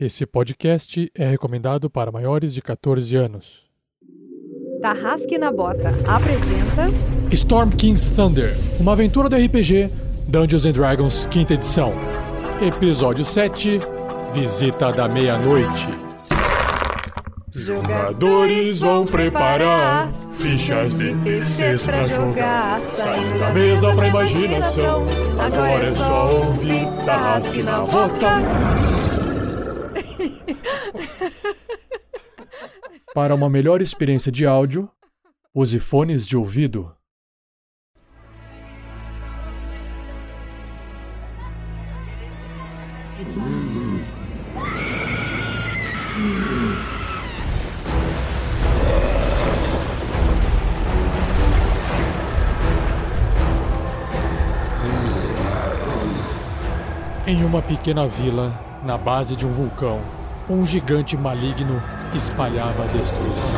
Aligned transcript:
Esse 0.00 0.24
podcast 0.24 1.10
é 1.12 1.26
recomendado 1.26 1.90
para 1.90 2.12
maiores 2.12 2.54
de 2.54 2.62
14 2.62 3.16
anos. 3.16 3.64
Tarrasque 4.80 5.36
na 5.36 5.50
Bota 5.50 5.88
apresenta 6.06 6.86
Storm 7.32 7.70
King's 7.70 8.08
Thunder, 8.10 8.54
uma 8.78 8.92
aventura 8.92 9.28
do 9.28 9.34
RPG 9.34 9.90
Dungeons 10.28 10.64
and 10.66 10.72
Dragons, 10.72 11.26
quinta 11.26 11.54
edição. 11.54 11.92
Episódio 12.64 13.24
7 13.24 13.80
Visita 14.32 14.92
da 14.92 15.08
Meia-Noite. 15.08 15.88
Jogadores 17.50 18.78
vão 18.78 19.04
preparar 19.04 20.12
fichas 20.34 20.96
de 20.96 21.12
terceiros 21.24 21.82
pra 21.84 22.04
jogar. 22.06 22.80
Saindo 22.94 23.38
da 23.40 23.50
mesa 23.50 23.92
pra 23.92 24.08
imaginação. 24.08 25.06
Agora 25.40 25.84
é 25.86 25.94
só 25.96 26.36
ouvir 26.36 26.86
Tarrasque 27.04 27.62
na 27.64 27.80
Bota. 27.80 28.97
Para 33.14 33.34
uma 33.34 33.48
melhor 33.48 33.80
experiência 33.80 34.30
de 34.30 34.44
áudio, 34.44 34.88
use 35.54 35.78
fones 35.80 36.26
de 36.26 36.36
ouvido. 36.36 36.94
Em 57.26 57.44
uma 57.44 57.62
pequena 57.62 58.06
vila, 58.06 58.52
na 58.84 58.98
base 58.98 59.34
de 59.34 59.46
um 59.46 59.50
vulcão, 59.50 60.00
um 60.48 60.64
gigante 60.64 61.16
maligno 61.16 61.82
espalhava 62.14 62.84
a 62.84 62.86
destruição. 62.86 63.54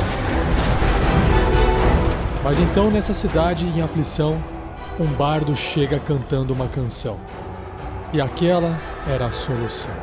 Mas 2.43 2.59
então, 2.59 2.91
nessa 2.91 3.12
cidade 3.12 3.67
em 3.67 3.83
aflição, 3.83 4.42
um 4.98 5.07
bardo 5.07 5.55
chega 5.55 5.98
cantando 6.01 6.53
uma 6.53 6.69
canção. 6.69 7.20
E 8.12 8.20
aquela 8.20 8.79
era 9.07 9.27
a 9.27 9.33
solução. 9.33 9.95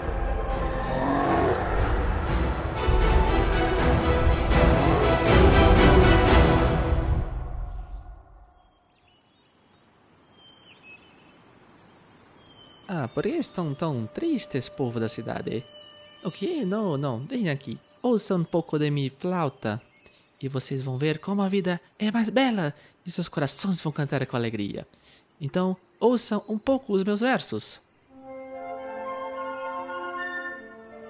Ah, 12.87 13.07
por 13.13 13.23
que 13.23 13.29
estão 13.29 13.73
tão 13.73 14.07
tristes, 14.07 14.69
povo 14.69 14.99
da 14.99 15.09
cidade? 15.09 15.63
O 16.23 16.31
que? 16.31 16.63
Não, 16.63 16.97
não, 16.97 17.19
vem 17.19 17.49
aqui. 17.49 17.77
Ouçam 18.01 18.39
um 18.39 18.43
pouco 18.43 18.77
de 18.77 18.89
minha 18.89 19.11
flauta. 19.11 19.81
E 20.41 20.47
vocês 20.47 20.83
vão 20.83 20.97
ver 20.97 21.19
como 21.19 21.41
a 21.41 21.49
vida 21.49 21.81
é 21.97 22.11
mais 22.11 22.29
bela 22.29 22.73
e 23.05 23.11
seus 23.11 23.27
corações 23.27 23.81
vão 23.81 23.91
cantar 23.91 24.25
com 24.25 24.35
alegria. 24.35 24.85
Então, 25.41 25.75
ouçam 25.99 26.43
um 26.47 26.57
pouco 26.57 26.93
os 26.93 27.03
meus 27.03 27.21
versos. 27.21 27.81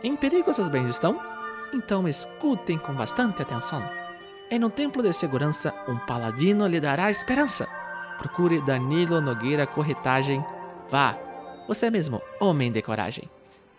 Em 0.04 0.16
perigo 0.16 0.54
seus 0.54 0.70
bens 0.70 0.92
estão? 0.92 1.20
Então 1.74 2.08
escutem 2.08 2.78
com 2.78 2.94
bastante 2.94 3.42
atenção. 3.42 3.84
Em 4.50 4.64
um 4.64 4.70
templo 4.70 5.04
de 5.04 5.12
segurança, 5.12 5.74
um 5.88 5.98
paladino 5.98 6.68
lhe 6.68 6.80
dará 6.80 7.12
esperança. 7.12 7.68
Procure 8.18 8.62
Danilo 8.62 9.20
Nogueira 9.20 9.68
Corretagem. 9.68 10.44
Vá, 10.90 11.18
você 11.68 11.90
mesmo, 11.90 12.22
homem 12.40 12.72
de 12.72 12.82
coragem. 12.82 13.30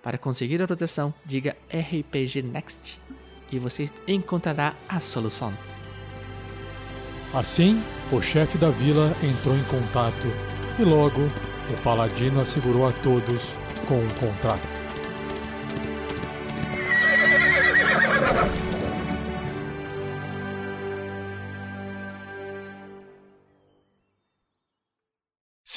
Para 0.08 0.16
conseguir 0.16 0.62
a 0.62 0.66
proteção, 0.66 1.12
diga 1.22 1.54
RPG 1.68 2.40
Next 2.40 2.98
e 3.52 3.58
você 3.58 3.90
encontrará 4.06 4.74
a 4.88 5.00
solução. 5.00 5.52
Assim, 7.34 7.82
o 8.10 8.18
chefe 8.22 8.56
da 8.56 8.70
vila 8.70 9.14
entrou 9.22 9.54
em 9.54 9.62
contato 9.64 10.28
e 10.78 10.82
logo 10.82 11.20
o 11.70 11.82
paladino 11.84 12.40
assegurou 12.40 12.86
a 12.86 12.90
todos 12.90 13.52
com 13.86 13.98
um 14.02 14.08
contrato. 14.08 14.77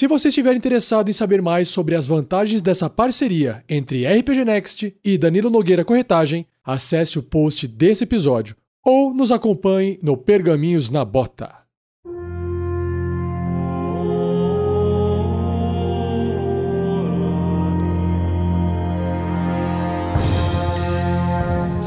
Se 0.02 0.08
você 0.08 0.30
estiver 0.30 0.56
interessado 0.56 1.08
em 1.10 1.12
saber 1.12 1.40
mais 1.40 1.68
sobre 1.68 1.94
as 1.94 2.06
vantagens 2.06 2.60
dessa 2.60 2.90
parceria 2.90 3.62
entre 3.68 4.04
RPG 4.04 4.44
Next 4.44 4.96
e 5.04 5.16
Danilo 5.16 5.48
Nogueira 5.48 5.84
Corretagem, 5.84 6.44
acesse 6.64 7.20
o 7.20 7.22
post 7.22 7.68
desse 7.68 8.02
episódio 8.02 8.56
ou 8.84 9.14
nos 9.14 9.30
acompanhe 9.30 10.00
no 10.02 10.16
Pergaminhos 10.16 10.90
na 10.90 11.04
Bota. 11.04 11.54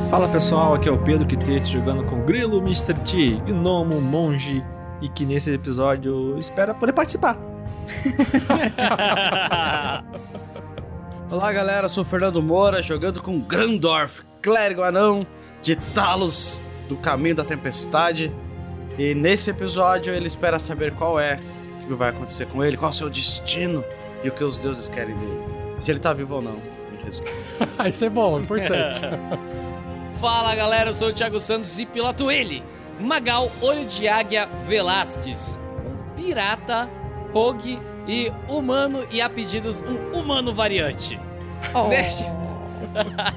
Fala 0.10 0.30
pessoal, 0.30 0.76
aqui 0.76 0.88
é 0.88 0.92
o 0.94 1.04
Pedro 1.04 1.28
Quitete 1.28 1.74
jogando 1.74 2.06
com 2.06 2.26
Grilo, 2.26 2.60
Mr. 2.60 2.94
T, 2.94 3.42
Gnomo, 3.46 4.00
Monge 4.00 4.64
e 5.02 5.10
que 5.10 5.26
nesse 5.26 5.52
episódio 5.52 6.40
espera 6.40 6.74
poder 6.74 6.94
participar. 6.94 7.55
Olá 11.30 11.52
galera, 11.52 11.86
eu 11.86 11.90
sou 11.90 12.04
o 12.04 12.06
Fernando 12.06 12.42
Moura 12.42 12.82
jogando 12.82 13.22
com 13.22 13.40
Grandorf, 13.40 14.24
clérigo 14.42 14.82
anão 14.82 15.28
de 15.62 15.76
Talos 15.76 16.60
do 16.90 16.96
Caminho 16.96 17.36
da 17.36 17.44
Tempestade. 17.44 18.34
E 18.98 19.14
nesse 19.14 19.52
episódio 19.52 20.14
ele 20.14 20.28
espera 20.28 20.58
saber 20.58 20.94
qual 20.94 21.20
é, 21.20 21.38
o 21.84 21.88
que 21.88 21.94
vai 21.94 22.10
acontecer 22.10 22.46
com 22.48 22.64
ele, 22.64 22.78
qual 22.78 22.92
é 22.92 22.94
o 22.94 22.98
seu 22.98 23.10
destino 23.10 23.84
e 24.24 24.30
o 24.30 24.32
que 24.32 24.44
os 24.44 24.58
deuses 24.58 24.90
querem 24.90 25.16
dele. 25.16 25.44
Se 25.80 25.92
ele 25.92 26.00
tá 26.00 26.14
vivo 26.14 26.36
ou 26.36 26.42
não, 26.42 26.60
em 26.94 26.98
resumo. 27.04 27.28
Isso 27.88 28.06
é 28.06 28.10
bom, 28.10 28.40
importante. 28.40 29.02
Fala 30.20 30.56
galera, 30.56 30.90
eu 30.90 30.94
sou 30.94 31.10
o 31.10 31.14
Thiago 31.14 31.40
Santos 31.42 31.78
e 31.78 31.86
piloto 31.86 32.32
ele, 32.32 32.64
Magal 33.00 33.52
Olho 33.62 33.86
de 33.86 34.08
Águia 34.08 34.48
Velasquez, 34.66 35.60
um 35.86 36.16
pirata, 36.16 36.90
rogue 37.36 37.78
e 38.08 38.32
humano 38.48 39.06
e 39.12 39.20
a 39.20 39.30
pedidos 39.30 39.82
um 39.82 40.18
humano 40.18 40.54
variante. 40.54 41.20
Neste... 41.90 42.24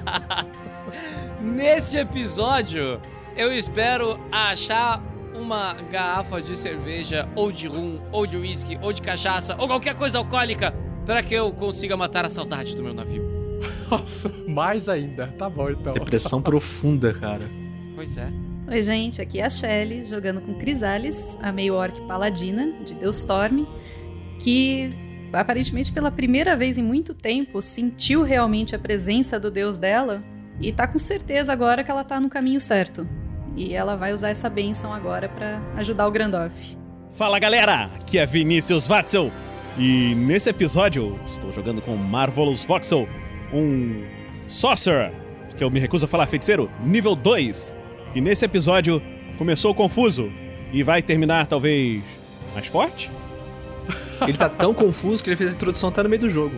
Neste 1.42 1.96
episódio, 1.96 3.00
eu 3.36 3.52
espero 3.52 4.20
achar 4.30 5.02
uma 5.34 5.72
garrafa 5.90 6.40
de 6.40 6.56
cerveja, 6.56 7.28
ou 7.34 7.50
de 7.50 7.66
rum, 7.66 7.98
ou 8.12 8.24
de 8.24 8.36
uísque, 8.36 8.78
ou 8.80 8.92
de 8.92 9.02
cachaça, 9.02 9.56
ou 9.58 9.66
qualquer 9.66 9.96
coisa 9.96 10.18
alcoólica 10.18 10.72
para 11.04 11.22
que 11.22 11.34
eu 11.34 11.52
consiga 11.52 11.96
matar 11.96 12.24
a 12.24 12.28
saudade 12.28 12.76
do 12.76 12.84
meu 12.84 12.94
navio. 12.94 13.24
Nossa, 13.90 14.32
mais 14.46 14.88
ainda. 14.88 15.28
Tá 15.38 15.50
bom 15.50 15.70
então. 15.70 15.92
Depressão 15.92 16.40
profunda, 16.40 17.12
cara. 17.14 17.48
Pois 17.96 18.16
é. 18.16 18.30
Oi, 18.70 18.82
gente, 18.82 19.22
aqui 19.22 19.40
é 19.40 19.46
a 19.46 19.48
Shelly, 19.48 20.04
jogando 20.04 20.42
com 20.42 20.52
Crisales, 20.52 21.38
a 21.40 21.50
meio 21.50 21.72
orc 21.72 21.98
paladina 22.02 22.70
de 22.84 22.92
Deus 22.92 23.16
Storm, 23.20 23.64
que 24.38 24.90
aparentemente 25.32 25.90
pela 25.90 26.10
primeira 26.10 26.54
vez 26.54 26.76
em 26.76 26.82
muito 26.82 27.14
tempo 27.14 27.62
sentiu 27.62 28.22
realmente 28.22 28.76
a 28.76 28.78
presença 28.78 29.40
do 29.40 29.50
deus 29.50 29.78
dela 29.78 30.22
e 30.60 30.70
tá 30.70 30.86
com 30.86 30.98
certeza 30.98 31.50
agora 31.50 31.82
que 31.82 31.90
ela 31.90 32.04
tá 32.04 32.20
no 32.20 32.28
caminho 32.28 32.60
certo. 32.60 33.08
E 33.56 33.72
ela 33.72 33.96
vai 33.96 34.12
usar 34.12 34.28
essa 34.28 34.50
benção 34.50 34.92
agora 34.92 35.30
para 35.30 35.62
ajudar 35.76 36.06
o 36.06 36.10
Grandorf. 36.10 36.76
Fala 37.12 37.38
galera, 37.38 37.84
aqui 37.96 38.18
é 38.18 38.26
Vinícius 38.26 38.86
Watzel 38.86 39.32
e 39.78 40.14
nesse 40.14 40.50
episódio 40.50 41.18
estou 41.24 41.50
jogando 41.54 41.80
com 41.80 41.96
Marvelous 41.96 42.64
Voxel, 42.64 43.08
um 43.50 44.04
Sorcerer, 44.46 45.10
que 45.56 45.64
eu 45.64 45.70
me 45.70 45.80
recuso 45.80 46.04
a 46.04 46.08
falar 46.08 46.26
feiticeiro, 46.26 46.70
nível 46.84 47.16
2. 47.16 47.77
E 48.14 48.20
nesse 48.20 48.44
episódio 48.44 49.02
começou 49.36 49.74
confuso 49.74 50.32
e 50.72 50.82
vai 50.82 51.02
terminar 51.02 51.46
talvez 51.46 52.02
mais 52.54 52.66
forte? 52.66 53.10
Ele 54.22 54.36
tá 54.36 54.48
tão 54.48 54.74
confuso 54.74 55.22
que 55.22 55.30
ele 55.30 55.36
fez 55.36 55.50
a 55.50 55.52
introdução 55.54 55.88
até 55.88 56.02
no 56.02 56.08
meio 56.08 56.20
do 56.20 56.30
jogo. 56.30 56.54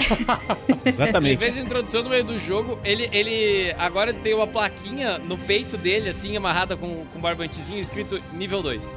Ele 0.68 0.78
Exatamente. 0.86 1.38
fez 1.38 1.58
a 1.58 1.60
introdução 1.60 2.02
no 2.02 2.08
meio 2.08 2.24
do 2.24 2.38
jogo, 2.38 2.78
ele, 2.82 3.10
ele 3.12 3.70
agora 3.78 4.14
tem 4.14 4.32
uma 4.32 4.46
plaquinha 4.46 5.18
no 5.18 5.36
peito 5.36 5.76
dele, 5.76 6.08
assim, 6.08 6.34
amarrada 6.36 6.74
com, 6.74 7.04
com 7.04 7.18
um 7.18 7.20
barbantezinho, 7.20 7.78
escrito 7.78 8.18
nível 8.32 8.62
2. 8.62 8.96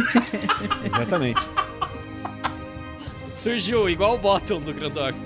Exatamente. 0.86 1.40
Surgiu, 3.34 3.90
igual 3.90 4.14
o 4.14 4.18
bottom 4.18 4.60
do 4.60 4.72
Grandorf. 4.72 5.18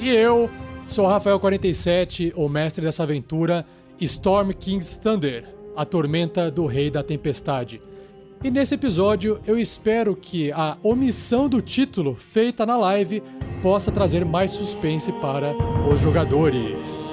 E 0.00 0.08
eu 0.10 0.48
sou 0.86 1.06
o 1.06 1.08
Rafael47, 1.10 2.32
o 2.36 2.48
mestre 2.48 2.84
dessa 2.84 3.02
aventura, 3.02 3.66
Storm 4.06 4.52
King's 4.52 4.96
Thunder, 4.96 5.44
a 5.76 5.84
tormenta 5.84 6.50
do 6.50 6.66
Rei 6.66 6.90
da 6.90 7.02
Tempestade. 7.02 7.80
E 8.42 8.50
nesse 8.50 8.74
episódio 8.74 9.40
eu 9.46 9.58
espero 9.58 10.14
que 10.14 10.52
a 10.52 10.78
omissão 10.82 11.48
do 11.48 11.60
título 11.60 12.14
feita 12.14 12.64
na 12.64 12.76
live 12.76 13.22
possa 13.62 13.90
trazer 13.90 14.24
mais 14.24 14.52
suspense 14.52 15.10
para 15.12 15.52
os 15.92 16.00
jogadores. 16.00 17.12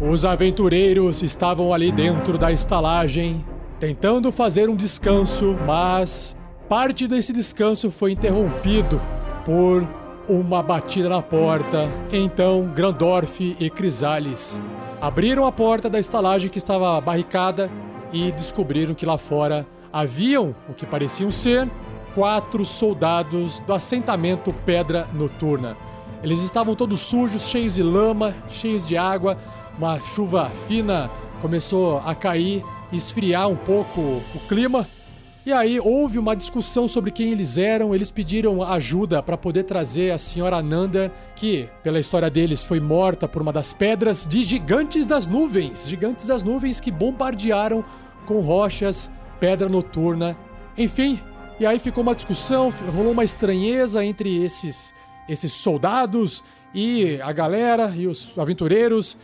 os 0.00 0.24
aventureiros 0.24 1.22
estavam 1.22 1.72
ali 1.72 1.92
dentro 1.92 2.36
da 2.36 2.50
estalagem, 2.52 3.44
tentando 3.78 4.32
fazer 4.32 4.68
um 4.68 4.76
descanso, 4.76 5.56
mas 5.66 6.36
parte 6.68 7.06
desse 7.06 7.32
descanso 7.32 7.90
foi 7.90 8.12
interrompido 8.12 9.00
por 9.44 9.86
uma 10.28 10.62
batida 10.62 11.08
na 11.08 11.22
porta. 11.22 11.88
Então, 12.12 12.70
Grandorf 12.74 13.56
e 13.58 13.70
Crisales 13.70 14.60
abriram 15.00 15.46
a 15.46 15.52
porta 15.52 15.88
da 15.88 16.00
estalagem 16.00 16.48
que 16.48 16.58
estava 16.58 17.00
barricada 17.00 17.70
e 18.12 18.32
descobriram 18.32 18.94
que 18.94 19.06
lá 19.06 19.18
fora 19.18 19.66
haviam 19.92 20.54
o 20.68 20.74
que 20.74 20.86
pareciam 20.86 21.30
ser 21.30 21.70
quatro 22.14 22.64
soldados 22.64 23.60
do 23.60 23.72
assentamento 23.72 24.52
Pedra 24.64 25.06
Noturna. 25.12 25.76
Eles 26.22 26.42
estavam 26.42 26.74
todos 26.74 27.00
sujos, 27.00 27.48
cheios 27.48 27.74
de 27.74 27.82
lama, 27.82 28.34
cheios 28.48 28.88
de 28.88 28.96
água. 28.96 29.36
Uma 29.76 29.98
chuva 29.98 30.50
fina 30.50 31.10
começou 31.42 31.98
a 31.98 32.14
cair 32.14 32.62
esfriar 32.92 33.48
um 33.48 33.56
pouco 33.56 34.00
o 34.00 34.40
clima. 34.48 34.86
E 35.46 35.52
aí 35.52 35.78
houve 35.78 36.18
uma 36.18 36.34
discussão 36.34 36.88
sobre 36.88 37.10
quem 37.10 37.30
eles 37.30 37.58
eram. 37.58 37.94
Eles 37.94 38.10
pediram 38.10 38.62
ajuda 38.62 39.22
para 39.22 39.36
poder 39.36 39.64
trazer 39.64 40.10
a 40.10 40.18
senhora 40.18 40.62
Nanda, 40.62 41.12
que, 41.36 41.68
pela 41.82 42.00
história 42.00 42.30
deles, 42.30 42.62
foi 42.62 42.80
morta 42.80 43.28
por 43.28 43.42
uma 43.42 43.52
das 43.52 43.72
pedras 43.72 44.26
de 44.26 44.42
gigantes 44.42 45.06
das 45.06 45.26
nuvens. 45.26 45.86
Gigantes 45.86 46.26
das 46.26 46.42
nuvens 46.42 46.80
que 46.80 46.90
bombardearam 46.90 47.84
com 48.26 48.40
rochas, 48.40 49.10
pedra 49.38 49.68
noturna. 49.68 50.34
Enfim, 50.78 51.20
e 51.60 51.66
aí 51.66 51.78
ficou 51.78 52.02
uma 52.02 52.14
discussão, 52.14 52.72
rolou 52.94 53.12
uma 53.12 53.24
estranheza 53.24 54.04
entre 54.04 54.42
esses 54.42 54.94
esses 55.28 55.52
soldados 55.52 56.42
e 56.74 57.18
a 57.22 57.32
galera 57.32 57.92
e 57.96 58.06
os 58.06 58.36
aventureiros. 58.38 59.16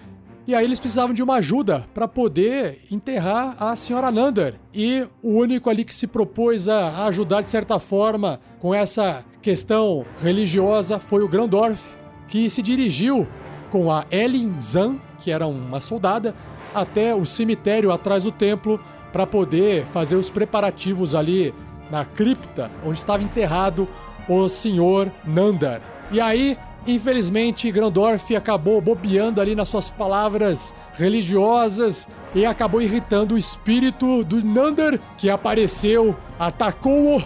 E 0.50 0.54
aí 0.56 0.64
eles 0.64 0.80
precisavam 0.80 1.14
de 1.14 1.22
uma 1.22 1.36
ajuda 1.36 1.86
para 1.94 2.08
poder 2.08 2.80
enterrar 2.90 3.54
a 3.60 3.76
senhora 3.76 4.10
Nander. 4.10 4.56
E 4.74 5.06
o 5.22 5.38
único 5.38 5.70
ali 5.70 5.84
que 5.84 5.94
se 5.94 6.08
propôs 6.08 6.68
a 6.68 7.06
ajudar 7.06 7.42
de 7.42 7.50
certa 7.50 7.78
forma 7.78 8.40
com 8.58 8.74
essa 8.74 9.24
questão 9.40 10.04
religiosa 10.20 10.98
foi 10.98 11.22
o 11.22 11.28
Grandorf, 11.28 11.94
que 12.26 12.50
se 12.50 12.62
dirigiu 12.62 13.28
com 13.70 13.92
a 13.92 14.04
Ellen 14.10 14.60
Zan, 14.60 14.96
que 15.20 15.30
era 15.30 15.46
uma 15.46 15.80
soldada, 15.80 16.34
até 16.74 17.14
o 17.14 17.24
cemitério 17.24 17.92
atrás 17.92 18.24
do 18.24 18.32
templo 18.32 18.80
para 19.12 19.28
poder 19.28 19.86
fazer 19.86 20.16
os 20.16 20.30
preparativos 20.30 21.14
ali 21.14 21.54
na 21.92 22.04
cripta 22.04 22.72
onde 22.84 22.98
estava 22.98 23.22
enterrado 23.22 23.86
o 24.28 24.48
senhor 24.48 25.12
Nandar. 25.24 25.80
E 26.10 26.20
aí, 26.20 26.58
infelizmente, 26.86 27.70
Grandorf 27.70 28.34
acabou 28.34 28.80
bobeando 28.80 29.40
ali 29.40 29.54
nas 29.54 29.68
suas 29.68 29.90
palavras 29.90 30.74
religiosas 30.94 32.08
e 32.34 32.46
acabou 32.46 32.80
irritando 32.80 33.34
o 33.34 33.38
espírito 33.38 34.24
do 34.24 34.44
Nandar, 34.44 34.98
que 35.16 35.28
apareceu, 35.28 36.16
atacou-o 36.38 37.22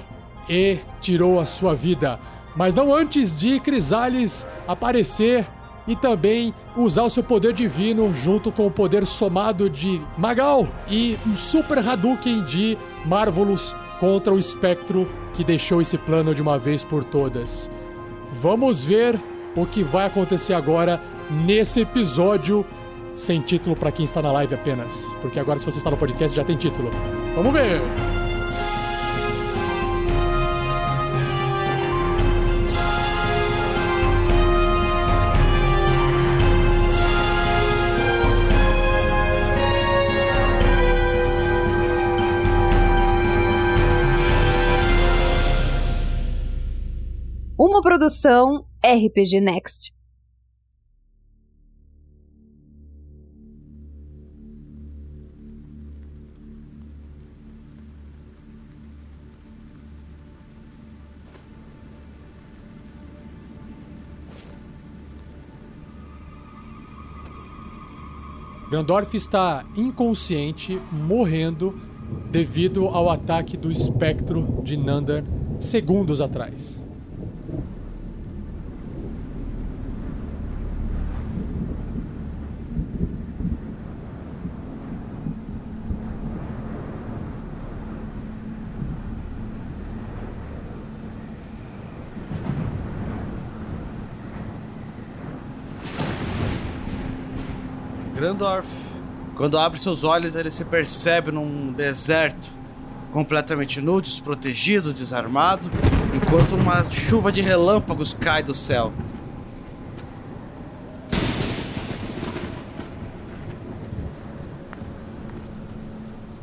e 0.48 0.78
tirou 1.00 1.38
a 1.40 1.46
sua 1.46 1.74
vida. 1.74 2.18
Mas 2.56 2.74
não 2.74 2.94
antes 2.94 3.38
de 3.38 3.58
Crisales 3.60 4.46
aparecer 4.66 5.46
e 5.86 5.94
também 5.94 6.54
usar 6.76 7.02
o 7.02 7.10
seu 7.10 7.22
poder 7.22 7.52
divino 7.52 8.12
junto 8.14 8.50
com 8.50 8.66
o 8.66 8.70
poder 8.70 9.06
somado 9.06 9.68
de 9.68 10.00
Magal 10.16 10.66
e 10.88 11.18
um 11.26 11.36
Super 11.36 11.78
Hadouken 11.78 12.44
de 12.44 12.78
Marvelous 13.04 13.74
contra 14.00 14.32
o 14.32 14.38
espectro 14.38 15.08
que 15.34 15.44
deixou 15.44 15.82
esse 15.82 15.98
plano 15.98 16.34
de 16.34 16.40
uma 16.40 16.58
vez 16.58 16.82
por 16.82 17.04
todas. 17.04 17.70
Vamos 18.32 18.84
ver 18.84 19.20
o 19.56 19.66
que 19.66 19.82
vai 19.82 20.06
acontecer 20.06 20.54
agora 20.54 21.00
nesse 21.30 21.80
episódio 21.80 22.64
sem 23.14 23.40
título 23.40 23.76
para 23.76 23.92
quem 23.92 24.04
está 24.04 24.20
na 24.20 24.32
live 24.32 24.54
apenas, 24.54 25.04
porque 25.20 25.38
agora 25.38 25.58
se 25.58 25.64
você 25.64 25.78
está 25.78 25.90
no 25.90 25.96
podcast 25.96 26.36
já 26.36 26.44
tem 26.44 26.56
título. 26.56 26.90
Vamos 27.36 27.52
ver. 27.52 27.80
Produção 47.94 48.66
RPG 48.84 49.40
Next. 49.40 49.94
Grandorf 68.68 69.16
está 69.16 69.64
inconsciente, 69.76 70.80
morrendo 70.90 71.80
devido 72.32 72.88
ao 72.88 73.08
ataque 73.08 73.56
do 73.56 73.70
espectro 73.70 74.60
de 74.64 74.76
Nandar 74.76 75.22
segundos 75.60 76.20
atrás. 76.20 76.83
Grandorf, 98.24 98.66
quando 99.36 99.58
abre 99.58 99.78
seus 99.78 100.02
olhos, 100.02 100.34
ele 100.34 100.50
se 100.50 100.64
percebe 100.64 101.30
num 101.30 101.70
deserto, 101.70 102.50
completamente 103.12 103.82
nu, 103.82 104.00
desprotegido, 104.00 104.94
desarmado, 104.94 105.70
enquanto 106.10 106.54
uma 106.54 106.82
chuva 106.90 107.30
de 107.30 107.42
relâmpagos 107.42 108.14
cai 108.14 108.42
do 108.42 108.54
céu. 108.54 108.94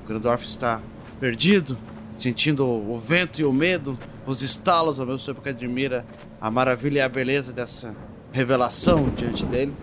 Grandorf 0.07 0.45
está 0.45 0.79
perdido, 1.19 1.75
sentindo 2.15 2.63
o 2.63 2.99
vento 2.99 3.41
e 3.41 3.43
o 3.43 3.51
medo, 3.51 3.97
os 4.27 4.43
estalos 4.43 4.99
ao 4.99 5.07
mesmo 5.07 5.25
tempo 5.25 5.41
que 5.41 5.49
admira 5.49 6.05
a 6.39 6.51
maravilha 6.51 6.99
e 6.99 7.01
a 7.01 7.09
beleza 7.09 7.51
dessa 7.51 7.95
revelação 8.31 9.09
diante 9.09 9.43
dele. 9.47 9.73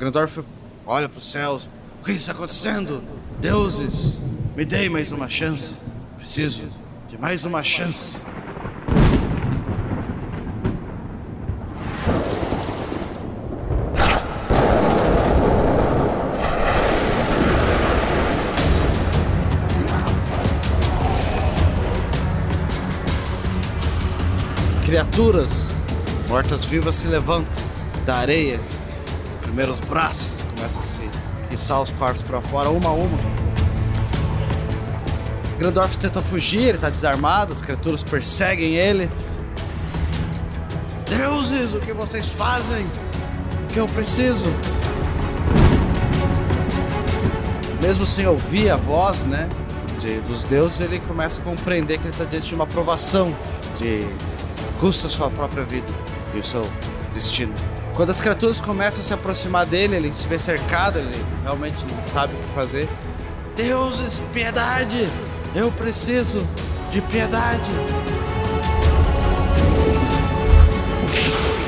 Grandorf 0.00 0.42
olha 0.86 1.10
para 1.10 1.18
os 1.18 1.30
céus. 1.30 1.68
O 2.00 2.04
que 2.06 2.12
está 2.12 2.32
acontecendo? 2.32 3.02
Deuses, 3.38 4.18
me 4.56 4.64
dei 4.64 4.88
mais 4.88 5.12
uma 5.12 5.28
chance. 5.28 5.76
Preciso 6.16 6.62
de 7.06 7.18
mais 7.18 7.44
uma 7.44 7.62
chance. 7.62 8.16
Criaturas 24.86 25.68
mortas-vivas 26.26 26.94
se 26.94 27.06
levantam 27.06 27.62
da 28.06 28.16
areia 28.16 28.58
Primeiro 29.50 29.72
os 29.72 29.80
braços 29.80 30.36
começam 30.54 30.78
a 30.78 30.82
se 30.84 31.00
içar 31.52 31.82
os 31.82 31.90
corpos 31.90 32.22
para 32.22 32.40
fora, 32.40 32.70
uma 32.70 32.88
a 32.88 32.92
uma. 32.92 33.18
Grandorf 35.58 35.98
tenta 35.98 36.20
fugir, 36.20 36.60
ele 36.68 36.78
tá 36.78 36.88
desarmado, 36.88 37.52
as 37.52 37.60
criaturas 37.60 38.04
perseguem 38.04 38.76
ele. 38.76 39.10
Deuses, 41.08 41.74
o 41.74 41.80
que 41.80 41.92
vocês 41.92 42.28
fazem? 42.28 42.86
O 43.64 43.66
que 43.72 43.80
eu 43.80 43.88
preciso? 43.88 44.46
Mesmo 47.82 48.06
sem 48.06 48.28
ouvir 48.28 48.70
a 48.70 48.76
voz, 48.76 49.24
né, 49.24 49.48
de- 49.98 50.20
dos 50.20 50.44
deuses, 50.44 50.80
ele 50.80 51.00
começa 51.00 51.40
a 51.40 51.44
compreender 51.44 51.98
que 51.98 52.04
ele 52.04 52.10
está 52.14 52.24
diante 52.24 52.46
de 52.46 52.54
uma 52.54 52.68
provação 52.68 53.34
de 53.80 54.06
custa 54.78 55.08
sua 55.08 55.28
própria 55.28 55.64
vida 55.64 55.88
e 56.32 56.38
o 56.38 56.44
seu 56.44 56.62
destino. 57.12 57.52
Quando 57.94 58.10
as 58.10 58.20
criaturas 58.20 58.60
começam 58.60 59.00
a 59.00 59.04
se 59.04 59.12
aproximar 59.12 59.66
dele, 59.66 59.96
ele 59.96 60.14
se 60.14 60.26
vê 60.26 60.38
cercado, 60.38 60.98
ele 60.98 61.24
realmente 61.42 61.84
não 61.84 62.02
sabe 62.06 62.34
o 62.34 62.36
que 62.36 62.54
fazer. 62.54 62.88
Deuses, 63.56 64.22
piedade! 64.32 65.08
Eu 65.54 65.70
preciso 65.72 66.46
de 66.90 67.00
piedade! 67.00 67.70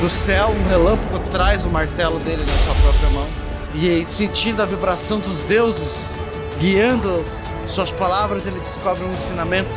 Do 0.01 0.09
céu, 0.09 0.49
um 0.49 0.69
relâmpago 0.69 1.19
traz 1.31 1.65
o 1.65 1.69
martelo 1.69 2.19
dele 2.19 2.45
na 2.45 2.53
sua 2.65 2.75
própria 2.75 3.11
mão. 3.11 3.27
E 3.75 4.05
sentindo 4.09 4.63
a 4.63 4.65
vibração 4.65 5.19
dos 5.19 5.43
deuses, 5.43 6.15
guiando 6.59 7.25
suas 7.67 7.91
palavras, 7.93 8.47
ele 8.47 8.59
descobre 8.61 9.05
um 9.05 9.13
ensinamento, 9.13 9.71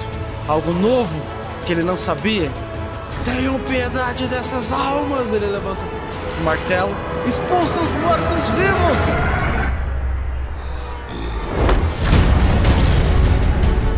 algo 0.48 0.74
novo 0.74 1.22
que 1.66 1.74
ele 1.74 1.84
não 1.84 1.98
sabia. 1.98 2.52
Tenham 3.24 3.60
piedade 3.60 4.28
dessas 4.28 4.72
almas! 4.72 5.32
Ele 5.32 5.48
levanta 5.48 5.80
o 5.82 5.95
martelo, 6.44 6.96
expulsa 7.27 7.80
os 7.82 7.92
mortos-vivos! 7.96 8.98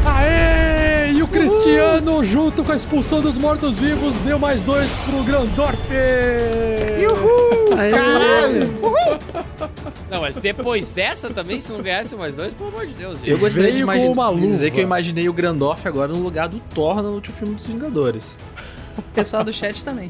Aê! 0.06 1.12
E 1.14 1.24
o 1.24 1.28
Cristiano, 1.28 2.24
junto 2.24 2.64
com 2.64 2.72
a 2.72 2.76
expulsão 2.76 3.22
dos 3.22 3.38
mortos-vivos, 3.38 4.16
deu 4.18 4.38
mais 4.40 4.64
dois 4.64 4.90
pro 5.06 5.24
Grandorf! 5.24 5.78
Caralho! 7.92 8.78
Não, 10.10 10.22
mas 10.22 10.38
depois 10.38 10.90
dessa 10.90 11.30
também, 11.30 11.60
se 11.60 11.72
não 11.72 11.82
ganhasse 11.82 12.16
mais 12.16 12.36
dois, 12.36 12.54
pelo 12.54 12.70
amor 12.70 12.86
de 12.88 12.94
Deus, 12.94 13.20
gente. 13.20 13.30
Eu 13.30 13.38
gostaria 13.38 13.70
de 13.72 13.76
Veio 13.78 13.86
com 13.86 13.92
imagin- 13.94 14.08
uma 14.10 14.30
luva. 14.30 14.42
dizer 14.48 14.72
que 14.72 14.80
eu 14.80 14.84
imaginei 14.84 15.28
o 15.28 15.34
Grandoff 15.34 15.86
agora 15.88 16.12
no 16.14 16.20
lugar 16.24 16.48
do 16.48 16.60
Thor 16.74 17.02
no 17.04 17.12
último 17.14 17.36
filme 17.36 17.56
dos 17.56 17.68
Vingadores. 17.68 18.40
O 18.98 19.02
pessoal 19.02 19.44
do 19.44 19.52
chat 19.52 19.84
também. 19.84 20.10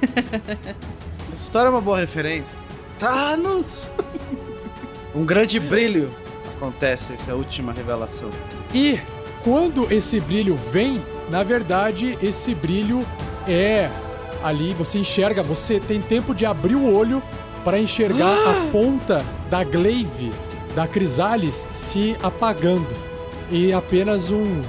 Essa 1.32 1.42
história 1.44 1.68
é 1.68 1.70
uma 1.70 1.80
boa 1.80 1.98
referência. 1.98 2.54
Thanos! 2.98 3.90
um 5.14 5.24
grande 5.24 5.58
brilho 5.58 6.12
acontece, 6.56 7.14
essa 7.14 7.30
é 7.30 7.34
última 7.34 7.72
revelação. 7.72 8.30
E 8.74 9.00
quando 9.42 9.92
esse 9.92 10.20
brilho 10.20 10.54
vem, 10.54 11.02
na 11.30 11.42
verdade, 11.42 12.18
esse 12.22 12.54
brilho 12.54 13.04
é 13.48 13.90
ali, 14.42 14.74
você 14.74 14.98
enxerga, 14.98 15.42
você 15.42 15.80
tem 15.80 16.00
tempo 16.00 16.34
de 16.34 16.44
abrir 16.46 16.74
o 16.76 16.92
olho 16.94 17.22
para 17.64 17.78
enxergar 17.78 18.32
a 18.32 18.68
ponta 18.70 19.24
da 19.48 19.64
glaive 19.64 20.32
da 20.74 20.86
Crisalis 20.86 21.66
se 21.72 22.16
apagando 22.22 22.86
e 23.50 23.72
apenas 23.72 24.30
um, 24.30 24.42
um- 24.44 24.62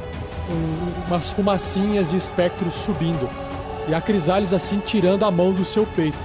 umas 1.08 1.30
fumacinhas 1.30 2.10
de 2.10 2.18
espectros 2.18 2.74
subindo. 2.74 3.30
E 3.88 3.94
a 3.94 4.02
Crisalis 4.02 4.54
assim 4.54 4.80
tirando 4.80 5.24
a 5.24 5.32
mão 5.32 5.52
do 5.54 5.64
seu 5.64 5.86
peito. 5.86 6.18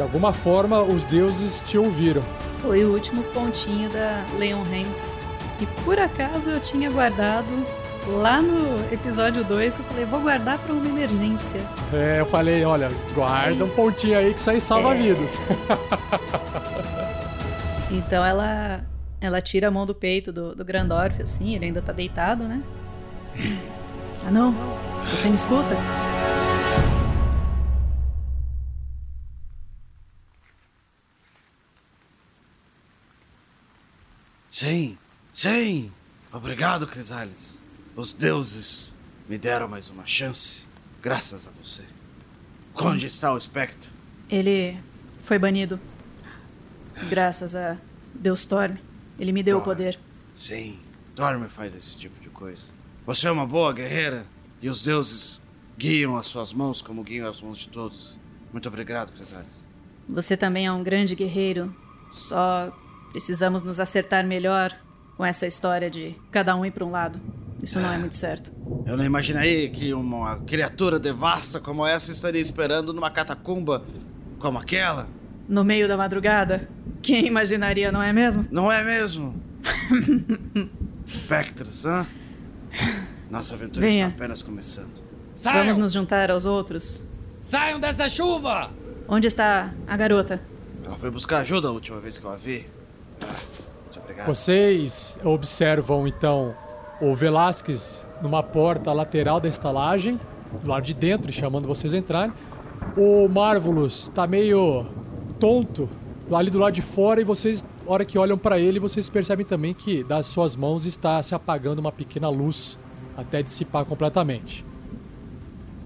De 0.00 0.04
alguma 0.04 0.32
forma, 0.32 0.80
os 0.80 1.04
deuses 1.04 1.62
te 1.62 1.76
ouviram. 1.76 2.22
Foi 2.62 2.82
o 2.86 2.90
último 2.94 3.22
pontinho 3.34 3.90
da 3.90 4.24
Leon 4.38 4.62
Hands. 4.62 5.20
E 5.60 5.66
por 5.84 5.98
acaso 5.98 6.48
eu 6.48 6.58
tinha 6.58 6.90
guardado 6.90 7.44
lá 8.06 8.40
no 8.40 8.78
episódio 8.90 9.44
2. 9.44 9.76
Eu 9.78 9.84
falei, 9.84 10.04
vou 10.06 10.20
guardar 10.20 10.56
pra 10.56 10.72
uma 10.72 10.86
emergência. 10.88 11.60
É, 11.92 12.18
eu 12.18 12.24
falei, 12.24 12.64
olha, 12.64 12.90
guarda 13.14 13.62
um 13.62 13.68
pontinho 13.68 14.16
aí 14.16 14.32
que 14.32 14.40
isso 14.40 14.48
aí 14.48 14.58
salva 14.58 14.94
É. 14.94 14.96
vidas. 14.96 15.38
Então 17.92 18.24
ela 18.24 18.80
ela 19.20 19.40
tira 19.42 19.66
a 19.68 19.70
mão 19.70 19.84
do 19.84 19.94
peito 19.94 20.32
do, 20.32 20.54
do 20.54 20.64
Grandorf, 20.64 21.20
assim, 21.20 21.56
ele 21.56 21.66
ainda 21.66 21.82
tá 21.82 21.92
deitado, 21.92 22.44
né? 22.44 22.62
Ah 24.24 24.30
não, 24.30 24.54
você 25.10 25.28
me 25.28 25.34
escuta? 25.34 25.76
Sim, 34.60 34.98
sim! 35.32 35.90
Obrigado, 36.30 36.86
Crisales. 36.86 37.62
Os 37.96 38.12
deuses 38.12 38.92
me 39.26 39.38
deram 39.38 39.66
mais 39.66 39.88
uma 39.88 40.04
chance, 40.04 40.64
graças 41.00 41.46
a 41.46 41.50
você. 41.64 41.82
Onde 42.74 43.06
está 43.06 43.32
o 43.32 43.38
espectro? 43.38 43.90
Ele 44.28 44.78
foi 45.24 45.38
banido. 45.38 45.80
Graças 47.08 47.56
a 47.56 47.78
Deus 48.14 48.40
Storm. 48.40 48.76
Ele 49.18 49.32
me 49.32 49.42
deu 49.42 49.56
o 49.56 49.60
Thor. 49.62 49.72
poder. 49.72 49.98
Sim, 50.34 50.78
Dorme 51.16 51.48
faz 51.48 51.74
esse 51.74 51.96
tipo 51.96 52.20
de 52.20 52.28
coisa. 52.28 52.66
Você 53.06 53.28
é 53.28 53.30
uma 53.30 53.46
boa 53.46 53.72
guerreira 53.72 54.26
e 54.60 54.68
os 54.68 54.82
deuses 54.82 55.40
guiam 55.78 56.18
as 56.18 56.26
suas 56.26 56.52
mãos 56.52 56.82
como 56.82 57.02
guiam 57.02 57.30
as 57.30 57.40
mãos 57.40 57.60
de 57.60 57.70
todos. 57.70 58.20
Muito 58.52 58.68
obrigado, 58.68 59.10
Crisales. 59.14 59.66
Você 60.06 60.36
também 60.36 60.66
é 60.66 60.72
um 60.72 60.82
grande 60.82 61.14
guerreiro. 61.14 61.74
Só 62.12 62.70
precisamos 63.10 63.62
nos 63.62 63.78
acertar 63.80 64.26
melhor 64.26 64.72
com 65.16 65.24
essa 65.24 65.46
história 65.46 65.90
de 65.90 66.14
cada 66.30 66.56
um 66.56 66.64
ir 66.64 66.70
para 66.70 66.84
um 66.84 66.90
lado. 66.90 67.20
Isso 67.62 67.78
não 67.78 67.92
é 67.92 67.98
muito 67.98 68.14
certo. 68.14 68.52
Eu 68.86 68.96
não 68.96 69.04
imaginei 69.04 69.68
que 69.68 69.92
uma 69.92 70.36
criatura 70.40 70.98
devasta 70.98 71.60
como 71.60 71.86
essa 71.86 72.10
estaria 72.10 72.40
esperando 72.40 72.92
numa 72.92 73.10
catacumba 73.10 73.84
como 74.38 74.58
aquela. 74.58 75.08
No 75.46 75.62
meio 75.62 75.86
da 75.86 75.96
madrugada? 75.96 76.68
Quem 77.02 77.26
imaginaria, 77.26 77.92
não 77.92 78.02
é 78.02 78.12
mesmo? 78.12 78.46
Não 78.50 78.72
é 78.72 78.82
mesmo? 78.82 79.34
Espectros, 81.04 81.84
hã? 81.84 82.06
Nossa 83.30 83.54
aventura 83.54 83.86
Venha. 83.86 84.06
está 84.06 84.16
apenas 84.16 84.42
começando. 84.42 84.92
Saiam! 85.34 85.60
Vamos 85.60 85.76
nos 85.76 85.92
juntar 85.92 86.30
aos 86.30 86.46
outros. 86.46 87.04
Saiam 87.40 87.78
dessa 87.78 88.08
chuva! 88.08 88.70
Onde 89.08 89.26
está 89.26 89.72
a 89.86 89.96
garota? 89.96 90.40
Ela 90.84 90.96
foi 90.96 91.10
buscar 91.10 91.38
ajuda 91.38 91.68
a 91.68 91.70
última 91.72 92.00
vez 92.00 92.16
que 92.16 92.24
eu 92.24 92.30
a 92.30 92.36
vi. 92.36 92.66
Vocês 94.26 95.18
observam 95.24 96.06
então 96.06 96.54
o 97.00 97.14
Velasquez 97.14 98.06
numa 98.20 98.42
porta 98.42 98.92
lateral 98.92 99.40
da 99.40 99.48
estalagem, 99.48 100.20
do 100.62 100.68
lado 100.68 100.84
de 100.84 100.92
dentro, 100.92 101.32
chamando 101.32 101.66
vocês 101.66 101.94
a 101.94 101.98
entrarem. 101.98 102.32
O 102.96 103.28
Marvelous 103.28 104.10
tá 104.14 104.26
meio 104.26 104.84
tonto 105.38 105.88
ali 106.32 106.50
do 106.50 106.58
lado 106.58 106.74
de 106.74 106.82
fora 106.82 107.20
e 107.20 107.24
vocês, 107.24 107.64
hora 107.86 108.04
que 108.04 108.18
olham 108.18 108.36
para 108.36 108.58
ele, 108.58 108.78
vocês 108.78 109.08
percebem 109.08 109.44
também 109.44 109.72
que 109.72 110.04
das 110.04 110.26
suas 110.26 110.54
mãos 110.54 110.86
está 110.86 111.22
se 111.22 111.34
apagando 111.34 111.78
uma 111.78 111.90
pequena 111.90 112.28
luz 112.28 112.78
até 113.16 113.42
dissipar 113.42 113.84
completamente. 113.84 114.64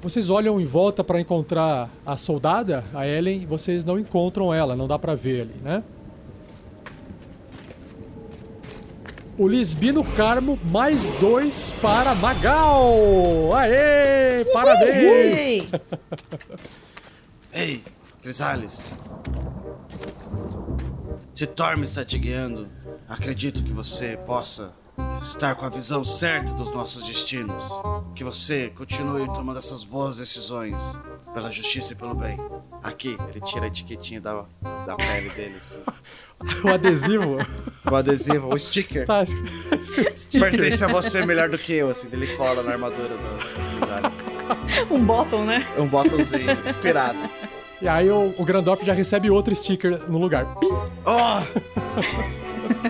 Vocês 0.02 0.28
olham 0.28 0.60
em 0.60 0.66
volta 0.66 1.02
para 1.02 1.20
encontrar 1.20 1.88
a 2.04 2.16
soldada, 2.16 2.84
a 2.92 3.06
Ellen, 3.06 3.46
vocês 3.46 3.84
não 3.84 3.98
encontram 3.98 4.52
ela, 4.52 4.76
não 4.76 4.86
dá 4.86 4.98
para 4.98 5.14
ver 5.14 5.42
ali, 5.42 5.54
né? 5.62 5.82
O 9.36 9.48
Lisbino 9.48 10.04
Carmo, 10.04 10.56
mais 10.64 11.08
dois 11.18 11.72
para 11.82 12.14
Magal! 12.14 13.52
Aê! 13.54 14.44
Parabéns! 14.52 15.64
Ei, 17.52 17.82
Crisales. 18.22 18.92
Se 21.32 21.46
Torm 21.48 21.82
está 21.82 22.04
te 22.04 22.16
guiando, 22.16 22.68
acredito 23.08 23.64
que 23.64 23.72
você 23.72 24.16
possa 24.18 24.72
estar 25.20 25.56
com 25.56 25.66
a 25.66 25.68
visão 25.68 26.04
certa 26.04 26.54
dos 26.54 26.70
nossos 26.72 27.02
destinos. 27.04 27.64
Que 28.14 28.22
você 28.22 28.70
continue 28.70 29.26
tomando 29.34 29.58
essas 29.58 29.82
boas 29.82 30.18
decisões 30.18 30.80
pela 31.34 31.50
justiça 31.50 31.92
e 31.92 31.96
pelo 31.96 32.14
bem. 32.14 32.38
Aqui, 32.82 33.18
ele 33.28 33.40
tira 33.40 33.64
a 33.64 33.66
etiquetinha 33.66 34.20
da, 34.20 34.44
da 34.86 34.94
pele 34.96 35.28
dele. 35.30 35.56
assim. 35.56 35.82
O 36.62 36.68
adesivo. 36.68 37.38
O 37.90 37.94
adesivo, 37.94 38.52
o 38.52 38.58
sticker. 38.58 39.06
tá 39.06 39.22
escrito 39.22 40.28
Pertence 40.38 40.84
a 40.84 40.88
você 40.88 41.24
melhor 41.24 41.48
do 41.48 41.56
que 41.56 41.72
eu, 41.72 41.88
assim. 41.88 42.08
Ele 42.12 42.26
cola 42.36 42.62
na 42.62 42.72
armadura 42.72 43.08
do 43.08 43.14
assim. 44.26 44.92
Um 44.92 45.02
bottom, 45.02 45.44
né? 45.44 45.66
Um 45.78 45.86
botãozinho 45.86 46.52
inspirado. 46.66 47.18
E 47.80 47.88
aí 47.88 48.10
o, 48.10 48.34
o 48.36 48.44
Grandorf 48.44 48.84
já 48.84 48.92
recebe 48.92 49.30
outro 49.30 49.54
sticker 49.54 50.02
no 50.10 50.18
lugar. 50.18 50.46
Oh! 51.06 51.40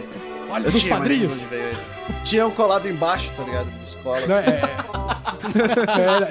Olha, 0.54 0.66
Eu 0.66 0.70
dos 0.72 0.80
tinha, 0.82 0.94
padrinhos. 0.96 1.42
não 1.42 1.48
veio 1.48 1.70
esse. 1.72 1.90
Tinha 2.22 2.46
um 2.46 2.50
colado 2.52 2.88
embaixo, 2.88 3.30
tá 3.36 3.42
ligado? 3.42 3.68
De 3.70 3.84
escola. 3.84 4.20
Não, 4.26 4.36
é, 4.36 4.60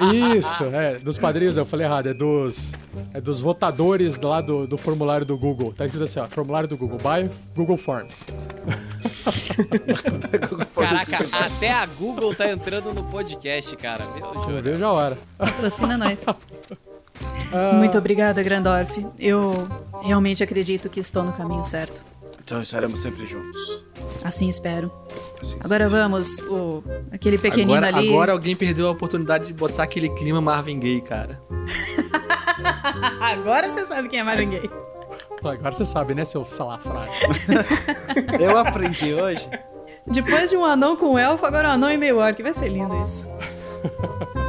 é, 0.00 0.04
isso, 0.36 0.64
é, 0.64 0.98
dos 0.98 1.18
padrinhos, 1.18 1.56
eu 1.58 1.66
falei 1.66 1.86
errado, 1.86 2.08
é 2.08 2.14
dos, 2.14 2.72
é 3.12 3.20
dos 3.20 3.40
votadores 3.40 4.18
lá 4.18 4.40
do, 4.40 4.66
do 4.66 4.78
formulário 4.78 5.26
do 5.26 5.36
Google. 5.36 5.74
Tá 5.74 5.84
escrito 5.84 6.04
assim, 6.04 6.20
ó, 6.20 6.26
formulário 6.26 6.66
do 6.68 6.76
Google, 6.76 6.96
by 6.98 7.30
Google 7.54 7.76
Forms. 7.76 8.24
Caraca, 10.74 11.26
até 11.30 11.70
a 11.70 11.84
Google 11.86 12.34
tá 12.34 12.50
entrando 12.50 12.92
no 12.94 13.04
podcast, 13.04 13.76
cara. 13.76 14.04
Meu 14.06 14.16
Eu 14.34 14.42
juro. 14.42 14.62
vejo 14.62 14.84
a 14.84 14.92
hora. 14.92 15.18
Patrocina 15.36 15.96
nós. 15.98 16.24
Ah, 17.52 17.72
Muito 17.74 17.96
obrigada, 17.96 18.42
Grandorf. 18.42 19.06
Eu 19.16 19.68
realmente 20.02 20.42
acredito 20.42 20.90
que 20.90 20.98
estou 20.98 21.22
no 21.22 21.32
caminho 21.32 21.62
certo. 21.62 22.02
Então 22.44 22.60
estaremos 22.60 23.00
sempre 23.00 23.24
juntos. 23.24 23.82
Assim 24.22 24.50
espero. 24.50 24.92
Assim, 25.40 25.58
Agora 25.64 25.88
vamos, 25.88 26.38
o 26.40 26.84
aquele 27.10 27.38
pequenino 27.38 27.78
Agora, 27.78 27.96
ali. 27.96 28.08
agora 28.10 28.32
alguém 28.32 28.54
perdeu 28.54 28.86
a 28.86 28.90
oportunidade 28.90 29.46
de 29.46 29.54
botar 29.54 29.84
aquele 29.84 30.10
clima 30.10 30.42
Marvin 30.42 30.78
Gaye, 30.78 31.00
cara. 31.00 31.40
Agora 33.18 33.66
você 33.66 33.86
sabe 33.86 34.10
quem 34.10 34.20
é 34.20 34.22
Marvin 34.22 34.50
Gaye. 34.50 34.70
Agora 35.42 35.72
você 35.72 35.86
sabe, 35.86 36.14
né, 36.14 36.26
seu 36.26 36.44
salafrário? 36.44 37.12
Eu 38.38 38.58
aprendi 38.58 39.14
hoje. 39.14 39.48
Depois 40.06 40.50
de 40.50 40.56
um 40.56 40.64
anão 40.66 40.96
com 40.96 41.14
um 41.14 41.18
elfo, 41.18 41.46
agora 41.46 41.68
um 41.70 41.72
anão 41.72 41.90
e 41.90 41.96
meio 41.96 42.18
orc. 42.18 42.42
Vai 42.42 42.52
ser 42.52 42.68
lindo 42.68 42.94
isso. 43.02 43.26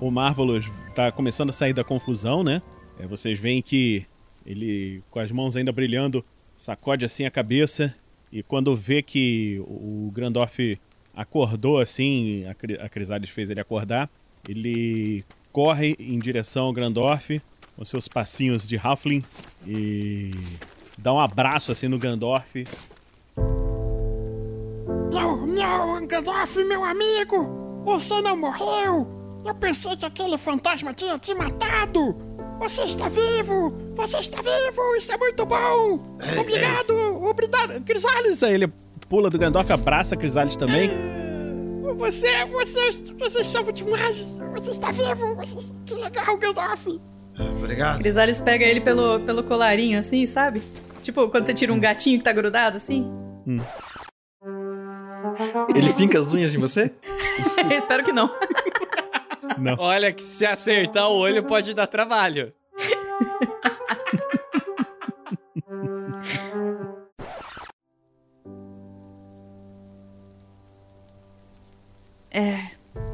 O 0.00 0.10
Marvelous 0.10 0.64
tá 0.94 1.12
começando 1.12 1.50
a 1.50 1.52
sair 1.52 1.72
da 1.72 1.84
confusão, 1.84 2.42
né? 2.42 2.62
É, 2.98 3.06
vocês 3.06 3.38
veem 3.38 3.60
que 3.60 4.04
ele, 4.46 5.02
com 5.10 5.18
as 5.20 5.30
mãos 5.30 5.56
ainda 5.56 5.70
brilhando, 5.72 6.24
sacode 6.56 7.04
assim 7.04 7.24
a 7.26 7.30
cabeça. 7.30 7.94
E 8.32 8.42
quando 8.42 8.74
vê 8.74 9.02
que 9.02 9.60
o 9.66 10.10
Grandorf 10.14 10.78
acordou 11.14 11.78
assim, 11.80 12.46
a, 12.46 12.54
Cri- 12.54 12.78
a 12.80 12.88
Crisales 12.88 13.28
fez 13.28 13.50
ele 13.50 13.60
acordar, 13.60 14.08
ele 14.48 15.24
corre 15.52 15.96
em 15.98 16.18
direção 16.18 16.66
ao 16.66 16.72
Grandorf 16.72 17.42
com 17.76 17.84
seus 17.84 18.08
passinhos 18.08 18.66
de 18.68 18.78
Halfling 18.78 19.22
e 19.66 20.30
dá 20.96 21.12
um 21.12 21.18
abraço 21.18 21.72
assim 21.72 21.88
no 21.88 21.98
Grandorf. 21.98 22.64
Não, 25.12 25.46
não, 25.46 26.06
Gandalf, 26.06 26.56
meu 26.56 26.84
amigo! 26.84 27.82
Você 27.84 28.20
não 28.22 28.36
morreu! 28.38 29.19
Eu 29.44 29.54
pensei 29.54 29.96
que 29.96 30.04
aquele 30.04 30.36
fantasma 30.38 30.92
tinha 30.94 31.18
te 31.18 31.34
matado! 31.34 32.16
Você 32.58 32.82
está 32.82 33.08
vivo! 33.08 33.72
Você 33.96 34.18
está 34.18 34.38
vivo! 34.42 34.96
Isso 34.96 35.12
é 35.12 35.16
muito 35.16 35.46
bom! 35.46 36.18
Obrigado! 36.38 36.94
Obrigado! 37.24 37.80
Crisales! 37.82 38.42
Aí 38.42 38.54
ele 38.54 38.72
pula 39.08 39.30
do 39.30 39.38
Gandalf, 39.38 39.70
abraça 39.70 40.16
Crisales 40.16 40.56
também. 40.56 40.90
Você, 41.96 42.44
você, 42.46 42.92
vocês 43.18 43.46
são 43.46 43.64
demais! 43.64 44.38
Você 44.52 44.70
está 44.70 44.92
vivo! 44.92 45.34
Você, 45.36 45.72
que 45.86 45.94
legal, 45.94 46.36
Gandalf! 46.36 46.86
Obrigado. 47.58 47.98
Crisales 47.98 48.40
pega 48.40 48.64
ele 48.64 48.80
pelo, 48.80 49.20
pelo 49.20 49.42
colarinho, 49.42 49.98
assim, 49.98 50.26
sabe? 50.26 50.62
Tipo, 51.02 51.28
quando 51.28 51.44
você 51.44 51.54
tira 51.54 51.72
um 51.72 51.80
gatinho 51.80 52.18
que 52.18 52.24
tá 52.24 52.32
grudado, 52.32 52.76
assim. 52.76 53.10
Ele 55.74 55.92
finca 55.94 56.18
as 56.18 56.32
unhas 56.32 56.54
em 56.54 56.58
você? 56.58 56.92
Espero 57.72 58.04
que 58.04 58.12
não. 58.12 58.28
Olha 59.78 60.12
que 60.12 60.22
se 60.22 60.46
acertar 60.46 61.08
o 61.08 61.16
olho 61.16 61.42
pode 61.44 61.74
dar 61.74 61.86
trabalho. 61.86 62.52
É, 72.32 72.60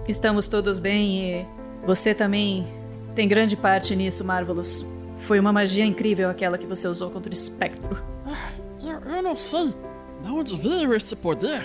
estamos 0.07 0.47
todos 0.47 0.79
bem 0.79 1.41
e 1.41 1.47
você 1.87 2.15
também 2.15 2.67
tem 3.15 3.27
grande 3.27 3.57
parte 3.57 3.97
nisso, 3.97 4.23
Marvelous. 4.23 4.87
Foi 5.27 5.41
uma 5.41 5.53
magia 5.53 5.87
incrível 5.87 6.29
aquela 6.29 6.59
que 6.59 6.67
você 6.67 6.87
usou 6.87 7.11
contra 7.11 7.31
o 7.31 7.33
espectro. 7.33 7.97
Eu, 8.85 9.01
eu 9.01 9.23
não 9.23 9.35
sei 9.35 9.75
de 10.23 10.31
onde 10.31 10.57
veio 10.59 10.95
esse 10.95 11.17
poder. 11.17 11.65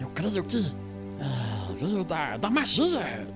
Eu 0.00 0.08
creio 0.14 0.44
que 0.44 0.58
é, 0.58 1.74
veio 1.74 2.04
da, 2.04 2.36
da 2.36 2.48
magia. 2.48 3.26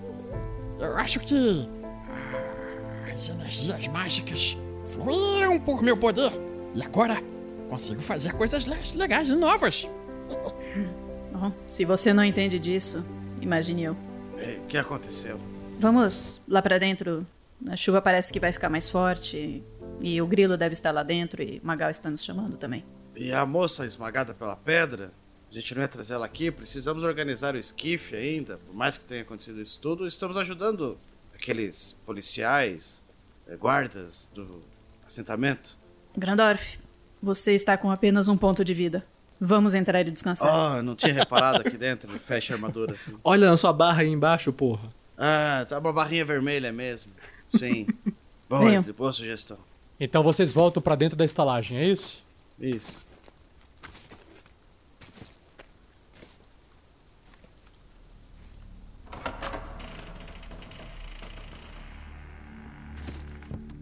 Eu 0.79 0.97
acho 0.97 1.21
que 1.21 1.69
ah, 2.09 3.13
as 3.15 3.29
energias 3.29 3.87
mágicas 3.89 4.57
fluíram 4.87 5.59
por 5.61 5.83
meu 5.83 5.97
poder. 5.97 6.33
E 6.75 6.83
agora 6.83 7.23
consigo 7.69 8.01
fazer 8.03 8.33
coisas 8.35 8.65
le- 8.65 8.77
legais 8.97 9.29
e 9.29 9.35
novas. 9.37 9.89
Bom, 11.33 11.53
se 11.67 11.85
você 11.85 12.13
não 12.13 12.25
entende 12.25 12.59
disso, 12.59 13.05
imagine 13.41 13.85
eu. 13.85 13.97
É, 14.39 14.59
O 14.63 14.67
que 14.67 14.77
aconteceu? 14.79 15.41
Vamos 15.79 16.41
lá 16.49 16.63
pra 16.63 16.79
dentro. 16.79 17.27
A 17.69 17.77
chuva 17.77 18.01
parece 18.03 18.33
que 18.33 18.41
vai 18.41 18.53
ficar 18.53 18.69
mais 18.69 18.89
forte. 18.89 19.63
E 20.01 20.21
o 20.21 20.27
grilo 20.27 20.57
deve 20.59 20.75
estar 20.75 20.91
lá 20.91 21.03
dentro 21.03 21.43
e 21.43 21.59
Magal 21.65 21.89
está 21.91 22.11
nos 22.11 22.23
chamando 22.23 22.57
também. 22.59 22.85
E 23.15 23.33
a 23.33 23.47
moça 23.47 23.87
esmagada 23.87 24.35
pela 24.35 24.55
pedra? 24.57 25.11
A 25.57 25.59
gente 25.59 25.75
não 25.75 25.81
ia 25.81 25.89
trazer 25.89 26.13
ela 26.13 26.27
aqui, 26.27 26.51
precisamos 26.51 27.03
organizar 27.03 27.55
o 27.55 27.59
esquife 27.59 28.15
ainda. 28.15 28.59
Por 28.59 28.75
mais 28.75 28.99
que 28.99 29.07
tenha 29.07 29.23
acontecido 29.23 29.59
isso 29.63 29.81
tudo, 29.81 30.07
estamos 30.07 30.37
ajudando 30.37 30.99
aqueles 31.35 31.97
policiais, 32.05 33.03
eh, 33.49 33.57
guardas 33.57 34.31
do 34.35 34.61
assentamento. 35.07 35.79
Grandorf, 36.15 36.79
você 37.23 37.55
está 37.55 37.79
com 37.79 37.91
apenas 37.91 38.29
um 38.29 38.37
ponto 38.37 38.63
de 38.63 38.75
vida. 38.75 39.03
Vamos 39.41 39.75
entrar 39.75 40.03
e 40.03 40.05
descansar. 40.05 40.47
Ah, 40.47 40.83
não 40.83 40.95
tinha 40.95 41.15
reparado 41.15 41.67
aqui 41.67 41.79
dentro, 41.79 42.11
ele 42.11 42.19
fecha 42.19 42.53
a 42.53 42.57
armadura 42.57 42.93
assim. 42.93 43.15
Olha 43.25 43.51
na 43.51 43.57
sua 43.57 43.73
barra 43.73 44.03
aí 44.03 44.11
embaixo, 44.11 44.53
porra. 44.53 44.93
Ah, 45.17 45.65
tá 45.67 45.79
uma 45.79 45.93
barrinha 45.93 46.27
vermelha 46.27 46.71
mesmo. 46.71 47.11
Sim. 47.49 47.87
Boa, 48.47 48.81
boa 48.97 49.13
sugestão. 49.13 49.59
Então 49.99 50.23
vocês 50.23 50.53
voltam 50.53 50.81
pra 50.81 50.95
dentro 50.95 51.17
da 51.17 51.25
estalagem, 51.25 51.79
é 51.79 51.87
isso? 51.87 52.23
Isso. 52.61 53.06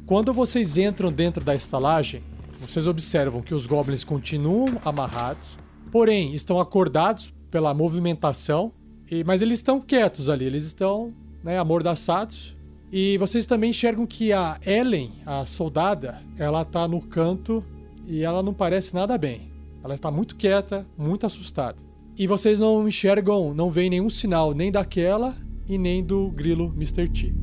Quando 0.06 0.32
vocês 0.32 0.76
entram 0.76 1.10
dentro 1.10 1.42
da 1.42 1.54
estalagem, 1.54 2.22
vocês 2.60 2.86
observam 2.86 3.40
que 3.40 3.54
os 3.54 3.66
goblins 3.66 4.04
continuam 4.04 4.78
amarrados, 4.84 5.58
porém 5.90 6.34
estão 6.34 6.60
acordados 6.60 7.32
pela 7.50 7.72
movimentação, 7.72 8.72
e- 9.10 9.24
mas 9.24 9.40
eles 9.42 9.58
estão 9.60 9.80
quietos 9.80 10.28
ali, 10.28 10.44
eles 10.44 10.64
estão 10.64 11.08
né, 11.42 11.58
amordaçados. 11.58 12.56
E 12.90 13.18
vocês 13.18 13.44
também 13.44 13.70
enxergam 13.70 14.06
que 14.06 14.32
a 14.32 14.58
Ellen, 14.64 15.10
a 15.26 15.44
soldada, 15.44 16.22
ela 16.38 16.64
tá 16.64 16.86
no 16.88 17.00
canto 17.02 17.62
e 18.06 18.22
ela 18.22 18.42
não 18.42 18.54
parece 18.54 18.94
nada 18.94 19.18
bem. 19.18 19.52
Ela 19.82 19.94
está 19.94 20.10
muito 20.10 20.36
quieta, 20.36 20.86
muito 20.96 21.26
assustada. 21.26 21.76
E 22.16 22.26
vocês 22.26 22.60
não 22.60 22.86
enxergam, 22.88 23.52
não 23.52 23.70
veem 23.70 23.90
nenhum 23.90 24.08
sinal 24.08 24.54
nem 24.54 24.70
daquela 24.72 25.34
e 25.68 25.76
nem 25.76 26.02
do 26.04 26.30
grilo 26.30 26.72
Mr. 26.76 27.08
T. 27.08 27.34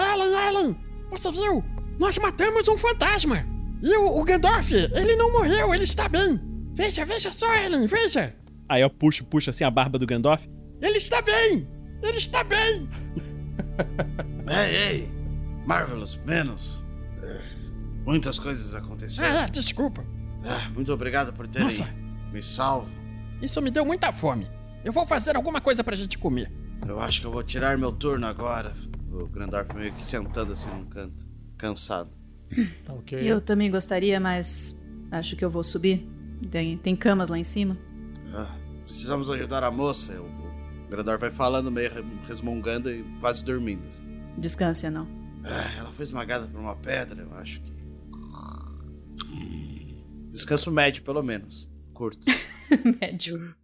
Ellen, 0.00 0.48
Ellen! 0.48 0.80
Você 1.10 1.30
viu? 1.32 1.64
Nós 1.98 2.16
matamos 2.18 2.66
um 2.68 2.76
fantasma! 2.76 3.44
E 3.82 3.96
o, 3.96 4.20
o 4.20 4.24
Gandalf, 4.24 4.70
ele 4.72 5.16
não 5.16 5.32
morreu, 5.32 5.74
ele 5.74 5.84
está 5.84 6.08
bem! 6.08 6.40
Veja, 6.74 7.04
veja 7.04 7.32
só, 7.32 7.52
Ellen, 7.54 7.86
veja! 7.86 8.34
Aí 8.68 8.82
eu 8.82 8.90
puxo, 8.90 9.24
puxo 9.24 9.50
assim 9.50 9.64
a 9.64 9.70
barba 9.70 9.98
do 9.98 10.06
Gandalf. 10.06 10.46
Ele 10.80 10.98
está 10.98 11.20
bem! 11.20 11.68
Ele 12.02 12.18
está 12.18 12.42
bem! 12.44 12.88
Ei, 14.48 14.76
ei! 14.76 15.12
Marvelous, 15.66 16.18
menos. 16.26 16.84
Muitas 18.04 18.38
coisas 18.38 18.74
aconteceram. 18.74 19.40
Ah, 19.40 19.46
desculpa. 19.46 20.04
Ah, 20.44 20.68
muito 20.74 20.92
obrigado 20.92 21.32
por 21.32 21.46
terem 21.46 21.66
Nossa. 21.66 21.86
me 22.32 22.42
salvo. 22.42 22.90
Isso 23.40 23.60
me 23.62 23.70
deu 23.70 23.84
muita 23.84 24.12
fome. 24.12 24.50
Eu 24.84 24.92
vou 24.92 25.06
fazer 25.06 25.36
alguma 25.36 25.60
coisa 25.60 25.84
pra 25.84 25.94
gente 25.94 26.18
comer. 26.18 26.50
Eu 26.86 27.00
acho 27.00 27.20
que 27.20 27.26
eu 27.26 27.30
vou 27.30 27.42
tirar 27.42 27.76
meu 27.78 27.92
turno 27.92 28.26
agora. 28.26 28.74
O 29.10 29.26
Grandorf 29.26 29.74
meio 29.74 29.92
que 29.92 30.04
sentando 30.04 30.52
assim 30.52 30.70
num 30.70 30.84
canto, 30.86 31.26
cansado. 31.58 32.10
Tá 32.84 32.92
ok? 32.94 33.18
Eu 33.30 33.40
também 33.40 33.70
gostaria, 33.70 34.18
mas 34.20 34.78
acho 35.10 35.36
que 35.36 35.44
eu 35.44 35.50
vou 35.50 35.62
subir. 35.62 36.06
Tem, 36.50 36.76
tem 36.78 36.96
camas 36.96 37.28
lá 37.28 37.38
em 37.38 37.44
cima. 37.44 37.76
Ah, 38.32 38.56
precisamos 38.84 39.28
ajudar 39.30 39.62
a 39.64 39.70
moça. 39.70 40.12
O, 40.20 40.24
o 40.26 40.88
Grandorf 40.88 41.20
vai 41.20 41.30
falando, 41.30 41.70
meio 41.70 41.92
re- 41.92 42.04
resmungando 42.26 42.90
e 42.90 43.02
quase 43.20 43.44
dormindo. 43.44 43.86
assim. 43.88 44.04
Descanse, 44.38 44.88
não. 44.90 45.06
Ah, 45.44 45.78
ela 45.78 45.92
foi 45.92 46.04
esmagada 46.04 46.46
por 46.46 46.60
uma 46.60 46.76
pedra, 46.76 47.22
eu 47.22 47.34
acho 47.34 47.60
que. 47.62 47.70
Descanso 50.30 50.70
médio, 50.70 51.02
pelo 51.02 51.22
menos. 51.22 51.68
Curto. 51.92 52.24
Médio. 53.00 53.54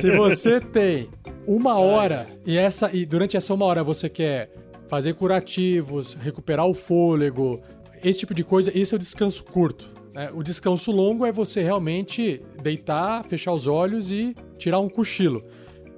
Se 0.00 0.16
você 0.16 0.60
tem 0.60 1.08
uma 1.46 1.78
hora 1.78 2.26
e 2.46 2.56
essa 2.56 2.94
e 2.94 3.04
durante 3.04 3.36
essa 3.36 3.52
uma 3.54 3.64
hora 3.64 3.82
você 3.82 4.08
quer 4.08 4.50
fazer 4.88 5.14
curativos, 5.14 6.14
recuperar 6.14 6.66
o 6.66 6.74
fôlego, 6.74 7.60
esse 8.02 8.20
tipo 8.20 8.34
de 8.34 8.44
coisa, 8.44 8.76
esse 8.76 8.94
é 8.94 8.96
o 8.96 8.98
descanso 8.98 9.44
curto. 9.44 9.90
né? 10.12 10.30
O 10.34 10.42
descanso 10.42 10.92
longo 10.92 11.24
é 11.24 11.32
você 11.32 11.62
realmente 11.62 12.42
deitar, 12.62 13.24
fechar 13.24 13.52
os 13.52 13.66
olhos 13.66 14.10
e 14.10 14.36
tirar 14.58 14.80
um 14.80 14.88
cochilo. 14.88 15.44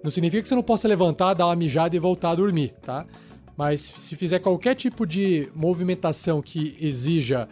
Não 0.03 0.11
significa 0.11 0.43
que 0.43 0.49
você 0.49 0.55
não 0.55 0.63
possa 0.63 0.87
levantar, 0.87 1.35
dar 1.35 1.47
uma 1.47 1.57
mijada 1.57 1.97
e 1.97 1.99
voltar 1.99 2.31
a 2.31 2.35
dormir, 2.35 2.75
tá? 2.83 3.07
Mas 3.57 3.81
se 3.81 4.17
fizer 4.17 4.39
qualquer 4.39 4.75
tipo 4.75 5.07
de 5.07 5.49
movimentação 5.55 6.43
que 6.43 6.77
exija 6.81 7.49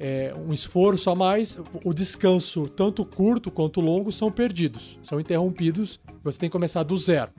é, 0.00 0.34
um 0.34 0.50
esforço 0.50 1.10
a 1.10 1.14
mais, 1.14 1.58
o 1.84 1.92
descanso, 1.92 2.66
tanto 2.66 3.04
curto 3.04 3.50
quanto 3.50 3.82
longo, 3.82 4.10
são 4.10 4.32
perdidos, 4.32 4.98
são 5.02 5.20
interrompidos. 5.20 6.00
Você 6.24 6.40
tem 6.40 6.48
que 6.48 6.52
começar 6.52 6.82
do 6.82 6.96
zero. 6.96 7.30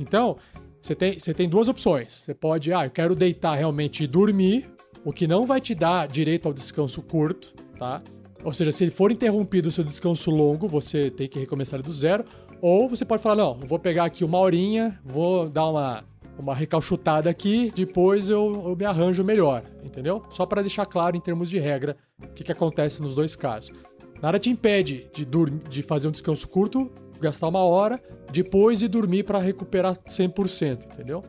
Então, 0.00 0.38
você 0.80 0.94
tem, 0.94 1.18
você 1.18 1.34
tem 1.34 1.46
duas 1.46 1.68
opções. 1.68 2.14
Você 2.14 2.32
pode, 2.32 2.72
ah, 2.72 2.86
eu 2.86 2.90
quero 2.90 3.14
deitar 3.14 3.54
realmente 3.54 4.02
e 4.02 4.06
dormir, 4.06 4.70
o 5.04 5.12
que 5.12 5.26
não 5.26 5.46
vai 5.46 5.60
te 5.60 5.74
dar 5.74 6.08
direito 6.08 6.46
ao 6.46 6.54
descanso 6.54 7.02
curto, 7.02 7.54
tá? 7.78 8.02
Ou 8.42 8.52
seja, 8.52 8.72
se 8.72 8.88
for 8.88 9.12
interrompido 9.12 9.68
o 9.68 9.72
seu 9.72 9.84
descanso 9.84 10.30
longo, 10.30 10.66
você 10.66 11.10
tem 11.10 11.28
que 11.28 11.38
recomeçar 11.38 11.82
do 11.82 11.92
zero. 11.92 12.24
Ou 12.62 12.88
você 12.88 13.04
pode 13.04 13.22
falar, 13.22 13.36
não, 13.36 13.58
vou 13.58 13.78
pegar 13.78 14.06
aqui 14.06 14.24
uma 14.24 14.38
horinha, 14.38 14.98
vou 15.04 15.50
dar 15.50 15.68
uma, 15.68 16.02
uma 16.38 16.54
recalchutada 16.54 17.30
aqui, 17.30 17.72
depois 17.74 18.28
eu, 18.28 18.64
eu 18.66 18.76
me 18.76 18.84
arranjo 18.84 19.22
melhor, 19.24 19.62
entendeu? 19.82 20.22
Só 20.30 20.44
para 20.46 20.62
deixar 20.62 20.86
claro 20.86 21.16
em 21.16 21.20
termos 21.20 21.48
de 21.48 21.58
regra 21.58 21.96
o 22.22 22.28
que, 22.28 22.44
que 22.44 22.52
acontece 22.52 23.00
nos 23.00 23.14
dois 23.14 23.36
casos. 23.36 23.72
Nada 24.20 24.38
te 24.38 24.50
impede 24.50 25.08
de, 25.12 25.26
de 25.68 25.82
fazer 25.82 26.08
um 26.08 26.10
descanso 26.10 26.48
curto, 26.48 26.90
gastar 27.20 27.48
uma 27.48 27.62
hora, 27.62 28.02
depois 28.32 28.82
ir 28.82 28.88
dormir 28.88 29.22
para 29.24 29.38
recuperar 29.38 29.96
100%, 29.96 30.84
entendeu? 30.92 31.22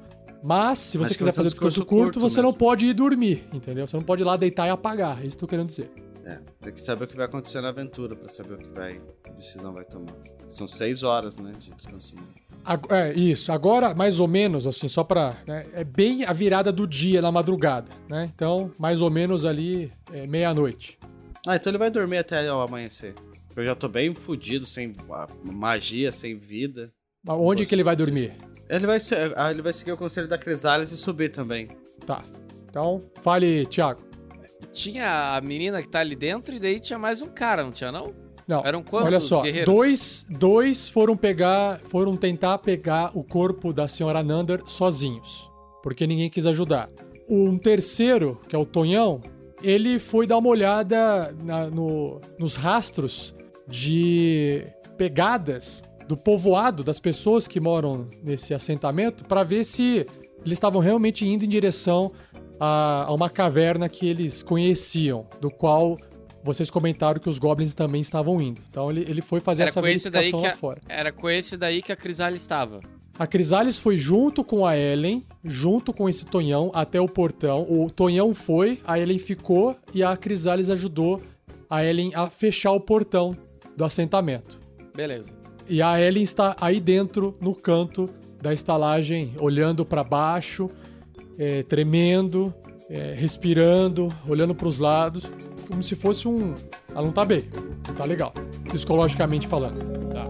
Mas, 0.44 0.80
se 0.80 0.98
você 0.98 1.10
Mas 1.10 1.18
quiser 1.18 1.24
vai 1.24 1.32
ser 1.32 1.40
um 1.40 1.44
fazer 1.44 1.50
descanso, 1.50 1.80
descanso 1.80 1.86
curto, 1.86 2.04
curto 2.04 2.20
você 2.20 2.42
não 2.42 2.50
mesmo. 2.50 2.60
pode 2.60 2.86
ir 2.86 2.94
dormir, 2.94 3.48
entendeu? 3.52 3.88
Você 3.88 3.98
não 3.98 4.04
pode 4.04 4.22
ir 4.22 4.26
lá 4.26 4.38
deitar 4.38 4.68
e 4.68 4.70
apagar, 4.70 5.24
é 5.24 5.28
isso 5.28 5.38
que 5.38 5.44
eu 5.44 5.48
tô 5.48 5.50
querendo 5.50 5.68
dizer. 5.68 5.92
É, 6.24 6.40
tem 6.62 6.74
que 6.74 6.82
saber 6.82 7.06
o 7.06 7.08
que 7.08 7.16
vai 7.16 7.26
acontecer 7.26 7.62
na 7.62 7.70
aventura 7.70 8.16
pra 8.16 8.28
saber 8.28 8.54
o 8.54 8.58
que 8.58 8.70
vai, 8.70 9.02
a 9.28 9.32
decisão 9.32 9.74
vai 9.74 9.86
tomar. 9.86 10.14
São 10.50 10.68
seis 10.68 11.04
horas, 11.04 11.38
né, 11.38 11.52
de 11.60 11.72
descanso. 11.72 12.16
mínimo. 12.16 12.34
É, 12.90 13.14
isso. 13.14 13.52
Agora, 13.52 13.94
mais 13.94 14.20
ou 14.20 14.28
menos, 14.28 14.66
assim, 14.66 14.88
só 14.88 15.04
pra. 15.04 15.36
né, 15.46 15.66
é 15.74 15.84
bem 15.84 16.26
a 16.26 16.34
virada 16.34 16.72
do 16.72 16.88
dia 16.88 17.22
na 17.22 17.32
madrugada, 17.32 17.92
né? 18.10 18.32
Então, 18.34 18.72
mais 18.80 19.02
ou 19.02 19.12
menos 19.12 19.46
ali, 19.46 19.92
é, 20.12 20.26
meia-noite. 20.26 20.98
Ah, 21.48 21.56
então 21.56 21.70
ele 21.70 21.78
vai 21.78 21.92
dormir 21.92 22.18
até 22.18 22.52
o 22.52 22.62
amanhecer. 22.62 23.14
Eu 23.56 23.64
já 23.64 23.76
tô 23.76 23.88
bem 23.88 24.14
fudido, 24.14 24.66
sem 24.66 24.96
ah, 25.12 25.28
magia, 25.44 26.12
sem 26.12 26.36
vida. 26.38 26.92
Mas 27.26 27.38
Onde 27.40 27.66
que 27.66 27.76
ele 27.76 27.84
vai 27.84 27.96
dormir? 27.96 28.34
Ele 28.68 28.88
vai, 28.88 28.98
ah, 29.36 29.52
ele 29.52 29.62
vai 29.62 29.72
seguir 29.72 29.92
o 29.92 29.98
conselho 29.98 30.28
da 30.28 30.38
Crisales 30.38 30.92
e 30.92 30.98
subir 30.98 31.30
também. 31.30 31.70
Tá. 32.06 32.24
Então, 32.68 33.02
fale, 33.22 33.66
Thiago. 33.68 34.02
Tinha 34.74 35.36
a 35.36 35.42
menina 35.42 35.82
que 35.82 35.88
tá 35.88 36.00
ali 36.00 36.16
dentro 36.16 36.54
e 36.56 36.60
daí 36.60 36.80
tinha 36.80 36.98
mais 36.98 37.22
um 37.22 37.28
cara, 37.28 37.64
não 37.64 37.72
tinha 37.72 37.92
não? 37.92 38.25
Não. 38.48 38.64
Eram 38.66 38.84
quantos 38.84 39.08
Olha 39.08 39.20
só, 39.20 39.42
guerreiros? 39.42 39.74
dois, 39.74 40.26
dois 40.30 40.88
foram 40.88 41.18
pegar, 41.18 41.80
foram 41.86 42.16
tentar 42.16 42.58
pegar 42.60 43.12
o 43.18 43.24
corpo 43.24 43.74
da 43.74 43.88
senhora 43.88 44.22
Nander 44.24 44.62
sozinhos, 44.68 45.50
porque 45.82 46.06
ninguém 46.06 46.30
quis 46.30 46.46
ajudar. 46.46 46.90
Um 47.28 47.58
terceiro, 47.58 48.40
que 48.48 48.56
é 48.56 48.60
o 48.60 48.66
Tonhão, 48.66 49.20
ele 49.64 49.98
foi 49.98 50.28
dar 50.28 50.38
uma 50.38 50.50
olhada 50.50 51.36
na- 51.44 51.70
no- 51.72 52.22
nos 52.38 52.56
rastros 52.56 53.34
de 53.68 54.64
pegadas 54.98 55.82
do 56.08 56.16
povoado 56.16 56.84
das 56.84 57.00
pessoas 57.00 57.48
que 57.48 57.60
moram 57.60 58.08
nesse 58.24 58.54
assentamento 58.54 59.26
para 59.26 59.44
ver 59.44 59.64
se 59.64 60.06
eles 60.46 60.54
estavam 60.54 60.80
realmente 60.80 61.26
indo 61.28 61.44
em 61.44 61.50
direção 61.50 62.12
a, 62.60 63.06
a 63.08 63.14
uma 63.14 63.28
caverna 63.30 63.90
que 63.90 64.08
eles 64.08 64.44
conheciam, 64.44 65.26
do 65.42 65.50
qual 65.50 65.98
vocês 66.46 66.70
comentaram 66.70 67.20
que 67.20 67.28
os 67.28 67.40
goblins 67.40 67.74
também 67.74 68.00
estavam 68.00 68.40
indo. 68.40 68.62
Então 68.70 68.92
ele, 68.92 69.02
ele 69.02 69.22
foi 69.22 69.40
fazer 69.42 69.64
Era 69.64 69.72
essa 69.72 69.82
verificação 69.82 70.40
lá 70.40 70.52
a, 70.52 70.56
fora. 70.56 70.82
era 70.88 71.12
com 71.12 71.28
esse 71.28 71.58
daí 71.58 71.82
que 71.82 71.92
a 71.92 71.96
Crisale 71.96 72.36
estava. 72.36 72.80
A 73.18 73.26
Crisales 73.26 73.80
foi 73.80 73.98
junto 73.98 74.44
com 74.44 74.66
a 74.66 74.78
Ellen, 74.78 75.26
junto 75.44 75.92
com 75.92 76.08
esse 76.08 76.26
Tonhão, 76.26 76.70
até 76.74 77.02
o 77.02 77.08
portão. 77.08 77.66
O 77.68 77.90
Tonhão 77.90 78.34
foi, 78.34 78.80
a 78.86 79.00
Ellen 79.00 79.18
ficou 79.18 79.76
e 79.94 80.04
a 80.04 80.16
Crisales 80.16 80.70
ajudou 80.70 81.22
a 81.68 81.84
Ellen 81.84 82.12
a 82.14 82.30
fechar 82.30 82.74
o 82.74 82.80
portão 82.80 83.36
do 83.76 83.84
assentamento. 83.84 84.60
Beleza. 84.94 85.34
E 85.68 85.82
a 85.82 86.00
Ellen 86.00 86.24
está 86.24 86.56
aí 86.62 86.80
dentro, 86.80 87.36
no 87.42 87.56
canto 87.56 88.08
da 88.40 88.54
estalagem, 88.54 89.34
olhando 89.40 89.84
para 89.84 90.04
baixo, 90.04 90.70
é, 91.40 91.64
tremendo, 91.64 92.54
é, 92.90 93.16
respirando, 93.18 94.14
olhando 94.28 94.54
para 94.54 94.68
os 94.68 94.78
lados, 94.78 95.24
como 95.66 95.84
se 95.84 95.96
fosse 95.96 96.28
um. 96.28 96.56
Ela 96.90 97.02
não 97.02 97.12
tá 97.12 97.26
bem, 97.26 97.44
não 97.88 97.96
tá 97.96 98.06
legal, 98.06 98.34
psicologicamente 98.70 99.48
falando. 99.48 99.80
Tá. 100.14 100.26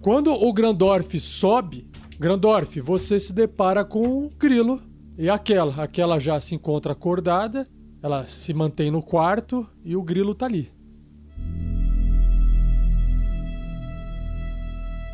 Quando 0.00 0.32
o 0.32 0.52
Grandorf 0.52 1.20
sobe, 1.20 1.90
Grandorf, 2.18 2.80
você 2.80 3.20
se 3.20 3.32
depara 3.32 3.84
com 3.84 4.24
o 4.24 4.30
grilo 4.30 4.82
e 5.16 5.28
aquela. 5.28 5.82
Aquela 5.82 6.18
já 6.18 6.40
se 6.40 6.54
encontra 6.54 6.92
acordada, 6.92 7.68
ela 8.02 8.26
se 8.26 8.54
mantém 8.54 8.90
no 8.90 9.02
quarto 9.02 9.66
e 9.84 9.94
o 9.94 10.02
grilo 10.02 10.34
tá 10.34 10.46
ali. 10.46 10.70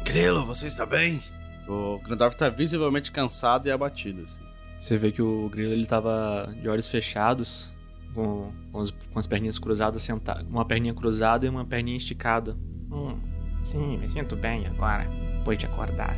Grilo, 0.04 0.46
você 0.46 0.68
está 0.68 0.86
bem? 0.86 1.20
O 1.68 1.98
Grandorf 1.98 2.36
tá 2.36 2.48
visivelmente 2.48 3.10
cansado 3.10 3.66
e 3.66 3.70
abatido, 3.70 4.22
assim. 4.22 4.42
Você 4.78 4.96
vê 4.96 5.10
que 5.10 5.22
o 5.22 5.48
grilo 5.48 5.72
ele 5.72 5.86
tava 5.86 6.54
de 6.60 6.68
olhos 6.68 6.86
fechados, 6.88 7.72
com, 8.14 8.52
com, 8.70 8.78
os- 8.78 8.90
com 8.90 9.18
as 9.18 9.26
perninhas 9.26 9.58
cruzadas, 9.58 10.02
sentado, 10.02 10.46
uma 10.48 10.64
perninha 10.64 10.94
cruzada 10.94 11.44
e 11.46 11.48
uma 11.48 11.64
perninha 11.64 11.96
esticada. 11.96 12.56
Hum, 12.90 13.18
sim, 13.62 13.98
me 13.98 14.08
sinto 14.08 14.36
bem 14.36 14.66
agora, 14.66 15.08
depois 15.38 15.58
de 15.58 15.66
acordar. 15.66 16.16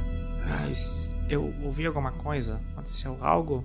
Mas 0.61 1.15
eu 1.29 1.53
ouvi 1.63 1.87
alguma 1.87 2.13
coisa? 2.13 2.61
Aconteceu 2.73 3.17
algo? 3.21 3.65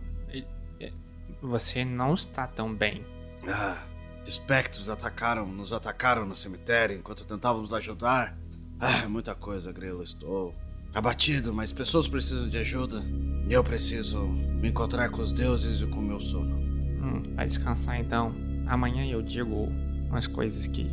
Você 1.42 1.84
não 1.84 2.14
está 2.14 2.48
tão 2.48 2.74
bem. 2.74 3.04
Ah, 3.48 3.84
espectros 4.26 4.90
atacaram, 4.90 5.46
nos 5.46 5.74
atacaram 5.74 6.26
no 6.26 6.36
cemitério 6.36 6.96
enquanto 6.98 7.26
tentávamos 7.26 7.74
ajudar. 7.74 8.38
Ah, 8.80 9.08
muita 9.10 9.36
coisa, 9.36 9.72
Grilo. 9.72 10.02
Estou 10.02 10.54
abatido, 10.94 11.54
mas 11.54 11.74
pessoas 11.74 12.08
precisam 12.08 12.48
de 12.48 12.58
ajuda. 12.58 13.04
E 13.50 13.54
eu 13.54 13.64
preciso 13.64 14.26
me 14.28 14.70
encontrar 14.70 15.10
com 15.10 15.22
os 15.22 15.34
deuses 15.34 15.82
e 15.82 15.88
com 15.88 16.00
o 16.00 16.04
meu 16.04 16.22
sono. 16.22 16.56
Hum, 16.56 17.22
vai 17.36 17.46
descansar 17.46 18.00
então. 18.00 18.34
Amanhã 18.68 19.06
eu 19.06 19.22
digo 19.22 19.68
umas 20.10 20.28
coisas 20.28 20.66
que. 20.68 20.90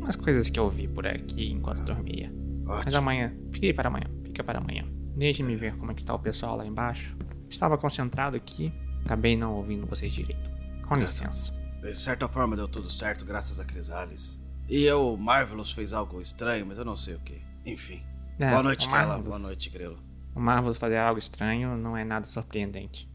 umas 0.00 0.16
coisas 0.16 0.48
que 0.50 0.58
eu 0.58 0.68
vi 0.68 0.88
por 0.88 1.06
aqui 1.06 1.52
enquanto 1.52 1.84
dormia. 1.84 2.32
Mas 2.64 2.80
Ótimo. 2.80 2.96
amanhã, 2.98 3.32
fique 3.52 3.72
para 3.72 3.88
amanhã, 3.88 4.06
fica 4.24 4.42
para 4.42 4.58
amanhã. 4.58 4.84
Deixe-me 5.16 5.54
ver 5.56 5.76
como 5.76 5.92
é 5.92 5.94
que 5.94 6.00
está 6.00 6.14
o 6.14 6.18
pessoal 6.18 6.56
lá 6.56 6.66
embaixo. 6.66 7.16
Estava 7.48 7.76
concentrado 7.76 8.36
aqui, 8.36 8.72
acabei 9.04 9.36
não 9.36 9.54
ouvindo 9.54 9.86
vocês 9.86 10.10
direito. 10.10 10.50
Com 10.88 10.94
licença. 10.96 11.52
De 11.80 11.94
certa 11.94 12.28
forma 12.28 12.56
deu 12.56 12.66
tudo 12.68 12.88
certo, 12.88 13.24
graças 13.24 13.60
a 13.60 13.64
Crisales. 13.64 14.40
E 14.68 14.84
eu, 14.84 15.16
Marvelous, 15.16 15.72
fez 15.72 15.92
algo 15.92 16.20
estranho, 16.20 16.64
mas 16.66 16.78
eu 16.78 16.84
não 16.84 16.96
sei 16.96 17.14
o 17.14 17.20
que. 17.20 17.42
Enfim. 17.66 18.02
É, 18.38 18.50
Boa 18.50 18.62
noite. 18.62 18.88
Marvelous- 18.88 19.24
Boa 19.28 19.38
noite, 19.38 19.70
Grilo. 19.70 19.98
O 20.34 20.40
Marvelous 20.40 20.78
fazer 20.78 20.96
algo 20.96 21.18
estranho 21.18 21.76
não 21.76 21.96
é 21.96 22.04
nada 22.04 22.26
surpreendente. 22.26 23.08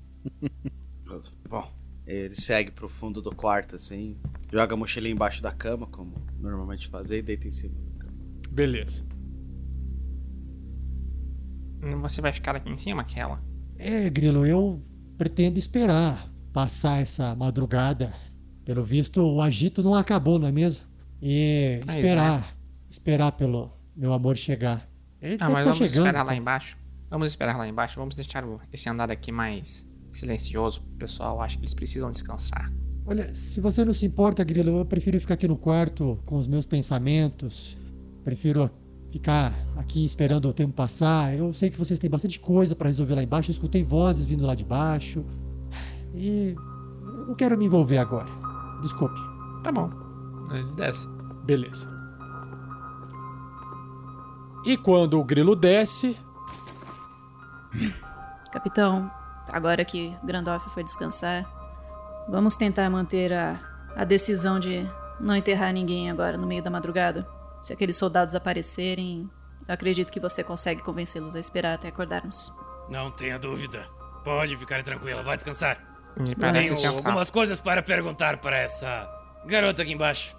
Pronto. 1.03 1.34
Bom, 1.49 1.71
ele 2.06 2.36
segue 2.36 2.71
pro 2.71 2.88
fundo 2.88 3.21
do 3.21 3.34
quarto, 3.36 3.75
assim. 3.75 4.17
Joga 4.51 4.73
a 4.75 4.77
mochilinha 4.77 5.13
embaixo 5.13 5.41
da 5.41 5.51
cama, 5.51 5.88
como 5.88 6.13
normalmente 6.39 6.88
fazia, 6.88 7.17
e 7.17 7.21
deita 7.21 7.47
em 7.47 7.51
cima 7.51 7.73
da 7.93 7.99
cama. 8.06 8.13
Beleza. 8.51 9.06
Você 12.01 12.21
vai 12.21 12.32
ficar 12.34 12.56
aqui 12.56 12.69
em 12.69 12.77
cima, 12.77 13.01
aquela? 13.01 13.41
É, 13.77 14.10
Grilo, 14.10 14.45
eu 14.45 14.82
pretendo 15.17 15.58
esperar 15.58 16.32
passar 16.53 17.01
essa 17.01 17.36
madrugada. 17.36 18.13
Pelo 18.65 18.84
visto, 18.84 19.21
o 19.21 19.41
agito 19.41 19.82
não 19.82 19.93
acabou, 19.95 20.38
não 20.38 20.47
é 20.47 20.51
mesmo? 20.51 20.84
E 21.21 21.80
Pois 21.86 21.95
esperar, 21.95 22.58
esperar 22.89 23.32
pelo 23.32 23.71
meu 23.95 24.12
amor 24.13 24.36
chegar. 24.38 24.88
Ele 25.21 25.38
Ah, 25.39 25.45
mas 25.49 25.58
tá 25.60 25.63
vamos 25.63 25.77
chegando. 25.77 25.97
esperar 26.06 26.23
lá 26.25 26.36
embaixo. 26.36 26.77
Vamos 27.10 27.27
esperar 27.32 27.58
lá 27.58 27.67
embaixo. 27.67 27.99
Vamos 27.99 28.15
deixar 28.15 28.43
esse 28.71 28.89
andar 28.89 29.10
aqui 29.12 29.32
mais 29.32 29.88
silencioso. 30.12 30.82
O 30.82 30.97
pessoal 30.97 31.41
acha 31.41 31.56
que 31.58 31.63
eles 31.63 31.73
precisam 31.73 32.12
descansar. 32.12 32.71
Olha, 33.06 33.34
se 33.34 33.62
você 33.62 33.86
não 33.86 33.93
se 33.93 34.06
importa, 34.06 34.43
Grilo, 34.43 34.80
eu 34.80 34.86
prefiro 34.86 35.19
ficar 35.19 35.36
aqui 35.36 35.47
no 35.47 35.58
quarto 35.58 36.19
com 36.25 36.38
os 36.38 36.47
meus 36.47 36.65
pensamentos. 36.65 37.77
Prefiro 38.23 38.69
ficar 39.10 39.53
aqui 39.77 40.03
esperando 40.03 40.49
o 40.49 40.53
tempo 40.53 40.73
passar. 40.73 41.34
Eu 41.34 41.53
sei 41.53 41.69
que 41.69 41.77
vocês 41.77 41.97
têm 41.97 42.10
bastante 42.10 42.38
coisa 42.39 42.75
pra 42.75 42.88
resolver 42.88 43.15
lá 43.15 43.23
embaixo. 43.23 43.49
Eu 43.49 43.53
escutei 43.53 43.84
vozes 43.84 44.25
vindo 44.25 44.45
lá 44.45 44.53
de 44.53 44.65
baixo. 44.65 45.23
E 46.13 46.53
não 47.27 47.34
quero 47.36 47.58
me 47.58 47.65
envolver 47.65 47.97
agora. 47.97 48.27
Desculpe. 48.82 49.17
Tá 49.63 49.71
bom. 49.71 49.89
Ele 50.51 50.71
desce. 50.75 51.08
Beleza. 51.45 51.89
E 54.67 54.75
quando 54.75 55.17
o 55.17 55.23
grilo 55.23 55.56
desce, 55.56 56.17
Capitão, 58.51 59.10
agora 59.49 59.86
que 59.86 60.13
Grandorf 60.21 60.69
foi 60.71 60.84
descansar, 60.84 61.45
vamos 62.27 62.58
tentar 62.58 62.89
manter 62.89 63.32
a, 63.32 63.58
a 63.95 64.03
decisão 64.03 64.60
de 64.60 64.86
não 65.21 65.38
enterrar 65.38 65.71
ninguém 65.71 66.12
agora 66.12 66.38
no 66.38 66.45
meio 66.45 66.62
da 66.62 66.69
madrugada. 66.69 67.25
Se 67.63 67.71
aqueles 67.71 67.95
soldados 67.95 68.36
aparecerem, 68.36 69.30
eu 69.65 69.73
acredito 69.73 70.12
que 70.12 70.19
você 70.19 70.43
consegue 70.43 70.82
convencê-los 70.84 71.34
a 71.34 71.39
esperar 71.39 71.75
até 71.75 71.88
acordarmos. 71.88 72.53
Não 72.89 73.10
tenha 73.10 73.39
dúvida. 73.39 73.88
Pode 74.25 74.58
ficar 74.58 74.84
tranquila, 74.84 75.23
vai 75.23 75.38
descansar. 75.38 75.77
Me 76.19 76.36
parece 76.36 76.71
Tenho 76.73 76.77
sensato. 76.82 77.08
algumas 77.08 77.30
coisas 77.30 77.62
para 77.62 77.82
perguntar 77.82 78.36
para 78.39 78.58
essa 78.58 79.10
garota 79.45 79.82
aqui 79.82 79.93
embaixo. 79.93 80.36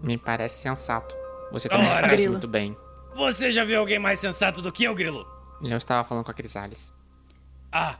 Me 0.00 0.18
parece 0.18 0.60
sensato. 0.60 1.14
Você 1.52 1.68
também 1.68 1.86
Ora, 1.88 2.08
Grilo. 2.08 2.32
muito 2.32 2.48
bem. 2.48 2.76
Você 3.18 3.50
já 3.50 3.64
viu 3.64 3.80
alguém 3.80 3.98
mais 3.98 4.20
sensato 4.20 4.62
do 4.62 4.70
que 4.70 4.84
eu, 4.84 4.94
Grilo? 4.94 5.26
Eu 5.60 5.76
estava 5.76 6.06
falando 6.06 6.24
com 6.24 6.30
a 6.30 6.34
Crisales. 6.34 6.94
Ah, 7.72 7.98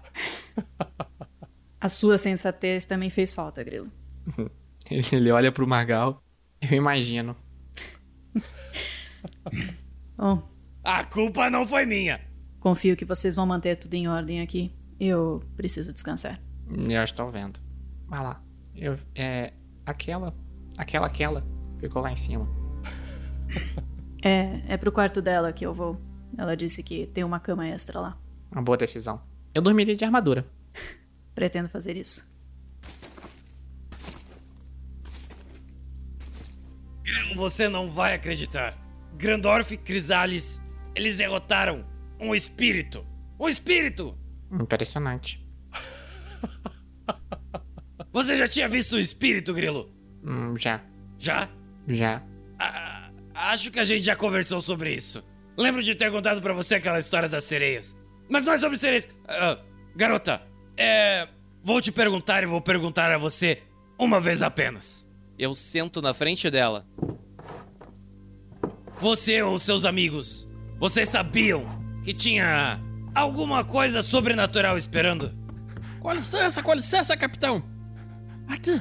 A 1.81 1.89
sua 1.89 2.17
sensatez 2.19 2.85
também 2.85 3.11
fez 3.11 3.33
falta, 3.33 3.63
Grilo. 3.65 3.91
Ele, 4.91 5.07
ele 5.13 5.31
olha 5.31 5.53
pro 5.53 5.67
Margal. 5.69 6.23
Eu 6.63 6.77
imagino. 6.79 7.37
Bom, 10.17 10.43
a 10.83 11.05
culpa 11.05 11.51
não 11.51 11.67
foi 11.67 11.85
minha. 11.85 12.21
confio 12.59 12.97
que 12.97 13.05
vocês 13.05 13.35
vão 13.35 13.45
manter 13.45 13.77
tudo 13.77 13.93
em 13.95 14.09
ordem 14.09 14.41
aqui. 14.41 14.73
Eu 14.99 15.41
preciso 15.57 15.93
descansar. 15.93 16.41
Eu 16.89 17.05
estou 17.05 17.29
vendo. 17.29 17.61
Vai 18.07 18.23
lá. 18.23 18.43
Eu, 18.75 18.97
é. 19.15 19.53
Aquela. 19.85 20.35
Aquela, 20.79 21.07
aquela. 21.07 21.47
Ficou 21.79 22.01
lá 22.01 22.13
em 22.13 22.17
cima. 22.17 22.49
É, 24.23 24.63
é 24.69 24.77
pro 24.77 24.93
quarto 24.93 25.23
dela 25.23 25.53
que 25.53 25.65
eu 25.65 25.73
vou. 25.73 26.01
Ela 26.37 26.57
disse 26.57 26.83
que 26.83 27.07
tem 27.07 27.25
uma 27.25 27.41
cama 27.41 27.67
extra 27.67 28.01
lá. 28.01 28.19
Uma 28.51 28.63
boa 28.63 28.77
decisão. 28.77 29.23
Eu 29.55 29.63
dormiria 29.63 29.95
de 29.95 30.05
armadura. 30.05 30.47
Pretendo 31.35 31.69
fazer 31.69 31.97
isso. 31.97 32.29
Você 37.35 37.69
não 37.69 37.91
vai 37.91 38.15
acreditar. 38.15 38.77
Grandorf 39.17 39.73
e 39.73 39.77
Crisales, 39.77 40.63
eles 40.95 41.17
derrotaram 41.17 41.85
um 42.21 42.35
espírito. 42.35 43.07
Um 43.39 43.49
espírito! 43.49 44.17
Impressionante. 44.51 45.47
Você 48.13 48.37
já 48.37 48.49
tinha 48.49 48.69
visto 48.69 48.97
um 48.97 48.99
espírito, 48.99 49.55
Grilo? 49.55 49.91
Hum, 50.25 50.57
já. 50.57 50.83
Já? 51.19 51.49
Já. 51.87 52.23
Ah, 52.59 52.98
acho 53.39 53.71
que 53.71 53.79
a 53.79 53.85
gente 53.85 54.03
já 54.03 54.17
conversou 54.17 54.61
sobre 54.61 54.95
isso. 54.95 55.23
Lembro 55.57 55.83
de 55.83 55.95
ter 55.95 56.11
contado 56.11 56.41
pra 56.41 56.53
você 56.53 56.77
aquela 56.77 56.99
história 56.99 57.29
das 57.29 57.45
sereias. 57.45 57.97
Mas 58.29 58.45
não 58.45 58.53
é 58.53 58.59
sobre 58.59 58.77
sereias. 58.77 59.09
Ah, 59.27 59.59
garota, 59.97 60.43
é. 60.77 61.29
Vou 61.63 61.81
te 61.81 61.91
perguntar 61.91 62.43
e 62.43 62.47
vou 62.47 62.61
perguntar 62.61 63.11
a 63.13 63.19
você 63.19 63.63
uma 63.99 64.21
vez 64.21 64.43
apenas. 64.43 65.07
Eu 65.39 65.55
sento 65.55 66.01
na 66.01 66.15
frente 66.15 66.51
dela. 66.51 66.87
Você 68.99 69.43
ou 69.43 69.59
seus 69.59 69.85
amigos, 69.85 70.49
vocês 70.79 71.09
sabiam 71.09 71.67
que 72.03 72.13
tinha 72.13 72.81
alguma 73.15 73.65
coisa 73.65 74.03
sobrenatural 74.03 74.79
esperando? 74.79 75.37
Com 76.01 76.13
licença, 76.13 76.63
com 76.63 76.75
licença, 76.75 77.17
capitão. 77.17 77.63
Aqui, 78.49 78.81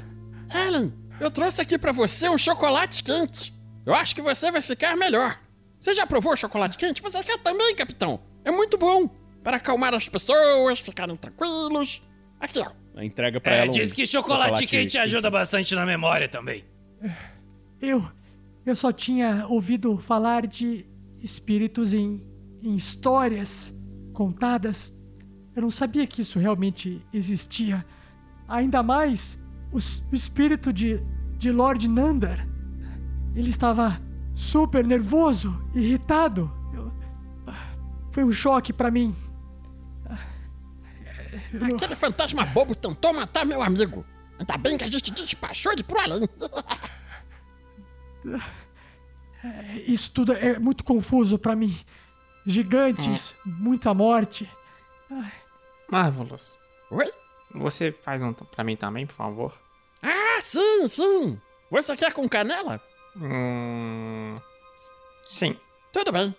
Ellen, 0.53 0.93
eu 1.19 1.29
trouxe 1.29 1.61
aqui 1.61 1.77
pra 1.77 1.91
você 1.91 2.29
um 2.29 2.37
chocolate 2.37 3.03
quente. 3.03 3.56
Eu 3.87 3.95
acho 3.95 4.13
que 4.13 4.21
você 4.21 4.51
vai 4.51 4.61
ficar 4.61 4.97
melhor. 4.97 5.39
Você 5.79 5.93
já 5.93 6.05
provou 6.05 6.35
chocolate 6.35 6.75
quente? 6.75 7.01
Você 7.01 7.23
quer 7.23 7.37
também, 7.37 7.73
capitão? 7.73 8.19
É 8.43 8.51
muito 8.51 8.77
bom. 8.77 9.07
Para 9.41 9.55
acalmar 9.55 9.95
as 9.95 10.09
pessoas, 10.09 10.77
ficarem 10.77 11.15
tranquilos. 11.15 12.03
Aqui, 12.37 12.59
ó. 12.59 12.69
Entrega 13.01 13.39
pra 13.39 13.53
É, 13.53 13.57
ela 13.59 13.67
um 13.67 13.71
diz 13.71 13.93
que 13.93 14.05
chocolate, 14.05 14.67
quente 14.67 14.97
ajuda 14.97 15.29
bastante 15.31 15.73
na 15.73 15.85
memória 15.85 16.27
também. 16.27 16.65
Eu. 17.81 18.05
Eu 18.65 18.75
só 18.75 18.91
tinha 18.91 19.45
ouvido 19.47 19.97
falar 19.99 20.45
de 20.45 20.85
espíritos 21.21 21.93
em, 21.93 22.27
em 22.61 22.75
histórias 22.75 23.73
contadas. 24.11 24.93
Eu 25.55 25.61
não 25.61 25.71
sabia 25.71 26.05
que 26.05 26.19
isso 26.23 26.39
realmente 26.39 27.01
existia. 27.13 27.85
Ainda 28.49 28.83
mais 28.83 29.39
o, 29.71 29.77
o 29.77 30.15
espírito 30.15 30.73
de, 30.73 31.01
de 31.37 31.51
Lord 31.53 31.87
Nandar. 31.87 32.45
Ele 33.35 33.49
estava 33.49 33.99
super 34.33 34.85
nervoso, 34.85 35.61
irritado. 35.75 36.51
Eu- 36.73 36.91
foi 38.11 38.23
um 38.23 38.31
choque 38.31 38.73
pra 38.73 38.89
mim. 38.91 39.15
Aquele 41.61 41.95
fantasma 41.95 42.45
bobo 42.45 42.75
tentou 42.75 43.13
matar 43.13 43.45
meu 43.45 43.61
amigo. 43.61 44.05
Ainda 44.39 44.57
bem 44.57 44.77
que 44.77 44.83
a 44.83 44.87
gente 44.87 45.11
despachou 45.11 45.71
ele 45.71 45.83
pro 45.83 45.99
além. 45.99 46.27
Isso 49.87 50.11
tudo 50.11 50.33
é 50.33 50.57
muito 50.59 50.83
confuso 50.83 51.37
pra 51.37 51.55
mim. 51.55 51.77
Gigantes, 52.45 53.35
muita 53.45 53.93
morte. 53.93 54.49
Marvelous. 55.89 56.57
Oi? 56.91 57.05
Você 57.53 57.91
faz 58.03 58.21
um 58.21 58.33
pra 58.33 58.63
mim 58.63 58.75
também, 58.75 59.05
por 59.05 59.13
favor? 59.13 59.53
Ah, 60.03 60.39
sim, 60.41 60.87
sim. 60.87 61.39
Você 61.71 61.95
quer 61.95 62.13
com 62.13 62.27
canela? 62.27 62.81
Hum. 63.19 64.37
Sim. 65.25 65.57
Tudo 65.91 66.11
bem. 66.11 66.35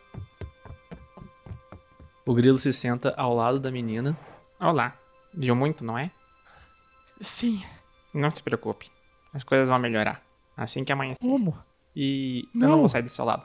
O 2.24 2.34
grilo 2.34 2.58
se 2.58 2.72
senta 2.72 3.14
ao 3.16 3.34
lado 3.34 3.58
da 3.58 3.70
menina. 3.70 4.16
Olá. 4.60 4.94
Viu 5.34 5.54
muito, 5.56 5.84
não 5.84 5.96
é? 5.98 6.10
Sim. 7.20 7.62
Não 8.14 8.30
se 8.30 8.42
preocupe. 8.42 8.90
As 9.32 9.42
coisas 9.42 9.68
vão 9.68 9.78
melhorar. 9.78 10.22
Assim 10.56 10.84
que 10.84 10.92
amanhecer. 10.92 11.18
Como? 11.20 11.56
E 11.94 12.48
eu 12.54 12.60
Não. 12.60 12.68
não 12.70 12.78
vou 12.78 12.88
sair 12.88 13.02
do 13.02 13.08
seu 13.08 13.24
lado. 13.24 13.42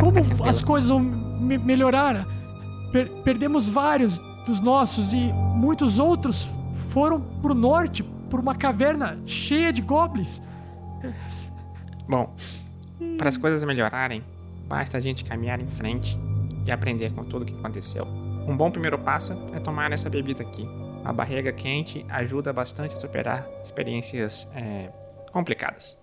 Como 0.00 0.48
as 0.48 0.62
coisas 0.62 0.88
vão 0.90 1.00
me- 1.00 1.58
melhorar? 1.58 2.26
Per- 2.92 3.10
perdemos 3.22 3.68
vários 3.68 4.18
dos 4.46 4.60
nossos 4.60 5.12
e 5.12 5.32
muitos 5.32 5.98
outros 5.98 6.48
foram 6.90 7.20
pro 7.42 7.54
norte, 7.54 8.02
por 8.30 8.40
uma 8.40 8.54
caverna 8.54 9.20
cheia 9.26 9.72
de 9.72 9.82
goblins. 9.82 10.40
Bom, 12.08 12.34
para 13.18 13.28
as 13.28 13.36
coisas 13.36 13.62
melhorarem, 13.64 14.24
basta 14.66 14.96
a 14.96 15.00
gente 15.00 15.24
caminhar 15.24 15.60
em 15.60 15.68
frente 15.68 16.18
e 16.64 16.72
aprender 16.72 17.12
com 17.12 17.22
tudo 17.22 17.42
o 17.42 17.46
que 17.46 17.54
aconteceu. 17.54 18.06
Um 18.46 18.56
bom 18.56 18.70
primeiro 18.70 18.98
passo 18.98 19.34
é 19.54 19.60
tomar 19.60 19.92
essa 19.92 20.08
bebida 20.08 20.42
aqui. 20.42 20.66
A 21.04 21.12
barriga 21.12 21.52
quente 21.52 22.04
ajuda 22.08 22.52
bastante 22.52 22.94
a 22.94 22.98
superar 22.98 23.46
experiências 23.62 24.48
é, 24.54 24.90
complicadas. 25.32 25.98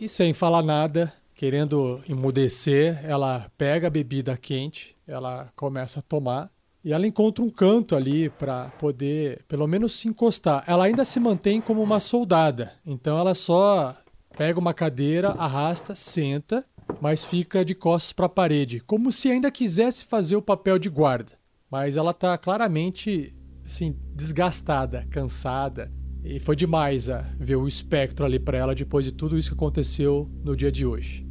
E 0.00 0.08
sem 0.08 0.32
falar 0.32 0.62
nada, 0.62 1.12
querendo 1.34 2.02
emudecer, 2.08 3.04
ela 3.04 3.50
pega 3.56 3.86
a 3.86 3.90
bebida 3.90 4.36
quente, 4.36 4.96
ela 5.06 5.52
começa 5.54 6.00
a 6.00 6.02
tomar 6.02 6.50
e 6.84 6.92
ela 6.92 7.06
encontra 7.06 7.44
um 7.44 7.50
canto 7.50 7.94
ali 7.94 8.28
para 8.28 8.68
poder, 8.70 9.44
pelo 9.46 9.66
menos, 9.66 9.94
se 9.94 10.08
encostar. 10.08 10.64
Ela 10.66 10.84
ainda 10.84 11.04
se 11.04 11.20
mantém 11.20 11.60
como 11.60 11.82
uma 11.82 12.00
soldada, 12.00 12.72
então 12.84 13.18
ela 13.18 13.34
só 13.34 13.96
pega 14.36 14.58
uma 14.58 14.74
cadeira, 14.74 15.30
arrasta, 15.30 15.94
senta, 15.94 16.64
mas 17.00 17.24
fica 17.24 17.64
de 17.64 17.74
costas 17.74 18.12
para 18.12 18.26
a 18.26 18.28
parede, 18.28 18.80
como 18.80 19.12
se 19.12 19.30
ainda 19.30 19.50
quisesse 19.50 20.04
fazer 20.04 20.36
o 20.36 20.42
papel 20.42 20.78
de 20.78 20.88
guarda. 20.88 21.32
Mas 21.70 21.96
ela 21.96 22.12
tá 22.12 22.36
claramente 22.36 23.34
assim 23.64 23.96
desgastada, 24.14 25.06
cansada. 25.10 25.90
E 26.24 26.38
foi 26.38 26.54
demais 26.54 27.08
a 27.08 27.22
ver 27.38 27.56
o 27.56 27.66
espectro 27.66 28.24
ali 28.24 28.38
pra 28.38 28.56
ela 28.56 28.74
depois 28.74 29.04
de 29.04 29.12
tudo 29.12 29.36
isso 29.36 29.50
que 29.50 29.54
aconteceu 29.54 30.30
no 30.44 30.54
dia 30.54 30.70
de 30.70 30.86
hoje. 30.86 31.26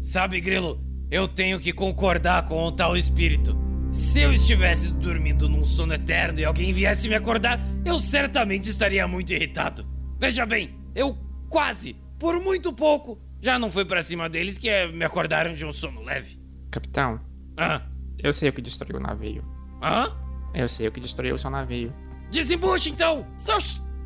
Sabe, 0.00 0.40
Grilo, 0.40 0.87
eu 1.10 1.26
tenho 1.28 1.58
que 1.58 1.72
concordar 1.72 2.44
com 2.46 2.62
o 2.64 2.72
tal 2.72 2.96
espírito. 2.96 3.56
Se 3.90 4.20
eu 4.20 4.32
estivesse 4.32 4.90
dormindo 4.92 5.48
num 5.48 5.64
sono 5.64 5.94
eterno 5.94 6.38
e 6.40 6.44
alguém 6.44 6.72
viesse 6.72 7.08
me 7.08 7.14
acordar, 7.14 7.58
eu 7.84 7.98
certamente 7.98 8.64
estaria 8.68 9.06
muito 9.08 9.32
irritado. 9.32 9.86
Veja 10.20 10.44
bem, 10.44 10.78
eu 10.94 11.16
quase, 11.48 11.96
por 12.18 12.38
muito 12.38 12.72
pouco, 12.72 13.18
já 13.40 13.58
não 13.58 13.70
fui 13.70 13.84
pra 13.86 14.02
cima 14.02 14.28
deles 14.28 14.58
que 14.58 14.68
eh, 14.68 14.88
me 14.92 15.04
acordaram 15.04 15.54
de 15.54 15.64
um 15.64 15.72
sono 15.72 16.02
leve. 16.02 16.38
Capitão, 16.70 17.20
Ah, 17.56 17.80
eu 18.18 18.32
sei 18.32 18.50
o 18.50 18.52
que 18.52 18.60
destruiu 18.60 18.98
o 18.98 19.02
navio. 19.02 19.42
hã? 19.82 20.12
Eu 20.54 20.68
sei 20.68 20.88
o 20.88 20.92
que 20.92 21.00
destruiu 21.00 21.34
o 21.34 21.38
seu 21.38 21.50
navio. 21.50 21.92
Desembuche 22.30 22.90
então! 22.90 23.26
Seu, 23.38 23.56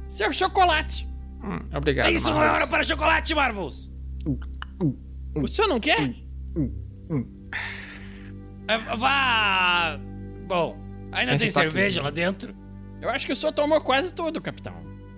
seu 0.06 0.32
chocolate. 0.32 1.08
Hum, 1.42 1.58
obrigado, 1.76 2.10
Isso 2.12 2.30
não 2.30 2.40
é 2.42 2.50
hora 2.50 2.66
para 2.68 2.84
chocolate, 2.84 3.34
Marvels! 3.34 3.90
O 5.34 5.46
senhor 5.48 5.66
não 5.66 5.80
quer? 5.80 6.14
É, 8.68 8.78
Vá! 8.96 9.98
Bom, 10.46 10.78
ainda 11.10 11.34
Esse 11.34 11.44
tem 11.44 11.52
tá 11.52 11.60
aqui. 11.62 11.70
cerveja 11.70 12.02
lá 12.02 12.10
dentro? 12.10 12.54
Eu 13.00 13.10
acho 13.10 13.26
que 13.26 13.32
o 13.32 13.36
senhor 13.36 13.52
tomou 13.52 13.80
quase 13.80 14.14
tudo, 14.14 14.40
capitão. 14.40 14.74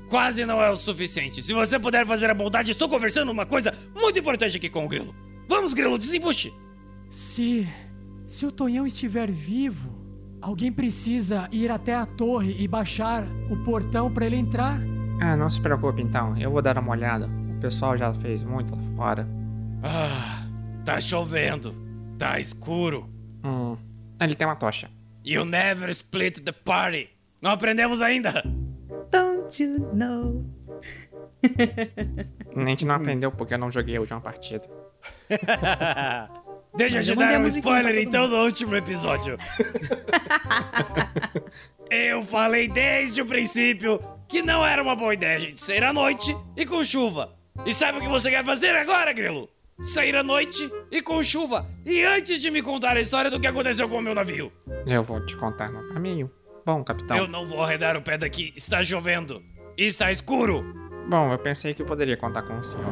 Quase 0.09 0.45
não 0.45 0.63
é 0.63 0.71
o 0.71 0.77
suficiente. 0.77 1.43
Se 1.43 1.53
você 1.53 1.79
puder 1.79 2.07
fazer 2.07 2.31
a 2.31 2.35
bondade, 2.35 2.71
estou 2.71 2.89
conversando 2.89 3.31
uma 3.31 3.47
coisa 3.47 3.73
muito 3.95 4.19
importante 4.19 4.57
aqui 4.57 4.69
com 4.69 4.85
o 4.85 4.89
Grilo. 4.89 5.15
Vamos, 5.49 5.75
Grilo, 5.75 5.99
desembuche. 5.99 6.53
Se. 7.09 7.69
Se 8.27 8.47
o 8.47 8.51
Tonhão 8.51 8.87
estiver 8.87 9.31
vivo, 9.31 9.95
alguém 10.41 10.73
precisa 10.73 11.49
ir 11.53 11.71
até 11.71 11.95
a 11.95 12.07
torre 12.07 12.57
e 12.59 12.67
baixar 12.67 13.25
o 13.51 13.57
portão 13.65 14.11
para 14.13 14.27
ele 14.27 14.37
entrar. 14.37 14.81
Ah, 15.21 15.37
não 15.37 15.49
se 15.49 15.61
preocupe 15.61 16.03
então, 16.03 16.37
eu 16.37 16.51
vou 16.51 16.61
dar 16.63 16.77
uma 16.79 16.91
olhada. 16.91 17.29
O 17.57 17.61
pessoal 17.61 17.97
já 17.97 18.13
fez 18.15 18.43
muito 18.43 18.75
lá 18.75 18.83
fora. 18.97 19.29
Ah, 19.83 20.43
tá 20.85 21.01
chovendo. 21.01 21.75
Tá 22.19 22.39
escuro. 22.39 23.11
Hum, 23.45 23.77
ele 24.21 24.35
tem 24.35 24.47
uma 24.47 24.57
tocha. 24.57 24.91
You 25.25 25.45
never 25.45 25.89
split 25.91 26.41
the 26.41 26.53
party. 26.53 27.09
Não 27.41 27.51
aprendemos 27.51 28.01
ainda. 28.01 28.43
Don't 29.11 29.63
you 29.63 29.79
know? 29.93 30.45
A 32.57 32.67
gente 32.67 32.85
não 32.85 32.95
aprendeu 32.95 33.31
porque 33.33 33.55
eu 33.55 33.59
não 33.59 33.71
joguei 33.71 33.97
a 33.97 34.01
última 34.01 34.21
partida. 34.21 34.69
Deixa 36.77 36.97
eu 36.97 36.99
Mas 36.99 37.07
te 37.07 37.13
eu 37.13 37.17
dar 37.17 37.41
um 37.41 37.47
spoiler 37.47 37.99
então 37.99 38.29
do 38.29 38.37
último 38.37 38.75
episódio. 38.75 39.39
eu 41.89 42.25
falei 42.25 42.67
desde 42.69 43.23
o 43.23 43.27
princípio 43.27 44.03
que 44.27 44.43
não 44.43 44.67
era 44.67 44.83
uma 44.83 44.97
boa 44.97 45.15
ideia 45.15 45.37
a 45.37 45.39
gente 45.39 45.61
sair 45.61 45.85
à 45.85 45.93
noite 45.93 46.37
e 46.57 46.67
com 46.67 46.83
chuva. 46.83 47.37
E 47.65 47.73
sabe 47.73 47.99
o 47.99 48.01
que 48.01 48.09
você 48.09 48.31
quer 48.31 48.45
fazer 48.45 48.75
agora, 48.75 49.13
Grilo? 49.13 49.49
Sair 49.83 50.17
à 50.17 50.23
noite 50.23 50.71
e 50.91 51.03
com 51.03 51.23
chuva. 51.23 51.67
E 51.85 52.03
antes 52.03 52.41
de 52.41 52.51
me 52.51 52.63
contar 52.63 52.97
a 52.97 53.01
história 53.01 53.31
do 53.31 53.41
que 53.41 53.47
aconteceu 53.47 53.89
com 53.89 53.99
o 53.99 54.03
meu 54.03 54.15
navio. 54.15 54.53
Eu 54.87 55.03
vou 55.03 55.25
te 55.25 55.37
contar 55.37 55.71
no 55.71 55.93
caminho. 55.93 56.31
Bom, 56.65 56.83
capitão. 56.83 57.17
Eu 57.17 57.29
não 57.29 57.47
vou 57.47 57.63
arredar 57.63 57.97
o 57.97 58.03
pé 58.03 58.17
daqui. 58.17 58.53
Está 58.57 58.83
chovendo. 58.83 59.43
E 59.77 59.85
está 59.87 60.11
escuro. 60.13 60.65
Bom, 61.11 61.33
eu 61.33 61.39
pensei 61.39 61.75
que 61.75 61.83
eu 61.83 61.87
poderia 61.87 62.17
contar 62.17 62.43
com 62.43 62.57
o 62.57 62.63
senhor. 62.63 62.85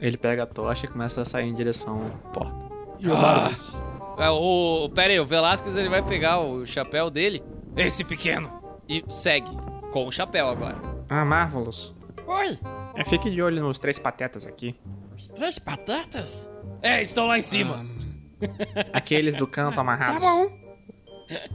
Ele 0.00 0.16
pega 0.16 0.42
a 0.44 0.46
tocha 0.46 0.86
e 0.86 0.88
começa 0.88 1.22
a 1.22 1.24
sair 1.24 1.48
em 1.48 1.54
direção 1.54 2.00
à 2.04 2.28
porta. 2.28 2.54
E 3.00 3.08
o 3.08 3.14
Marvelous? 3.16 3.76
É, 4.18 4.30
o, 4.30 4.88
pera 4.94 5.12
aí, 5.12 5.18
o 5.20 5.26
Velasquez 5.26 5.76
ele 5.76 5.88
vai 5.88 6.02
pegar 6.02 6.38
o 6.40 6.64
chapéu 6.64 7.10
dele 7.10 7.42
Esse 7.76 8.04
pequeno. 8.04 8.50
e 8.88 9.02
segue 9.08 9.50
com 9.90 10.06
o 10.06 10.12
chapéu 10.12 10.48
agora. 10.48 10.76
Ah, 11.08 11.24
Marvelous. 11.24 11.94
Oi, 12.26 12.58
É, 12.94 13.04
fique 13.04 13.30
de 13.30 13.40
olho 13.42 13.62
nos 13.62 13.78
três 13.78 13.98
patetas 13.98 14.46
aqui. 14.46 14.78
os 15.16 15.28
três 15.28 15.58
patatas? 15.58 16.50
É, 16.82 17.00
estão 17.02 17.26
lá 17.26 17.38
em 17.38 17.42
cima. 17.42 17.86
Aqueles 18.92 19.34
do 19.34 19.46
canto 19.46 19.76
Tá 19.76 19.80
amarrados. 19.80 20.20
bom. 20.22 20.46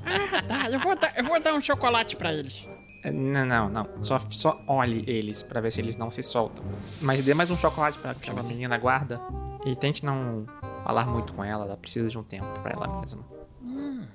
Ah, 0.05 0.41
tá, 0.41 0.69
eu 0.69 0.79
vou 0.79 0.95
dar, 0.97 1.13
eu 1.17 1.23
vou 1.23 1.39
dar 1.41 1.53
um 1.53 1.61
chocolate 1.61 2.15
pra 2.15 2.33
eles. 2.33 2.67
É, 3.03 3.11
Não, 3.11 3.45
não, 3.45 3.69
não. 3.69 4.03
Só, 4.03 4.19
só 4.29 4.61
olhe 4.67 5.03
eles 5.07 5.43
pra 5.43 5.61
ver 5.61 5.71
se 5.71 5.81
eles 5.81 5.95
não 5.95 6.11
se 6.11 6.21
soltam. 6.23 6.63
Mas 7.01 7.21
dê 7.21 7.33
mais 7.33 7.49
um 7.51 7.57
chocolate 7.57 7.97
pra 7.99 8.11
aquela 8.11 8.41
menina 8.43 8.77
guarda. 8.77 9.19
E 9.65 9.75
tente 9.75 10.03
não 10.05 10.45
falar 10.83 11.05
muito 11.05 11.33
com 11.33 11.43
ela, 11.43 11.65
ela 11.65 11.77
precisa 11.77 12.09
de 12.09 12.17
um 12.17 12.23
tempo 12.23 12.47
pra 12.61 12.71
ela 12.73 12.99
mesma. 12.99 13.23
Hum, 13.61 14.05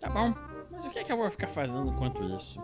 tá 0.00 0.08
bom. 0.08 0.34
Mas 0.70 0.84
o 0.84 0.90
que 0.90 0.98
é 0.98 1.04
que 1.04 1.12
eu 1.12 1.16
vou 1.16 1.30
ficar 1.30 1.46
fazendo 1.48 1.88
enquanto 1.90 2.22
isso? 2.36 2.60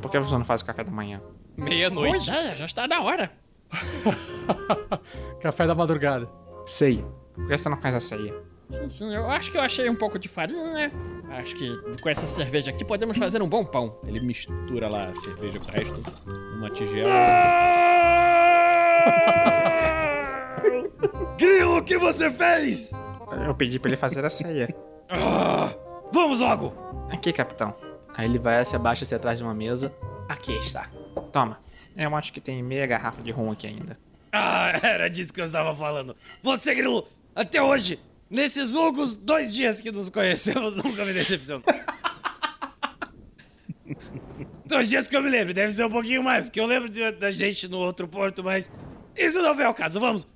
Por 0.00 0.10
que 0.10 0.18
você 0.18 0.34
não 0.34 0.44
faz 0.44 0.62
o 0.62 0.64
café 0.64 0.82
da 0.82 0.90
manhã? 0.90 1.20
Meia-noite. 1.58 2.26
Pois 2.26 2.28
é, 2.28 2.56
já 2.56 2.64
está 2.64 2.86
na 2.86 3.02
hora. 3.02 3.30
Café 5.42 5.66
da 5.66 5.74
madrugada. 5.74 6.28
Ceia. 6.64 7.04
Por 7.34 7.48
que 7.48 7.58
você 7.58 7.68
não 7.68 7.80
faz 7.80 7.94
a 7.94 8.00
ceia? 8.00 8.34
Sim, 8.68 8.88
sim, 8.88 9.14
eu 9.14 9.28
acho 9.28 9.50
que 9.50 9.56
eu 9.56 9.62
achei 9.62 9.88
um 9.90 9.94
pouco 9.94 10.18
de 10.18 10.28
farinha. 10.28 10.92
Acho 11.30 11.54
que 11.56 11.76
com 12.00 12.08
essa 12.08 12.26
cerveja 12.26 12.70
aqui 12.70 12.84
podemos 12.84 13.18
fazer 13.18 13.42
um 13.42 13.48
bom 13.48 13.64
pão. 13.64 13.98
Ele 14.06 14.20
mistura 14.20 14.88
lá 14.88 15.06
a 15.06 15.14
cerveja 15.14 15.58
com 15.58 15.68
o 15.68 15.72
resto 15.72 16.02
numa 16.26 16.70
tigela. 16.70 17.08
Grilo, 21.38 21.78
o 21.78 21.82
que 21.82 21.98
você 21.98 22.30
fez? 22.30 22.90
Eu 23.46 23.54
pedi 23.54 23.78
pra 23.78 23.90
ele 23.90 23.96
fazer 23.96 24.24
a 24.24 24.30
ceia. 24.30 24.74
Ah, 25.08 25.72
vamos 26.12 26.40
logo. 26.40 26.72
Aqui, 27.10 27.32
capitão. 27.32 27.74
Aí 28.18 28.24
ele 28.28 28.38
vai, 28.40 28.64
se 28.64 28.74
abaixa 28.74 29.04
assim 29.04 29.14
atrás 29.14 29.38
de 29.38 29.44
uma 29.44 29.54
mesa. 29.54 29.94
Aqui 30.28 30.52
está. 30.58 30.90
Toma. 31.32 31.58
Eu 31.96 32.14
acho 32.16 32.32
que 32.32 32.40
tem 32.40 32.60
meia 32.64 32.84
garrafa 32.84 33.22
de 33.22 33.30
rum 33.30 33.52
aqui 33.52 33.68
ainda. 33.68 33.96
Ah, 34.32 34.72
era 34.82 35.08
disso 35.08 35.32
que 35.32 35.40
eu 35.40 35.44
estava 35.44 35.72
falando. 35.74 36.16
Você, 36.42 36.74
Grilo, 36.74 37.06
até 37.32 37.62
hoje, 37.62 37.98
nesses 38.28 38.72
longos 38.72 39.14
dois 39.14 39.54
dias 39.54 39.80
que 39.80 39.92
nos 39.92 40.10
conhecemos, 40.10 40.76
nunca 40.82 41.04
me 41.04 41.12
decepcionou. 41.12 41.62
dois 44.66 44.88
dias 44.90 45.06
que 45.08 45.16
eu 45.16 45.22
me 45.22 45.30
lembro, 45.30 45.54
deve 45.54 45.72
ser 45.72 45.84
um 45.84 45.90
pouquinho 45.90 46.22
mais, 46.22 46.46
porque 46.46 46.60
eu 46.60 46.66
lembro 46.66 46.88
de- 46.88 47.12
da 47.12 47.30
gente 47.30 47.68
no 47.68 47.78
outro 47.78 48.06
porto, 48.08 48.42
mas 48.42 48.70
isso 49.16 49.40
não 49.40 49.54
vem 49.54 49.64
ao 49.66 49.74
caso. 49.74 49.98
Vamos. 50.00 50.26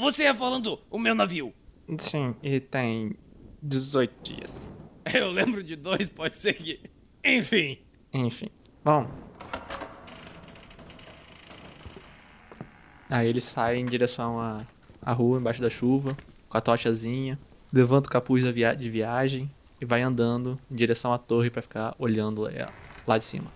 Você 0.00 0.22
ia 0.22 0.34
falando 0.34 0.80
o 0.88 0.98
meu 1.00 1.14
navio. 1.16 1.52
Sim, 1.98 2.34
e 2.42 2.60
tem 2.60 3.12
18 3.60 4.14
dias. 4.22 4.70
Eu 5.12 5.30
lembro 5.30 5.62
de 5.62 5.76
dois, 5.76 6.08
pode 6.08 6.36
ser 6.36 6.54
que. 6.54 6.80
Enfim. 7.24 7.78
Enfim. 8.12 8.48
Bom, 8.84 9.08
Aí 13.14 13.28
ele 13.28 13.40
sai 13.40 13.76
em 13.76 13.84
direção 13.84 14.40
à, 14.40 14.62
à 15.00 15.12
rua, 15.12 15.38
embaixo 15.38 15.62
da 15.62 15.70
chuva, 15.70 16.16
com 16.48 16.58
a 16.58 16.60
tochazinha, 16.60 17.38
levanta 17.72 18.08
o 18.08 18.12
capuz 18.12 18.42
de 18.42 18.90
viagem 18.90 19.48
e 19.80 19.84
vai 19.84 20.02
andando 20.02 20.58
em 20.68 20.74
direção 20.74 21.12
à 21.12 21.18
torre 21.18 21.48
pra 21.48 21.62
ficar 21.62 21.94
olhando 21.96 22.42
lá, 22.42 22.50
lá 23.06 23.16
de 23.16 23.22
cima. 23.24 23.52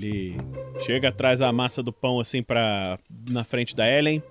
Ele 0.00 0.36
chega 0.80 1.10
atrás 1.10 1.42
a 1.42 1.52
massa 1.52 1.82
do 1.82 1.92
pão 1.92 2.18
assim 2.18 2.42
pra. 2.42 2.98
na 3.28 3.44
frente 3.44 3.76
da 3.76 3.86
Ellen. 3.86 4.22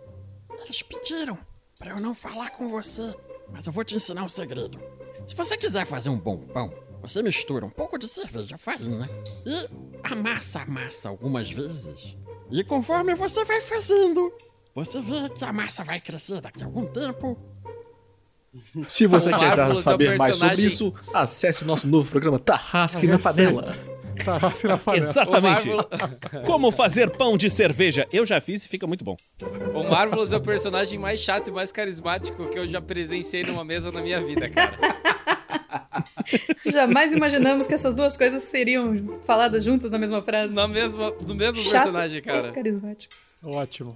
Eles 0.65 0.81
pediram 0.81 1.37
pra 1.77 1.91
eu 1.91 1.99
não 1.99 2.15
falar 2.15 2.49
com 2.49 2.67
você, 2.67 3.13
mas 3.51 3.67
eu 3.67 3.71
vou 3.71 3.83
te 3.83 3.95
ensinar 3.95 4.23
um 4.23 4.27
segredo. 4.27 4.79
Se 5.27 5.35
você 5.35 5.55
quiser 5.55 5.85
fazer 5.85 6.09
um 6.09 6.17
bom 6.17 6.37
pão, 6.37 6.73
você 7.01 7.21
mistura 7.21 7.65
um 7.65 7.69
pouco 7.69 7.99
de 7.99 8.07
cerveja, 8.07 8.57
farinha 8.57 9.07
e 9.45 9.69
amassa 10.03 10.61
a 10.61 10.65
massa 10.65 11.09
algumas 11.09 11.51
vezes. 11.51 12.17
E 12.49 12.63
conforme 12.63 13.13
você 13.13 13.45
vai 13.45 13.61
fazendo, 13.61 14.33
você 14.73 14.99
vê 15.01 15.29
que 15.29 15.45
a 15.45 15.53
massa 15.53 15.83
vai 15.83 16.01
crescer 16.01 16.41
daqui 16.41 16.63
a 16.63 16.65
algum 16.65 16.87
tempo. 16.87 17.37
Se 18.89 19.05
você 19.05 19.31
quiser 19.31 19.75
saber 19.75 20.17
mais 20.17 20.35
sobre 20.35 20.61
isso, 20.63 20.91
acesse 21.13 21.63
o 21.63 21.67
nosso 21.67 21.87
novo 21.87 22.09
programa 22.09 22.39
Tarrasque 22.39 23.05
na 23.05 23.19
Panela. 23.19 23.75
Tarrasque 24.23 24.67
na 24.67 24.77
panela. 24.77 25.03
Exatamente. 25.03 25.67
Marvel- 25.69 25.89
Como 26.45 26.71
fazer 26.71 27.09
pão 27.09 27.37
de 27.37 27.49
cerveja? 27.49 28.07
Eu 28.11 28.25
já 28.25 28.39
fiz 28.41 28.65
e 28.65 28.67
fica 28.69 28.85
muito 28.87 29.03
bom. 29.03 29.15
O 29.73 29.89
Marvelous 29.89 30.31
é 30.33 30.37
o 30.37 30.41
personagem 30.41 30.99
mais 30.99 31.19
chato 31.19 31.49
e 31.49 31.51
mais 31.51 31.71
carismático 31.71 32.47
que 32.47 32.59
eu 32.59 32.67
já 32.67 32.81
presenciei 32.81 33.43
numa 33.43 33.63
mesa 33.63 33.91
na 33.91 34.01
minha 34.01 34.21
vida, 34.21 34.49
cara. 34.49 34.77
Jamais 36.65 37.13
imaginamos 37.13 37.67
que 37.67 37.73
essas 37.73 37.93
duas 37.93 38.15
coisas 38.17 38.43
seriam 38.43 39.19
faladas 39.21 39.63
juntas 39.63 39.89
na 39.91 39.97
mesma 39.97 40.21
frase. 40.21 40.53
Na 40.53 40.67
mesma, 40.67 41.11
no 41.25 41.35
mesmo 41.35 41.61
Chato 41.61 41.71
personagem, 41.73 42.19
e 42.19 42.21
cara. 42.21 42.51
Carismático. 42.51 43.13
Ótimo. 43.43 43.95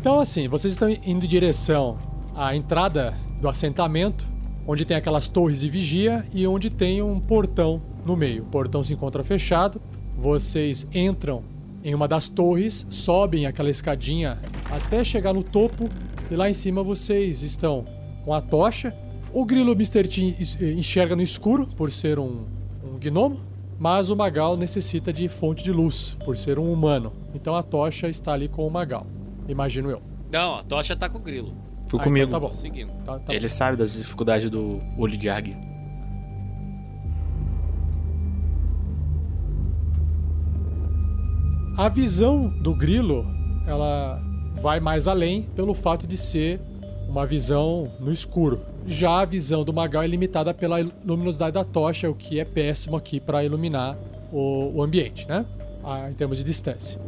Então, 0.00 0.18
assim, 0.18 0.48
vocês 0.48 0.72
estão 0.72 0.88
indo 0.88 1.24
em 1.26 1.28
direção 1.28 1.98
à 2.34 2.56
entrada 2.56 3.14
do 3.40 3.48
assentamento, 3.48 4.26
onde 4.66 4.84
tem 4.84 4.96
aquelas 4.96 5.28
torres 5.28 5.60
de 5.60 5.68
vigia 5.68 6.24
e 6.32 6.46
onde 6.46 6.70
tem 6.70 7.02
um 7.02 7.20
portão 7.20 7.80
no 8.06 8.16
meio. 8.16 8.42
O 8.44 8.46
portão 8.46 8.82
se 8.82 8.94
encontra 8.94 9.22
fechado. 9.22 9.80
Vocês 10.16 10.86
entram 10.94 11.42
em 11.84 11.94
uma 11.94 12.08
das 12.08 12.28
torres, 12.28 12.86
sobem 12.90 13.46
aquela 13.46 13.70
escadinha 13.70 14.38
até 14.70 15.02
chegar 15.04 15.32
no 15.34 15.42
topo 15.42 15.88
e 16.30 16.36
lá 16.36 16.48
em 16.48 16.54
cima 16.54 16.82
vocês 16.82 17.42
estão 17.42 17.84
com 18.24 18.32
a 18.32 18.40
tocha. 18.40 18.94
O 19.32 19.44
grilo 19.44 19.72
Mr. 19.72 20.06
T 20.08 20.36
es- 20.38 20.60
enxerga 20.60 21.14
no 21.16 21.22
escuro 21.22 21.66
por 21.76 21.90
ser 21.90 22.18
um, 22.18 22.44
um 22.84 22.98
gnomo 22.98 23.38
mas 23.78 24.10
o 24.10 24.16
Magal 24.16 24.58
necessita 24.58 25.10
de 25.10 25.26
fonte 25.26 25.64
de 25.64 25.72
luz, 25.72 26.14
por 26.22 26.36
ser 26.36 26.58
um 26.58 26.70
humano. 26.70 27.12
Então 27.34 27.54
a 27.56 27.62
tocha 27.62 28.08
está 28.08 28.34
ali 28.34 28.46
com 28.46 28.66
o 28.66 28.70
Magal, 28.70 29.06
imagino 29.50 29.90
eu. 29.90 30.00
Não, 30.30 30.56
a 30.56 30.62
tocha 30.62 30.94
tá 30.96 31.08
com 31.08 31.18
o 31.18 31.20
grilo. 31.20 31.52
Ficou 31.86 32.00
Ah, 32.00 32.04
comigo. 32.04 32.26
então 32.28 32.40
tá 32.40 32.46
bom. 32.46 32.52
Seguindo. 32.52 32.92
Tá- 33.04 33.18
tá 33.18 33.34
Ele 33.34 33.48
sabe 33.48 33.76
das 33.76 33.92
dificuldades 33.94 34.48
do 34.50 34.80
olho 34.96 35.16
de 35.16 35.28
águia. 35.28 35.58
A 41.76 41.88
visão 41.88 42.48
do 42.48 42.74
grilo, 42.74 43.24
ela 43.66 44.20
vai 44.60 44.80
mais 44.80 45.06
além 45.08 45.42
pelo 45.54 45.72
fato 45.74 46.06
de 46.06 46.16
ser 46.16 46.60
uma 47.08 47.24
visão 47.24 47.90
no 47.98 48.12
escuro. 48.12 48.60
Já 48.86 49.20
a 49.20 49.24
visão 49.24 49.64
do 49.64 49.72
Magal 49.72 50.02
é 50.02 50.06
limitada 50.06 50.52
pela 50.52 50.76
luminosidade 51.04 51.52
da 51.54 51.64
tocha, 51.64 52.10
o 52.10 52.14
que 52.14 52.38
é 52.38 52.44
péssimo 52.44 52.96
aqui 52.96 53.18
para 53.20 53.44
iluminar 53.44 53.96
o, 54.32 54.72
o 54.74 54.82
ambiente, 54.82 55.26
né? 55.28 55.44
Ah, 55.82 56.10
em 56.10 56.14
termos 56.14 56.38
de 56.38 56.44
distância. 56.44 57.00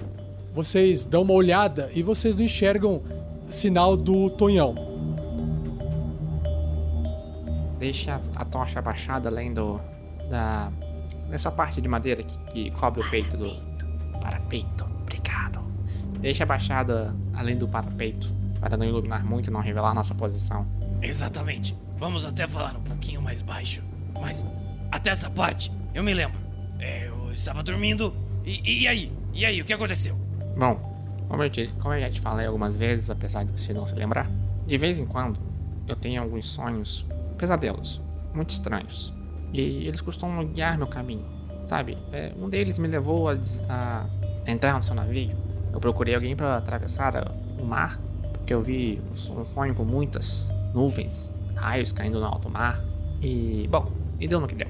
Vocês 0.54 1.04
dão 1.04 1.22
uma 1.22 1.32
olhada 1.32 1.90
e 1.94 2.02
vocês 2.02 2.36
não 2.36 2.44
enxergam 2.44 3.02
sinal 3.48 3.96
do 3.96 4.28
Tonhão. 4.30 4.74
Deixa 7.78 8.20
a 8.36 8.44
tocha 8.44 8.78
abaixada 8.78 9.28
além 9.28 9.52
do. 9.52 9.80
da. 10.30 10.70
dessa 11.28 11.50
parte 11.50 11.80
de 11.80 11.88
madeira 11.88 12.22
que, 12.22 12.38
que 12.50 12.70
cobre 12.72 13.00
o 13.00 13.10
peito 13.10 13.36
do. 13.36 13.50
parapeito. 14.20 14.84
Obrigado. 15.02 15.60
Deixa 16.20 16.44
abaixada 16.44 17.14
além 17.34 17.56
do 17.56 17.66
parapeito. 17.66 18.32
Para 18.60 18.76
não 18.76 18.86
iluminar 18.86 19.24
muito 19.24 19.48
e 19.48 19.50
não 19.50 19.60
revelar 19.60 19.92
nossa 19.94 20.14
posição. 20.14 20.66
Exatamente. 21.00 21.76
Vamos 21.96 22.24
até 22.24 22.46
falar 22.46 22.76
um 22.76 22.82
pouquinho 22.82 23.20
mais 23.20 23.42
baixo. 23.42 23.82
Mas 24.20 24.44
até 24.90 25.10
essa 25.10 25.28
parte, 25.28 25.72
eu 25.92 26.02
me 26.02 26.12
lembro. 26.14 26.38
É, 26.78 27.08
eu 27.08 27.32
estava 27.32 27.62
dormindo. 27.62 28.14
E, 28.44 28.82
e 28.82 28.88
aí? 28.88 29.12
E 29.32 29.44
aí, 29.44 29.60
o 29.60 29.64
que 29.64 29.72
aconteceu? 29.72 30.16
Bom, 30.56 30.78
como 31.28 31.42
eu, 31.42 31.50
como 31.78 31.94
eu 31.94 32.00
já 32.00 32.10
te 32.10 32.20
falei 32.20 32.46
algumas 32.46 32.76
vezes, 32.76 33.10
apesar 33.10 33.44
de 33.44 33.52
você 33.52 33.72
não 33.72 33.86
se 33.86 33.94
lembrar, 33.94 34.30
de 34.66 34.76
vez 34.78 34.98
em 34.98 35.06
quando 35.06 35.40
eu 35.88 35.96
tenho 35.96 36.22
alguns 36.22 36.46
sonhos, 36.48 37.06
pesadelos, 37.38 38.00
muito 38.34 38.50
estranhos. 38.50 39.12
E 39.52 39.86
eles 39.86 40.00
costumam 40.00 40.46
guiar 40.46 40.78
meu 40.78 40.86
caminho, 40.86 41.24
sabe? 41.66 41.98
É, 42.12 42.32
um 42.38 42.48
deles 42.48 42.78
me 42.78 42.88
levou 42.88 43.28
a, 43.28 43.36
a 43.68 44.06
entrar 44.50 44.74
no 44.74 44.82
seu 44.82 44.94
navio. 44.94 45.36
Eu 45.72 45.80
procurei 45.80 46.14
alguém 46.14 46.36
para 46.36 46.56
atravessar 46.56 47.16
a- 47.16 47.32
o 47.58 47.64
mar, 47.64 47.98
porque 48.32 48.52
eu 48.54 48.62
vi 48.62 49.00
um 49.10 49.44
sonho 49.44 49.74
com 49.74 49.84
muitas 49.84 50.50
nuvens, 50.74 51.32
raios 51.54 51.92
caindo 51.92 52.20
no 52.20 52.26
alto 52.26 52.48
mar. 52.48 52.82
E, 53.20 53.66
bom, 53.70 53.90
e 54.18 54.26
deu 54.28 54.40
no 54.40 54.46
que 54.46 54.54
deu. 54.54 54.68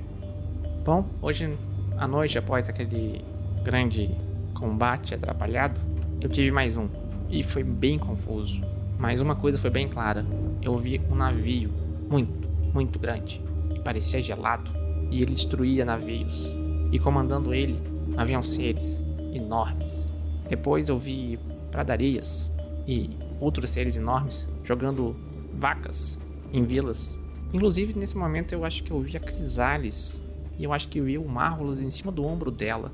Bom, 0.84 1.04
hoje 1.20 1.56
à 1.96 2.06
noite, 2.08 2.38
após 2.38 2.68
aquele 2.68 3.24
grande 3.62 4.16
combate 4.62 5.12
atrapalhado, 5.12 5.80
eu 6.20 6.28
tive 6.28 6.52
mais 6.52 6.76
um. 6.76 6.88
E 7.28 7.42
foi 7.42 7.64
bem 7.64 7.98
confuso. 7.98 8.62
Mas 8.96 9.20
uma 9.20 9.34
coisa 9.34 9.58
foi 9.58 9.70
bem 9.70 9.88
clara. 9.88 10.24
Eu 10.62 10.78
vi 10.78 11.00
um 11.10 11.16
navio 11.16 11.68
muito, 12.08 12.48
muito 12.72 12.96
grande. 12.96 13.42
E 13.74 13.80
parecia 13.80 14.22
gelado. 14.22 14.70
E 15.10 15.20
ele 15.20 15.32
destruía 15.32 15.84
navios. 15.84 16.48
E 16.92 16.98
comandando 17.00 17.52
ele, 17.52 17.76
haviam 18.16 18.40
seres 18.40 19.04
enormes. 19.34 20.12
Depois 20.48 20.88
eu 20.88 20.96
vi 20.96 21.40
pradarias 21.72 22.54
e 22.86 23.10
outros 23.40 23.68
seres 23.70 23.96
enormes 23.96 24.48
jogando 24.62 25.16
vacas 25.58 26.20
em 26.52 26.62
vilas. 26.62 27.20
Inclusive, 27.52 27.98
nesse 27.98 28.16
momento, 28.16 28.52
eu 28.52 28.64
acho 28.64 28.84
que 28.84 28.92
eu 28.92 29.00
vi 29.00 29.16
a 29.16 29.20
Crisales. 29.20 30.22
E 30.56 30.62
eu 30.62 30.72
acho 30.72 30.86
que 30.88 31.00
vi 31.00 31.18
o 31.18 31.26
Marvelous 31.26 31.80
em 31.80 31.90
cima 31.90 32.12
do 32.12 32.24
ombro 32.24 32.52
dela. 32.52 32.92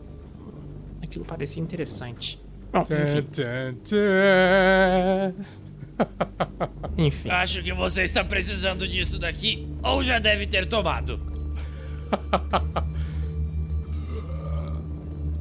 Aquilo 1.18 1.24
parecia 1.24 1.62
interessante. 1.62 2.40
Bom, 2.72 2.82
enfim. 2.82 3.26
Enfim. 6.96 7.30
Acho 7.30 7.62
que 7.62 7.72
você 7.72 8.02
está 8.02 8.22
precisando 8.24 8.86
disso 8.86 9.18
daqui 9.18 9.66
ou 9.82 10.02
já 10.02 10.18
deve 10.18 10.46
ter 10.46 10.66
tomado. 10.66 11.20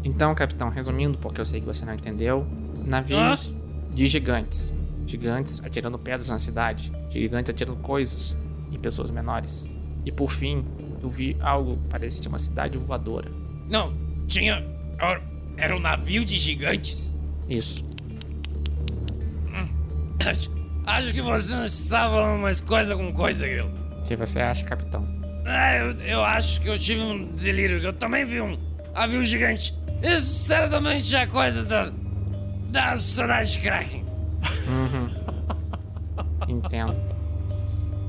Então, 0.04 0.34
capitão, 0.34 0.70
resumindo, 0.70 1.18
porque 1.18 1.42
eu 1.42 1.46
sei 1.46 1.60
que 1.60 1.66
você 1.66 1.84
não 1.84 1.94
entendeu, 1.94 2.48
navios 2.86 3.54
de 3.94 4.06
gigantes. 4.06 4.74
Gigantes 5.06 5.62
atirando 5.66 6.00
pedras 6.00 6.30
na 6.30 6.40
cidade. 6.40 6.94
Gigantes 7.10 7.50
atirando 7.50 7.76
coisas 7.82 8.34
em 8.72 8.80
pessoas 8.80 9.12
menores. 9.12 9.70
E 10.06 10.12
por 10.12 10.32
fim, 10.32 10.64
eu 11.04 11.10
vi 11.10 11.36
algo 11.42 11.76
que 11.76 11.90
parecia 11.90 12.30
uma 12.30 12.40
cidade 12.40 12.78
voadora. 12.78 13.30
Não, 13.70 13.94
tinha. 14.28 14.66
Era 15.58 15.76
um 15.76 15.80
navio 15.80 16.24
de 16.24 16.38
gigantes? 16.38 17.16
Isso. 17.50 17.86
Acho, 20.26 20.52
acho 20.86 21.14
que 21.14 21.22
você 21.22 21.56
não 21.56 21.64
está 21.64 22.10
falando 22.10 22.42
mais 22.42 22.60
coisa 22.60 22.96
com 22.96 23.14
coisa, 23.14 23.48
Grilo. 23.48 23.72
O 24.00 24.04
que 24.04 24.16
você 24.16 24.40
acha, 24.42 24.66
capitão? 24.66 25.08
Ah, 25.46 25.76
eu, 25.78 25.92
eu 26.02 26.24
acho 26.24 26.60
que 26.60 26.68
eu 26.68 26.78
tive 26.78 27.00
um 27.02 27.28
delírio, 27.36 27.78
eu 27.82 27.94
também 27.94 28.26
vi 28.26 28.42
um 28.42 28.58
navio 28.94 29.24
gigante. 29.24 29.74
Isso 30.04 30.26
certamente 30.46 31.16
é 31.16 31.26
coisa 31.26 31.64
da. 31.66 31.92
da 32.70 32.98
sociedade 32.98 33.54
de 33.54 33.60
Kraken. 33.60 34.04
Uhum. 34.68 35.10
Entendo. 36.50 36.96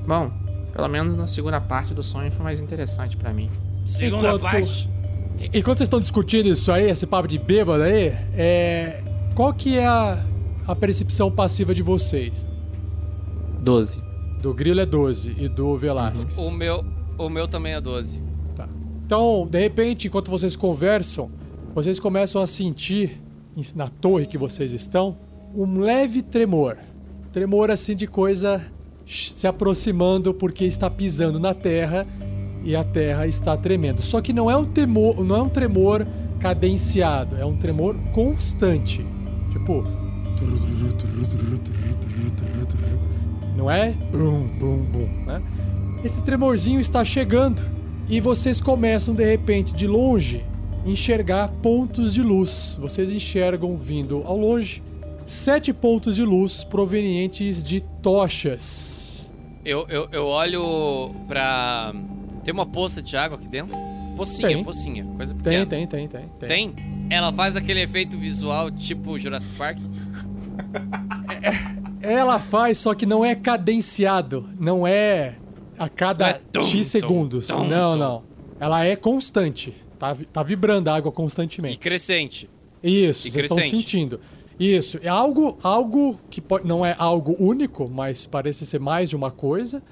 Bom, 0.06 0.32
pelo 0.72 0.88
menos 0.88 1.14
na 1.14 1.26
segunda 1.28 1.60
parte 1.60 1.94
do 1.94 2.02
sonho 2.02 2.32
foi 2.32 2.42
mais 2.42 2.58
interessante 2.58 3.16
pra 3.16 3.32
mim. 3.32 3.48
Segunda 3.86 4.28
Enquanto- 4.34 4.42
parte. 4.42 4.88
Enquanto 5.52 5.78
vocês 5.78 5.86
estão 5.86 6.00
discutindo 6.00 6.48
isso 6.48 6.70
aí, 6.72 6.90
esse 6.90 7.06
papo 7.06 7.28
de 7.28 7.38
bêbado 7.38 7.82
aí, 7.82 8.12
é... 8.34 9.02
qual 9.34 9.52
que 9.54 9.78
é 9.78 9.86
a, 9.86 10.24
a 10.66 10.74
percepção 10.74 11.30
passiva 11.30 11.74
de 11.74 11.82
vocês? 11.82 12.46
12. 13.60 14.02
Do 14.40 14.54
Grilo 14.54 14.80
é 14.80 14.86
12 14.86 15.34
e 15.38 15.48
do 15.48 15.76
Velasquez. 15.76 16.36
O 16.38 16.50
meu, 16.50 16.84
o 17.16 17.28
meu 17.28 17.48
também 17.48 17.72
é 17.72 17.80
12. 17.80 18.28
Então, 19.08 19.48
de 19.50 19.58
repente, 19.58 20.06
enquanto 20.06 20.30
vocês 20.30 20.54
conversam, 20.54 21.30
vocês 21.74 21.98
começam 21.98 22.42
a 22.42 22.46
sentir 22.46 23.18
na 23.74 23.88
torre 23.88 24.26
que 24.26 24.36
vocês 24.36 24.70
estão 24.72 25.16
um 25.54 25.80
leve 25.80 26.20
tremor. 26.20 26.76
Tremor 27.32 27.70
assim 27.70 27.96
de 27.96 28.06
coisa 28.06 28.62
se 29.06 29.46
aproximando 29.46 30.34
porque 30.34 30.66
está 30.66 30.90
pisando 30.90 31.40
na 31.40 31.54
terra 31.54 32.06
e 32.64 32.74
a 32.76 32.84
terra 32.84 33.26
está 33.26 33.56
tremendo. 33.56 34.02
Só 34.02 34.20
que 34.20 34.32
não 34.32 34.50
é 34.50 34.56
um 34.56 34.64
temor, 34.64 35.24
não 35.24 35.36
é 35.36 35.42
um 35.42 35.48
tremor 35.48 36.06
cadenciado, 36.38 37.36
é 37.36 37.44
um 37.44 37.56
tremor 37.56 37.96
constante. 38.12 39.04
Tipo, 39.50 39.84
não 43.56 43.70
é 43.70 43.92
bum 44.12 44.46
bum 44.58 44.78
bum, 44.84 45.08
né? 45.26 45.42
Esse 46.04 46.22
tremorzinho 46.22 46.80
está 46.80 47.04
chegando 47.04 47.60
e 48.08 48.20
vocês 48.20 48.60
começam 48.60 49.14
de 49.14 49.24
repente 49.24 49.74
de 49.74 49.86
longe 49.86 50.44
enxergar 50.86 51.48
pontos 51.62 52.14
de 52.14 52.22
luz. 52.22 52.78
Vocês 52.80 53.10
enxergam 53.10 53.76
vindo 53.76 54.22
ao 54.24 54.36
longe 54.36 54.82
sete 55.24 55.72
pontos 55.72 56.16
de 56.16 56.24
luz 56.24 56.64
provenientes 56.64 57.66
de 57.66 57.80
tochas. 57.80 59.28
Eu, 59.64 59.86
eu, 59.88 60.08
eu 60.10 60.24
olho 60.24 61.14
pra. 61.26 61.92
Tem 62.48 62.52
uma 62.54 62.64
poça 62.64 63.02
de 63.02 63.14
água 63.14 63.36
aqui 63.36 63.46
dentro? 63.46 63.76
Pocinha, 64.16 64.48
Tem. 64.48 64.64
pocinha. 64.64 65.04
Coisa 65.04 65.34
pequena. 65.34 65.66
tem, 65.66 65.86
tem, 65.86 66.08
tem, 66.08 66.28
tem. 66.28 66.48
Tem? 66.48 66.74
Ela 67.10 67.30
faz 67.30 67.56
aquele 67.56 67.82
efeito 67.82 68.16
visual 68.16 68.70
tipo 68.70 69.18
Jurassic 69.18 69.54
Park? 69.56 69.76
Ela 72.00 72.38
faz, 72.38 72.78
só 72.78 72.94
que 72.94 73.04
não 73.04 73.22
é 73.22 73.34
cadenciado, 73.34 74.48
não 74.58 74.86
é 74.86 75.34
a 75.78 75.90
cada 75.90 76.24
Não 76.24 76.34
é 76.36 76.40
tum, 76.50 76.60
X 76.62 76.86
segundos. 76.86 77.48
tum, 77.48 77.68
não, 77.68 77.92
tum. 77.92 77.98
não. 77.98 78.22
Ela 78.58 78.82
é 78.82 78.96
constante. 78.96 79.74
Tá, 79.98 80.16
tá 80.32 80.42
vibrando 80.42 80.88
a 80.88 80.94
água 80.94 81.12
constantemente. 81.12 81.74
E 81.74 81.78
crescente. 81.78 82.48
Isso, 82.82 83.28
E 83.28 83.30
vocês 83.30 83.44
estão 83.44 83.60
sentindo. 83.60 84.22
Isso, 84.58 84.98
é 85.02 85.08
algo, 85.08 85.58
algo 85.62 86.18
que 86.30 86.40
pode, 86.40 86.66
não 86.66 86.86
é 86.86 86.96
algo 86.98 87.36
único, 87.38 87.90
mas 87.90 88.24
parece 88.24 88.64
ser 88.64 88.80
mais 88.80 89.10
de 89.10 89.16
uma 89.16 89.30
coisa. 89.30 89.82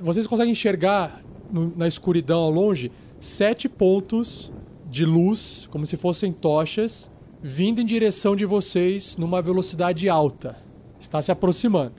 Vocês 0.00 0.26
conseguem 0.26 0.52
enxergar 0.52 1.22
no- 1.50 1.72
na 1.76 1.86
escuridão 1.88 2.40
ao 2.40 2.50
longe 2.50 2.90
sete 3.20 3.68
pontos 3.68 4.52
de 4.90 5.04
luz, 5.04 5.68
como 5.70 5.84
se 5.86 5.96
fossem 5.96 6.32
tochas, 6.32 7.10
vindo 7.42 7.80
em 7.80 7.84
direção 7.84 8.34
de 8.36 8.44
vocês 8.46 9.16
numa 9.16 9.40
velocidade 9.42 10.08
alta. 10.08 10.56
Está 11.00 11.20
se 11.22 11.30
aproximando. 11.30 11.94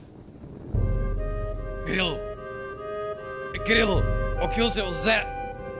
Grilo! 1.84 2.18
Grilo! 3.66 4.02
O 4.42 4.48
que 4.48 4.60
o 4.62 4.70
seu 4.70 4.90
Zé. 4.90 5.26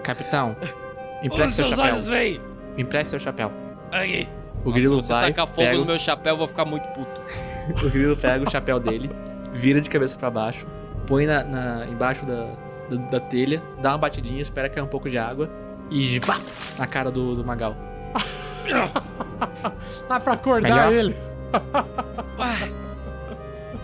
Capitão, 0.02 0.56
empreste 1.22 1.54
seu 1.54 1.64
seus 1.66 1.76
chapéu. 1.76 1.92
olhos 1.94 2.08
veem! 2.08 2.40
Me 2.76 2.82
empreste 2.82 3.10
seu 3.10 3.18
chapéu. 3.18 3.50
Aqui! 3.90 4.28
O 4.64 4.68
Nossa, 4.68 4.78
grilo 4.78 5.00
se 5.02 5.06
você 5.08 5.12
tacar 5.14 5.46
fogo 5.46 5.56
pega 5.56 5.76
no 5.78 5.82
o- 5.82 5.86
meu 5.86 5.98
chapéu, 5.98 6.34
eu 6.34 6.38
vou 6.38 6.46
ficar 6.46 6.64
muito 6.64 6.86
puto. 6.88 7.22
O 7.86 7.90
grilo 7.90 8.16
pega 8.16 8.44
o 8.46 8.50
chapéu 8.50 8.80
dele, 8.80 9.08
vira 9.54 9.80
de 9.80 9.88
cabeça 9.88 10.18
pra 10.18 10.28
baixo, 10.30 10.66
põe 11.06 11.24
na, 11.26 11.44
na- 11.44 11.86
embaixo 11.86 12.26
da, 12.26 12.48
da, 12.90 12.96
da 12.96 13.20
telha, 13.20 13.62
dá 13.80 13.90
uma 13.92 13.98
batidinha, 13.98 14.40
espera 14.42 14.68
cair 14.68 14.82
um 14.82 14.86
pouco 14.88 15.08
de 15.08 15.16
água 15.18 15.48
e 15.90 16.18
vá 16.20 16.38
na 16.78 16.86
cara 16.86 17.10
do, 17.10 17.34
do 17.36 17.44
Magal. 17.44 17.76
Dá 20.08 20.20
pra 20.20 20.34
acordar 20.34 20.90
Melhor? 20.90 20.92
ele. 20.92 21.16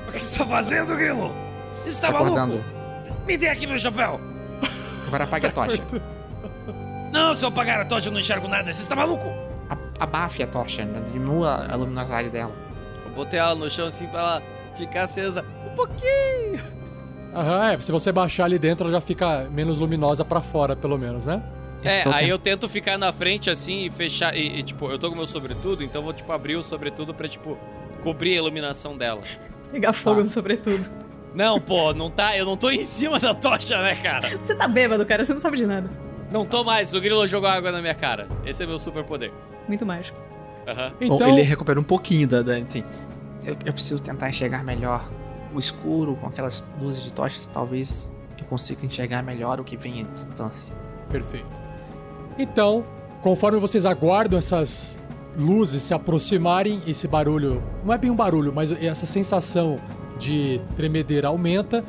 O 0.08 0.12
que 0.12 0.18
você 0.20 0.38
tá 0.38 0.46
fazendo, 0.46 0.94
Grilo? 0.96 1.34
Você 1.84 2.00
tá 2.00 2.08
Acordando. 2.08 2.54
maluco? 2.58 2.64
Me 3.26 3.36
dê 3.36 3.48
aqui 3.48 3.66
meu 3.66 3.78
chapéu. 3.78 4.20
Agora 5.06 5.24
apague 5.24 5.46
a 5.46 5.52
tocha. 5.52 5.82
Não, 7.12 7.34
se 7.34 7.44
eu 7.44 7.48
apagar 7.48 7.80
a 7.80 7.84
tocha 7.84 8.08
eu 8.08 8.12
não 8.12 8.20
enxergo 8.20 8.48
nada. 8.48 8.72
Você 8.72 8.88
tá 8.88 8.94
maluco? 8.96 9.28
A- 9.70 9.76
Abafe 10.04 10.42
a 10.42 10.46
tocha, 10.46 10.84
né? 10.84 11.02
diminua 11.12 11.66
a 11.68 11.74
luminosidade 11.76 12.28
dela. 12.28 12.52
Eu 13.04 13.12
botei 13.12 13.38
ela 13.38 13.54
no 13.54 13.68
chão 13.70 13.86
assim 13.86 14.06
pra 14.08 14.20
ela 14.20 14.42
ficar 14.76 15.04
acesa 15.04 15.44
um 15.66 15.74
pouquinho. 15.74 16.60
Aham, 17.34 17.72
é. 17.72 17.78
Se 17.80 17.92
você 17.92 18.10
baixar 18.12 18.44
ali 18.44 18.58
dentro, 18.58 18.84
ela 18.86 18.92
já 18.94 19.00
fica 19.00 19.46
menos 19.50 19.78
luminosa 19.78 20.24
pra 20.24 20.40
fora, 20.40 20.74
pelo 20.74 20.96
menos, 20.98 21.26
né? 21.26 21.42
É, 21.84 21.98
Estou 21.98 22.12
aí 22.12 22.20
tent- 22.20 22.28
eu 22.30 22.38
tento 22.38 22.68
ficar 22.68 22.96
na 22.98 23.12
frente 23.12 23.50
assim 23.50 23.84
e 23.86 23.90
fechar. 23.90 24.34
E, 24.36 24.58
e, 24.58 24.62
tipo, 24.62 24.90
eu 24.90 24.98
tô 24.98 25.10
com 25.10 25.16
meu 25.16 25.26
sobretudo, 25.26 25.84
então 25.84 26.02
vou 26.02 26.12
tipo 26.12 26.32
abrir 26.32 26.56
o 26.56 26.62
sobretudo 26.62 27.12
pra, 27.14 27.28
tipo, 27.28 27.58
cobrir 28.02 28.32
a 28.32 28.36
iluminação 28.36 28.96
dela. 28.96 29.20
Pegar 29.70 29.92
fogo 29.92 30.22
no 30.22 30.28
sobretudo. 30.30 30.88
Não, 31.34 31.60
pô, 31.60 31.92
não 31.92 32.08
tá. 32.10 32.34
Eu 32.36 32.46
não 32.46 32.56
tô 32.56 32.70
em 32.70 32.82
cima 32.82 33.18
da 33.20 33.34
tocha, 33.34 33.80
né, 33.82 33.94
cara? 33.96 34.38
Você 34.38 34.54
tá 34.54 34.66
bêbado, 34.66 35.04
cara, 35.04 35.22
você 35.24 35.32
não 35.34 35.40
sabe 35.40 35.58
de 35.58 35.66
nada. 35.66 35.90
Não 36.32 36.46
tô 36.46 36.64
mais. 36.64 36.94
O 36.94 37.00
grilo 37.00 37.26
jogou 37.26 37.48
água 37.48 37.70
na 37.70 37.80
minha 37.82 37.94
cara. 37.94 38.26
Esse 38.44 38.62
é 38.62 38.66
meu 38.66 38.78
superpoder. 38.78 39.30
Muito 39.68 39.84
mágico. 39.84 40.18
Aham. 40.66 40.92
Bom, 41.06 41.14
Então, 41.16 41.28
ele 41.28 41.42
recupera 41.42 41.78
um 41.78 41.84
pouquinho 41.84 42.26
da. 42.26 42.40
da 42.42 42.56
assim, 42.56 42.82
eu, 43.44 43.54
eu 43.66 43.72
preciso 43.72 44.02
tentar 44.02 44.30
enxergar 44.30 44.64
melhor 44.64 45.08
escuro 45.58 46.16
com 46.16 46.26
aquelas 46.26 46.64
luzes 46.80 47.02
de 47.02 47.12
tochas. 47.12 47.46
Talvez 47.46 48.10
eu 48.38 48.44
consiga 48.46 48.84
enxergar 48.84 49.22
melhor 49.22 49.60
o 49.60 49.64
que 49.64 49.76
vem 49.76 50.02
à 50.02 50.04
distância. 50.04 50.72
Perfeito. 51.10 51.60
Então, 52.38 52.84
conforme 53.22 53.58
vocês 53.58 53.86
aguardam 53.86 54.38
essas 54.38 54.98
luzes 55.36 55.82
se 55.82 55.94
aproximarem, 55.94 56.80
esse 56.86 57.06
barulho, 57.06 57.62
não 57.84 57.92
é 57.92 57.98
bem 57.98 58.10
um 58.10 58.16
barulho, 58.16 58.52
mas 58.54 58.70
essa 58.72 59.06
sensação 59.06 59.78
de 60.18 60.60
tremedeira 60.76 61.28
aumenta. 61.28 61.84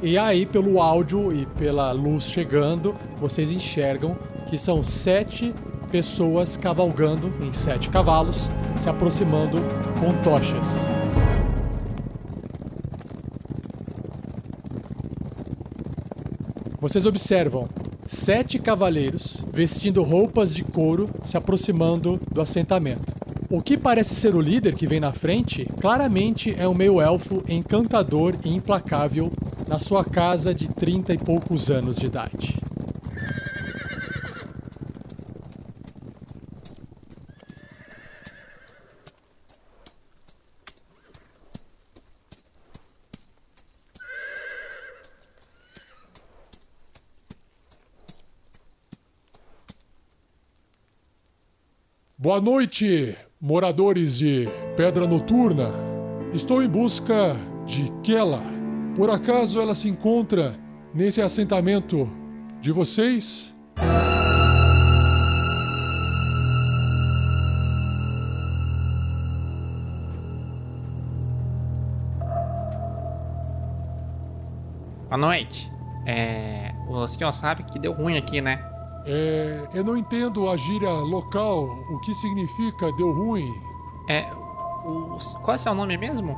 E 0.00 0.18
aí, 0.18 0.46
pelo 0.46 0.80
áudio 0.80 1.32
e 1.32 1.46
pela 1.46 1.92
luz 1.92 2.24
chegando, 2.24 2.94
vocês 3.18 3.50
enxergam 3.50 4.16
que 4.48 4.58
são 4.58 4.82
sete 4.82 5.54
pessoas 5.90 6.56
cavalgando 6.56 7.32
em 7.40 7.52
sete 7.52 7.88
cavalos, 7.88 8.50
se 8.80 8.88
aproximando 8.88 9.58
com 10.00 10.12
tochas. 10.24 10.80
Vocês 16.82 17.06
observam 17.06 17.68
sete 18.08 18.58
cavaleiros 18.58 19.36
vestindo 19.54 20.02
roupas 20.02 20.52
de 20.52 20.64
couro 20.64 21.08
se 21.24 21.36
aproximando 21.36 22.18
do 22.32 22.40
assentamento. 22.40 23.14
O 23.48 23.62
que 23.62 23.78
parece 23.78 24.16
ser 24.16 24.34
o 24.34 24.40
líder 24.40 24.74
que 24.74 24.84
vem 24.84 24.98
na 24.98 25.12
frente, 25.12 25.64
claramente 25.80 26.52
é 26.58 26.66
um 26.66 26.74
meio-elfo 26.74 27.40
encantador 27.48 28.34
e 28.44 28.52
implacável 28.52 29.30
na 29.68 29.78
sua 29.78 30.04
casa 30.04 30.52
de 30.52 30.66
30 30.66 31.14
e 31.14 31.18
poucos 31.18 31.70
anos 31.70 31.98
de 31.98 32.06
idade. 32.06 32.56
Boa 52.22 52.40
noite, 52.40 53.16
moradores 53.40 54.18
de 54.18 54.48
Pedra 54.76 55.08
Noturna. 55.08 55.72
Estou 56.32 56.62
em 56.62 56.68
busca 56.68 57.34
de 57.66 57.90
Kela. 58.00 58.40
Por 58.94 59.10
acaso 59.10 59.60
ela 59.60 59.74
se 59.74 59.88
encontra 59.88 60.54
nesse 60.94 61.20
assentamento 61.20 62.08
de 62.60 62.70
vocês? 62.70 63.52
Boa 75.08 75.18
noite. 75.18 75.72
É. 76.06 76.70
O 76.88 77.04
senhor 77.08 77.32
sabe 77.32 77.64
que 77.64 77.80
deu 77.80 77.92
ruim 77.92 78.16
aqui, 78.16 78.40
né? 78.40 78.71
É, 79.04 79.68
eu 79.74 79.82
não 79.84 79.96
entendo 79.96 80.48
a 80.48 80.56
gíria 80.56 80.90
local, 80.90 81.64
o 81.90 81.98
que 82.00 82.14
significa 82.14 82.90
deu 82.92 83.12
ruim, 83.12 83.52
É. 84.08 84.28
O, 84.84 85.16
qual 85.42 85.54
é 85.54 85.58
seu 85.58 85.74
nome 85.74 85.96
mesmo? 85.96 86.36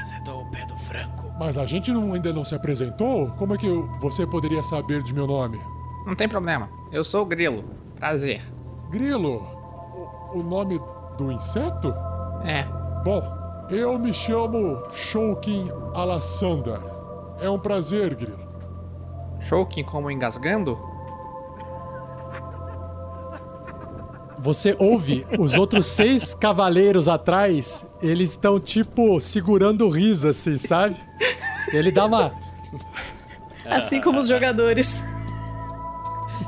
Azedou 0.00 0.42
o 0.42 0.50
pé 0.50 0.64
do 0.66 0.76
franco. 0.76 1.24
mas 1.38 1.56
a 1.58 1.64
gente 1.66 1.92
não- 1.92 2.12
ainda 2.12 2.32
não 2.32 2.44
se 2.44 2.54
apresentou? 2.54 3.30
Como 3.38 3.54
é 3.54 3.56
que 3.56 3.66
eu- 3.66 3.88
você 4.00 4.26
poderia 4.26 4.62
saber 4.62 5.02
de 5.02 5.14
meu 5.14 5.26
nome? 5.26 5.60
Não 6.06 6.14
tem 6.14 6.28
problema. 6.28 6.68
Eu 6.92 7.02
sou 7.04 7.22
o 7.22 7.26
Grilo. 7.26 7.64
Prazer. 7.96 8.42
Grilo, 8.90 9.42
o, 10.32 10.38
o 10.38 10.42
nome 10.42 10.80
do 11.16 11.30
inseto? 11.32 11.94
É. 12.44 12.64
Bom, 13.04 13.22
eu 13.70 13.96
me 13.98 14.12
chamo 14.12 14.82
Shoukin 14.92 15.70
Alassandar. 15.94 16.80
É 17.40 17.48
um 17.48 17.58
prazer, 17.58 18.14
Grilo. 18.14 18.38
Shoukin 19.40 19.84
como 19.84 20.10
engasgando? 20.10 20.78
Você 24.44 24.76
ouve 24.78 25.26
os 25.38 25.54
outros 25.54 25.86
seis 25.86 26.34
cavaleiros 26.34 27.08
atrás, 27.08 27.86
eles 28.02 28.32
estão 28.32 28.60
tipo 28.60 29.18
segurando 29.18 29.86
o 29.86 29.88
riso, 29.88 30.28
assim, 30.28 30.58
sabe? 30.58 30.96
Ele 31.72 31.90
dá 31.90 32.04
uma, 32.04 32.30
Assim 33.64 34.02
como 34.02 34.18
os 34.18 34.28
jogadores. 34.28 35.02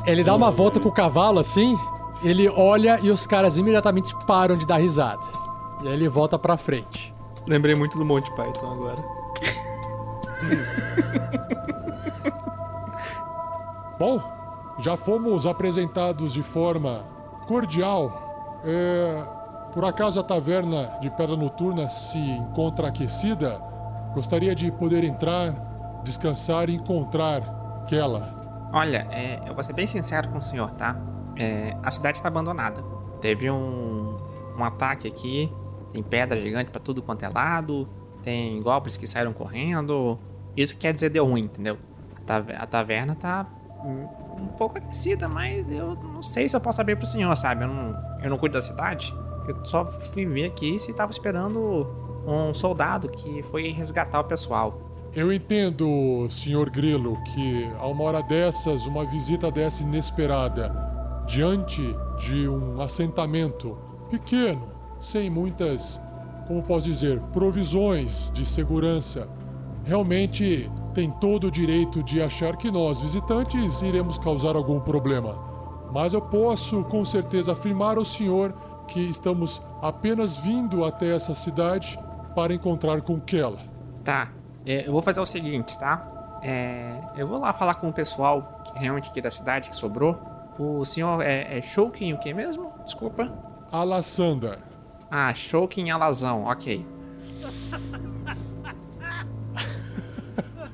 ele 0.06 0.22
dá 0.22 0.36
uma 0.36 0.50
volta 0.50 0.78
com 0.78 0.90
o 0.90 0.92
cavalo 0.92 1.38
assim, 1.38 1.74
ele 2.22 2.46
olha 2.50 2.98
e 3.02 3.10
os 3.10 3.26
caras 3.26 3.56
imediatamente 3.56 4.14
param 4.26 4.56
de 4.56 4.66
dar 4.66 4.76
risada. 4.76 5.24
E 5.82 5.88
aí 5.88 5.94
ele 5.94 6.06
volta 6.06 6.38
pra 6.38 6.58
frente. 6.58 7.14
Lembrei 7.46 7.74
muito 7.74 7.96
do 7.96 8.04
Monty 8.04 8.30
Python 8.36 8.72
agora. 8.72 9.02
Bom, 13.98 14.20
já 14.80 14.96
fomos 14.98 15.46
apresentados 15.46 16.34
de 16.34 16.42
forma 16.42 17.15
cordial. 17.46 18.60
É, 18.64 19.24
por 19.72 19.84
acaso 19.84 20.18
a 20.18 20.22
taverna 20.22 20.98
de 21.00 21.10
Pedra 21.10 21.36
Noturna 21.36 21.88
se 21.88 22.18
encontra 22.18 22.88
aquecida? 22.88 23.60
Gostaria 24.14 24.54
de 24.54 24.70
poder 24.72 25.04
entrar, 25.04 25.52
descansar 26.02 26.68
e 26.68 26.74
encontrar 26.74 27.84
Kela. 27.86 28.68
Olha, 28.72 29.06
é, 29.10 29.40
eu 29.46 29.54
vou 29.54 29.62
ser 29.62 29.72
bem 29.72 29.86
sincero 29.86 30.28
com 30.28 30.38
o 30.38 30.42
senhor, 30.42 30.70
tá? 30.72 31.00
É, 31.36 31.76
a 31.82 31.90
cidade 31.90 32.18
está 32.18 32.28
abandonada. 32.28 32.82
Teve 33.20 33.50
um, 33.50 34.16
um 34.58 34.64
ataque 34.64 35.06
aqui. 35.06 35.52
Tem 35.92 36.02
pedra 36.02 36.40
gigante 36.40 36.70
pra 36.70 36.80
tudo 36.80 37.02
quanto 37.02 37.24
é 37.24 37.28
lado. 37.28 37.88
Tem 38.22 38.60
goblins 38.62 38.96
que 38.96 39.06
saíram 39.06 39.32
correndo. 39.32 40.18
Isso 40.56 40.76
quer 40.76 40.92
dizer 40.92 41.10
deu 41.10 41.26
ruim, 41.26 41.42
entendeu? 41.42 41.78
A 42.58 42.66
taverna 42.66 43.14
tá 43.14 43.46
um, 43.84 44.46
pouco 44.56 44.78
aquecida, 44.78 45.28
mas 45.28 45.70
eu 45.70 45.94
não 45.94 46.22
sei 46.22 46.48
se 46.48 46.56
eu 46.56 46.60
posso 46.60 46.80
abrir 46.80 46.96
pro 46.96 47.06
senhor, 47.06 47.34
sabe? 47.36 47.64
Eu 47.64 47.68
não, 47.68 47.96
eu 48.22 48.30
não 48.30 48.38
cuido 48.38 48.54
da 48.54 48.62
cidade. 48.62 49.14
Eu 49.46 49.64
só 49.64 49.84
fui 49.86 50.26
ver 50.26 50.46
aqui 50.46 50.78
se 50.78 50.92
tava 50.92 51.10
esperando 51.10 51.86
um 52.26 52.52
soldado 52.52 53.08
que 53.08 53.42
foi 53.44 53.68
resgatar 53.68 54.20
o 54.20 54.24
pessoal. 54.24 54.80
Eu 55.14 55.32
entendo, 55.32 56.26
senhor 56.28 56.68
Grilo, 56.68 57.16
que 57.24 57.70
a 57.78 57.86
uma 57.86 58.04
hora 58.04 58.22
dessas, 58.22 58.86
uma 58.86 59.04
visita 59.04 59.50
dessa 59.50 59.82
inesperada, 59.82 60.70
diante 61.26 61.82
de 62.18 62.48
um 62.48 62.80
assentamento 62.80 63.78
pequeno, 64.10 64.68
sem 65.00 65.30
muitas, 65.30 66.00
como 66.46 66.62
posso 66.62 66.86
dizer, 66.86 67.20
provisões 67.32 68.30
de 68.32 68.44
segurança, 68.44 69.28
realmente 69.84 70.70
tem 70.96 71.10
todo 71.10 71.48
o 71.48 71.50
direito 71.50 72.02
de 72.02 72.22
achar 72.22 72.56
que 72.56 72.70
nós, 72.70 72.98
visitantes, 72.98 73.82
iremos 73.82 74.18
causar 74.18 74.56
algum 74.56 74.80
problema. 74.80 75.38
Mas 75.92 76.14
eu 76.14 76.22
posso 76.22 76.82
com 76.84 77.04
certeza 77.04 77.52
afirmar 77.52 77.98
ao 77.98 78.04
senhor 78.04 78.54
que 78.88 79.00
estamos 79.00 79.60
apenas 79.82 80.38
vindo 80.38 80.86
até 80.86 81.14
essa 81.14 81.34
cidade 81.34 81.98
para 82.34 82.54
encontrar 82.54 83.02
com 83.02 83.20
Kela. 83.20 83.58
Tá, 84.02 84.30
é, 84.64 84.88
eu 84.88 84.92
vou 84.92 85.02
fazer 85.02 85.20
o 85.20 85.26
seguinte, 85.26 85.78
tá? 85.78 86.40
É, 86.42 86.98
eu 87.14 87.26
vou 87.26 87.38
lá 87.38 87.52
falar 87.52 87.74
com 87.74 87.90
o 87.90 87.92
pessoal 87.92 88.62
que 88.64 88.78
realmente 88.78 89.10
aqui 89.10 89.20
da 89.20 89.30
cidade 89.30 89.68
que 89.68 89.76
sobrou. 89.76 90.18
O 90.58 90.82
senhor 90.86 91.20
é, 91.20 91.58
é 91.58 91.60
Shoukin 91.60 92.14
o 92.14 92.18
que 92.18 92.32
mesmo? 92.32 92.72
Desculpa. 92.86 93.30
Alassandar. 93.70 94.60
Ah, 95.10 95.34
Shoukin 95.34 95.90
Alazão, 95.90 96.44
ok. 96.44 96.86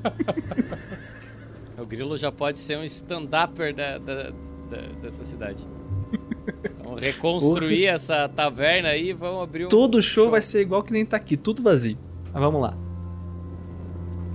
O 1.79 1.87
grilo 1.87 2.17
já 2.17 2.31
pode 2.31 2.59
ser 2.59 2.79
um 2.79 2.85
stand-upper 2.85 3.75
da, 3.75 3.99
da, 3.99 4.31
de- 4.31 4.93
dessa 5.01 5.25
cidade. 5.25 5.67
Vamos 6.85 7.01
reconstruir 7.03 7.87
essa 7.87 8.29
taverna 8.29 8.91
aí 8.91 9.09
e 9.11 9.13
vamos 9.13 9.43
abrir 9.43 9.67
um. 9.67 9.69
Todo 9.69 10.01
show 10.01 10.31
vai 10.31 10.41
ser 10.43 10.61
igual 10.61 10.83
que 10.83 10.93
nem 10.93 11.05
tá 11.05 11.17
aqui, 11.17 11.37
tudo 11.37 11.63
vazio. 11.63 11.99
Mas 12.33 12.43
vamos 12.43 12.61
lá. 12.61 12.77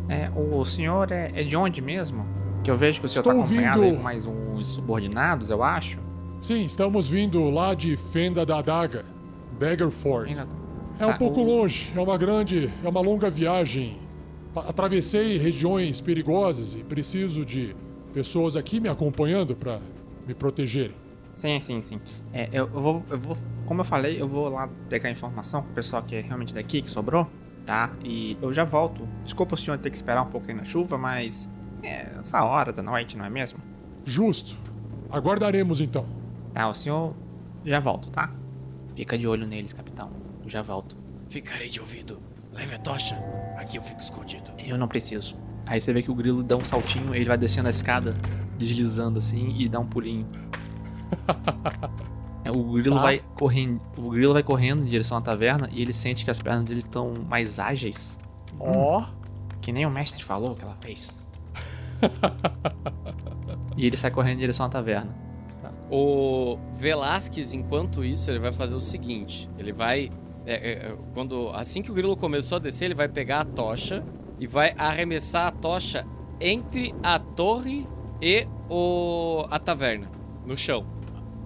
É, 0.10 0.30
o 0.36 0.64
senhor 0.66 1.12
é, 1.12 1.32
é 1.36 1.44
de 1.44 1.56
onde 1.56 1.82
mesmo? 1.82 2.26
Que 2.64 2.72
eu 2.72 2.76
vejo 2.76 3.00
que 3.00 3.06
o 3.06 3.10
senhor 3.10 3.22
Estou 3.22 3.34
tá 3.34 3.40
acompanhado 3.40 3.82
aí 3.82 3.90
vindo- 3.90 3.98
com 3.98 4.04
mais 4.04 4.26
uns 4.26 4.68
subordinados, 4.68 5.50
eu 5.50 5.64
acho. 5.64 6.00
Sim, 6.42 6.66
estamos 6.66 7.08
vindo 7.08 7.50
lá 7.50 7.74
de 7.74 7.96
Fenda 7.96 8.46
da 8.46 8.58
Adaga, 8.60 9.06
Daggerford. 9.60 10.30
Ainda- 10.32 10.48
É 11.00 11.06
um 11.06 11.10
Tá, 11.10 11.18
pouco 11.18 11.42
o- 11.42 11.44
longe, 11.44 11.94
é 11.96 12.00
uma 12.00 12.18
grande, 12.18 12.72
é 12.84 12.90
uma 12.90 13.02
longa 13.02 13.30
viagem. 13.30 13.98
Atravessei 14.60 15.38
regiões 15.38 16.02
perigosas 16.02 16.76
e 16.76 16.84
preciso 16.84 17.46
de 17.46 17.76
pessoas 18.14 18.56
aqui 18.56 18.80
me 18.80 18.90
acompanhando 18.90 19.56
para 19.56 19.80
me 20.26 20.34
protegerem. 20.34 20.96
Sim, 21.34 21.60
sim, 21.60 21.82
sim. 21.82 22.02
É, 22.34 22.50
eu, 22.52 22.66
eu 22.66 22.82
vou, 22.82 23.04
eu 23.12 23.20
vou, 23.20 23.38
como 23.66 23.82
eu 23.82 23.86
falei, 23.86 24.20
eu 24.20 24.28
vou 24.28 24.50
lá 24.50 24.68
pegar 24.90 25.12
informação 25.12 25.62
com 25.62 25.70
o 25.70 25.74
pessoal 25.74 26.02
que 26.02 26.16
é 26.16 26.22
realmente 26.22 26.52
daqui, 26.54 26.82
que 26.82 26.90
sobrou, 26.90 27.28
tá? 27.64 27.92
E 28.04 28.36
eu 28.42 28.52
já 28.52 28.64
volto. 28.64 29.08
Desculpa 29.24 29.54
o 29.54 29.58
senhor 29.58 29.78
ter 29.78 29.92
que 29.92 29.96
esperar 29.96 30.24
um 30.24 30.30
pouco 30.32 30.48
aí 30.50 30.56
na 30.56 30.64
chuva, 30.64 30.98
mas 30.98 31.48
é 31.84 32.08
essa 32.20 32.44
hora 32.44 32.74
da 32.74 32.82
noite, 32.82 33.16
não 33.16 33.24
é 33.24 33.30
mesmo? 33.30 33.60
Justo. 34.04 34.58
Aguardaremos 35.12 35.80
então. 35.80 36.08
Tá, 36.54 36.68
o 36.68 36.74
senhor 36.74 37.14
já 37.64 37.80
volto, 37.80 38.10
tá? 38.10 38.34
Fica 38.96 39.16
de 39.16 39.28
olho 39.28 39.46
neles, 39.46 39.74
capitão. 39.74 40.10
Eu 40.44 40.50
já 40.50 40.64
volto. 40.64 40.98
Ficarei 41.30 41.70
de 41.70 41.80
ouvido. 41.80 42.20
Leve 42.58 42.76
a 42.76 42.78
tocha. 42.78 43.16
Aqui 43.58 43.78
eu 43.78 43.82
fico 43.82 44.02
escondido. 44.02 44.52
Eu 44.58 44.78
não 44.78 44.88
preciso. 44.88 45.36
Aí 45.66 45.80
você 45.82 45.94
vê 45.94 46.02
que 46.02 46.10
o 46.12 46.16
grilo 46.16 46.44
dá 46.44 46.56
um 46.56 46.64
saltinho, 46.66 47.14
ele 47.14 47.26
vai 47.26 47.38
descendo 47.38 47.68
a 47.68 47.70
escada, 47.70 48.16
deslizando 48.58 49.18
assim 49.20 49.54
e 49.58 49.68
dá 49.70 49.80
um 49.80 49.86
pulinho. 49.88 50.28
É, 52.46 52.52
o 52.52 52.64
grilo 52.72 52.96
Tá. 52.96 53.02
vai 53.02 53.22
correndo, 53.36 53.82
o 53.98 54.10
grilo 54.12 54.32
vai 54.32 54.42
correndo 54.42 54.82
em 54.82 54.86
direção 54.86 55.18
à 55.18 55.22
taverna 55.22 55.68
e 55.70 55.82
ele 55.82 55.92
sente 55.92 56.24
que 56.24 56.32
as 56.32 56.40
pernas 56.40 56.64
dele 56.64 56.80
estão 56.80 57.14
mais 57.28 57.60
ágeis. 57.60 58.18
Ó. 58.58 59.06
Que 59.60 59.74
nem 59.74 59.86
o 59.86 59.90
mestre 59.92 60.24
falou 60.24 60.56
que 60.56 60.64
ela 60.64 60.78
fez. 60.80 61.30
E 63.76 63.86
ele 63.86 63.96
sai 63.98 64.10
correndo 64.12 64.38
em 64.38 64.40
direção 64.40 64.66
à 64.66 64.70
taverna. 64.70 65.14
O 65.92 66.58
Velasquez, 66.74 67.54
enquanto 67.54 68.04
isso, 68.04 68.32
ele 68.32 68.40
vai 68.40 68.52
fazer 68.54 68.76
o 68.76 68.80
seguinte: 68.80 69.48
ele 69.60 69.72
vai. 69.74 70.10
É, 70.48 70.54
é, 70.54 70.72
é, 70.72 70.98
quando 71.14 71.50
Assim 71.50 71.82
que 71.82 71.92
o 71.92 71.94
grilo 71.94 72.16
começou 72.16 72.56
a 72.56 72.60
descer, 72.60 72.86
ele 72.86 72.96
vai 72.96 73.10
pegar 73.10 73.42
a 73.42 73.46
tocha 73.46 74.04
e 74.40 74.48
vai 74.48 74.74
arremessar 74.78 75.48
a 75.48 75.52
tocha 75.52 76.08
entre 76.40 76.96
a 77.04 77.20
torre 77.20 77.86
e 78.22 78.48
o, 78.70 79.46
a 79.50 79.60
taverna, 79.60 80.10
no 80.46 80.56
chão. 80.56 80.86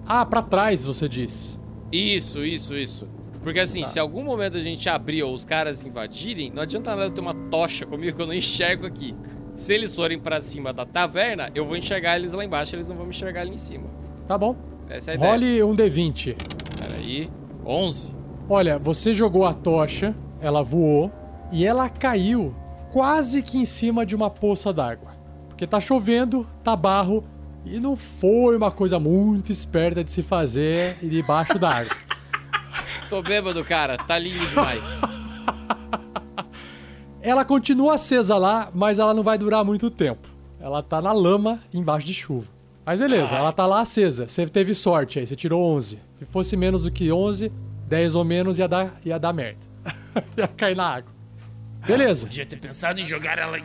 Ah, 0.06 0.24
pra 0.24 0.40
trás, 0.40 0.84
você 0.84 1.08
disse. 1.08 1.58
Isso, 1.90 2.44
isso, 2.44 2.76
isso. 2.76 3.08
Porque 3.42 3.58
assim, 3.58 3.84
se 3.84 3.98
algum 3.98 4.22
momento 4.22 4.56
a 4.56 4.60
gente 4.60 4.88
abrir 4.88 5.22
ou 5.24 5.34
os 5.34 5.44
caras 5.44 5.84
invadirem, 5.84 6.50
não 6.50 6.62
adianta 6.62 6.90
nada 6.90 7.04
eu 7.04 7.10
ter 7.10 7.20
uma 7.20 7.34
tocha 7.34 7.84
comigo 7.84 8.14
que 8.16 8.22
eu 8.22 8.26
não 8.26 8.34
enxergo 8.34 8.86
aqui. 8.86 9.14
Se 9.56 9.74
eles 9.74 9.94
forem 9.94 10.18
pra 10.18 10.40
cima 10.40 10.72
da 10.72 10.86
taverna, 10.86 11.50
eu 11.54 11.66
vou 11.66 11.76
enxergar 11.76 12.16
eles 12.16 12.32
lá 12.32 12.44
embaixo, 12.44 12.76
eles 12.76 12.88
não 12.88 12.96
vão 12.96 13.04
me 13.04 13.10
enxergar 13.10 13.40
ali 13.40 13.52
em 13.54 13.58
cima. 13.58 13.84
Tá 14.26 14.38
bom. 14.38 14.56
Essa 14.88 15.10
é 15.10 15.14
a 15.14 15.16
ideia. 15.16 15.32
Role 15.32 15.62
um 15.64 15.74
D20. 15.74 16.36
Peraí. 16.78 17.30
11. 17.66 18.21
Olha, 18.48 18.78
você 18.78 19.14
jogou 19.14 19.46
a 19.46 19.54
tocha, 19.54 20.14
ela 20.40 20.62
voou 20.62 21.10
e 21.50 21.64
ela 21.64 21.88
caiu 21.88 22.54
quase 22.92 23.42
que 23.42 23.58
em 23.58 23.64
cima 23.64 24.04
de 24.04 24.14
uma 24.14 24.28
poça 24.28 24.72
d'água. 24.72 25.12
Porque 25.48 25.66
tá 25.66 25.80
chovendo, 25.80 26.46
tá 26.62 26.74
barro 26.74 27.24
e 27.64 27.78
não 27.78 27.96
foi 27.96 28.56
uma 28.56 28.70
coisa 28.70 28.98
muito 28.98 29.52
esperta 29.52 30.02
de 30.02 30.10
se 30.10 30.22
fazer 30.22 30.96
debaixo 31.02 31.58
d'água. 31.58 31.96
Tô 33.08 33.22
bêbado, 33.22 33.62
cara. 33.64 33.96
Tá 33.98 34.18
lindo 34.18 34.44
demais. 34.46 35.00
Ela 37.20 37.44
continua 37.44 37.94
acesa 37.94 38.36
lá, 38.36 38.68
mas 38.74 38.98
ela 38.98 39.14
não 39.14 39.22
vai 39.22 39.38
durar 39.38 39.64
muito 39.64 39.88
tempo. 39.88 40.28
Ela 40.58 40.82
tá 40.82 41.00
na 41.00 41.12
lama 41.12 41.60
embaixo 41.72 42.04
de 42.04 42.12
chuva. 42.12 42.48
Mas 42.84 42.98
beleza, 42.98 43.36
ela 43.36 43.52
tá 43.52 43.64
lá 43.64 43.80
acesa. 43.80 44.26
Você 44.26 44.44
teve 44.46 44.74
sorte 44.74 45.20
aí, 45.20 45.26
você 45.26 45.36
tirou 45.36 45.62
11. 45.62 46.00
Se 46.16 46.24
fosse 46.24 46.56
menos 46.56 46.82
do 46.82 46.90
que 46.90 47.12
11, 47.12 47.52
10 47.92 48.14
ou 48.14 48.24
menos 48.24 48.58
ia 48.58 48.66
dar, 48.66 48.98
ia 49.04 49.18
dar 49.18 49.34
merda. 49.34 49.60
ia 50.34 50.48
cair 50.48 50.74
na 50.74 50.88
água. 50.94 51.12
Beleza. 51.86 52.26
Podia 52.26 52.46
ter 52.46 52.56
pensado 52.56 52.98
em 52.98 53.04
jogar 53.04 53.38
ela 53.38 53.58
em. 53.58 53.64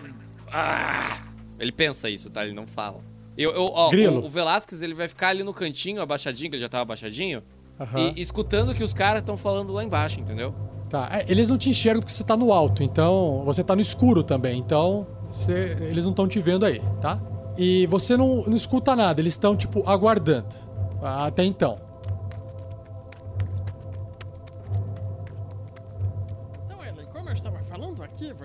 Ah! 0.52 1.20
Ele 1.58 1.72
pensa 1.72 2.10
isso, 2.10 2.30
tá? 2.30 2.44
Ele 2.44 2.54
não 2.54 2.68
fala. 2.68 3.00
Eu, 3.38 3.52
eu, 3.52 3.72
ó, 3.74 3.90
Grilo. 3.90 4.20
o, 4.20 4.26
o 4.26 4.30
Velasquez 4.30 4.82
ele 4.82 4.94
vai 4.94 5.08
ficar 5.08 5.30
ali 5.30 5.44
no 5.44 5.54
cantinho, 5.54 6.02
abaixadinho, 6.02 6.50
que 6.50 6.58
ele 6.58 6.62
já 6.62 6.68
tava 6.68 6.82
abaixadinho, 6.82 7.42
Aham. 7.80 8.12
e 8.18 8.20
escutando 8.22 8.72
o 8.72 8.76
que 8.76 8.84
os 8.84 8.94
caras 8.94 9.22
estão 9.22 9.38
falando 9.38 9.72
lá 9.72 9.82
embaixo, 9.82 10.20
entendeu? 10.20 10.54
Tá, 10.90 11.08
é, 11.10 11.26
eles 11.30 11.50
não 11.50 11.58
te 11.58 11.70
enxergam 11.70 12.02
porque 12.02 12.14
você 12.14 12.24
tá 12.26 12.36
no 12.36 12.52
alto, 12.52 12.84
então 12.84 13.44
você 13.46 13.64
tá 13.64 13.76
no 13.76 13.82
escuro 13.82 14.24
também, 14.24 14.60
então 14.60 15.08
você- 15.32 15.78
eles 15.82 16.04
não 16.04 16.12
estão 16.12 16.28
te 16.28 16.40
vendo 16.42 16.66
aí, 16.66 16.82
tá? 17.00 17.18
E 17.58 17.86
você 17.88 18.18
não, 18.18 18.44
não 18.46 18.56
escuta 18.58 18.94
nada, 18.94 19.22
eles 19.22 19.36
estão, 19.36 19.56
tipo, 19.56 19.88
aguardando. 19.88 20.54
Até. 21.02 21.44
Então, 21.46 21.80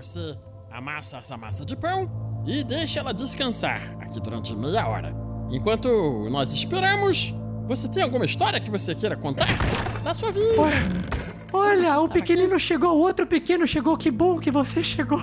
você 0.03 0.37
amassa 0.69 1.17
essa 1.17 1.37
massa 1.37 1.65
de 1.65 1.75
pão 1.77 2.43
e 2.45 2.63
deixa 2.63 2.99
ela 2.99 3.13
descansar 3.13 3.95
aqui 4.01 4.19
durante 4.19 4.53
meia 4.53 4.85
hora. 4.85 5.15
Enquanto 5.49 5.87
nós 6.29 6.51
esperamos, 6.51 7.33
você 7.67 7.87
tem 7.87 8.03
alguma 8.03 8.25
história 8.25 8.59
que 8.59 8.69
você 8.69 8.93
queira 8.93 9.15
contar 9.15 9.47
da 10.03 10.13
sua 10.13 10.31
vida? 10.31 10.43
Olha, 11.53 11.99
um 12.01 12.09
pequenino 12.09 12.59
chegou, 12.59 12.97
o 12.97 12.99
outro 12.99 13.25
pequeno 13.25 13.65
chegou, 13.65 13.95
que 13.95 14.11
bom 14.11 14.39
que 14.39 14.51
você 14.51 14.83
chegou. 14.83 15.19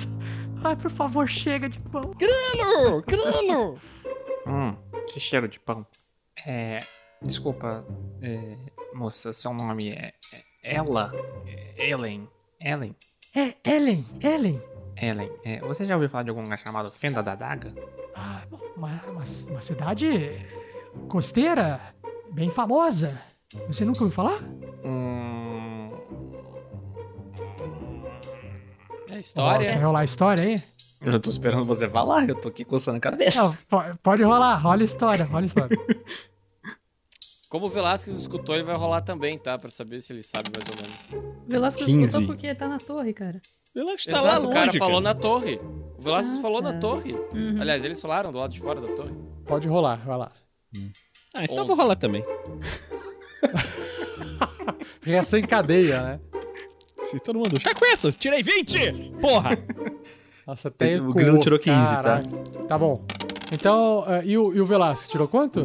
Ai, 0.64 0.76
por 0.76 0.90
favor, 0.90 1.28
chega 1.28 1.68
de 1.68 1.78
pão. 1.78 2.14
Grilo! 2.16 3.02
Grilo! 3.02 3.78
Hum, 4.46 4.74
que 5.06 5.20
cheiro 5.20 5.48
de 5.48 5.60
pão. 5.60 5.86
É. 6.46 6.78
Desculpa, 7.20 7.84
é, 8.22 8.56
moça, 8.94 9.32
seu 9.32 9.52
nome 9.52 9.90
é. 9.90 10.14
é 10.32 10.76
Ela? 10.76 11.12
É 11.46 11.90
Ellen? 11.90 12.28
Ellen? 12.60 12.96
É, 13.34 13.54
Ellen, 13.68 14.04
Ellen. 14.20 14.62
Ellen. 14.96 15.30
É, 15.44 15.58
você 15.60 15.84
já 15.84 15.94
ouviu 15.94 16.08
falar 16.08 16.22
de 16.24 16.30
algum 16.30 16.42
lugar 16.42 16.58
chamado 16.58 16.90
Fenda 16.90 17.22
da 17.22 17.34
Daga? 17.34 17.74
Ah, 18.14 18.42
uma, 18.76 18.90
uma, 19.08 19.24
uma 19.50 19.60
cidade 19.60 20.46
costeira, 21.08 21.80
bem 22.30 22.50
famosa. 22.50 23.18
Você 23.66 23.84
nunca 23.84 24.04
ouviu 24.04 24.14
falar? 24.14 24.40
Hum. 24.84 25.90
É 29.10 29.18
história. 29.18 29.72
Quer 29.72 29.82
rolar 29.82 30.00
a 30.00 30.04
história 30.04 30.44
aí? 30.44 30.62
Eu 31.00 31.20
tô 31.20 31.28
esperando 31.28 31.64
você 31.64 31.88
falar, 31.88 32.28
eu 32.28 32.34
tô 32.34 32.48
aqui 32.48 32.64
coçando 32.64 32.96
a 32.96 33.00
cabeça. 33.00 33.42
Não, 33.42 33.54
po- 33.68 33.82
pode 34.02 34.22
rolar, 34.22 34.56
rola 34.56 34.82
a 34.82 34.84
história, 34.84 35.24
rola 35.24 35.42
a 35.42 35.46
história. 35.46 35.76
Como 37.54 37.66
o 37.66 37.70
Velasquez 37.70 38.18
escutou, 38.18 38.56
ele 38.56 38.64
vai 38.64 38.74
rolar 38.74 39.00
também, 39.00 39.38
tá? 39.38 39.56
Pra 39.56 39.70
saber 39.70 40.00
se 40.00 40.12
ele 40.12 40.24
sabe 40.24 40.50
mais 40.52 40.68
ou 40.68 41.22
menos. 41.22 41.38
Velasco 41.46 41.84
15. 41.84 42.02
escutou 42.04 42.26
porque 42.26 42.52
tá 42.52 42.66
na 42.66 42.78
torre, 42.78 43.12
cara. 43.12 43.40
Velasco 43.72 44.10
tá 44.10 44.18
Exato, 44.18 44.46
o 44.48 44.50
cara 44.50 44.72
falou 44.72 45.00
na 45.00 45.14
torre. 45.14 45.60
O 45.96 46.02
Velasquez 46.02 46.38
Ah, 46.38 46.42
falou 46.42 46.60
tá. 46.60 46.72
na 46.72 46.80
torre. 46.80 47.12
Uhum. 47.12 47.60
Aliás, 47.60 47.84
eles 47.84 48.02
falaram 48.02 48.32
do 48.32 48.38
lado 48.38 48.52
de 48.52 48.58
fora 48.58 48.80
da 48.80 48.88
torre. 48.88 49.14
Pode 49.46 49.68
rolar, 49.68 50.04
vai 50.04 50.18
lá. 50.18 50.32
Ah, 51.32 51.44
então 51.44 51.64
vou 51.64 51.76
rolar 51.76 51.94
também. 51.94 52.24
Reação 55.02 55.38
em 55.38 55.46
cadeia, 55.46 56.02
né? 56.02 56.20
Se 57.04 57.20
todo 57.20 57.38
mundo. 57.38 57.60
Já 57.60 57.72
conheço, 57.72 58.10
tirei 58.10 58.42
20! 58.42 59.12
Porra! 59.20 59.50
Nossa, 60.46 60.68
até 60.68 61.00
O 61.00 61.12
Grilo 61.12 61.40
tirou 61.40 61.58
15, 61.58 61.76
tá? 61.76 61.96
caraca. 62.02 62.28
Tá 62.68 62.78
bom. 62.78 63.02
Então, 63.52 64.04
eh, 64.08 64.22
e, 64.26 64.38
o, 64.38 64.54
e 64.54 64.60
o 64.60 64.66
Velasquez 64.66 65.08
tirou 65.08 65.28
quanto? 65.28 65.60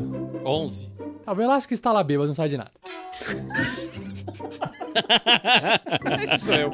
11. 0.45 0.89
Ah, 1.25 1.31
o 1.31 1.35
Velasquez 1.35 1.77
está 1.77 1.91
lá 1.91 2.03
bêbado, 2.03 2.27
não 2.27 2.35
sai 2.35 2.49
de 2.49 2.57
nada. 2.57 2.71
Esse 6.23 6.39
sou 6.39 6.55
eu. 6.55 6.71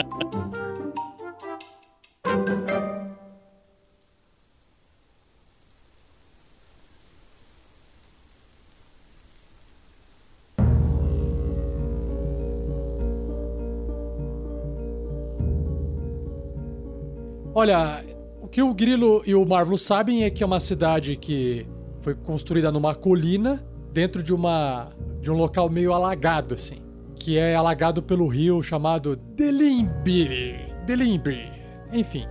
Olha, 17.65 18.05
o 18.43 18.47
que 18.47 18.61
o 18.61 18.71
Grilo 18.75 19.23
e 19.25 19.33
o 19.33 19.43
Marvel 19.43 19.75
sabem 19.75 20.23
é 20.23 20.29
que 20.29 20.43
é 20.43 20.45
uma 20.45 20.59
cidade 20.59 21.15
que 21.15 21.65
foi 21.99 22.13
construída 22.13 22.71
numa 22.71 22.93
colina 22.93 23.59
dentro 23.91 24.21
de 24.21 24.31
uma 24.31 24.91
de 25.19 25.31
um 25.31 25.33
local 25.33 25.67
meio 25.67 25.91
alagado 25.91 26.53
assim, 26.53 26.83
que 27.15 27.39
é 27.39 27.55
alagado 27.55 28.03
pelo 28.03 28.27
rio 28.27 28.61
chamado 28.61 29.15
Delimbiri, 29.15 30.75
Delimbiri. 30.85 31.51
Enfim, 31.91 32.27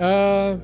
Ah, 0.00 0.56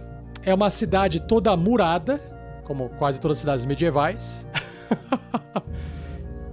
é 0.43 0.55
uma 0.55 0.71
cidade 0.71 1.21
toda 1.21 1.55
murada, 1.55 2.19
como 2.65 2.89
quase 2.97 3.21
todas 3.21 3.37
as 3.37 3.41
cidades 3.41 3.67
medievais. 3.67 4.49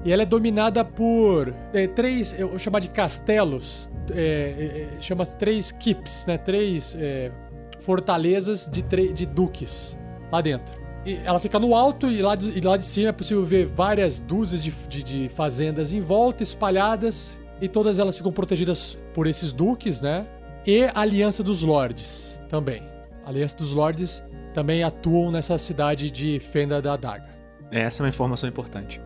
e 0.04 0.12
ela 0.12 0.24
é 0.24 0.26
dominada 0.26 0.84
por 0.86 1.54
é, 1.74 1.88
três, 1.88 2.34
eu 2.38 2.50
vou 2.50 2.60
chamar 2.60 2.80
de 2.80 2.90
castelos, 2.90 3.90
é, 4.12 4.90
é, 4.98 5.02
chama 5.02 5.26
três 5.26 5.72
keeps, 5.72 6.26
né? 6.26 6.38
Três 6.38 6.96
é, 6.98 7.32
fortalezas 7.80 8.70
de, 8.72 8.82
de 8.82 9.26
duques 9.26 9.98
lá 10.32 10.42
dentro. 10.42 10.80
E 11.06 11.16
ela 11.26 11.40
fica 11.40 11.60
no 11.60 11.76
alto 11.76 12.10
e 12.10 12.22
lá, 12.22 12.36
de, 12.36 12.58
e 12.58 12.62
lá 12.62 12.78
de 12.78 12.86
cima 12.86 13.10
é 13.10 13.12
possível 13.12 13.44
ver 13.44 13.66
várias 13.68 14.20
dúzias 14.20 14.64
de, 14.64 14.72
de, 14.88 15.04
de 15.04 15.30
fazendas 15.30 15.94
em 15.94 16.00
volta, 16.00 16.44
espalhadas, 16.44 17.40
e 17.62 17.68
todas 17.68 18.00
elas 18.00 18.16
ficam 18.16 18.32
protegidas 18.32 18.98
por 19.14 19.28
esses 19.28 19.52
duques, 19.52 20.02
né? 20.02 20.26
E 20.66 20.84
a 20.84 21.02
Aliança 21.02 21.44
dos 21.44 21.62
Lordes 21.62 22.40
também. 22.50 22.84
A 23.26 23.30
Aliança 23.30 23.58
dos 23.58 23.74
Lordes 23.74 24.24
também 24.54 24.84
atuam 24.84 25.32
nessa 25.32 25.58
cidade 25.58 26.10
de 26.10 26.40
Fenda 26.40 26.82
da 26.82 26.94
Adaga. 26.94 27.28
Essa 27.72 28.02
é 28.02 28.06
uma 28.06 28.10
informação 28.10 28.48
importante. 28.48 29.02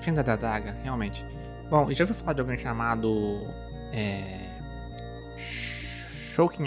Fenda 0.00 0.22
da 0.22 0.32
Adaga, 0.34 0.76
realmente. 0.82 1.24
Bom, 1.68 1.90
já 1.92 2.04
ouviu 2.04 2.14
falar 2.14 2.32
de 2.32 2.40
alguém 2.40 2.58
chamado. 2.58 3.38
É. 3.92 4.48
Shoukin 5.36 6.64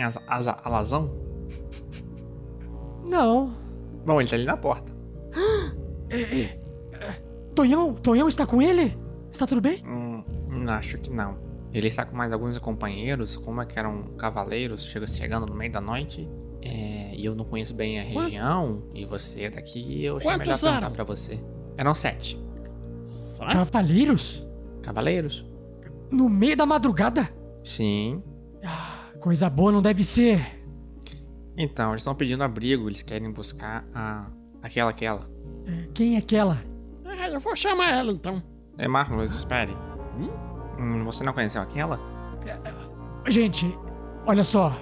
Alazão? 0.63 1.11
Não. 3.03 3.55
Bom, 4.05 4.19
ele 4.21 4.29
tá 4.29 4.35
ali 4.35 4.45
na 4.45 4.57
porta. 4.57 4.93
É, 6.09 6.21
é, 6.21 6.59
é, 7.01 7.21
Tonhão? 7.55 7.95
Tonhão 7.95 8.27
está 8.27 8.45
com 8.45 8.61
ele? 8.61 8.95
Está 9.31 9.47
tudo 9.47 9.59
bem? 9.59 9.83
Hum, 9.83 10.23
acho 10.67 10.99
que 10.99 11.09
não. 11.09 11.39
Ele 11.73 11.87
está 11.87 12.05
com 12.05 12.15
mais 12.15 12.31
alguns 12.31 12.55
companheiros, 12.59 13.35
como 13.35 13.59
é 13.59 13.65
que 13.65 13.79
eram 13.79 14.03
cavaleiros, 14.15 14.85
chegando 14.85 15.47
no 15.47 15.55
meio 15.55 15.71
da 15.71 15.81
noite. 15.81 16.29
É, 16.61 17.15
e 17.15 17.25
eu 17.25 17.33
não 17.33 17.43
conheço 17.43 17.73
bem 17.73 17.99
a 17.99 18.03
região, 18.03 18.83
e 18.93 19.05
você 19.05 19.45
é 19.45 19.49
daqui, 19.49 20.05
eu 20.05 20.17
achei 20.17 20.29
Quantos 20.29 20.47
melhor 20.47 20.59
perguntar 20.61 20.91
pra 20.91 21.03
você. 21.03 21.39
Eram 21.75 21.95
sete. 21.95 22.39
Sete. 23.51 23.71
Cavaleiros? 23.71 24.47
Cavaleiros. 24.81 25.45
No 26.11 26.29
meio 26.29 26.55
da 26.55 26.65
madrugada? 26.65 27.29
Sim. 27.63 28.21
Ah, 28.65 29.09
coisa 29.19 29.49
boa 29.49 29.71
não 29.71 29.81
deve 29.81 30.03
ser. 30.03 30.61
Então, 31.57 31.91
eles 31.91 32.01
estão 32.01 32.15
pedindo 32.15 32.43
abrigo, 32.43 32.89
eles 32.89 33.03
querem 33.03 33.31
buscar 33.31 33.85
a. 33.93 34.27
aquela, 34.61 34.89
aquela. 34.91 35.29
É, 35.65 35.87
quem 35.93 36.15
é 36.15 36.17
aquela? 36.19 36.57
Ah, 37.05 37.29
eu 37.29 37.39
vou 37.39 37.55
chamar 37.55 37.91
ela 37.91 38.11
então. 38.11 38.41
É 38.77 38.87
Marcos, 38.87 39.33
espere. 39.33 39.71
Hum? 40.17 40.29
Hum, 40.79 41.03
você 41.05 41.23
não 41.23 41.33
conheceu 41.33 41.61
aquela? 41.61 41.99
Gente, 43.27 43.77
olha 44.25 44.43
só. 44.43 44.75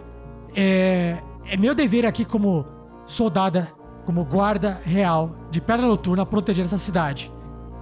É. 0.55 1.17
É 1.45 1.57
meu 1.57 1.75
dever 1.75 2.05
aqui 2.05 2.23
como 2.23 2.65
soldada, 3.05 3.67
como 4.05 4.23
guarda 4.23 4.79
real 4.85 5.35
de 5.49 5.59
Pedra 5.59 5.85
Noturna 5.85 6.25
proteger 6.25 6.63
essa 6.63 6.77
cidade. 6.77 7.31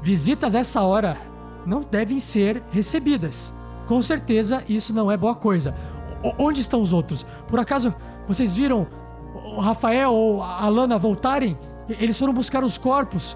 Visitas 0.01 0.55
essa 0.55 0.81
hora 0.81 1.17
não 1.65 1.81
devem 1.81 2.19
ser 2.19 2.63
recebidas. 2.71 3.53
Com 3.87 4.01
certeza 4.01 4.63
isso 4.67 4.93
não 4.93 5.11
é 5.11 5.17
boa 5.17 5.35
coisa. 5.35 5.75
O 6.23 6.45
onde 6.45 6.61
estão 6.61 6.81
os 6.81 6.93
outros? 6.93 7.25
Por 7.47 7.59
acaso 7.59 7.93
vocês 8.27 8.55
viram 8.55 8.87
o 9.33 9.59
Rafael 9.59 10.13
ou 10.13 10.43
a 10.43 10.67
Lana 10.67 10.97
voltarem? 10.97 11.57
Eles 11.89 12.17
foram 12.19 12.33
buscar 12.33 12.63
os 12.63 12.77
corpos 12.77 13.35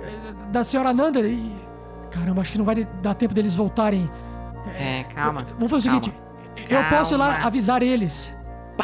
eh, 0.00 0.50
da 0.50 0.64
senhora 0.64 0.92
Nanda 0.94 1.20
e. 1.20 1.54
Caramba, 2.10 2.40
acho 2.40 2.52
que 2.52 2.58
não 2.58 2.64
vai 2.64 2.84
dar 3.02 3.14
tempo 3.14 3.34
deles 3.34 3.54
voltarem. 3.54 4.10
É, 4.78 5.04
calma. 5.04 5.46
Vamos 5.54 5.70
fazer 5.70 5.90
o 5.90 5.92
seguinte: 5.92 6.14
calma. 6.68 6.86
eu 6.86 6.96
posso 6.96 7.14
ir 7.14 7.16
lá 7.16 7.44
avisar 7.44 7.82
eles. 7.82 8.34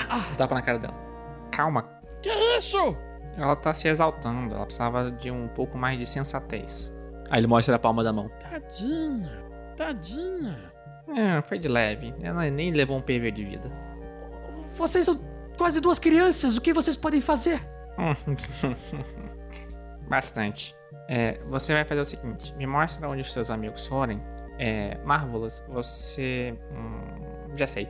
Ah. 0.08 0.24
Tapa 0.36 0.54
na 0.54 0.62
cara 0.62 0.78
dela. 0.78 0.94
Calma. 1.50 1.84
Que 2.22 2.28
isso? 2.58 2.96
Ela 3.36 3.54
tá 3.54 3.72
se 3.72 3.88
exaltando, 3.88 4.54
ela 4.54 4.64
precisava 4.64 5.10
de 5.10 5.30
um 5.30 5.48
pouco 5.48 5.78
mais 5.78 5.98
de 5.98 6.04
sensatez. 6.04 6.92
Aí 7.31 7.41
ele 7.41 7.47
mostra 7.47 7.76
a 7.76 7.79
palma 7.79 8.03
da 8.03 8.12
mão. 8.12 8.31
Tadinha, 8.41 9.43
tadinha. 9.76 10.72
É, 11.09 11.43
foi 11.43 11.59
de 11.59 11.68
leve. 11.68 12.14
Ela 12.20 12.51
nem 12.51 12.70
levou 12.70 12.99
um 12.99 13.03
PV 13.03 13.31
de 13.31 13.45
vida. 13.45 13.70
Vocês 14.74 15.05
são 15.05 15.20
quase 15.57 15.81
duas 15.81 15.99
crianças, 15.99 16.57
o 16.57 16.61
que 16.61 16.72
vocês 16.72 16.97
podem 16.97 17.20
fazer? 17.20 17.61
Bastante. 20.09 20.74
É, 21.09 21.41
você 21.49 21.72
vai 21.72 21.85
fazer 21.85 22.01
o 22.01 22.05
seguinte: 22.05 22.55
me 22.57 22.66
mostra 22.66 23.09
onde 23.09 23.22
os 23.22 23.33
seus 23.33 23.51
amigos 23.51 23.87
forem. 23.87 24.20
É, 24.59 24.99
Marvelous, 25.05 25.64
você. 25.68 26.57
Hum, 26.72 27.55
já 27.57 27.66
sei. 27.66 27.89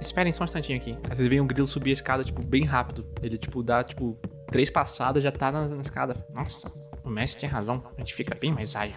Esperem 0.00 0.32
só 0.32 0.42
um 0.42 0.46
instantinho 0.46 0.78
aqui. 0.78 0.96
Aí 1.08 1.16
vocês 1.16 1.28
veem 1.28 1.40
um 1.40 1.46
grilo 1.46 1.66
subir 1.66 1.90
a 1.90 1.94
escada, 1.94 2.24
tipo, 2.24 2.42
bem 2.42 2.64
rápido. 2.64 3.06
Ele, 3.22 3.36
tipo, 3.36 3.62
dá, 3.62 3.84
tipo, 3.84 4.18
três 4.50 4.70
passadas, 4.70 5.22
já 5.22 5.30
tá 5.30 5.52
na, 5.52 5.68
na 5.68 5.82
escada. 5.82 6.14
Nossa, 6.32 6.68
o 7.04 7.10
mestre 7.10 7.40
tinha 7.40 7.52
razão. 7.52 7.82
A 7.96 8.00
gente 8.00 8.14
fica 8.14 8.34
bem 8.34 8.52
mais 8.52 8.74
ágil. 8.74 8.96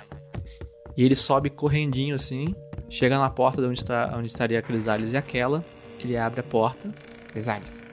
E 0.96 1.04
ele 1.04 1.16
sobe 1.16 1.50
correndinho 1.50 2.16
assim, 2.16 2.56
chega 2.90 3.18
na 3.18 3.30
porta 3.30 3.62
de 3.62 3.68
onde, 3.68 3.80
está, 3.80 4.16
onde 4.16 4.28
estaria 4.28 4.60
a 4.60 4.62
Crisales 4.62 5.14
e 5.14 5.18
aquela. 5.18 5.66
Ele 6.00 6.16
abre 6.16 6.40
a 6.40 6.44
porta. 6.44 6.90
Crisales, 7.32 7.84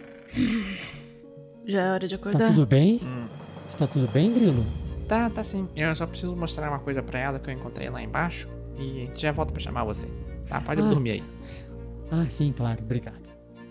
já 1.66 1.82
é 1.82 1.92
hora 1.92 2.06
de 2.06 2.14
acordar. 2.14 2.40
Está 2.40 2.54
tudo 2.54 2.66
bem? 2.66 3.00
Hum. 3.02 3.26
Está 3.68 3.86
tudo 3.86 4.08
bem, 4.08 4.32
Grilo? 4.32 4.64
Tá, 5.08 5.30
tá 5.30 5.42
sim. 5.42 5.68
Eu 5.74 5.94
só 5.94 6.06
preciso 6.06 6.34
mostrar 6.36 6.68
uma 6.68 6.78
coisa 6.78 7.02
pra 7.02 7.18
ela 7.18 7.38
que 7.38 7.48
eu 7.48 7.54
encontrei 7.54 7.88
lá 7.88 8.02
embaixo. 8.02 8.48
E 8.76 9.02
a 9.02 9.06
gente 9.06 9.20
já 9.20 9.32
volta 9.32 9.52
pra 9.52 9.62
chamar 9.62 9.84
você. 9.84 10.06
Tá? 10.48 10.60
Pode 10.60 10.80
ah. 10.80 10.88
dormir 10.88 11.10
aí. 11.12 11.22
Ah, 12.10 12.26
sim, 12.28 12.52
claro. 12.52 12.82
Obrigado. 12.82 13.20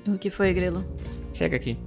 O 0.08 0.18
que 0.18 0.30
foi, 0.30 0.54
Grilo? 0.54 0.86
Chega 1.34 1.56
aqui. 1.56 1.78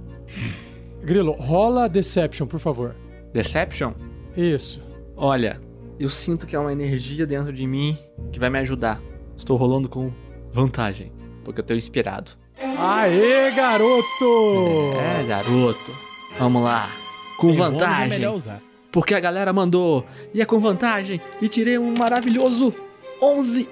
Grilo, 1.03 1.31
rola 1.33 1.89
Deception, 1.89 2.47
por 2.47 2.59
favor. 2.59 2.95
Deception? 3.33 3.93
Isso. 4.35 4.81
Olha, 5.15 5.59
eu 5.99 6.09
sinto 6.09 6.47
que 6.47 6.55
há 6.55 6.61
uma 6.61 6.71
energia 6.71 7.25
dentro 7.25 7.51
de 7.51 7.65
mim 7.67 7.97
que 8.31 8.39
vai 8.39 8.49
me 8.49 8.59
ajudar. 8.59 9.01
Estou 9.35 9.57
rolando 9.57 9.89
com 9.89 10.11
vantagem, 10.51 11.11
porque 11.43 11.59
eu 11.61 11.65
tô 11.65 11.73
inspirado. 11.73 12.31
Aê, 12.77 13.51
garoto! 13.51 14.93
É, 14.99 15.23
garoto. 15.23 15.91
Vamos 16.37 16.63
lá. 16.63 16.89
Com 17.37 17.47
Tem 17.47 17.57
vantagem. 17.57 18.25
É 18.25 18.73
porque 18.91 19.15
a 19.15 19.19
galera 19.19 19.51
mandou. 19.51 20.05
E 20.33 20.41
é 20.41 20.45
com 20.45 20.59
vantagem. 20.59 21.19
E 21.41 21.49
tirei 21.49 21.77
um 21.77 21.93
maravilhoso 21.97 22.73
11. 23.21 23.67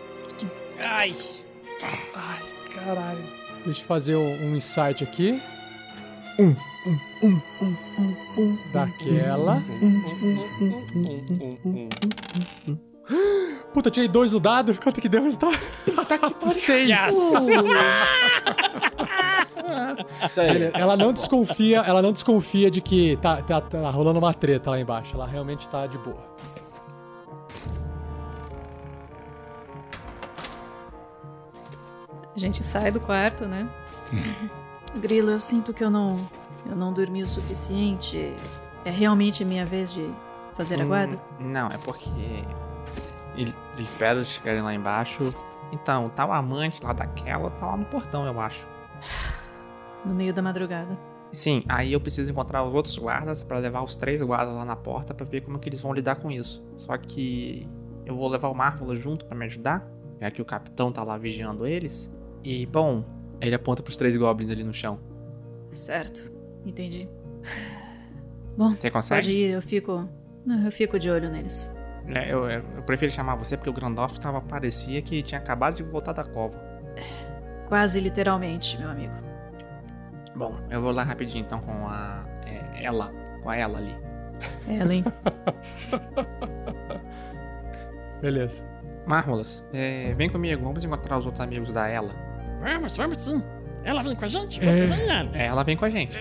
Ai. 0.79 1.13
Ai, 2.15 2.39
caralho. 2.86 3.23
Deixa 3.65 3.82
eu 3.82 3.86
fazer 3.86 4.15
um, 4.15 4.55
insight 4.55 5.03
aqui. 5.03 5.41
Um, 6.39 6.55
um, 6.86 6.97
um, 7.23 7.41
um, 7.61 7.75
um, 7.99 8.15
um. 8.38 8.57
Daquela. 8.73 9.61
Puta, 13.73 13.91
tirei 13.91 14.09
dois 14.09 14.34
no 14.34 14.39
dado. 14.39 14.73
Quanto 14.82 14.99
que 14.99 15.07
deu 15.07 15.21
o 15.21 15.25
resultado? 15.25 15.55
Tá 16.07 16.17
Seis. 16.49 16.89
Yes. 16.89 17.15
ela 20.73 20.97
não 20.97 21.13
desconfia, 21.13 21.77
ela 21.79 22.01
não 22.01 22.11
desconfia 22.11 22.71
de 22.71 22.82
que 22.82 23.17
tá, 23.21 23.41
tá, 23.41 23.61
tá 23.61 23.89
rolando 23.89 24.19
uma 24.19 24.34
treta 24.34 24.71
lá 24.71 24.79
embaixo. 24.79 25.15
Ela 25.15 25.27
realmente 25.27 25.69
tá 25.69 25.88
de 25.88 25.97
boa. 25.97 26.36
A 32.36 32.39
gente 32.39 32.63
sai 32.63 32.91
do 32.91 32.99
quarto, 32.99 33.45
né? 33.45 33.67
Grilo, 34.97 35.32
eu 35.32 35.39
sinto 35.39 35.73
que 35.73 35.84
eu 35.84 35.89
não, 35.89 36.17
eu 36.69 36.75
não 36.75 36.93
dormi 36.93 37.23
o 37.23 37.27
suficiente. 37.27 38.34
É 38.86 38.89
realmente 38.89 39.43
minha 39.45 39.65
vez 39.65 39.93
de 39.93 40.09
fazer 40.53 40.79
a 40.79 40.84
hum, 40.84 40.88
guarda? 40.88 41.19
Não, 41.39 41.67
é 41.67 41.77
porque 41.77 42.09
ele, 43.36 43.53
ele 43.75 43.84
espera 43.84 44.23
chegarem 44.23 44.61
lá 44.61 44.73
embaixo. 44.73 45.34
Então, 45.71 46.09
tá 46.09 46.25
o 46.25 46.32
amante 46.32 46.84
lá 46.84 46.93
daquela, 46.93 47.49
tá 47.51 47.67
lá 47.67 47.77
no 47.77 47.86
portão, 47.86 48.25
eu 48.25 48.39
acho. 48.39 48.67
No 50.03 50.15
meio 50.15 50.34
da 50.34 50.41
madrugada. 50.41 50.97
Sim, 51.32 51.63
aí 51.69 51.93
eu 51.93 52.01
preciso 52.01 52.32
encontrar 52.32 52.63
os 52.63 52.73
outros 52.73 52.97
guardas 52.97 53.43
para 53.43 53.59
levar 53.59 53.84
os 53.84 53.95
três 53.95 54.19
guardas 54.19 54.55
lá 54.55 54.65
na 54.65 54.75
porta 54.75 55.13
para 55.13 55.25
ver 55.25 55.41
como 55.41 55.59
que 55.59 55.69
eles 55.69 55.79
vão 55.79 55.93
lidar 55.93 56.15
com 56.15 56.32
isso. 56.32 56.65
Só 56.75 56.97
que 56.97 57.69
eu 58.03 58.15
vou 58.15 58.27
levar 58.27 58.49
o 58.49 58.55
Marvel 58.55 58.95
junto 58.95 59.25
para 59.25 59.38
me 59.38 59.45
ajudar, 59.45 59.88
já 60.19 60.32
que 60.32 60.41
o 60.41 60.45
capitão 60.45 60.91
tá 60.91 61.03
lá 61.03 61.19
vigiando 61.19 61.67
eles. 61.67 62.11
E, 62.43 62.65
bom, 62.65 63.03
ele 63.39 63.55
aponta 63.55 63.83
pros 63.83 63.97
três 63.97 64.15
goblins 64.17 64.49
ali 64.49 64.63
no 64.63 64.73
chão. 64.73 64.99
Certo, 65.71 66.31
entendi. 66.65 67.07
Bom, 68.57 68.75
você 68.75 68.91
consegue? 68.91 69.21
Pode 69.21 69.33
ir, 69.33 69.51
eu 69.51 69.61
fico. 69.61 70.09
Eu 70.65 70.71
fico 70.71 70.99
de 70.99 71.09
olho 71.09 71.29
neles. 71.29 71.73
É, 72.07 72.33
eu, 72.33 72.49
eu, 72.49 72.63
prefiro 72.83 73.11
chamar 73.11 73.35
você 73.35 73.55
porque 73.55 73.69
o 73.69 73.73
Grandolph 73.73 74.17
tava, 74.17 74.41
parecia 74.41 75.01
que 75.01 75.21
tinha 75.21 75.39
acabado 75.39 75.75
de 75.75 75.83
voltar 75.83 76.13
da 76.13 76.23
cova. 76.23 76.59
Quase 77.67 77.99
literalmente, 77.99 78.77
meu 78.77 78.89
amigo. 78.89 79.13
Bom, 80.35 80.57
eu 80.69 80.81
vou 80.81 80.91
lá 80.91 81.03
rapidinho 81.03 81.45
então 81.45 81.61
com 81.61 81.87
a. 81.87 82.25
É, 82.45 82.83
ela. 82.83 83.13
Com 83.43 83.49
a 83.49 83.55
ela 83.55 83.77
ali. 83.77 83.95
Ela, 84.67 84.93
hein? 84.93 85.03
Beleza. 88.21 88.63
Marrolas, 89.05 89.65
é, 89.73 90.13
vem 90.13 90.29
comigo, 90.29 90.63
vamos 90.63 90.83
encontrar 90.83 91.17
os 91.17 91.25
outros 91.25 91.41
amigos 91.41 91.71
da 91.71 91.87
ela. 91.87 92.13
Vamos, 92.62 92.95
vamos 92.97 93.22
sim. 93.22 93.41
Ela 93.84 94.01
vem 94.03 94.16
com 94.16 94.26
a 94.26 94.28
gente? 94.28 94.59
Você 94.64 94.84
é... 94.84 94.88
vem, 94.88 95.09
ela? 95.09 95.30
É, 95.34 95.45
ela 95.47 95.64
vem 95.64 95.76
com 95.76 95.86
a 95.86 95.89
gente. 95.89 96.20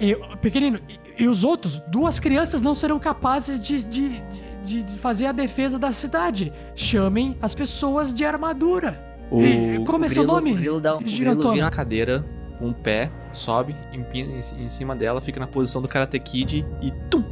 Eu, 0.00 0.20
pequenino, 0.40 0.78
E 1.18 1.26
os 1.26 1.42
outros, 1.42 1.80
duas 1.88 2.20
crianças 2.20 2.60
não 2.62 2.74
serão 2.74 2.98
capazes 3.00 3.60
de, 3.60 3.84
de, 3.84 4.22
de, 4.62 4.82
de 4.84 4.98
fazer 4.98 5.26
a 5.26 5.32
defesa 5.32 5.78
da 5.78 5.92
cidade. 5.92 6.52
Chamem 6.74 7.36
as 7.42 7.54
pessoas 7.54 8.14
de 8.14 8.24
armadura. 8.24 9.04
O, 9.30 9.42
E 9.42 9.84
como 9.84 10.04
é 10.04 10.06
o 10.06 10.10
seu 10.10 10.22
grilo- 10.22 10.34
nome, 10.36 10.52
O 10.52 10.56
grilo, 10.56 10.80
dá, 10.80 10.94
um- 10.94 10.98
o 10.98 11.02
grilo 11.02 11.52
vira 11.52 11.64
na 11.64 11.70
cadeira, 11.70 12.24
um 12.60 12.72
pé, 12.72 13.10
sobe, 13.32 13.74
empina 13.92 14.32
em, 14.32 14.64
em 14.64 14.70
cima 14.70 14.94
dela, 14.96 15.20
fica 15.20 15.38
na 15.40 15.46
posição 15.46 15.82
do 15.82 15.88
Karate 15.88 16.18
Kid 16.18 16.64
e 16.80 16.90
tum! 17.10 17.22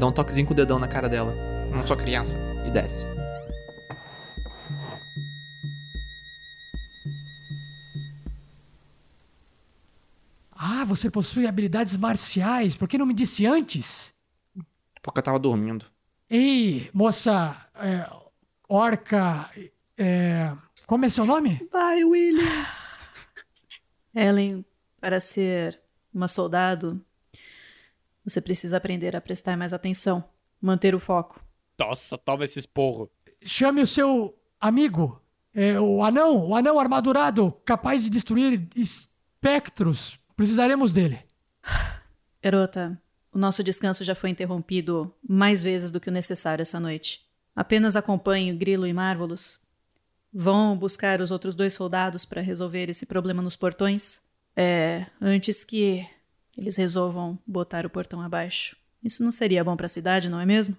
Dá 0.00 0.06
um 0.06 0.12
toquezinho 0.12 0.46
com 0.46 0.52
o 0.52 0.56
dedão 0.56 0.78
na 0.78 0.88
cara 0.88 1.08
dela. 1.08 1.32
Não 1.70 1.86
sou 1.86 1.96
criança. 1.96 2.38
E 2.66 2.70
desce. 2.70 3.06
Ah, 10.66 10.82
você 10.82 11.10
possui 11.10 11.46
habilidades 11.46 11.94
marciais. 11.94 12.74
Por 12.74 12.88
que 12.88 12.96
não 12.96 13.04
me 13.04 13.12
disse 13.12 13.44
antes? 13.44 14.14
Porque 15.02 15.18
eu 15.18 15.22
tava 15.22 15.38
dormindo. 15.38 15.84
Ei, 16.30 16.88
moça, 16.94 17.54
é, 17.74 18.10
orca, 18.66 19.50
é, 19.98 20.50
como 20.86 21.04
é 21.04 21.10
seu 21.10 21.26
nome? 21.26 21.68
Vai, 21.70 22.02
William! 22.02 22.46
Ellen, 24.16 24.64
para 24.98 25.20
ser 25.20 25.78
uma 26.14 26.28
soldado, 26.28 26.98
você 28.24 28.40
precisa 28.40 28.78
aprender 28.78 29.14
a 29.14 29.20
prestar 29.20 29.58
mais 29.58 29.74
atenção, 29.74 30.24
manter 30.62 30.94
o 30.94 30.98
foco. 30.98 31.44
Nossa, 31.78 32.16
toma 32.16 32.42
esse 32.42 32.60
esporro. 32.60 33.10
Chame 33.42 33.82
o 33.82 33.86
seu 33.86 34.34
amigo, 34.58 35.20
é, 35.52 35.78
o 35.78 36.02
anão, 36.02 36.48
o 36.48 36.56
anão 36.56 36.80
armadurado, 36.80 37.52
capaz 37.66 38.02
de 38.02 38.08
destruir 38.08 38.66
espectros. 38.74 40.23
Precisaremos 40.36 40.92
dele. 40.92 41.18
Garota, 42.42 43.00
o 43.32 43.38
nosso 43.38 43.64
descanso 43.64 44.04
já 44.04 44.14
foi 44.14 44.30
interrompido 44.30 45.12
mais 45.26 45.62
vezes 45.62 45.90
do 45.90 46.00
que 46.00 46.08
o 46.08 46.12
necessário 46.12 46.62
essa 46.62 46.78
noite. 46.78 47.24
Apenas 47.54 47.96
acompanhe 47.96 48.52
o 48.52 48.56
Grilo 48.56 48.86
e 48.86 48.92
Marvelous. 48.92 49.60
Vão 50.32 50.76
buscar 50.76 51.20
os 51.20 51.30
outros 51.30 51.54
dois 51.54 51.74
soldados 51.74 52.24
para 52.24 52.40
resolver 52.40 52.88
esse 52.88 53.06
problema 53.06 53.40
nos 53.40 53.56
portões? 53.56 54.22
É, 54.56 55.06
antes 55.20 55.64
que 55.64 56.06
eles 56.56 56.76
resolvam 56.76 57.38
botar 57.46 57.86
o 57.86 57.90
portão 57.90 58.20
abaixo. 58.20 58.76
Isso 59.02 59.22
não 59.22 59.32
seria 59.32 59.64
bom 59.64 59.76
para 59.76 59.86
a 59.86 59.88
cidade, 59.88 60.28
não 60.28 60.40
é 60.40 60.46
mesmo? 60.46 60.76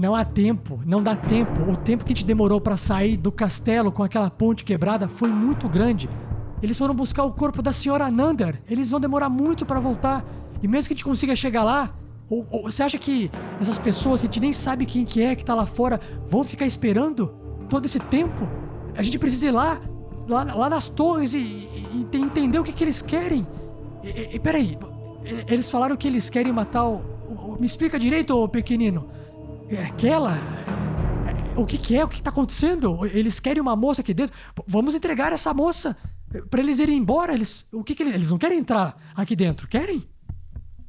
Não 0.00 0.14
há 0.14 0.24
tempo, 0.24 0.80
não 0.86 1.02
dá 1.02 1.14
tempo. 1.14 1.70
O 1.70 1.76
tempo 1.76 2.06
que 2.06 2.12
a 2.14 2.16
gente 2.16 2.24
demorou 2.24 2.58
pra 2.58 2.78
sair 2.78 3.18
do 3.18 3.30
castelo 3.30 3.92
com 3.92 4.02
aquela 4.02 4.30
ponte 4.30 4.64
quebrada 4.64 5.06
foi 5.06 5.28
muito 5.28 5.68
grande. 5.68 6.08
Eles 6.62 6.78
foram 6.78 6.94
buscar 6.94 7.22
o 7.24 7.32
corpo 7.32 7.60
da 7.60 7.70
senhora 7.70 8.10
Nander. 8.10 8.62
Eles 8.66 8.90
vão 8.90 8.98
demorar 8.98 9.28
muito 9.28 9.66
pra 9.66 9.78
voltar. 9.78 10.24
E 10.62 10.66
mesmo 10.66 10.88
que 10.88 10.94
a 10.94 10.96
gente 10.96 11.04
consiga 11.04 11.36
chegar 11.36 11.62
lá, 11.64 11.90
ou- 12.30 12.46
ou 12.50 12.62
você 12.62 12.82
acha 12.82 12.96
que 12.96 13.30
essas 13.60 13.76
pessoas 13.76 14.22
que 14.22 14.26
a 14.26 14.28
gente 14.30 14.40
nem 14.40 14.54
sabe 14.54 14.86
quem 14.86 15.04
que 15.04 15.20
é 15.20 15.34
que 15.36 15.44
tá 15.44 15.54
lá 15.54 15.66
fora 15.66 16.00
vão 16.30 16.42
ficar 16.44 16.64
esperando 16.64 17.26
todo 17.68 17.84
esse 17.84 18.00
tempo? 18.00 18.48
A 18.96 19.02
gente 19.02 19.18
precisa 19.18 19.48
ir 19.48 19.50
lá, 19.50 19.82
lá, 20.26 20.44
lá 20.54 20.70
nas 20.70 20.88
torres 20.88 21.34
e, 21.34 21.38
e- 21.40 22.06
e 22.14 22.16
entender 22.16 22.58
o 22.58 22.64
que, 22.64 22.72
que 22.72 22.84
eles 22.84 23.02
querem. 23.02 23.46
E, 24.02 24.36
e- 24.36 24.40
peraí, 24.40 24.78
eles 25.46 25.68
falaram 25.68 25.94
que 25.94 26.08
eles 26.08 26.30
querem 26.30 26.54
matar 26.54 26.86
o. 26.86 27.02
o- 27.28 27.56
Me 27.60 27.66
explica 27.66 27.98
direito, 27.98 28.34
ô 28.34 28.48
pequenino. 28.48 29.08
É 29.70 29.84
Aquela? 29.84 30.36
O 31.56 31.64
que, 31.64 31.78
que 31.78 31.96
é? 31.96 32.04
O 32.04 32.08
que 32.08 32.20
tá 32.20 32.30
acontecendo? 32.30 33.06
Eles 33.06 33.38
querem 33.38 33.60
uma 33.60 33.76
moça 33.76 34.00
aqui 34.00 34.12
dentro? 34.12 34.36
Vamos 34.66 34.96
entregar 34.96 35.32
essa 35.32 35.54
moça 35.54 35.96
pra 36.50 36.60
eles 36.60 36.80
irem 36.80 36.98
embora. 36.98 37.32
Eles, 37.32 37.66
o 37.72 37.84
que, 37.84 37.94
que 37.94 38.02
eles, 38.02 38.14
eles 38.14 38.30
não 38.30 38.38
querem 38.38 38.58
entrar 38.58 38.96
aqui 39.14 39.36
dentro? 39.36 39.68
Querem? 39.68 40.08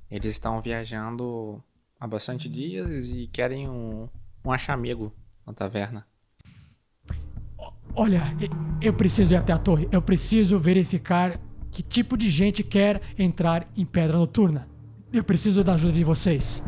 Eles 0.09 0.31
estão 0.31 0.59
viajando 0.61 1.63
há 1.99 2.07
bastante 2.07 2.49
dias 2.49 3.09
e 3.09 3.27
querem 3.27 3.69
um, 3.69 4.09
um 4.43 4.51
achamego 4.51 5.13
na 5.45 5.53
taverna. 5.53 6.05
Olha, 7.93 8.23
eu 8.81 8.93
preciso 8.93 9.33
ir 9.33 9.37
até 9.37 9.53
a 9.53 9.59
torre. 9.59 9.87
Eu 9.91 10.01
preciso 10.01 10.57
verificar 10.57 11.39
que 11.69 11.83
tipo 11.83 12.17
de 12.17 12.29
gente 12.29 12.63
quer 12.63 12.99
entrar 13.17 13.69
em 13.77 13.85
Pedra 13.85 14.17
Noturna. 14.17 14.67
Eu 15.13 15.23
preciso 15.23 15.63
da 15.63 15.73
ajuda 15.75 15.93
de 15.93 16.03
vocês. 16.03 16.63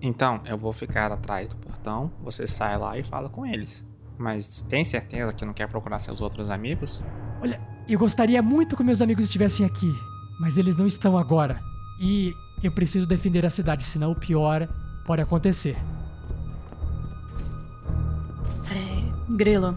Então, 0.00 0.40
eu 0.44 0.56
vou 0.56 0.72
ficar 0.72 1.10
atrás 1.10 1.48
do 1.48 1.56
portão, 1.56 2.10
você 2.22 2.46
sai 2.46 2.76
lá 2.78 2.98
e 2.98 3.04
fala 3.04 3.28
com 3.28 3.46
eles. 3.46 3.86
Mas 4.18 4.62
tem 4.62 4.84
certeza 4.84 5.32
que 5.32 5.44
não 5.44 5.52
quer 5.52 5.68
procurar 5.68 5.98
seus 5.98 6.20
outros 6.20 6.50
amigos? 6.50 7.02
Olha, 7.40 7.60
eu 7.88 7.98
gostaria 7.98 8.42
muito 8.42 8.76
que 8.76 8.82
meus 8.82 9.02
amigos 9.02 9.24
estivessem 9.24 9.64
aqui, 9.64 9.92
mas 10.40 10.56
eles 10.56 10.76
não 10.76 10.86
estão 10.86 11.18
agora. 11.18 11.60
E 12.00 12.32
eu 12.62 12.72
preciso 12.72 13.06
defender 13.06 13.44
a 13.44 13.50
cidade, 13.50 13.84
senão 13.84 14.12
o 14.12 14.16
pior 14.16 14.68
pode 15.04 15.22
acontecer. 15.22 15.76
Grilo, 19.28 19.76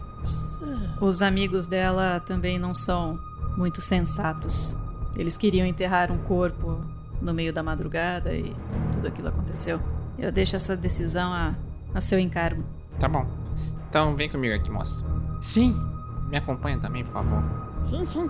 os 1.01 1.21
amigos 1.21 1.65
dela 1.65 2.19
também 2.19 2.59
não 2.59 2.73
são 2.73 3.19
muito 3.57 3.81
sensatos. 3.81 4.77
Eles 5.15 5.37
queriam 5.37 5.65
enterrar 5.65 6.11
um 6.11 6.19
corpo 6.19 6.79
no 7.19 7.33
meio 7.33 7.51
da 7.51 7.63
madrugada 7.63 8.33
e 8.33 8.55
tudo 8.93 9.07
aquilo 9.07 9.29
aconteceu. 9.29 9.81
Eu 10.19 10.31
deixo 10.31 10.55
essa 10.55 10.75
decisão 10.75 11.33
a, 11.33 11.55
a 11.93 12.01
seu 12.01 12.19
encargo. 12.19 12.63
Tá 12.99 13.07
bom. 13.07 13.25
Então 13.89 14.15
vem 14.15 14.29
comigo 14.29 14.53
aqui, 14.53 14.69
moça. 14.69 15.05
Sim. 15.41 15.75
Me 16.29 16.37
acompanha 16.37 16.77
também, 16.77 17.03
por 17.03 17.13
favor. 17.13 17.43
Sim, 17.81 18.05
sim. 18.05 18.29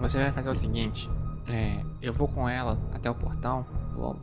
Você 0.00 0.18
vai 0.18 0.32
fazer 0.32 0.50
o 0.50 0.54
seguinte: 0.54 1.10
é, 1.48 1.80
eu 2.00 2.12
vou 2.12 2.28
com 2.28 2.48
ela 2.48 2.78
até 2.94 3.10
o 3.10 3.14
portão. 3.14 3.64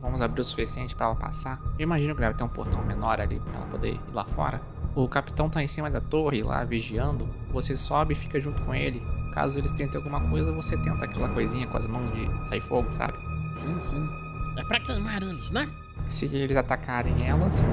Vamos 0.00 0.20
abrir 0.20 0.40
o 0.40 0.44
suficiente 0.44 0.94
pra 0.96 1.06
ela 1.06 1.14
passar. 1.14 1.60
Eu 1.78 1.84
imagino 1.84 2.14
que 2.14 2.20
deve 2.20 2.34
ter 2.34 2.42
um 2.42 2.48
portão 2.48 2.82
menor 2.84 3.20
ali 3.20 3.38
pra 3.38 3.54
ela 3.54 3.66
poder 3.66 3.94
ir 3.94 4.00
lá 4.12 4.24
fora. 4.24 4.60
O 4.94 5.06
capitão 5.08 5.48
tá 5.48 5.62
em 5.62 5.68
cima 5.68 5.88
da 5.90 6.00
torre 6.00 6.42
lá 6.42 6.64
vigiando. 6.64 7.28
Você 7.52 7.76
sobe 7.76 8.14
e 8.14 8.16
fica 8.16 8.40
junto 8.40 8.60
com 8.62 8.74
ele. 8.74 9.00
Caso 9.32 9.58
eles 9.58 9.70
tentem 9.70 9.96
alguma 9.96 10.20
coisa, 10.20 10.50
você 10.50 10.76
tenta 10.78 11.04
aquela 11.04 11.28
coisinha 11.28 11.66
com 11.66 11.76
as 11.76 11.86
mãos 11.86 12.10
de 12.12 12.48
sair 12.48 12.60
fogo, 12.60 12.90
sabe? 12.90 13.14
Sim, 13.52 13.78
sim. 13.78 14.08
É 14.56 14.64
pra 14.64 14.80
queimar 14.80 15.22
eles, 15.22 15.52
né? 15.52 15.68
Se 16.08 16.24
eles 16.34 16.56
atacarem 16.56 17.26
ela, 17.26 17.50
sim. 17.50 17.66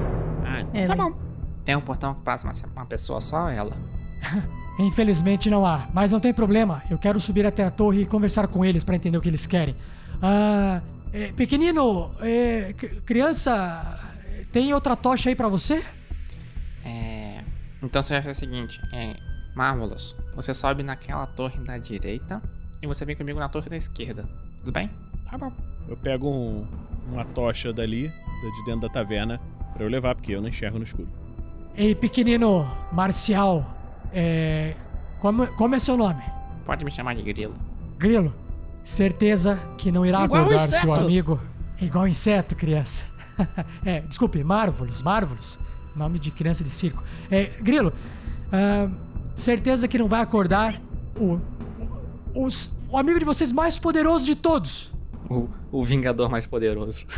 Ah, 0.44 0.60
então 0.60 0.80
É, 0.82 0.84
tá 0.86 0.94
né? 0.94 1.02
bom. 1.04 1.16
Tem 1.64 1.74
um 1.74 1.80
portão 1.80 2.14
que 2.14 2.20
passa 2.20 2.46
uma, 2.46 2.52
uma 2.76 2.86
pessoa 2.86 3.20
só, 3.20 3.48
ela. 3.48 3.72
Infelizmente 4.78 5.48
não 5.50 5.64
há, 5.64 5.88
mas 5.92 6.12
não 6.12 6.20
tem 6.20 6.32
problema. 6.34 6.82
Eu 6.90 6.98
quero 6.98 7.18
subir 7.18 7.46
até 7.46 7.64
a 7.64 7.70
torre 7.70 8.02
e 8.02 8.06
conversar 8.06 8.46
com 8.46 8.64
eles 8.64 8.84
pra 8.84 8.94
entender 8.94 9.16
o 9.16 9.20
que 9.20 9.28
eles 9.28 9.46
querem. 9.46 9.74
Ah, 10.22 10.80
é, 11.12 11.32
pequenino, 11.32 12.10
é, 12.20 12.74
criança, 13.04 13.98
tem 14.52 14.72
outra 14.74 14.94
tocha 14.94 15.30
aí 15.30 15.34
pra 15.34 15.48
você? 15.48 15.82
É. 16.84 17.42
Então 17.82 18.02
você 18.02 18.14
vai 18.14 18.22
fazer 18.22 18.30
o 18.32 18.34
seguinte: 18.34 18.80
é. 18.92 19.16
Marvelous, 19.54 20.14
você 20.34 20.52
sobe 20.52 20.82
naquela 20.82 21.26
torre 21.26 21.58
da 21.64 21.78
direita 21.78 22.42
e 22.82 22.86
você 22.86 23.06
vem 23.06 23.16
comigo 23.16 23.38
na 23.38 23.48
torre 23.48 23.70
da 23.70 23.76
esquerda. 23.78 24.28
Tudo 24.58 24.70
bem? 24.72 24.90
Tá 25.30 25.36
bom. 25.38 25.52
Eu 25.88 25.96
pego 25.96 26.28
um- 26.30 26.66
uma 27.12 27.24
tocha 27.24 27.72
dali, 27.72 28.08
da- 28.08 28.50
de 28.50 28.64
dentro 28.64 28.80
da 28.82 28.88
taverna, 28.88 29.40
pra 29.74 29.84
eu 29.84 29.88
levar, 29.88 30.14
porque 30.14 30.32
eu 30.32 30.40
não 30.40 30.48
enxergo 30.48 30.78
no 30.78 30.84
escuro. 30.84 31.08
Ei, 31.76 31.94
pequenino 31.94 32.66
marcial, 32.92 33.64
é, 34.12 34.74
como, 35.20 35.46
como 35.48 35.74
é 35.74 35.78
seu 35.78 35.96
nome? 35.96 36.22
Pode 36.64 36.84
me 36.84 36.90
chamar 36.90 37.14
de 37.14 37.22
grilo. 37.22 37.54
Grilo, 37.98 38.34
certeza 38.82 39.60
que 39.76 39.92
não 39.92 40.04
irá 40.04 40.24
Igual 40.24 40.42
acordar 40.42 40.64
inseto. 40.64 40.82
seu 40.82 40.94
amigo. 40.94 41.40
Igual 41.80 42.08
inseto, 42.08 42.54
criança. 42.56 43.04
é, 43.84 44.00
desculpe, 44.00 44.42
Marvelous, 44.42 45.02
Marvelous. 45.02 45.58
Nome 45.94 46.18
de 46.18 46.30
criança 46.30 46.62
de 46.64 46.70
circo. 46.70 47.02
É, 47.30 47.44
Grilo, 47.60 47.92
ah, 48.52 48.88
certeza 49.34 49.86
que 49.88 49.98
não 49.98 50.08
vai 50.08 50.20
acordar 50.20 50.80
o, 51.18 51.38
o, 52.34 52.44
os- 52.44 52.70
o 52.88 52.96
amigo 52.98 53.18
de 53.18 53.24
vocês 53.24 53.50
mais 53.52 53.78
poderoso 53.78 54.24
de 54.24 54.34
todos. 54.34 54.92
O, 55.28 55.48
o 55.72 55.84
Vingador 55.84 56.30
mais 56.30 56.46
poderoso. 56.46 57.06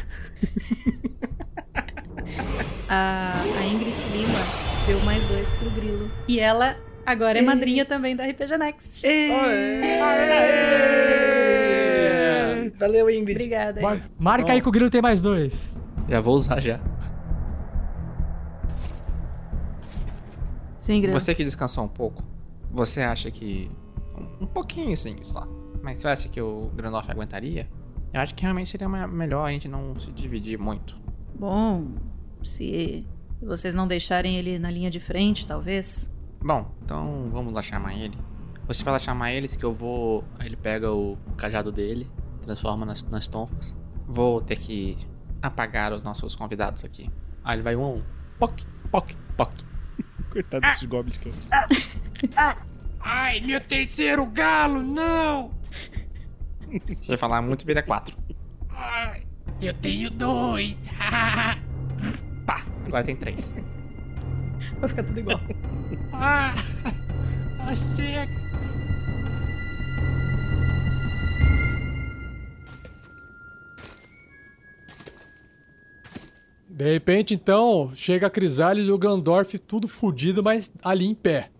A, 2.88 3.34
a 3.58 3.66
Ingrid 3.66 4.02
Lima 4.12 4.38
deu 4.86 4.98
mais 5.00 5.22
dois 5.26 5.52
pro 5.52 5.68
Grilo. 5.70 6.10
E 6.26 6.40
ela 6.40 6.76
agora 7.04 7.38
é 7.38 7.42
madrinha 7.42 7.84
também 7.84 8.16
da 8.16 8.24
RPG 8.26 8.56
Next. 8.56 9.06
Valeu, 12.78 13.10
Ingrid. 13.10 13.36
Obrigada. 13.36 13.82
Ingrid. 13.82 14.10
marca 14.18 14.52
aí 14.52 14.62
que 14.62 14.68
o 14.68 14.72
Grilo 14.72 14.88
tem 14.88 15.02
mais 15.02 15.20
dois. 15.20 15.68
Já 16.08 16.20
vou 16.20 16.34
usar 16.34 16.60
já. 16.60 16.80
Sim, 20.78 21.02
Grilo. 21.02 21.20
Você 21.20 21.34
que 21.34 21.44
descansou 21.44 21.84
um 21.84 21.88
pouco, 21.88 22.24
você 22.70 23.02
acha 23.02 23.30
que. 23.30 23.70
Um, 24.40 24.46
pouquinho 24.46 24.96
sim, 24.96 25.18
só. 25.22 25.46
Mas 25.82 25.98
você 25.98 26.08
acha 26.08 26.28
que 26.30 26.40
o 26.40 26.70
Granoff 26.74 27.10
aguentaria? 27.10 27.68
Eu 28.12 28.20
acho 28.20 28.34
que 28.34 28.42
realmente 28.42 28.70
seria 28.70 28.88
melhor 28.88 29.44
a 29.46 29.52
gente 29.52 29.68
não 29.68 29.98
se 29.98 30.10
dividir 30.12 30.58
muito. 30.58 30.98
Bom, 31.34 31.88
se 32.42 33.06
vocês 33.40 33.74
não 33.74 33.86
deixarem 33.86 34.36
ele 34.36 34.58
na 34.58 34.70
linha 34.70 34.90
de 34.90 34.98
frente, 34.98 35.46
talvez. 35.46 36.12
Bom, 36.40 36.70
então 36.82 37.28
vamos 37.30 37.52
lá 37.52 37.62
chamar 37.62 37.94
ele. 37.94 38.16
Você 38.66 38.82
vai 38.82 38.92
lá 38.92 38.98
chamar 38.98 39.32
eles 39.32 39.56
que 39.56 39.64
eu 39.64 39.72
vou. 39.72 40.24
Ele 40.40 40.56
pega 40.56 40.92
o 40.92 41.16
cajado 41.36 41.70
dele, 41.70 42.10
transforma 42.42 42.84
nas, 42.84 43.02
nas 43.04 43.26
tonfas. 43.26 43.76
Vou 44.06 44.40
ter 44.40 44.56
que 44.56 44.96
apagar 45.40 45.92
os 45.92 46.02
nossos 46.02 46.34
convidados 46.34 46.84
aqui. 46.84 47.10
Aí 47.44 47.56
ele 47.56 47.62
vai 47.62 47.76
um 47.76 47.84
a 47.84 47.88
um. 47.88 48.02
Poc, 48.38 48.60
poc, 48.90 49.14
poc. 49.36 49.52
Coitado 50.30 50.60
desses 50.62 50.84
goblins, 50.84 51.18
cara. 51.48 51.68
Ai, 53.00 53.40
meu 53.40 53.60
terceiro 53.60 54.26
galo, 54.26 54.82
não! 54.82 55.52
Se 57.00 57.12
eu 57.12 57.18
falar 57.18 57.42
muito, 57.42 57.64
vira 57.66 57.82
quatro. 57.82 58.16
Ai, 58.70 59.22
eu 59.60 59.74
tenho 59.74 60.10
dois. 60.10 60.76
Pá, 62.46 62.62
agora 62.86 63.04
tem 63.04 63.16
três. 63.16 63.52
Vai 64.78 64.88
ficar 64.88 65.04
tudo 65.04 65.20
igual. 65.20 65.40
ah, 66.12 66.54
chega. 67.74 68.48
De 76.68 76.92
repente, 76.92 77.34
então, 77.34 77.90
chega 77.96 78.28
a 78.28 78.30
Crisales 78.30 78.86
e 78.86 78.92
o 78.92 78.98
Gandorf 78.98 79.58
tudo 79.58 79.88
fudido, 79.88 80.44
mas 80.44 80.72
ali 80.84 81.06
em 81.06 81.14
pé. 81.14 81.50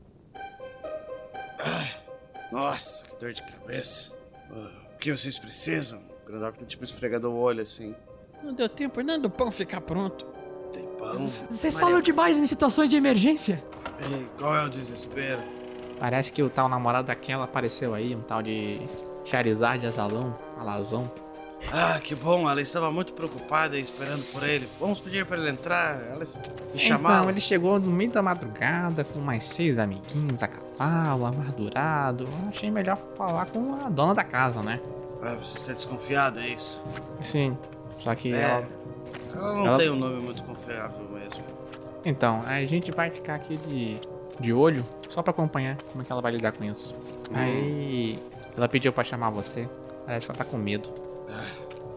Nossa, 2.53 3.05
que 3.05 3.17
dor 3.17 3.33
de 3.33 3.43
cabeça. 3.43 4.13
Ah, 4.51 4.78
O 4.99 5.01
que 5.01 5.13
vocês 5.17 5.39
precisam? 5.39 6.03
O 6.25 6.27
Grandorf 6.27 6.59
tá 6.59 6.67
tipo 6.67 6.83
esfregando 6.83 7.31
o 7.31 7.37
olho 7.37 7.63
assim. 7.63 7.95
Não 8.43 8.53
deu 8.53 8.69
tempo 8.69 9.01
nem 9.01 9.21
do 9.21 9.31
pão 9.31 9.49
ficar 9.49 9.81
pronto. 9.81 10.27
Tem 10.73 10.85
pão? 10.99 11.29
Vocês 11.29 11.79
falam 11.79 12.03
demais 12.03 12.37
em 12.37 12.49
situações 12.49 12.91
de 12.91 12.97
emergência. 12.97 13.63
Ei, 14.01 14.29
qual 14.37 14.57
é 14.57 14.65
o 14.65 14.69
desespero? 14.69 15.41
Parece 16.01 16.33
que 16.33 16.43
o 16.43 16.51
tal 16.51 16.69
namorado 16.69 17.07
daquela 17.07 17.45
apareceu 17.45 17.95
aí, 17.95 18.13
um 18.13 18.23
tal 18.23 18.43
de 18.43 18.77
Charizard 19.25 19.87
Azalão, 19.87 20.37
Alazão. 20.59 21.09
Ah, 21.73 22.01
que 22.03 22.15
bom, 22.15 22.49
ela 22.49 22.61
estava 22.63 22.91
muito 22.91 23.13
preocupada 23.13 23.77
e 23.77 23.83
esperando 23.83 24.23
por 24.33 24.43
ele. 24.43 24.69
Vamos 24.81 25.01
pedir 25.01 25.27
para 25.27 25.37
ele 25.37 25.51
entrar, 25.51 26.01
ela 26.09 26.25
me 26.73 26.79
chamar. 26.79 27.19
Então, 27.19 27.31
ele 27.31 27.41
chegou 27.41 27.79
no 27.79 27.91
meio 27.91 28.11
da 28.11 28.23
madrugada 28.23 29.05
com 29.05 29.19
mais 29.19 29.45
seis 29.45 29.79
amiguinhos 29.79 30.43
a 30.43 30.49
cavalo, 30.49 31.27
amargurado. 31.27 32.25
Eu 32.25 32.49
achei 32.49 32.71
melhor 32.71 32.97
falar 33.17 33.47
com 33.47 33.75
a 33.85 33.89
dona 33.91 34.15
da 34.15 34.25
casa, 34.25 34.63
né? 34.63 34.81
Ah, 35.23 35.35
você 35.35 35.59
está 35.59 35.73
desconfiado, 35.73 36.39
é 36.39 36.49
isso? 36.49 36.83
Sim, 37.21 37.59
só 37.99 38.15
que 38.15 38.33
É, 38.33 38.41
ela... 38.41 38.67
Ela 39.35 39.55
não 39.55 39.67
Ela- 39.67 39.77
tem 39.77 39.91
um 39.91 39.97
nome 39.97 40.23
muito 40.23 40.43
confiável 40.45 41.07
mesmo. 41.13 41.43
Então, 42.05 42.41
a 42.47 42.65
gente 42.65 42.91
vai 42.93 43.11
ficar 43.11 43.35
aqui 43.35 43.57
de, 43.59 44.01
de 44.41 44.53
olho, 44.53 44.85
só 45.11 45.21
pra 45.23 45.33
acompanhar 45.33 45.77
como 45.91 46.03
é 46.03 46.05
que 46.07 46.11
ela 46.13 46.23
vai 46.23 46.33
lidar 46.33 46.53
com 46.53 46.65
isso. 46.65 46.95
Aí, 47.35 48.17
ela 48.57 48.69
pediu 48.69 48.93
pra 48.93 49.05
chamar 49.05 49.29
você, 49.31 49.69
parece 50.07 50.27
que 50.27 50.33
ela 50.33 50.39
tá 50.39 50.45
com 50.45 50.57
medo. 50.57 50.89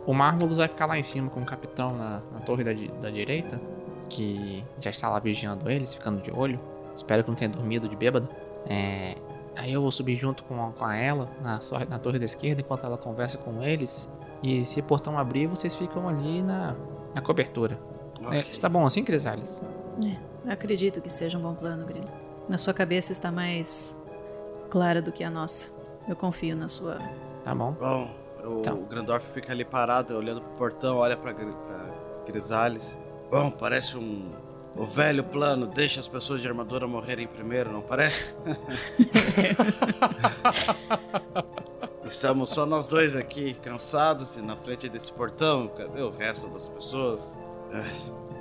O 0.06 0.14
Marvelous 0.14 0.58
vai 0.58 0.68
ficar 0.68 0.86
lá 0.88 0.98
em 0.98 1.04
cima 1.04 1.30
com 1.30 1.42
o 1.42 1.46
capitão 1.46 1.96
na, 1.96 2.22
na 2.32 2.40
torre 2.40 2.64
da, 2.64 2.72
da 3.00 3.10
direita, 3.10 3.62
que 4.10 4.64
já 4.80 4.90
está 4.90 5.10
lá 5.10 5.20
vigiando 5.20 5.70
eles, 5.70 5.94
ficando 5.94 6.22
de 6.22 6.32
olho. 6.32 6.60
Espero 6.96 7.24
que 7.24 7.30
não 7.30 7.36
tenha 7.36 7.50
dormido 7.50 7.88
de 7.88 7.96
bêbado. 7.96 8.28
É, 8.68 9.16
aí 9.56 9.72
eu 9.72 9.82
vou 9.82 9.92
subir 9.92 10.16
junto 10.16 10.44
com, 10.44 10.72
com 10.72 10.90
ela 10.90 11.30
na, 11.42 11.60
sua- 11.62 11.86
na 11.86 12.00
torre 12.00 12.18
da 12.20 12.26
esquerda 12.26 12.62
enquanto 12.62 12.86
ela 12.86 12.98
conversa 12.98 13.38
com 13.38 13.62
eles. 13.64 14.10
E 14.42 14.66
se 14.66 14.80
o 14.80 14.84
portão 14.84 15.18
abrir, 15.20 15.46
vocês 15.48 15.76
ficam 15.76 16.10
ali 16.10 16.42
na, 16.42 16.76
na 17.16 17.22
cobertura. 17.22 17.80
É, 18.32 18.40
está 18.40 18.68
bom 18.68 18.86
assim, 18.86 19.04
Crisales? 19.04 19.64
É, 20.46 20.52
acredito 20.52 21.00
que 21.00 21.10
seja 21.10 21.38
um 21.38 21.42
bom 21.42 21.54
plano, 21.54 21.86
Grilo. 21.86 22.08
Na 22.50 22.58
sua 22.58 22.74
cabeça 22.74 23.12
está 23.12 23.32
mais 23.32 23.96
clara 24.72 25.00
do 25.02 25.12
que 25.12 25.24
a 25.24 25.30
nossa. 25.30 25.72
Eu 26.08 26.16
confio 26.16 26.56
na 26.56 26.68
sua. 26.68 26.98
Tá 27.44 27.54
bom. 27.54 27.74
Bom, 27.80 28.10
o 28.58 28.60
Então. 28.60 28.84
Grandorf 28.84 29.34
fica 29.34 29.52
ali 29.52 29.66
parado, 29.66 30.16
olhando 30.16 30.42
pro 30.42 30.52
portão, 30.52 30.98
olha 30.98 31.18
pra, 31.18 31.34
pra 31.34 31.92
Crisales. 32.26 32.98
Bom, 33.30 33.52
parece 33.52 33.98
um. 33.98 34.32
O 34.76 34.86
velho 34.86 35.24
plano, 35.24 35.68
deixa 35.68 36.00
as 36.00 36.08
pessoas 36.08 36.42
de 36.42 36.48
armadura 36.48 36.88
morrerem 36.88 37.28
primeiro, 37.28 37.72
não 37.72 37.82
parece? 37.82 38.34
Estamos 42.06 42.50
só 42.50 42.66
nós 42.66 42.88
dois 42.88 43.16
aqui, 43.16 43.54
cansados 43.56 44.36
e 44.38 44.42
na 44.42 44.56
frente 44.56 44.88
desse 44.90 45.12
portão. 45.12 45.68
Cadê 45.68 46.02
o 46.02 46.10
resto 46.10 46.48
das 46.50 46.68
pessoas? 46.70 47.36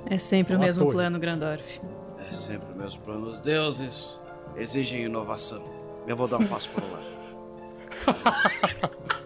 É 0.06 0.16
sempre 0.18 0.56
o 0.56 0.58
mesmo 0.58 0.90
plano, 0.90 1.18
Grandorf. 1.18 1.80
É 2.18 2.32
sempre 2.32 2.72
o 2.72 2.76
mesmo 2.76 3.00
plano. 3.02 3.26
Os 3.26 3.40
deuses 3.40 4.20
exigem 4.56 5.04
inovação. 5.04 5.62
Eu 6.06 6.16
vou 6.16 6.26
dar 6.28 6.38
um 6.38 6.46
passo 6.46 6.70
para 6.70 6.84
lá. 6.86 7.00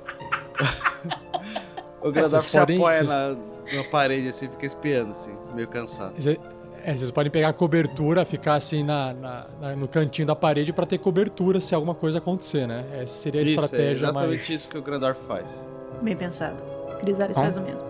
o 2.05 2.13
Grandorf 2.13 2.31
vocês 2.43 2.51
se 2.53 2.59
podem- 2.59 2.77
apoia 2.79 3.05
vocês- 3.05 3.09
na, 3.11 3.77
na 3.79 3.85
parede 3.91 4.29
assim, 4.29 4.49
fica 4.49 4.67
espiando 4.67 5.11
assim, 5.13 5.33
meio 5.55 5.67
cansado. 5.69 6.13
Cê- 6.21 6.39
é, 6.85 6.95
vocês 6.97 7.11
podem 7.11 7.31
pegar 7.33 7.49
a 7.49 7.53
cobertura, 7.53 8.25
ficar 8.27 8.55
assim 8.55 8.83
na, 8.85 9.15
na- 9.15 9.47
na- 9.61 9.77
no 9.77 9.89
cantinho 9.89 10.27
da 10.27 10.37
parede 10.37 10.73
pra 10.73 10.85
ter 10.85 10.99
cobertura 10.99 11.59
se 11.61 11.75
alguma 11.75 11.95
coisa 11.95 12.19
acontecer, 12.19 12.67
né? 12.69 12.85
Essa 12.93 13.15
seria 13.23 13.41
a 13.41 13.45
Isso, 13.45 13.53
é 13.53 13.65
estratégia 13.65 14.05
exatamente 14.07 14.29
mais. 14.39 14.49
isso 14.51 14.69
que 14.69 14.77
o 14.79 14.83
Grandorf 14.83 15.19
faz. 15.27 15.67
Bem 16.03 16.15
pensado. 16.15 16.63
Crisales 17.01 17.37
Bom. 17.37 17.43
faz 17.43 17.57
o 17.57 17.61
mesmo. 17.63 17.89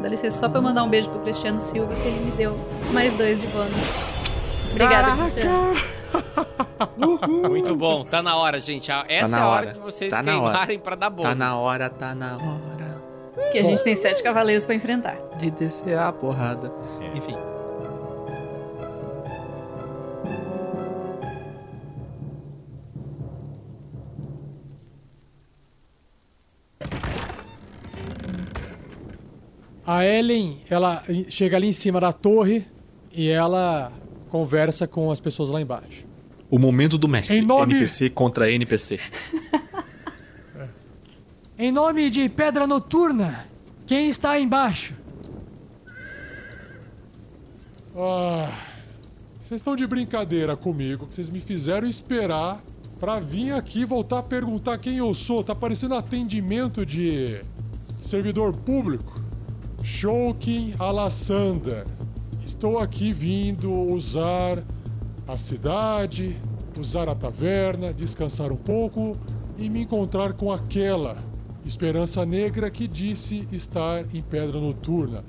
Dá 0.00 0.08
licença 0.08 0.38
só 0.38 0.48
pra 0.48 0.58
eu 0.58 0.62
mandar 0.62 0.82
um 0.82 0.88
beijo 0.88 1.10
pro 1.10 1.20
Cristiano 1.20 1.60
Silva, 1.60 1.94
que 1.94 2.08
ele 2.08 2.24
me 2.24 2.30
deu 2.32 2.56
mais 2.92 3.12
dois 3.14 3.40
de 3.40 3.46
bônus. 3.48 4.12
Obrigada, 4.70 5.08
Caraca! 5.08 5.22
Cristiano. 5.22 5.74
Muito 7.48 7.76
bom, 7.76 8.02
tá 8.04 8.22
na 8.22 8.36
hora, 8.36 8.58
gente. 8.58 8.90
Ah, 8.90 9.04
Essa 9.08 9.36
na 9.36 9.38
é 9.38 9.40
a 9.42 9.46
hora 9.48 9.66
hora. 9.66 9.72
de 9.74 9.80
vocês 9.80 10.10
Tá 10.10 10.22
queimarem 10.22 10.78
pra 10.78 10.96
dar 10.96 11.10
bônus. 11.10 11.30
Tá 11.30 11.34
na 11.36 11.56
hora, 11.56 11.88
tá 11.90 12.14
na 12.14 12.36
hora 12.36 12.91
Que 13.50 13.58
a 13.58 13.62
gente 13.62 13.82
tem 13.82 13.94
sete 13.94 14.22
cavaleiros 14.22 14.64
pra 14.66 14.74
enfrentar. 14.74 15.18
de 15.38 15.50
descer 15.50 15.96
a 15.98 16.12
porrada. 16.12 16.70
Enfim. 17.14 17.36
A 29.86 30.04
Ellen, 30.06 30.58
ela 30.70 31.02
chega 31.28 31.56
ali 31.56 31.66
em 31.68 31.72
cima 31.72 32.00
da 32.00 32.12
torre 32.12 32.64
e 33.12 33.28
ela 33.28 33.92
conversa 34.30 34.86
com 34.86 35.10
as 35.10 35.20
pessoas 35.20 35.50
lá 35.50 35.60
embaixo. 35.60 36.04
O 36.50 36.58
momento 36.58 36.96
do 36.96 37.08
mestre. 37.08 37.38
Em 37.38 37.42
nome- 37.42 37.72
NPC 37.74 38.10
contra 38.10 38.50
NPC. 38.50 39.00
Em 41.62 41.70
nome 41.70 42.10
de 42.10 42.28
Pedra 42.28 42.66
Noturna, 42.66 43.46
quem 43.86 44.08
está 44.08 44.36
embaixo? 44.36 44.94
Ah, 47.96 48.50
vocês 49.38 49.60
estão 49.60 49.76
de 49.76 49.86
brincadeira 49.86 50.56
comigo, 50.56 51.06
que 51.06 51.14
vocês 51.14 51.30
me 51.30 51.38
fizeram 51.38 51.86
esperar 51.86 52.60
pra 52.98 53.20
vir 53.20 53.52
aqui 53.52 53.84
voltar 53.84 54.18
a 54.18 54.22
perguntar 54.24 54.76
quem 54.78 54.96
eu 54.96 55.14
sou. 55.14 55.44
Tá 55.44 55.54
parecendo 55.54 55.94
atendimento 55.94 56.84
de 56.84 57.40
servidor 57.96 58.56
público. 58.56 59.22
Shoukin 59.84 60.74
Alassander. 60.80 61.86
Estou 62.44 62.80
aqui 62.80 63.12
vindo 63.12 63.72
usar 63.72 64.64
a 65.28 65.38
cidade, 65.38 66.36
usar 66.76 67.08
a 67.08 67.14
taverna, 67.14 67.92
descansar 67.92 68.50
um 68.50 68.56
pouco 68.56 69.16
e 69.56 69.70
me 69.70 69.82
encontrar 69.82 70.32
com 70.32 70.50
aquela 70.50 71.30
Esperança 71.64 72.24
Negra 72.26 72.70
que 72.70 72.88
disse 72.88 73.46
estar 73.52 74.04
em 74.14 74.20
Pedra 74.20 74.60
Noturna. 74.60 75.24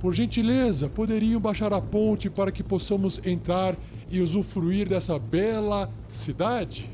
Por 0.00 0.14
gentileza, 0.14 0.88
poderiam 0.88 1.40
baixar 1.40 1.72
a 1.72 1.80
ponte 1.80 2.28
para 2.28 2.50
que 2.50 2.62
possamos 2.62 3.20
entrar 3.24 3.76
e 4.10 4.20
usufruir 4.20 4.88
dessa 4.88 5.18
bela 5.18 5.90
cidade? 6.08 6.90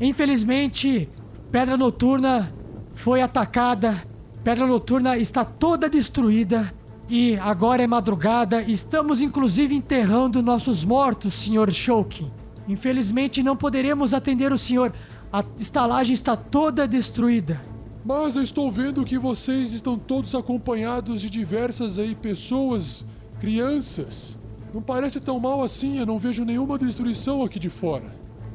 Infelizmente, 0.00 1.08
Pedra 1.50 1.76
Noturna 1.76 2.52
foi 2.94 3.20
atacada. 3.20 4.02
Pedra 4.44 4.66
Noturna 4.66 5.16
está 5.16 5.44
toda 5.44 5.88
destruída. 5.88 6.72
E 7.08 7.36
agora 7.38 7.82
é 7.82 7.86
madrugada. 7.86 8.62
Estamos 8.62 9.20
inclusive 9.20 9.74
enterrando 9.74 10.42
nossos 10.42 10.84
mortos, 10.84 11.34
Sr. 11.34 11.70
Shoukin. 11.72 12.30
Infelizmente 12.68 13.42
não 13.42 13.56
poderemos 13.56 14.14
atender 14.14 14.52
o 14.52 14.58
senhor. 14.58 14.92
A 15.32 15.44
estalagem 15.58 16.14
está 16.14 16.36
toda 16.36 16.86
destruída. 16.86 17.60
Mas 18.04 18.34
eu 18.34 18.42
estou 18.42 18.70
vendo 18.70 19.04
que 19.04 19.18
vocês 19.18 19.72
estão 19.72 19.98
todos 19.98 20.34
acompanhados 20.34 21.20
de 21.20 21.30
diversas 21.30 21.98
aí 21.98 22.14
pessoas, 22.14 23.04
crianças. 23.38 24.38
Não 24.74 24.82
parece 24.82 25.20
tão 25.20 25.38
mal 25.38 25.62
assim, 25.62 25.98
eu 25.98 26.06
não 26.06 26.18
vejo 26.18 26.44
nenhuma 26.44 26.78
destruição 26.78 27.44
aqui 27.44 27.58
de 27.58 27.68
fora. 27.68 28.04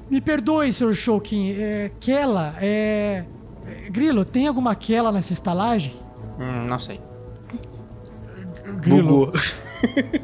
Me 0.10 0.20
perdoe, 0.20 0.74
Sr. 0.74 0.93
Shoukin. 0.93 1.52
É. 1.52 1.91
Kela, 2.00 2.56
é. 2.60 3.26
é, 3.66 3.89
Grilo, 3.89 4.26
tem 4.26 4.48
alguma 4.48 4.76
Kela 4.76 5.12
nessa 5.12 5.34
estalagem? 5.34 5.95
Hum, 6.39 6.66
não 6.68 6.80
sei. 6.80 7.00
Grilo. 8.82 9.32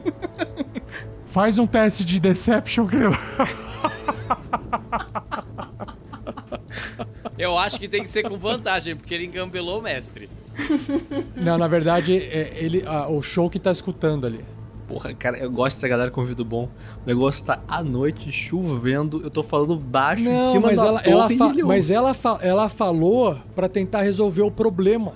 Faz 1.26 1.58
um 1.58 1.66
teste 1.66 2.04
de 2.04 2.20
Deception, 2.20 2.86
Grilo. 2.86 3.18
Eu 7.38 7.58
acho 7.58 7.80
que 7.80 7.88
tem 7.88 8.04
que 8.04 8.10
ser 8.10 8.24
com 8.24 8.38
vantagem, 8.38 8.96
porque 8.96 9.14
ele 9.14 9.26
engambelou 9.26 9.80
o 9.80 9.82
mestre. 9.82 10.30
Não, 11.36 11.58
na 11.58 11.68
verdade, 11.68 12.16
é, 12.16 12.54
ele, 12.58 12.84
ah, 12.86 13.08
o 13.10 13.22
show 13.22 13.50
que 13.50 13.58
tá 13.60 13.72
escutando 13.72 14.28
ali. 14.28 14.46
Porra, 14.88 15.14
cara, 15.14 15.38
eu 15.40 15.50
gosto 15.50 15.78
dessa 15.78 15.88
galera 15.88 16.12
com 16.12 16.22
ouvido 16.22 16.46
bom. 16.46 16.70
O 17.04 17.08
negócio 17.08 17.44
tá 17.44 17.60
à 17.68 17.82
noite, 17.84 18.32
chovendo, 18.32 19.22
eu 19.24 19.30
tô 19.32 19.42
falando 19.42 19.76
baixo, 19.78 20.22
em 20.22 20.26
Não, 20.26 20.52
cima 20.52 20.68
mas 20.68 20.76
da 20.78 20.86
ela, 20.88 21.00
torre 21.02 21.12
ela 21.60 21.68
mas 21.68 21.90
ela, 21.90 22.14
fa- 22.14 22.40
ela 22.42 22.70
falou 22.70 23.36
pra 23.56 23.68
tentar 23.68 24.02
resolver 24.04 24.44
o 24.44 24.52
problema. 24.52 25.14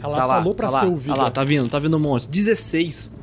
Ela 0.00 0.16
Tá 0.18 0.24
lá, 0.26 0.34
falou 0.36 0.54
pra 0.54 0.68
tá 0.68 0.72
lá, 0.74 0.80
ser 0.80 0.86
ouvida. 0.86 1.16
Tá 1.16 1.22
lá, 1.22 1.30
tá 1.30 1.42
vindo, 1.44 1.68
tá 1.68 1.78
vindo 1.78 1.96
um 1.96 2.00
monstro. 2.00 2.30
16. 2.30 3.16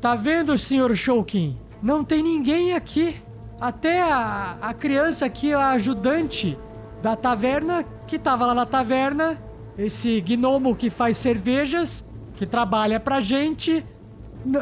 Tá 0.00 0.14
vendo, 0.14 0.56
senhor 0.56 0.94
Shoukin? 0.94 1.56
Não 1.82 2.04
tem 2.04 2.22
ninguém 2.22 2.74
aqui. 2.74 3.16
Até 3.58 4.02
a, 4.02 4.58
a 4.60 4.74
criança 4.74 5.24
aqui, 5.24 5.52
a 5.52 5.70
ajudante 5.70 6.56
da 7.02 7.14
taverna, 7.16 7.84
que 8.06 8.18
tava 8.18 8.46
lá 8.46 8.54
na 8.54 8.66
taverna, 8.66 9.38
esse 9.78 10.20
gnomo 10.20 10.74
que 10.74 10.88
faz 10.90 11.16
cervejas, 11.18 12.06
que 12.36 12.46
trabalha 12.46 12.98
pra 12.98 13.20
gente, 13.20 13.84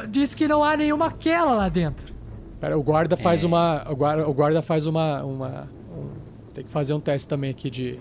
diz 0.09 0.35
que 0.35 0.47
não 0.49 0.62
há 0.64 0.76
nenhuma 0.76 1.07
aquela 1.07 1.53
lá 1.55 1.68
dentro. 1.68 2.12
Pera, 2.61 2.78
o 2.78 2.82
guarda 2.82 3.16
faz 3.16 3.43
É. 3.43 3.47
uma. 3.47 3.85
O 3.91 3.95
guarda, 3.97 4.28
o 4.28 4.32
guarda 4.32 4.62
faz 4.62 4.87
uma. 4.87 5.22
uma 5.22 5.68
um- 5.97 6.11
tem 6.55 6.64
que 6.64 6.70
fazer 6.70 6.95
um 6.95 7.01
teste 7.01 7.28
também 7.28 7.51
aqui 7.51 7.68
de. 7.70 7.99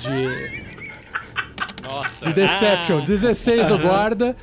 De, 0.00 0.26
Nossa. 1.88 2.26
de 2.26 2.32
Deception. 2.32 2.98
Ah. 3.02 3.04
16 3.04 3.70
o 3.70 3.78
guarda 3.78 4.36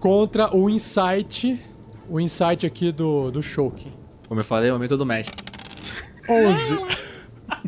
contra 0.00 0.54
o 0.56 0.68
Insight. 0.70 1.60
O 2.08 2.20
Insight 2.20 2.66
aqui 2.66 2.92
do, 2.92 3.30
do 3.30 3.42
Shouken. 3.42 3.92
Como 4.28 4.40
eu 4.40 4.44
falei, 4.44 4.68
é 4.68 4.72
o 4.72 4.76
momento 4.76 4.96
do 4.96 5.06
mestre. 5.06 5.44
11. 6.28 6.78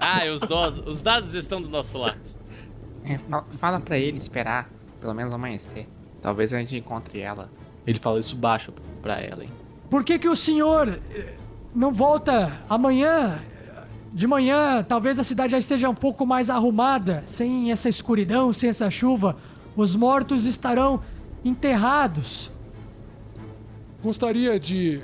Ah, 0.00 0.22
os, 0.34 0.40
do- 0.42 0.88
os 0.88 1.02
dados 1.02 1.34
estão 1.34 1.60
do 1.60 1.68
nosso 1.68 1.98
lado. 1.98 2.18
É, 3.04 3.18
fa- 3.18 3.44
fala 3.50 3.80
pra 3.80 3.98
ele 3.98 4.16
esperar, 4.16 4.70
pelo 5.00 5.14
menos 5.14 5.32
amanhecer. 5.34 5.86
Talvez 6.22 6.52
a 6.54 6.58
gente 6.58 6.76
encontre 6.76 7.20
ela. 7.20 7.50
Ele 7.86 7.98
fala 7.98 8.18
isso 8.18 8.34
baixo 8.36 8.72
pra 9.02 9.20
ela, 9.20 9.44
hein? 9.44 9.50
Por 9.90 10.02
que 10.04 10.18
que 10.18 10.28
o 10.28 10.34
senhor 10.34 10.88
eh, 11.10 11.34
não 11.74 11.92
volta 11.92 12.60
amanhã? 12.68 13.38
De 14.12 14.26
manhã, 14.26 14.82
talvez 14.82 15.18
a 15.18 15.24
cidade 15.24 15.50
já 15.52 15.58
esteja 15.58 15.90
um 15.90 15.94
pouco 15.94 16.24
mais 16.24 16.48
arrumada, 16.48 17.24
sem 17.26 17.72
essa 17.72 17.88
escuridão, 17.88 18.52
sem 18.52 18.70
essa 18.70 18.88
chuva. 18.90 19.36
Os 19.76 19.96
mortos 19.96 20.44
estarão 20.44 21.02
enterrados. 21.44 22.50
Gostaria 24.02 24.58
de 24.60 25.02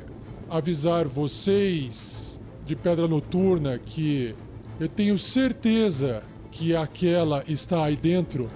avisar 0.49 1.07
vocês 1.09 2.41
de 2.65 2.77
Pedra 2.77 3.09
Noturna 3.09 3.79
que 3.79 4.35
eu 4.81 4.89
tenho 4.89 5.19
certeza 5.19 6.23
que 6.51 6.75
aquela 6.75 7.45
está 7.47 7.85
aí 7.85 7.97
dentro, 7.97 8.49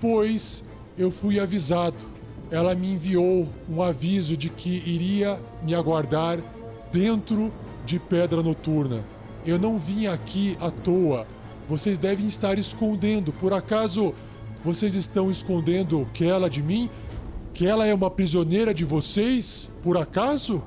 pois 0.00 0.62
eu 0.96 1.10
fui 1.10 1.40
avisado. 1.40 2.04
Ela 2.48 2.76
me 2.76 2.92
enviou 2.92 3.48
um 3.68 3.82
aviso 3.82 4.36
de 4.36 4.48
que 4.48 4.70
iria 4.86 5.40
me 5.64 5.74
aguardar 5.74 6.38
dentro 6.92 7.52
de 7.84 7.98
Pedra 7.98 8.40
Noturna. 8.40 9.04
Eu 9.44 9.58
não 9.58 9.76
vim 9.76 10.06
aqui 10.06 10.56
à 10.60 10.70
toa. 10.70 11.26
Vocês 11.68 11.98
devem 11.98 12.28
estar 12.28 12.56
escondendo. 12.56 13.32
Por 13.32 13.52
acaso 13.52 14.14
vocês 14.64 14.94
estão 14.94 15.28
escondendo 15.28 16.08
Kela 16.14 16.48
de 16.48 16.62
mim? 16.62 16.88
Que 17.52 17.66
ela 17.66 17.84
é 17.84 17.92
uma 17.92 18.10
prisioneira 18.10 18.72
de 18.72 18.84
vocês, 18.84 19.70
por 19.82 19.98
acaso? 19.98 20.62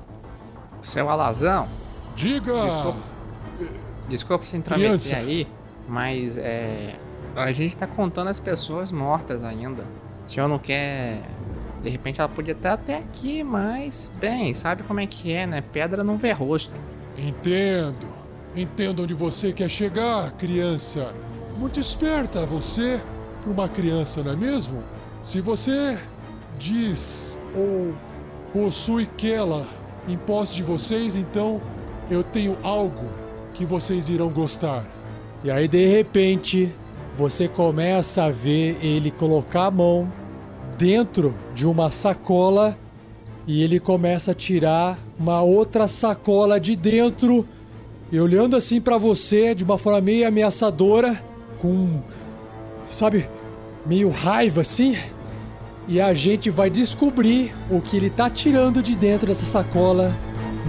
Seu 0.82 1.08
alazão, 1.08 1.66
Diga! 2.14 2.64
Desculpa. 2.64 3.17
Desculpa 4.08 4.44
se 4.44 4.56
intrometer 4.56 5.16
aí, 5.16 5.46
mas 5.88 6.38
é. 6.38 6.94
A 7.36 7.52
gente 7.52 7.76
tá 7.76 7.86
contando 7.86 8.28
as 8.28 8.40
pessoas 8.40 8.90
mortas 8.90 9.44
ainda. 9.44 9.84
O 10.26 10.30
senhor 10.30 10.48
não 10.48 10.58
quer. 10.58 11.22
De 11.82 11.88
repente 11.88 12.20
ela 12.20 12.28
podia 12.28 12.52
estar 12.52 12.74
até 12.74 12.98
aqui, 12.98 13.42
mas. 13.42 14.10
Bem, 14.18 14.52
sabe 14.54 14.82
como 14.82 15.00
é 15.00 15.06
que 15.06 15.32
é, 15.32 15.46
né? 15.46 15.60
Pedra 15.60 16.02
não 16.02 16.16
vê 16.16 16.32
rosto. 16.32 16.80
Entendo. 17.16 18.08
Entendo 18.56 19.02
onde 19.02 19.14
você 19.14 19.52
quer 19.52 19.68
chegar, 19.68 20.32
criança. 20.32 21.14
Muito 21.56 21.78
esperta 21.78 22.46
você 22.46 23.00
para 23.42 23.52
uma 23.52 23.68
criança, 23.68 24.22
não 24.22 24.32
é 24.32 24.36
mesmo? 24.36 24.82
Se 25.22 25.40
você 25.40 25.98
diz 26.58 27.36
ou 27.54 27.94
possui 28.52 29.06
Kela 29.06 29.66
em 30.08 30.16
posse 30.16 30.56
de 30.56 30.62
vocês, 30.62 31.14
então 31.16 31.60
eu 32.10 32.24
tenho 32.24 32.56
algo 32.62 33.04
que 33.58 33.66
vocês 33.66 34.08
irão 34.08 34.28
gostar. 34.28 34.86
E 35.42 35.50
aí, 35.50 35.66
de 35.66 35.84
repente, 35.84 36.72
você 37.16 37.48
começa 37.48 38.22
a 38.22 38.30
ver 38.30 38.78
ele 38.80 39.10
colocar 39.10 39.64
a 39.64 39.70
mão 39.70 40.10
dentro 40.78 41.34
de 41.56 41.66
uma 41.66 41.90
sacola 41.90 42.78
e 43.48 43.60
ele 43.60 43.80
começa 43.80 44.30
a 44.30 44.34
tirar 44.34 44.96
uma 45.18 45.42
outra 45.42 45.88
sacola 45.88 46.60
de 46.60 46.76
dentro 46.76 47.44
e 48.12 48.20
olhando 48.20 48.54
assim 48.54 48.80
pra 48.80 48.96
você 48.96 49.56
de 49.56 49.64
uma 49.64 49.76
forma 49.76 50.00
meio 50.00 50.28
ameaçadora, 50.28 51.20
com 51.58 52.00
sabe, 52.86 53.28
meio 53.84 54.08
raiva 54.08 54.60
assim. 54.60 54.96
E 55.88 56.00
a 56.00 56.14
gente 56.14 56.48
vai 56.48 56.70
descobrir 56.70 57.52
o 57.68 57.80
que 57.80 57.96
ele 57.96 58.10
tá 58.10 58.30
tirando 58.30 58.80
de 58.80 58.94
dentro 58.94 59.26
dessa 59.26 59.44
sacola 59.44 60.14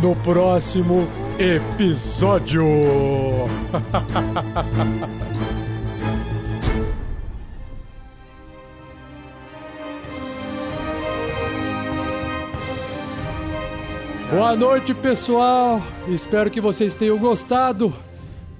no 0.01 0.15
próximo 0.15 1.07
episódio. 1.39 2.65
Boa 14.29 14.55
noite, 14.55 14.93
pessoal. 14.93 15.81
Espero 16.09 16.51
que 16.51 16.59
vocês 16.59 16.93
tenham 16.95 17.17
gostado. 17.17 17.95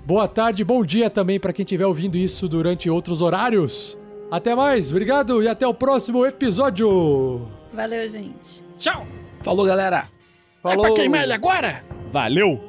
Boa 0.06 0.28
tarde, 0.28 0.64
bom 0.64 0.84
dia 0.84 1.10
também 1.10 1.38
para 1.40 1.52
quem 1.52 1.64
estiver 1.64 1.86
ouvindo 1.86 2.18
isso 2.18 2.48
durante 2.48 2.90
outros 2.90 3.22
horários. 3.22 4.00
Até 4.32 4.56
mais, 4.56 4.90
obrigado 4.90 5.44
e 5.44 5.50
até 5.50 5.68
o 5.68 5.74
próximo 5.74 6.26
episódio. 6.26 7.46
Valeu, 7.74 8.08
gente. 8.08 8.64
Tchau! 8.78 9.06
Falou, 9.44 9.66
galera! 9.66 10.08
É 10.66 10.76
pra 10.76 10.94
queimar 10.94 11.24
ele 11.24 11.34
agora? 11.34 11.84
Valeu! 12.12 12.60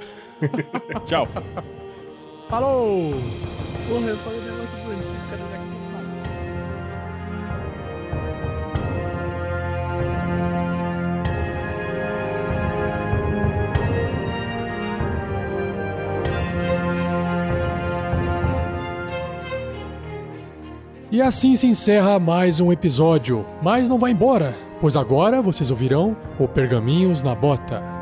Tchau. 1.07 1.26
Falou! 2.49 3.12
Porra, 3.88 4.07
eu 4.09 4.16
falei 4.18 4.38
um 4.38 4.45
negócio 4.45 4.78
bonito, 4.84 5.30
cara. 5.30 5.61
E 21.12 21.21
assim 21.21 21.57
se 21.57 21.67
encerra 21.67 22.21
mais 22.21 22.61
um 22.61 22.71
episódio. 22.71 23.45
Mas 23.61 23.88
não 23.88 23.99
vai 23.99 24.12
embora, 24.12 24.54
pois 24.80 24.95
agora 24.95 25.42
vocês 25.42 25.71
ouvirão 25.71 26.17
o 26.38 26.46
Pergaminhos 26.46 27.22
na 27.22 27.34
Bota. 27.34 27.99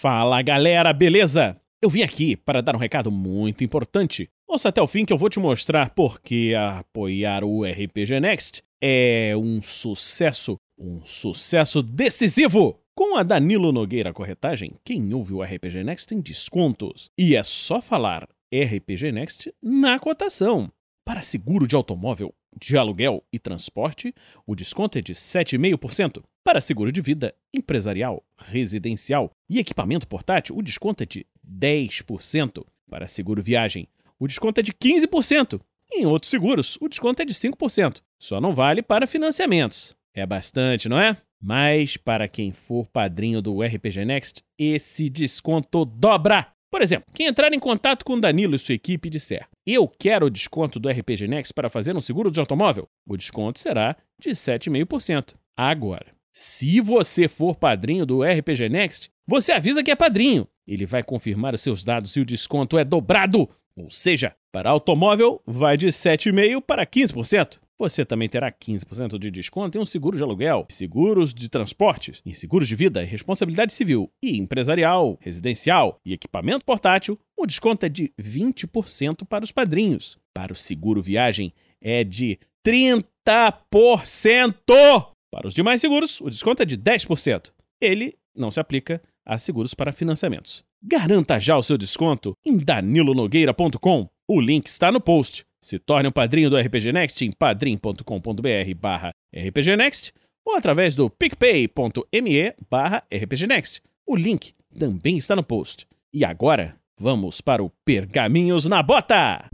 Fala 0.00 0.40
galera, 0.40 0.94
beleza? 0.94 1.60
Eu 1.82 1.90
vim 1.90 2.00
aqui 2.00 2.34
para 2.34 2.62
dar 2.62 2.74
um 2.74 2.78
recado 2.78 3.10
muito 3.10 3.62
importante. 3.62 4.30
Ouça 4.48 4.70
até 4.70 4.80
o 4.80 4.86
fim 4.86 5.04
que 5.04 5.12
eu 5.12 5.18
vou 5.18 5.28
te 5.28 5.38
mostrar 5.38 5.90
porque 5.90 6.54
apoiar 6.56 7.44
o 7.44 7.66
RPG 7.66 8.18
Next 8.18 8.62
é 8.82 9.34
um 9.36 9.60
sucesso, 9.60 10.56
um 10.78 11.04
sucesso 11.04 11.82
decisivo. 11.82 12.80
Com 12.94 13.14
a 13.14 13.22
Danilo 13.22 13.72
Nogueira 13.72 14.10
Corretagem, 14.10 14.72
quem 14.82 15.12
ouve 15.12 15.34
o 15.34 15.42
RPG 15.42 15.84
Next 15.84 16.06
tem 16.06 16.18
descontos. 16.18 17.10
E 17.18 17.36
é 17.36 17.42
só 17.42 17.82
falar 17.82 18.26
RPG 18.50 19.12
Next 19.12 19.52
na 19.62 19.98
cotação. 19.98 20.72
Para 21.04 21.20
seguro 21.20 21.66
de 21.66 21.76
automóvel, 21.76 22.32
de 22.58 22.74
aluguel 22.74 23.22
e 23.30 23.38
transporte, 23.38 24.14
o 24.46 24.54
desconto 24.54 24.96
é 24.96 25.02
de 25.02 25.12
7,5%. 25.12 26.22
Para 26.42 26.60
seguro 26.60 26.90
de 26.90 27.00
vida, 27.02 27.34
empresarial, 27.52 28.24
residencial 28.38 29.30
e 29.48 29.58
equipamento 29.58 30.08
portátil, 30.08 30.56
o 30.56 30.62
desconto 30.62 31.02
é 31.02 31.06
de 31.06 31.26
10%. 31.46 32.64
Para 32.88 33.06
seguro 33.06 33.42
viagem, 33.42 33.86
o 34.18 34.26
desconto 34.26 34.60
é 34.60 34.62
de 34.62 34.72
15%. 34.72 35.60
Em 35.92 36.06
outros 36.06 36.30
seguros, 36.30 36.78
o 36.80 36.88
desconto 36.88 37.20
é 37.20 37.24
de 37.24 37.34
5%. 37.34 38.00
Só 38.18 38.40
não 38.40 38.54
vale 38.54 38.80
para 38.80 39.06
financiamentos. 39.06 39.94
É 40.14 40.24
bastante, 40.24 40.88
não 40.88 40.98
é? 40.98 41.16
Mas 41.40 41.96
para 41.96 42.26
quem 42.26 42.52
for 42.52 42.86
padrinho 42.86 43.42
do 43.42 43.62
RPG 43.62 44.04
Next, 44.04 44.42
esse 44.58 45.08
desconto 45.08 45.84
dobra. 45.84 46.52
Por 46.70 46.82
exemplo, 46.82 47.06
quem 47.14 47.26
entrar 47.26 47.52
em 47.52 47.58
contato 47.58 48.04
com 48.04 48.18
Danilo 48.18 48.54
e 48.54 48.58
sua 48.58 48.74
equipe 48.74 49.10
disser: 49.10 49.46
Eu 49.66 49.88
quero 49.88 50.26
o 50.26 50.30
desconto 50.30 50.78
do 50.78 50.88
RPG 50.88 51.26
Next 51.28 51.52
para 51.52 51.70
fazer 51.70 51.96
um 51.96 52.00
seguro 52.00 52.30
de 52.30 52.40
automóvel, 52.40 52.88
o 53.06 53.16
desconto 53.16 53.58
será 53.58 53.96
de 54.18 54.30
7,5%. 54.30 55.34
Agora, 55.56 56.06
se 56.32 56.80
você 56.80 57.28
for 57.28 57.56
padrinho 57.56 58.06
do 58.06 58.22
RPG 58.22 58.68
Next, 58.68 59.10
você 59.26 59.52
avisa 59.52 59.82
que 59.82 59.90
é 59.90 59.96
padrinho. 59.96 60.46
Ele 60.66 60.86
vai 60.86 61.02
confirmar 61.02 61.54
os 61.54 61.62
seus 61.62 61.82
dados 61.82 62.14
e 62.16 62.20
o 62.20 62.24
desconto 62.24 62.78
é 62.78 62.84
dobrado. 62.84 63.48
Ou 63.76 63.90
seja, 63.90 64.34
para 64.52 64.70
automóvel, 64.70 65.42
vai 65.46 65.76
de 65.76 65.88
7,5% 65.88 66.60
para 66.60 66.86
15%. 66.86 67.58
Você 67.78 68.04
também 68.04 68.28
terá 68.28 68.52
15% 68.52 69.18
de 69.18 69.30
desconto 69.30 69.78
em 69.78 69.80
um 69.80 69.86
seguro 69.86 70.16
de 70.16 70.22
aluguel, 70.22 70.66
seguros 70.68 71.32
de 71.32 71.48
transportes, 71.48 72.20
em 72.26 72.34
seguros 72.34 72.68
de 72.68 72.76
vida 72.76 73.02
e 73.02 73.06
responsabilidade 73.06 73.72
civil 73.72 74.12
e 74.22 74.36
empresarial, 74.36 75.18
residencial 75.18 75.98
e 76.04 76.12
equipamento 76.12 76.64
portátil. 76.64 77.18
O 77.38 77.46
desconto 77.46 77.86
é 77.86 77.88
de 77.88 78.12
20% 78.20 79.26
para 79.26 79.44
os 79.44 79.50
padrinhos. 79.50 80.18
Para 80.34 80.52
o 80.52 80.56
seguro 80.56 81.00
viagem 81.00 81.54
é 81.80 82.04
de 82.04 82.38
30%. 82.62 85.10
Para 85.30 85.46
os 85.46 85.54
demais 85.54 85.80
seguros, 85.80 86.20
o 86.20 86.28
desconto 86.28 86.62
é 86.62 86.66
de 86.66 86.76
10%. 86.76 87.50
Ele 87.80 88.14
não 88.34 88.50
se 88.50 88.60
aplica 88.60 89.00
a 89.24 89.38
seguros 89.38 89.74
para 89.74 89.92
financiamentos. 89.92 90.64
Garanta 90.82 91.38
já 91.38 91.56
o 91.56 91.62
seu 91.62 91.78
desconto 91.78 92.34
em 92.44 92.58
danilonogueira.com. 92.58 94.08
O 94.28 94.40
link 94.40 94.66
está 94.66 94.90
no 94.90 95.00
post. 95.00 95.44
Se 95.62 95.78
torne 95.78 96.08
um 96.08 96.12
padrinho 96.12 96.48
do 96.48 96.58
RPG 96.58 96.92
Next 96.92 97.24
em 97.24 97.32
padrim.com.br 97.32 98.74
barra 98.76 99.10
rpgnext 99.34 100.12
ou 100.44 100.56
através 100.56 100.94
do 100.94 101.10
picpay.me 101.10 102.54
barra 102.68 103.04
rpgnext. 103.12 103.82
O 104.06 104.16
link 104.16 104.54
também 104.76 105.18
está 105.18 105.36
no 105.36 105.44
post. 105.44 105.86
E 106.12 106.24
agora, 106.24 106.76
vamos 106.98 107.40
para 107.40 107.62
o 107.62 107.70
Pergaminhos 107.84 108.64
na 108.66 108.82
Bota! 108.82 109.48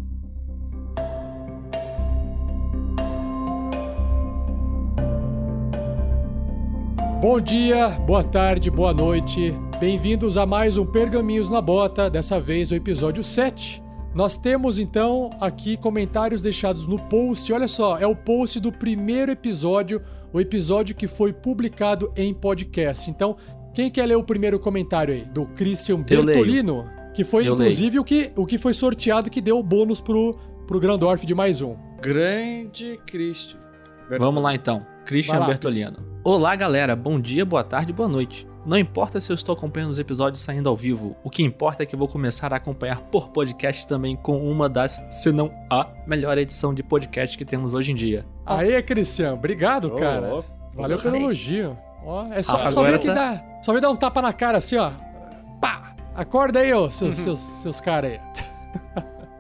Bom 7.21 7.41
dia, 7.41 7.89
boa 7.89 8.23
tarde, 8.23 8.71
boa 8.71 8.93
noite. 8.93 9.55
Bem-vindos 9.81 10.37
a 10.37 10.45
mais 10.45 10.77
um 10.77 10.85
Pergaminhos 10.85 11.49
na 11.49 11.63
Bota, 11.63 12.11
dessa 12.11 12.39
vez 12.39 12.71
o 12.71 12.75
episódio 12.75 13.25
7. 13.25 13.83
Nós 14.15 14.37
temos 14.37 14.79
então 14.79 15.31
aqui 15.41 15.79
comentários 15.79 16.43
deixados 16.43 16.87
no 16.87 16.99
post. 16.99 17.51
Olha 17.55 17.67
só, 17.69 17.99
é 17.99 18.07
o 18.07 18.15
post 18.15 18.61
do 18.61 18.71
primeiro 18.71 19.33
episódio, 19.33 20.03
o 20.31 20.39
episódio 20.39 20.95
que 20.95 21.09
foi 21.09 21.33
publicado 21.33 22.13
em 22.15 22.35
podcast. 22.35 23.11
Então, 23.11 23.37
quem 23.75 23.91
quer 23.91 24.05
ler 24.05 24.17
o 24.17 24.23
primeiro 24.23 24.59
comentário 24.59 25.15
aí? 25.15 25.25
Do 25.25 25.47
Christian. 25.47 26.01
Bertolino, 26.01 26.85
que 27.15 27.25
foi 27.25 27.49
Eu 27.49 27.55
inclusive 27.55 27.99
o 27.99 28.05
que, 28.05 28.31
o 28.37 28.45
que 28.45 28.59
foi 28.59 28.75
sorteado 28.75 29.31
que 29.31 29.41
deu 29.41 29.59
o 29.59 29.63
bônus 29.63 30.03
pro, 30.03 30.37
pro 30.67 30.79
Grandorf 30.79 31.25
de 31.25 31.35
mais 31.35 31.63
um. 31.63 31.77
Grande 32.01 33.01
Christian. 33.07 33.59
Vamos 34.19 34.43
lá 34.43 34.55
então. 34.55 34.96
Christian. 35.07 35.47
Bertoliano. 35.47 35.99
Olá, 36.25 36.55
galera. 36.57 36.97
Bom 36.97 37.21
dia, 37.21 37.45
boa 37.45 37.63
tarde, 37.63 37.93
boa 37.93 38.09
noite. 38.09 38.47
Não 38.67 38.77
importa 38.77 39.21
se 39.21 39.31
eu 39.31 39.35
estou 39.35 39.55
acompanhando 39.55 39.93
os 39.93 39.99
episódios 40.01 40.43
saindo 40.43 40.69
ao 40.69 40.75
vivo, 40.77 41.17
o 41.23 41.31
que 41.31 41.43
importa 41.45 41.85
é 41.85 41.87
que 41.87 41.95
eu 41.95 41.99
vou 41.99 42.09
começar 42.09 42.53
a 42.53 42.57
acompanhar 42.57 43.01
por 43.03 43.29
podcast 43.29 43.87
também 43.87 44.17
com 44.17 44.37
uma 44.51 44.69
das, 44.69 45.01
se 45.11 45.31
não 45.31 45.53
a 45.71 45.87
melhor 46.05 46.37
edição 46.37 46.75
de 46.75 46.83
podcast 46.83 47.39
que 47.39 47.45
temos 47.45 47.75
hoje 47.75 47.93
em 47.93 47.95
dia. 47.95 48.27
Aê, 48.45 48.83
Christian, 48.83 49.35
obrigado, 49.35 49.91
cara. 49.93 50.29
louco. 50.29 50.51
Valeu 50.75 50.99
pelo 50.99 51.17
elogio. 51.17 51.79
Ó, 52.05 52.27
é 52.33 52.43
só, 52.43 52.57
Ah, 52.57 52.73
só 52.73 52.99
que 52.99 53.07
tá- 53.07 53.15
dá. 53.15 53.45
Só 53.63 53.73
ver 53.73 53.81
dar 53.81 53.91
um 53.91 53.97
tapa 53.97 54.21
na 54.21 54.33
cara 54.33 54.59
assim, 54.59 54.77
ó. 54.77 54.91
Pá! 55.61 55.95
Acorda 56.15 56.59
aí, 56.59 56.73
ô, 56.75 56.85
Uhum. 56.85 56.91
seus, 56.91 57.15
seus, 57.15 57.39
seus 57.39 57.81
caras 57.81 58.13
aí. 58.13 58.21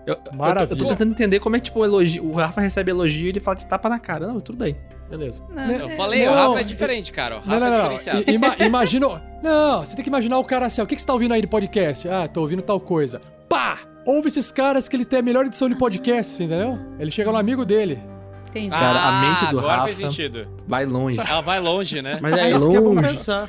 Eu, 0.06 0.14
eu 0.14 0.16
tô- 0.16 0.36
Maravilha. 0.36 0.72
Eu, 0.72 0.78
tô, 0.78 0.86
tentando 0.86 1.10
entender 1.10 1.40
como 1.40 1.56
é 1.56 1.58
que 1.58 1.64
tipo, 1.66 1.80
o 1.80 1.84
elogio, 1.84 2.24
o 2.24 2.32
Rafa 2.36 2.60
recebe 2.60 2.92
elogio 2.92 3.26
e 3.26 3.28
ele 3.30 3.40
fala 3.40 3.56
de 3.56 3.66
tapa 3.66 3.88
na 3.88 3.98
cara. 3.98 4.24
Não, 4.28 4.40
tudo 4.40 4.56
bem. 4.58 4.76
Beleza. 5.08 5.44
Não, 5.48 5.70
Eu 5.70 5.88
é- 5.88 5.96
falei, 5.96 6.26
Não, 6.26 6.32
o 6.32 6.36
Rafa 6.48 6.60
é 6.60 6.64
diferente, 6.64 7.12
cara. 7.12 7.36
O 7.36 7.38
Rafa 7.38 7.50
Não, 7.50 7.60
não, 7.60 7.66
é 7.76 7.80
diferenciado. 7.96 8.24
Ima- 8.30 8.56
imagina. 8.58 9.22
Não, 9.42 9.80
você 9.84 9.94
tem 9.94 10.02
que 10.02 10.08
imaginar 10.10 10.38
o 10.38 10.44
cara 10.44 10.66
assim, 10.66 10.80
ó. 10.80 10.84
O 10.84 10.86
que, 10.86 10.94
que 10.96 11.00
você 11.00 11.06
tá 11.06 11.12
ouvindo 11.12 11.32
aí 11.34 11.40
de 11.40 11.46
podcast? 11.46 12.08
Ah, 12.08 12.26
tô 12.26 12.40
ouvindo 12.40 12.62
tal 12.62 12.80
coisa. 12.80 13.20
Pá! 13.48 13.78
Ouve 14.04 14.28
esses 14.28 14.50
caras 14.52 14.88
que 14.88 14.96
eles 14.96 15.06
têm 15.06 15.18
a 15.18 15.22
melhor 15.22 15.44
edição 15.46 15.68
de 15.68 15.74
podcast, 15.76 16.32
você 16.34 16.44
entendeu? 16.44 16.78
Ele 16.98 17.10
chega 17.10 17.30
no 17.30 17.38
amigo 17.38 17.64
dele. 17.64 18.00
Entendi. 18.48 18.70
Cara, 18.70 19.00
a 19.00 19.20
mente 19.20 19.46
do 19.50 19.58
agora 19.58 19.74
Rafa- 19.74 19.84
faz 19.84 19.96
sentido. 19.96 20.48
Vai 20.66 20.84
longe. 20.86 21.20
Ela 21.20 21.40
vai 21.40 21.60
longe, 21.60 22.00
né? 22.02 22.18
Mas 22.22 22.32
é 22.38 22.50
isso 22.50 22.70
que 22.70 22.76
é 22.76 22.80
bom 22.80 22.94
longe. 22.94 23.08
pensar. 23.10 23.48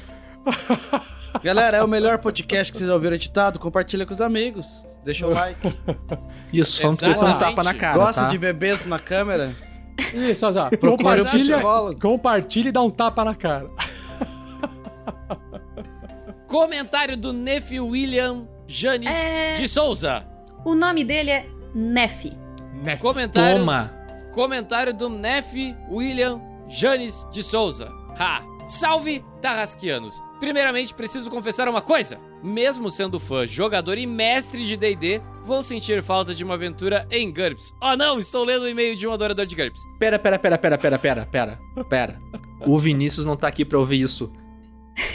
Galera, 1.44 1.78
é 1.78 1.84
o 1.84 1.88
melhor 1.88 2.18
podcast 2.18 2.72
que 2.72 2.78
vocês 2.78 2.90
ouviram 2.90 3.16
editado. 3.16 3.60
Compartilha 3.60 4.06
com 4.06 4.14
os 4.14 4.22
amigos. 4.22 4.86
Deixa 5.04 5.26
o 5.28 5.30
like. 5.32 5.60
Isso, 6.52 6.72
só 6.74 6.88
não 6.88 6.96
precisa 6.96 7.20
ser 7.20 7.26
um 7.26 7.38
tapa 7.38 7.64
na 7.64 7.74
cara. 7.74 7.98
Gosta 7.98 8.24
tá? 8.24 8.28
de 8.28 8.38
bebês 8.38 8.86
na 8.86 9.00
câmera? 9.00 9.52
Isso, 10.14 10.46
um 10.46 10.52
Compartilha, 10.80 11.60
compartilha 12.02 12.70
e 12.70 12.72
dá 12.72 12.82
um 12.82 12.90
tapa 12.90 13.26
na 13.26 13.36
cara. 13.36 13.70
Comentário 16.48 17.18
do 17.18 17.34
Neff 17.34 17.78
William 17.80 18.48
Janis 18.68 19.10
É. 19.10 19.56
de 19.56 19.68
Souza. 19.68 20.26
O 20.64 20.76
nome 20.76 21.04
dele 21.04 21.32
é 21.32 21.46
Neff. 21.74 22.32
Comentários. 23.02 23.60
Toma. 23.60 23.92
Comentário 24.34 24.94
do 24.94 25.10
Neff 25.10 25.76
William 25.90 26.42
Janis 26.68 27.26
de 27.32 27.44
Souza. 27.44 27.92
Ha! 28.20 28.44
Salve, 28.66 29.24
Tarrasquianos! 29.42 30.22
Primeiramente, 30.40 30.94
preciso 30.94 31.30
confessar 31.30 31.68
uma 31.68 31.82
coisa. 31.82 32.20
Mesmo 32.44 32.90
sendo 32.90 33.20
fã, 33.20 33.46
jogador 33.48 33.98
e 33.98 34.06
mestre 34.06 34.66
de 34.66 34.78
D&D, 34.78 35.22
vou 35.48 35.64
sentir 35.64 36.04
falta 36.04 36.36
de 36.36 36.44
uma 36.44 36.54
aventura 36.56 37.08
em 37.10 37.32
GURPS. 37.32 37.72
Oh 37.82 37.96
não, 37.96 38.20
estou 38.20 38.44
lendo 38.44 38.64
o 38.64 38.68
e-mail 38.70 38.96
de 38.96 39.08
um 39.08 39.14
adorador 39.14 39.46
de 39.46 39.56
GURPS. 39.56 39.82
Pera, 39.98 40.20
pera, 40.20 40.38
pera, 40.38 40.58
pera, 40.58 40.78
pera, 40.78 41.00
pera, 41.00 41.26
pera, 41.26 41.60
pera. 41.90 42.22
O 42.66 42.78
Vinícius 42.78 43.26
não 43.26 43.36
tá 43.38 43.48
aqui 43.48 43.64
pra 43.64 43.80
ouvir 43.80 44.02
isso. 44.02 44.32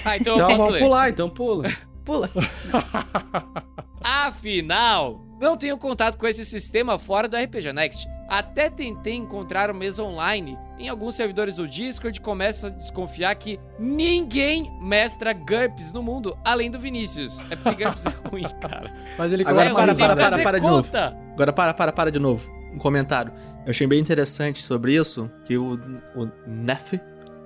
Ah, 0.04 0.16
então 0.16 0.34
eu 0.38 0.44
Então 0.44 0.46
posso 0.48 0.59
vamos 0.59 0.72
ler. 0.72 0.78
pular, 0.80 1.09
então 1.10 1.28
pula. 1.28 1.68
Pula. 2.04 2.28
Afinal, 4.02 5.20
não 5.40 5.56
tenho 5.56 5.78
contato 5.78 6.16
com 6.18 6.26
esse 6.26 6.44
sistema 6.44 6.98
fora 6.98 7.28
do 7.28 7.36
RPG 7.36 7.72
Next. 7.72 8.06
Até 8.32 8.70
tentei 8.70 9.12
encontrar 9.12 9.70
o 9.70 9.74
mesa 9.74 10.02
online 10.02 10.59
em 10.78 10.88
alguns 10.88 11.16
servidores 11.16 11.56
do 11.56 11.68
Discord 11.68 12.18
começo 12.18 12.68
a 12.68 12.70
desconfiar 12.70 13.34
que 13.34 13.60
ninguém 13.78 14.72
mestra 14.80 15.34
GURPS 15.34 15.92
no 15.92 16.02
mundo, 16.02 16.34
além 16.42 16.70
do 16.70 16.78
Vinícius. 16.78 17.42
É 17.50 17.56
porque 17.56 17.84
GURPS 17.84 18.06
é 18.06 18.14
ruim, 18.30 18.46
cara. 18.59 18.90
Mas 19.18 19.34
ele 19.34 19.42
Agora 19.46 19.68
coloca 19.68 19.94
para, 19.94 20.14
uma 20.14 20.16
para, 20.16 20.30
para, 20.30 20.42
para 20.42 20.59
de 20.59 20.64
novo. 20.64 20.88
Agora 21.34 21.52
para, 21.52 21.74
para, 21.74 21.92
para 21.92 22.10
de 22.10 22.18
novo. 22.18 22.50
Um 22.72 22.78
comentário. 22.78 23.34
Eu 23.66 23.70
achei 23.70 23.86
bem 23.86 24.00
interessante 24.00 24.62
sobre 24.62 24.94
isso, 24.94 25.30
que 25.44 25.59
o, 25.59 25.78
o 26.16 26.26
Neff 26.46 26.98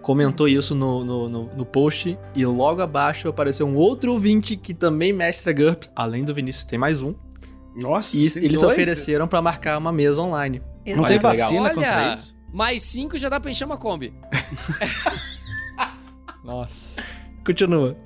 comentou 0.02 0.46
isso 0.46 0.72
no, 0.72 1.04
no, 1.04 1.28
no, 1.28 1.44
no 1.46 1.66
post 1.66 2.16
e 2.32 2.46
logo 2.46 2.80
abaixo 2.80 3.28
apareceu 3.28 3.66
um 3.66 3.74
outro 3.74 4.12
ouvinte 4.12 4.54
que 4.54 4.72
também 4.72 5.12
mestra 5.12 5.52
GURPS, 5.52 5.90
além 5.96 6.24
do 6.24 6.32
Vinícius 6.32 6.64
tem 6.64 6.78
mais 6.78 7.02
um, 7.02 7.12
Nossa, 7.74 8.16
e 8.16 8.20
eles 8.20 8.60
dois? 8.60 8.72
ofereceram 8.72 9.26
pra 9.26 9.42
marcar 9.42 9.76
uma 9.78 9.90
mesa 9.90 10.22
online. 10.22 10.62
Não 10.94 11.04
tem 11.04 11.18
vacina 11.18 11.70
contra 11.74 11.96
Olha, 11.96 12.14
isso? 12.14 12.36
mais 12.52 12.82
cinco 12.82 13.18
já 13.18 13.28
dá 13.28 13.40
pra 13.40 13.50
encher 13.50 13.64
uma 13.64 13.76
Kombi. 13.76 14.14
Nossa. 16.44 17.02
Continua. 17.44 17.96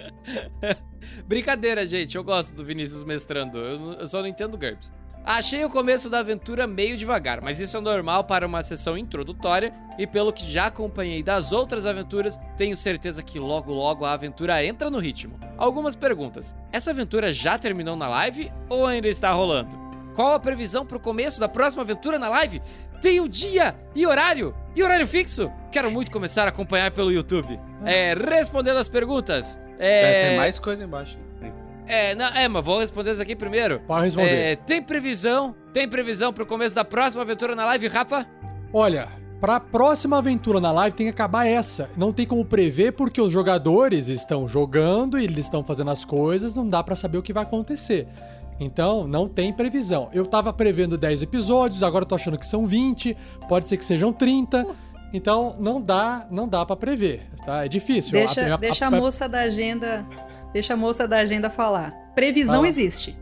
Brincadeira, 1.27 1.86
gente. 1.86 2.16
Eu 2.16 2.24
gosto 2.24 2.55
do 2.55 2.65
Vinícius 2.65 3.02
mestrando. 3.02 3.59
Eu, 3.59 3.78
não- 3.78 3.93
eu 3.94 4.07
só 4.07 4.20
não 4.20 4.27
entendo 4.27 4.57
GURPS. 4.57 4.93
Achei 5.23 5.62
o 5.65 5.69
começo 5.70 6.09
da 6.09 6.20
aventura 6.20 6.66
meio 6.66 6.97
devagar, 6.97 7.43
mas 7.43 7.61
isso 7.61 7.77
é 7.77 7.81
normal 7.81 8.24
para 8.24 8.47
uma 8.47 8.62
sessão 8.62 8.97
introdutória 8.97 9.70
e 9.98 10.07
pelo 10.07 10.32
que 10.32 10.51
já 10.51 10.66
acompanhei 10.66 11.23
das 11.23 11.52
outras 11.52 11.85
aventuras, 11.85 12.39
tenho 12.57 12.74
certeza 12.74 13.23
que 13.23 13.39
logo 13.39 13.70
logo 13.74 14.07
a 14.07 14.12
aventura 14.15 14.65
entra 14.65 14.90
no 14.90 14.98
ritmo. 14.98 15.39
Algumas 15.59 15.94
perguntas. 15.94 16.57
Essa 16.73 16.90
aventura 16.90 17.35
já 17.35 17.59
terminou 17.59 17.97
na 17.97 18.09
live 18.09 18.51
ou 18.70 18.86
ainda 18.86 19.09
está 19.09 19.31
rolando? 19.31 19.90
Qual 20.15 20.35
a 20.35 20.41
previsão 20.41 20.85
para 20.85 20.97
o 20.97 21.01
começo 21.01 21.39
da 21.41 21.49
próxima 21.49 21.82
aventura 21.82 22.19
na 22.19 22.28
live? 22.28 22.61
Tem 23.01 23.20
o 23.20 23.28
dia 23.28 23.74
e 23.95 24.07
horário? 24.07 24.55
E 24.74 24.82
horário 24.82 25.07
fixo? 25.07 25.51
Quero 25.73 25.91
muito 25.91 26.11
começar 26.11 26.45
a 26.45 26.49
acompanhar 26.49 26.91
pelo 26.91 27.11
YouTube. 27.12 27.59
É, 27.85 28.15
respondendo 28.15 28.77
as 28.77 28.89
perguntas. 28.89 29.59
É, 29.78 30.27
É, 30.27 30.28
tem 30.28 30.37
mais 30.37 30.59
coisa 30.59 30.85
embaixo. 30.85 31.19
é, 31.87 32.15
não, 32.15 32.27
é, 32.27 32.47
mas 32.49 32.65
vou 32.65 32.81
responder 32.81 33.12
isso 33.12 33.23
aqui 33.23 33.35
primeiro. 33.35 33.81
Pode 33.87 34.05
responder. 34.05 34.31
É, 34.53 34.57
tem 34.57 34.82
previsão? 34.82 35.55
Tem 35.73 35.89
previsão 35.89 36.32
pro 36.32 36.45
começo 36.45 36.74
da 36.74 36.85
próxima 36.85 37.23
aventura 37.23 37.55
na 37.55 37.65
live, 37.66 37.89
Rafa? 37.89 38.27
Olha, 38.73 39.09
pra 39.41 39.59
próxima 39.59 40.19
aventura 40.19 40.61
na 40.61 40.70
live 40.70 40.95
tem 40.97 41.07
que 41.07 41.12
acabar 41.12 41.47
essa. 41.47 41.89
Não 41.97 42.12
tem 42.12 42.27
como 42.27 42.45
prever 42.45 42.93
porque 42.93 43.20
os 43.20 43.32
jogadores 43.32 44.09
estão 44.09 44.47
jogando 44.47 45.19
e 45.19 45.24
eles 45.24 45.47
estão 45.47 45.65
fazendo 45.65 45.91
as 45.91 46.05
coisas, 46.05 46.55
não 46.55 46.69
dá 46.69 46.82
pra 46.85 46.95
saber 46.95 47.19
o 47.19 47.23
que 47.23 47.32
vai 47.32 47.43
acontecer. 47.45 48.07
Então, 48.61 49.09
não 49.09 49.27
tem 49.27 49.53
previsão. 49.53 50.11
Eu 50.12 50.27
tava 50.27 50.53
prevendo 50.53 50.99
10 50.99 51.23
episódios, 51.23 51.82
agora 51.82 52.03
eu 52.03 52.07
tô 52.09 52.15
achando 52.15 52.39
que 52.39 52.47
são 52.47 52.66
20, 52.66 53.16
pode 53.49 53.66
ser 53.66 53.78
que 53.78 53.85
sejam 53.85 54.12
30. 54.12 54.66
Então, 55.12 55.57
não 55.59 55.81
dá, 55.81 56.27
não 56.31 56.47
dá 56.47 56.65
para 56.66 56.77
prever, 56.77 57.23
tá? 57.45 57.65
É 57.65 57.69
difícil. 57.69 58.12
Deixa, 58.12 58.43
A- 58.43 58.55
a- 58.55 58.57
deixa 58.59 58.85
a, 58.85 58.89
a- 58.89 58.91
moça 58.91 59.28
da 59.28 59.41
agenda. 59.41 60.07
Deixa 60.53 60.74
a 60.74 60.77
moça 60.77 61.09
da 61.09 61.19
agenda 61.19 61.49
falar. 61.49 61.91
Previsão 62.15 62.57
Fala. 62.57 62.69
existe. 62.69 63.19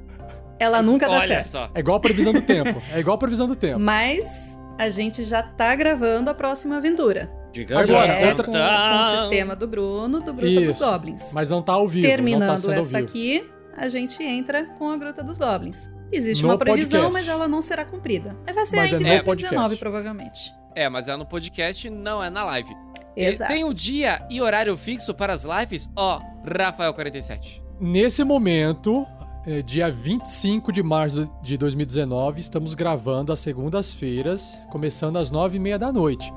Ela 0.59 0.83
nunca 0.83 1.07
dá 1.07 1.13
Olha 1.19 1.27
certo. 1.27 1.47
só. 1.47 1.71
É 1.75 1.79
igual 1.81 1.99
a 1.99 2.01
previsão 2.01 2.33
do 2.33 2.43
tempo. 2.43 2.83
É 2.93 2.99
igual 2.99 3.15
a 3.15 3.19
previsão 3.19 3.47
do 3.47 3.55
tempo. 3.55 3.79
Mas 3.79 4.59
a 4.77 4.89
gente 4.91 5.23
já 5.25 5.41
tá 5.43 5.75
gravando 5.77 6.29
a 6.31 6.35
próxima 6.35 6.79
aventura. 6.79 7.31
Diga 7.53 7.79
Agora, 7.81 8.07
é 8.07 8.29
outra- 8.29 8.45
com, 8.45 8.53
com 8.53 8.99
o 9.01 9.05
sistema 9.05 9.55
do 9.55 9.67
Bruno, 9.69 10.21
do 10.21 10.35
Gruta 10.35 10.61
dos. 10.61 10.79
Goblins. 10.81 11.33
Mas 11.33 11.49
não 11.49 11.63
tá 11.63 11.75
ao 11.75 11.87
vivo. 11.87 12.07
não 12.07 12.11
tá 12.11 12.17
Terminando 12.17 12.49
ao 12.67 12.73
essa 12.73 12.97
vivo. 12.99 13.09
aqui, 13.09 13.45
a 13.79 13.89
gente 13.89 14.23
entra 14.23 14.65
com 14.79 14.91
a 14.91 14.97
Gruta 14.97 15.23
dos 15.23 15.39
Goblins. 15.39 15.91
Existe 16.11 16.43
No 16.43 16.51
uma 16.51 16.59
previsão, 16.59 17.03
podcast. 17.03 17.27
mas 17.27 17.29
ela 17.35 17.49
não 17.49 17.61
será 17.61 17.85
cumprida. 17.85 18.37
Vai 18.45 18.65
ser 18.67 18.77
Mas 18.77 18.93
é 18.93 18.97
ainda 18.97 18.99
no 18.99 19.15
em 19.15 19.19
2019, 19.19 19.25
podcast. 19.57 19.79
provavelmente. 19.79 20.55
É, 20.75 20.89
mas 20.89 21.09
é 21.09 21.17
no 21.17 21.27
podcast, 21.27 21.91
não 21.91 22.23
é 22.23 22.31
na 22.31 22.45
live. 22.45 22.75
Exato. 23.17 23.53
Tem 23.53 23.65
o 23.65 23.75
dia 23.75 24.25
e 24.31 24.41
horário 24.41 24.77
fixo 24.77 25.13
para 25.15 25.33
as 25.33 25.45
lives? 25.45 25.89
Ó, 25.97 26.21
Rafael47. 26.47 27.61
Nesse 27.81 28.23
momento, 28.25 29.07
é, 29.47 29.61
dia 29.63 29.91
25 29.91 30.73
de 30.73 30.83
março 30.83 31.31
de 31.43 31.57
2019, 31.57 32.41
estamos 32.41 32.75
gravando 32.75 33.33
às 33.33 33.41
segundas-feiras, 33.41 34.67
começando 34.71 35.17
às 35.17 35.31
9h30 35.31 35.79
da 35.79 35.93
noite. 35.93 36.33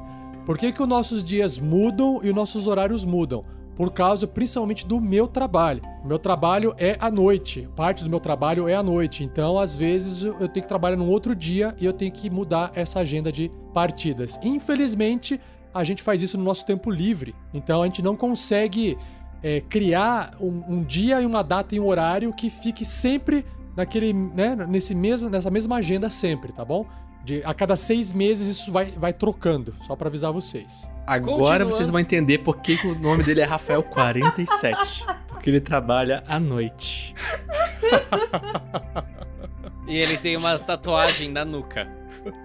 Por 0.45 0.57
que, 0.57 0.71
que 0.71 0.81
os 0.81 0.87
nossos 0.87 1.23
dias 1.23 1.59
mudam 1.59 2.19
e 2.23 2.29
os 2.29 2.35
nossos 2.35 2.67
horários 2.67 3.05
mudam? 3.05 3.45
Por 3.75 3.91
causa 3.91 4.27
principalmente 4.27 4.85
do 4.85 4.99
meu 4.99 5.27
trabalho. 5.27 5.81
O 6.03 6.07
meu 6.07 6.19
trabalho 6.19 6.75
é 6.77 6.97
à 6.99 7.09
noite. 7.09 7.67
Parte 7.75 8.03
do 8.03 8.09
meu 8.09 8.19
trabalho 8.19 8.67
é 8.67 8.75
à 8.75 8.83
noite. 8.83 9.23
Então, 9.23 9.57
às 9.57 9.75
vezes, 9.75 10.23
eu 10.23 10.47
tenho 10.47 10.63
que 10.63 10.67
trabalhar 10.67 10.97
num 10.97 11.09
outro 11.09 11.35
dia 11.35 11.75
e 11.79 11.85
eu 11.85 11.93
tenho 11.93 12.11
que 12.11 12.29
mudar 12.29 12.71
essa 12.75 12.99
agenda 12.99 13.31
de 13.31 13.51
partidas. 13.73 14.39
Infelizmente, 14.43 15.39
a 15.73 15.83
gente 15.83 16.03
faz 16.03 16.21
isso 16.21 16.37
no 16.37 16.43
nosso 16.43 16.65
tempo 16.65 16.91
livre. 16.91 17.33
Então, 17.53 17.81
a 17.81 17.85
gente 17.85 18.01
não 18.01 18.15
consegue 18.15 18.97
é, 19.41 19.61
criar 19.61 20.35
um, 20.39 20.63
um 20.67 20.83
dia 20.83 21.21
e 21.21 21.25
uma 21.25 21.43
data 21.43 21.75
e 21.75 21.79
um 21.79 21.87
horário 21.87 22.33
que 22.33 22.49
fique 22.49 22.85
sempre 22.85 23.45
naquele, 23.75 24.13
né, 24.13 24.55
nesse 24.67 24.93
mesmo, 24.93 25.29
nessa 25.29 25.49
mesma 25.49 25.77
agenda 25.77 26.09
sempre, 26.09 26.51
tá 26.51 26.63
bom? 26.63 26.85
De, 27.23 27.41
a 27.43 27.53
cada 27.53 27.75
seis 27.75 28.11
meses 28.11 28.47
isso 28.47 28.71
vai, 28.71 28.85
vai 28.85 29.13
trocando, 29.13 29.75
só 29.85 29.95
pra 29.95 30.07
avisar 30.07 30.31
vocês. 30.31 30.89
Agora 31.05 31.65
vocês 31.65 31.89
vão 31.89 31.99
entender 31.99 32.39
por 32.39 32.57
que, 32.57 32.77
que 32.77 32.87
o 32.87 32.97
nome 32.97 33.23
dele 33.23 33.41
é 33.41 33.45
Rafael 33.45 33.83
47. 33.83 35.05
Porque 35.27 35.49
ele 35.49 35.59
trabalha 35.59 36.23
à 36.27 36.39
noite. 36.39 37.13
E 39.87 39.97
ele 39.97 40.17
tem 40.17 40.37
uma 40.37 40.57
tatuagem 40.57 41.29
na 41.29 41.43
nuca. 41.43 41.87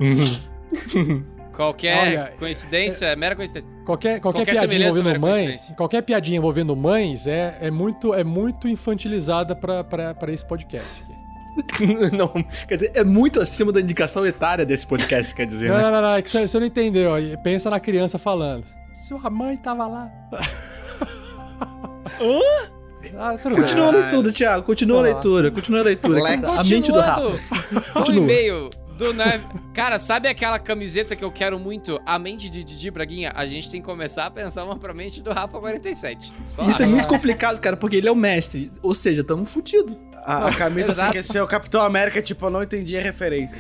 Qualquer 1.55 1.99
Olha, 1.99 2.35
coincidência, 2.39 3.07
é 3.07 3.17
mera 3.17 3.35
coincidência. 3.35 3.71
Qualquer, 3.87 4.21
qualquer, 4.21 4.45
Qualquer 4.45 4.53
piadinha 4.53 4.89
envolvendo 4.89 5.07
mera 5.07 5.19
mãe, 5.19 5.47
coincidência. 5.47 5.75
qualquer 5.75 6.03
piadinha 6.03 6.37
envolvendo 6.37 6.77
mães 6.77 7.27
é, 7.27 7.57
é, 7.63 7.71
muito, 7.71 8.13
é 8.13 8.23
muito 8.23 8.69
infantilizada 8.69 9.57
pra 9.57 10.33
esse 10.33 10.45
podcast 10.45 11.03
aqui. 11.03 11.16
não, 12.17 12.29
quer 12.67 12.77
dizer, 12.77 12.91
é 12.95 13.05
muito 13.05 13.41
acima 13.41 13.73
da 13.73 13.81
indicação 13.81 14.27
etária 14.27 14.65
desse 14.65 14.87
podcast, 14.87 15.35
quer 15.35 15.47
dizer, 15.47 15.69
Não, 15.69 15.77
né? 15.77 15.83
não, 15.83 15.91
não, 15.91 16.03
não, 16.03 16.15
é 16.15 16.23
que 16.23 16.31
você, 16.31 16.47
você 16.47 16.59
não 16.59 16.67
entendeu. 16.67 17.13
Pensa 17.43 17.71
na 17.71 17.81
criança 17.81 18.19
falando. 18.19 18.65
Sua 18.95 19.31
mãe 19.31 19.57
tava 19.57 19.87
lá. 19.87 20.11
Ah, 23.19 23.37
tudo 23.41 23.55
bem. 23.55 23.65
Continua 23.65 23.87
a 23.87 23.91
leitura, 23.91 24.33
Thiago. 24.33 24.63
Continua 24.65 24.99
a 24.99 25.03
leitura. 25.03 25.51
Continua 25.51 25.81
a 25.81 25.85
leitura. 25.85 26.21
A 26.59 26.65
mente 26.65 26.91
do 26.91 26.99
Rafa. 26.99 27.21
Continuando, 27.21 27.79
o 27.79 27.93
Continua. 27.93 28.25
e-mail 28.25 28.71
do 28.97 29.13
Neve. 29.13 29.45
Cara, 29.75 29.99
sabe 29.99 30.29
aquela 30.29 30.59
camiseta 30.59 31.15
que 31.15 31.25
eu 31.25 31.31
quero 31.31 31.59
muito? 31.59 32.01
A 32.07 32.19
mente 32.19 32.49
de 32.49 32.65
Didi 32.65 32.91
Braguinha? 32.91 33.33
A 33.35 33.45
gente 33.47 33.71
tem 33.71 33.81
que 33.81 33.87
começar 33.87 34.27
a 34.27 34.31
pensar 34.31 34.65
uma 34.65 34.77
pra 34.79 34.95
mente 34.95 35.23
do 35.23 35.33
Rafa 35.33 35.59
47. 35.59 36.33
Só 36.45 36.63
Isso 36.69 36.83
é 36.83 36.87
muito 36.87 37.07
complicado, 37.09 37.61
cara, 37.61 37.77
porque 37.77 37.97
ele 37.97 38.09
é 38.09 38.13
o 38.13 38.17
mestre. 38.17 38.73
Ou 38.83 38.95
seja, 38.95 39.23
tamo 39.23 39.45
fudido. 39.45 39.99
A, 40.25 40.49
a 40.49 40.55
camisa 40.55 40.91
Exato. 40.91 41.13
tem 41.13 41.21
que 41.23 41.27
ser 41.27 41.41
o 41.41 41.47
Capitão 41.47 41.83
América, 41.83 42.21
tipo, 42.21 42.47
eu 42.47 42.51
não 42.51 42.63
entendi 42.63 42.97
a 42.97 43.01
referência. 43.03 43.59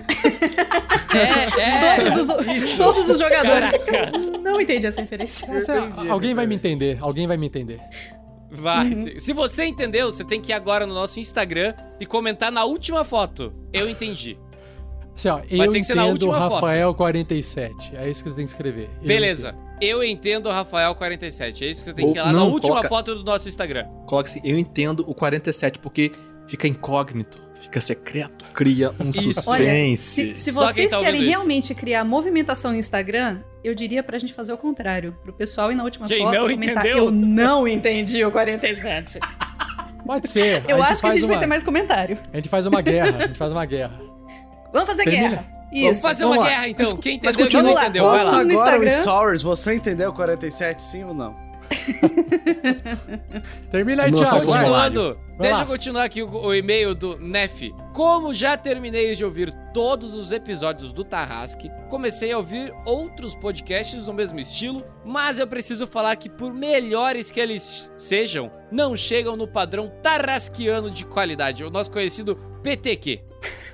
É, 1.15 1.61
é. 1.61 1.97
Todos 2.11 2.29
os, 2.29 2.47
Isso. 2.57 2.77
todos 2.77 3.09
os 3.11 3.19
jogadores. 3.19 3.71
Caraca. 3.85 4.19
Não 4.19 4.61
entendi 4.61 4.87
essa 4.87 5.01
referência. 5.01 5.47
Essa- 5.53 5.93
alguém 6.09 6.35
vai 6.35 6.47
me 6.47 6.55
entender, 6.55 6.99
alguém 7.01 7.27
vai 7.27 7.37
me 7.37 7.47
entender. 7.47 7.81
Vai. 8.51 8.95
Se, 8.95 9.21
se 9.21 9.33
você 9.33 9.65
entendeu, 9.65 10.11
você 10.11 10.25
tem 10.25 10.41
que 10.41 10.51
ir 10.51 10.55
agora 10.55 10.87
no 10.87 10.95
nosso 10.95 11.21
Instagram 11.21 11.75
e 12.01 12.07
comentar 12.07 12.51
na 12.51 12.65
última 12.65 13.05
foto. 13.05 13.53
Eu 13.73 13.89
entendi. 13.89 14.39
Assim, 15.17 15.29
ó, 15.29 15.39
Mas 15.39 15.51
eu 15.51 15.73
tem 15.73 15.81
que 15.81 15.87
ser 15.87 15.95
na 15.97 16.03
entendo 16.05 16.13
última 16.27 16.39
foto. 16.49 16.55
Rafael 16.55 16.95
47. 16.95 17.93
É 17.97 18.09
isso 18.09 18.23
que 18.23 18.29
você 18.31 18.37
tem 18.37 18.45
que 18.45 18.51
escrever. 18.51 18.91
Eu 19.01 19.09
Beleza. 19.09 19.55
Eu 19.81 20.05
entendo 20.05 20.47
o 20.49 20.53
Rafael 20.53 20.95
47. 20.95 21.65
É 21.65 21.71
isso 21.71 21.81
que 21.81 21.91
você 21.91 21.95
tem 21.95 22.05
Ou 22.07 22.13
que 22.13 22.19
ir 22.19 22.23
lá 22.23 22.33
não, 22.33 22.41
na 22.41 22.45
última 22.47 22.69
coloca- 22.77 22.89
foto 22.89 23.15
do 23.15 23.25
nosso 23.25 23.49
Instagram. 23.49 23.87
Coloca 24.07 24.29
assim, 24.29 24.41
eu 24.45 24.59
entendo 24.59 25.05
o 25.09 25.15
47, 25.15 25.79
porque 25.79 26.13
fica 26.47 26.69
incógnito, 26.69 27.39
fica 27.63 27.81
secreto, 27.81 28.45
cria 28.55 28.91
um 29.01 29.11
suspense. 29.13 29.51
Olha, 29.51 29.97
se, 29.97 30.37
se 30.37 30.51
vocês 30.51 30.91
tá 30.91 30.99
querem 31.01 31.15
ouvindo 31.15 31.23
isso. 31.31 31.31
realmente 31.39 31.75
criar 31.75 32.05
movimentação 32.05 32.73
no 32.73 32.79
Instagram, 32.79 33.39
eu 33.65 33.75
diria 33.75 34.03
pra 34.03 34.19
gente 34.19 34.33
fazer 34.35 34.53
o 34.53 34.59
contrário. 34.59 35.17
Pro 35.23 35.33
pessoal 35.33 35.73
ir 35.73 35.75
na 35.75 35.85
última 35.85 36.07
Quem 36.07 36.21
foto 36.23 36.35
não 36.35 36.43
comentar, 36.43 36.85
entendeu? 36.87 37.05
eu 37.07 37.11
não 37.11 37.67
entendi 37.69 38.25
o 38.25 38.31
47. 38.31 39.19
Pode 40.07 40.29
ser. 40.29 40.63
Eu 40.69 40.83
acho 40.83 41.01
que 41.01 41.07
a 41.09 41.11
gente 41.11 41.23
uma, 41.25 41.29
vai 41.33 41.41
ter 41.41 41.47
mais 41.47 41.63
comentário. 41.65 42.17
A 42.33 42.37
gente 42.37 42.49
faz 42.49 42.65
uma 42.67 42.81
guerra. 42.81 43.25
A 43.25 43.27
gente 43.27 43.37
faz 43.39 43.51
uma 43.53 43.65
guerra. 43.65 43.99
Vamos 44.73 44.89
fazer 44.89 45.05
Termina. 45.05 45.29
guerra. 45.29 45.47
Vamos 45.73 45.91
Isso. 45.97 46.03
fazer 46.03 46.23
Vamos 46.25 46.39
uma 46.39 46.45
lá. 46.45 46.51
guerra, 46.51 46.69
então. 46.69 46.87
Mas- 46.91 47.01
Quem 47.01 47.21
mas 47.23 47.35
entendeu, 47.35 47.37
quem 47.37 47.45
continua 47.45 47.63
não 47.63 47.75
lá. 47.75 47.83
entendeu. 47.83 48.05
Posta 48.05 48.31
Vai 48.31 48.45
lá. 48.45 48.53
Agora 48.63 48.87
o. 48.87 48.91
Stories, 48.91 49.43
você 49.43 49.75
entendeu 49.75 50.11
o 50.11 50.13
47 50.13 50.83
sim 50.83 51.05
ou 51.05 51.15
não? 51.15 51.47
Termina 53.71 54.05
aí, 54.05 54.11
Nossa, 54.13 54.37
vai. 54.37 54.47
Continuando, 54.47 55.19
deixa 55.41 55.63
eu 55.63 55.67
continuar 55.67 56.05
aqui 56.05 56.23
o, 56.23 56.31
o 56.31 56.55
e-mail 56.55 56.95
do 56.95 57.19
Nef. 57.19 57.73
Como 57.93 58.33
já 58.33 58.57
terminei 58.57 59.15
de 59.17 59.25
ouvir 59.25 59.53
todos 59.75 60.15
os 60.15 60.31
episódios 60.31 60.93
do 60.93 61.03
Tarrasque, 61.05 61.71
comecei 61.89 62.31
a 62.33 62.37
ouvir 62.39 62.73
outros 62.85 63.35
podcasts 63.35 64.07
no 64.07 64.13
mesmo 64.15 64.39
estilo, 64.39 64.85
mas 65.05 65.39
eu 65.39 65.47
preciso 65.47 65.87
falar 65.87 66.15
que, 66.17 66.29
por 66.29 66.53
melhores 66.55 67.31
que 67.33 67.41
eles 67.41 67.93
sejam, 67.97 68.51
não 68.71 68.95
chegam 68.97 69.37
no 69.37 69.49
padrão 69.49 69.89
tarrasquiano 70.03 70.91
de 70.91 71.05
qualidade, 71.05 71.65
o 71.65 71.71
nosso 71.71 71.91
conhecido 71.91 72.37
PTQ. 72.63 73.21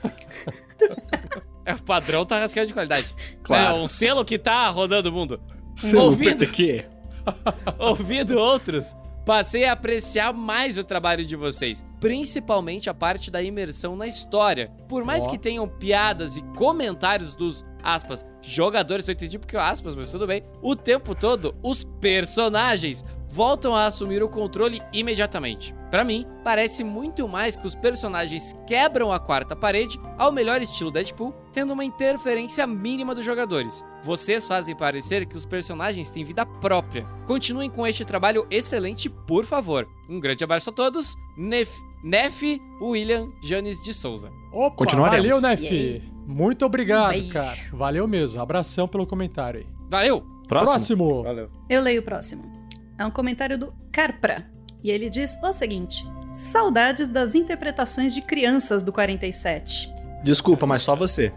é 1.64 1.74
o 1.74 1.82
padrão 1.82 2.24
tarrasquiano 2.24 2.66
de 2.66 2.72
qualidade. 2.72 3.14
Claro. 3.42 3.76
É 3.76 3.78
um 3.80 3.86
selo 3.88 4.24
que 4.24 4.38
tá 4.38 4.68
rodando 4.68 5.09
o 5.10 5.12
mundo. 5.12 5.40
Seu 5.76 6.00
Ouvindo- 6.00 6.30
PTQ. 6.38 6.84
Ouvindo 7.78 8.36
outros, 8.38 8.96
passei 9.24 9.64
a 9.64 9.72
apreciar 9.72 10.32
mais 10.32 10.76
o 10.76 10.84
trabalho 10.84 11.24
de 11.24 11.36
vocês, 11.36 11.84
principalmente 12.00 12.90
a 12.90 12.94
parte 12.94 13.30
da 13.30 13.42
imersão 13.42 13.94
na 13.96 14.06
história. 14.06 14.70
Por 14.88 15.04
mais 15.04 15.24
Ó. 15.24 15.28
que 15.30 15.38
tenham 15.38 15.68
piadas 15.68 16.36
e 16.36 16.42
comentários 16.56 17.34
dos 17.34 17.64
aspas 17.82 18.24
jogadores, 18.40 19.09
eu 19.09 19.12
entendi 19.12 19.38
porque 19.38 19.56
aspas, 19.56 19.94
mas 19.96 20.10
tudo 20.10 20.26
bem. 20.26 20.42
O 20.60 20.74
tempo 20.76 21.14
todo, 21.14 21.54
os 21.62 21.84
personagens 22.00 23.04
voltam 23.32 23.74
a 23.74 23.86
assumir 23.86 24.22
o 24.22 24.28
controle 24.28 24.82
imediatamente. 24.92 25.74
Pra 25.90 26.04
mim, 26.04 26.26
parece 26.44 26.84
muito 26.84 27.26
mais 27.26 27.56
que 27.56 27.66
os 27.66 27.74
personagens 27.74 28.54
quebram 28.66 29.10
a 29.10 29.18
quarta 29.18 29.56
parede 29.56 29.98
ao 30.18 30.30
melhor 30.30 30.60
estilo 30.60 30.90
Deadpool, 30.90 31.34
tendo 31.50 31.72
uma 31.72 31.84
interferência 31.84 32.66
mínima 32.66 33.14
dos 33.14 33.24
jogadores. 33.24 33.82
Vocês 34.04 34.46
fazem 34.46 34.76
parecer 34.76 35.24
que 35.26 35.36
os 35.36 35.46
personagens 35.46 36.10
têm 36.10 36.24
vida 36.24 36.44
própria. 36.44 37.06
Continuem 37.26 37.70
com 37.70 37.86
este 37.86 38.04
trabalho 38.04 38.46
excelente, 38.50 39.09
por 39.09 39.46
favor. 39.46 39.88
Um 40.10 40.20
grande 40.20 40.44
abraço 40.44 40.68
a 40.68 40.72
todos. 40.72 41.14
Nef, 41.36 41.70
Nef 42.04 42.60
William 42.82 43.30
Janes 43.42 43.82
de 43.82 43.94
Souza. 43.94 44.30
Opa, 44.52 44.76
Continuaremos. 44.76 45.40
valeu, 45.40 45.40
Nef. 45.40 46.02
Muito 46.26 46.66
obrigado, 46.66 47.12
Beijo. 47.12 47.32
cara. 47.32 47.56
Valeu 47.72 48.06
mesmo. 48.06 48.40
Abração 48.40 48.86
pelo 48.86 49.06
comentário 49.06 49.60
aí. 49.60 49.66
Valeu! 49.90 50.20
Próximo. 50.48 50.70
Próximo. 51.09 51.22
Valeu. 51.22 51.50
Eu 51.68 51.80
leio 51.82 52.00
o 52.00 52.04
próximo. 52.04 52.61
É 53.03 53.07
um 53.07 53.11
comentário 53.11 53.59
do 53.59 53.74
Carpra. 53.91 54.47
E 54.83 54.89
ele 54.91 55.11
diz 55.11 55.37
o 55.43 55.53
seguinte: 55.53 56.07
Saudades 56.33 57.09
das 57.09 57.35
interpretações 57.35 58.15
de 58.15 58.23
crianças 58.23 58.85
do 58.85 58.93
47. 58.93 59.93
Desculpa, 60.23 60.66
mas 60.66 60.83
só 60.85 60.95
você. 60.95 61.33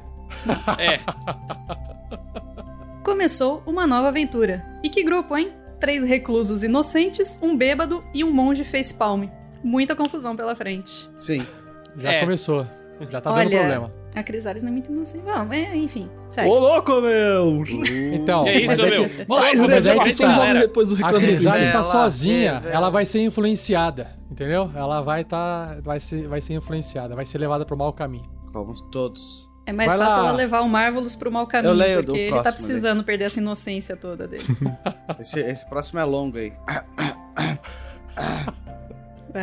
É, 0.77 0.99
Começou 3.03 3.63
uma 3.65 3.87
nova 3.87 4.09
aventura. 4.09 4.63
E 4.83 4.89
que 4.89 5.03
grupo, 5.03 5.35
hein? 5.37 5.53
Três 5.79 6.03
reclusos 6.03 6.63
inocentes, 6.63 7.39
um 7.41 7.55
bêbado 7.55 8.03
e 8.13 8.23
um 8.23 8.31
monge 8.31 8.63
facepalm. 8.63 9.25
Muita 9.63 9.95
confusão 9.95 10.35
pela 10.35 10.55
frente. 10.55 11.09
Sim. 11.17 11.45
Já 11.97 12.11
É. 12.11 12.19
começou. 12.21 12.65
Já 13.09 13.21
tá 13.21 13.31
Olha, 13.31 13.43
dando 13.49 13.57
problema. 13.59 13.93
A 14.15 14.23
Crisales 14.23 14.63
não 14.63 14.69
é 14.69 14.71
muito 14.71 14.91
inocente. 14.91 15.23
Bom, 15.23 15.53
é, 15.53 15.75
enfim, 15.75 16.09
segue. 16.29 16.49
Ô, 16.49 16.57
louco, 16.57 17.01
meu! 17.01 17.63
Então, 18.13 18.47
é 18.47 18.61
mas 18.61 18.71
isso, 18.71 18.85
é 18.85 18.89
meu? 18.89 19.09
que 19.09 19.25
mas 19.27 19.59
como 19.59 19.71
é 19.71 19.77
é 19.77 19.81
que 19.81 20.15
tá. 20.17 20.35
tá, 20.37 20.53
depois 20.53 20.89
do 20.89 20.95
a 20.95 20.97
reclame 20.99 21.25
do 21.25 21.27
Crisales 21.31 21.69
Ela 21.69 21.83
sozinha, 21.83 22.61
teve- 22.61 22.73
ela 22.75 22.89
vai 22.89 23.05
ser 23.05 23.19
influenciada, 23.21 24.09
entendeu? 24.31 24.71
Ela 24.73 25.01
vai 25.01 25.23
tá, 25.23 25.77
vai 25.83 25.99
ser, 25.99 26.27
vai 26.27 26.39
ser 26.41 26.53
influenciada, 26.53 27.15
vai 27.15 27.25
ser 27.25 27.37
levada 27.37 27.65
pro 27.65 27.75
mau 27.77 27.91
caminho. 27.91 28.29
Como 28.53 28.73
todos. 28.89 29.49
É 29.67 29.73
mais 29.73 29.89
Vai 29.89 29.97
fácil 30.05 30.21
lá. 30.21 30.29
ela 30.29 30.37
levar 30.37 30.61
o 30.61 30.69
Marvelous 30.69 31.15
pro 31.15 31.31
mau 31.31 31.47
caminho, 31.47 31.71
Eu 31.71 31.75
leio 31.75 31.99
do 32.01 32.05
porque 32.05 32.19
ele 32.19 32.35
tá 32.35 32.43
próximo 32.43 32.67
precisando 32.67 33.03
perder 33.03 33.25
essa 33.25 33.39
inocência 33.39 33.97
toda 33.97 34.27
dele. 34.27 34.45
Esse, 35.19 35.39
esse 35.39 35.65
próximo 35.67 35.99
é 35.99 36.03
longo 36.03 36.37
aí. 36.37 36.53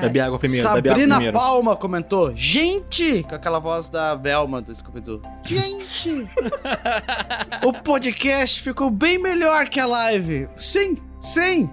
Bebe 0.01 0.21
água 0.21 0.39
primeiro, 0.39 0.63
bebe 0.69 0.79
água 0.89 0.91
Sabrina 0.93 1.15
primeiro. 1.17 1.39
Palma 1.39 1.77
comentou, 1.77 2.33
gente, 2.35 3.23
com 3.25 3.35
aquela 3.35 3.59
voz 3.59 3.89
da 3.89 4.15
Velma 4.15 4.61
do 4.63 4.75
Scooby-Doo. 4.75 5.21
Gente, 5.45 6.29
o 7.65 7.73
podcast 7.73 8.61
ficou 8.61 8.91
bem 8.91 9.19
melhor 9.19 9.69
que 9.69 9.79
a 9.79 9.87
live. 9.87 10.49
Sim, 10.57 10.97
sim. 11.21 11.69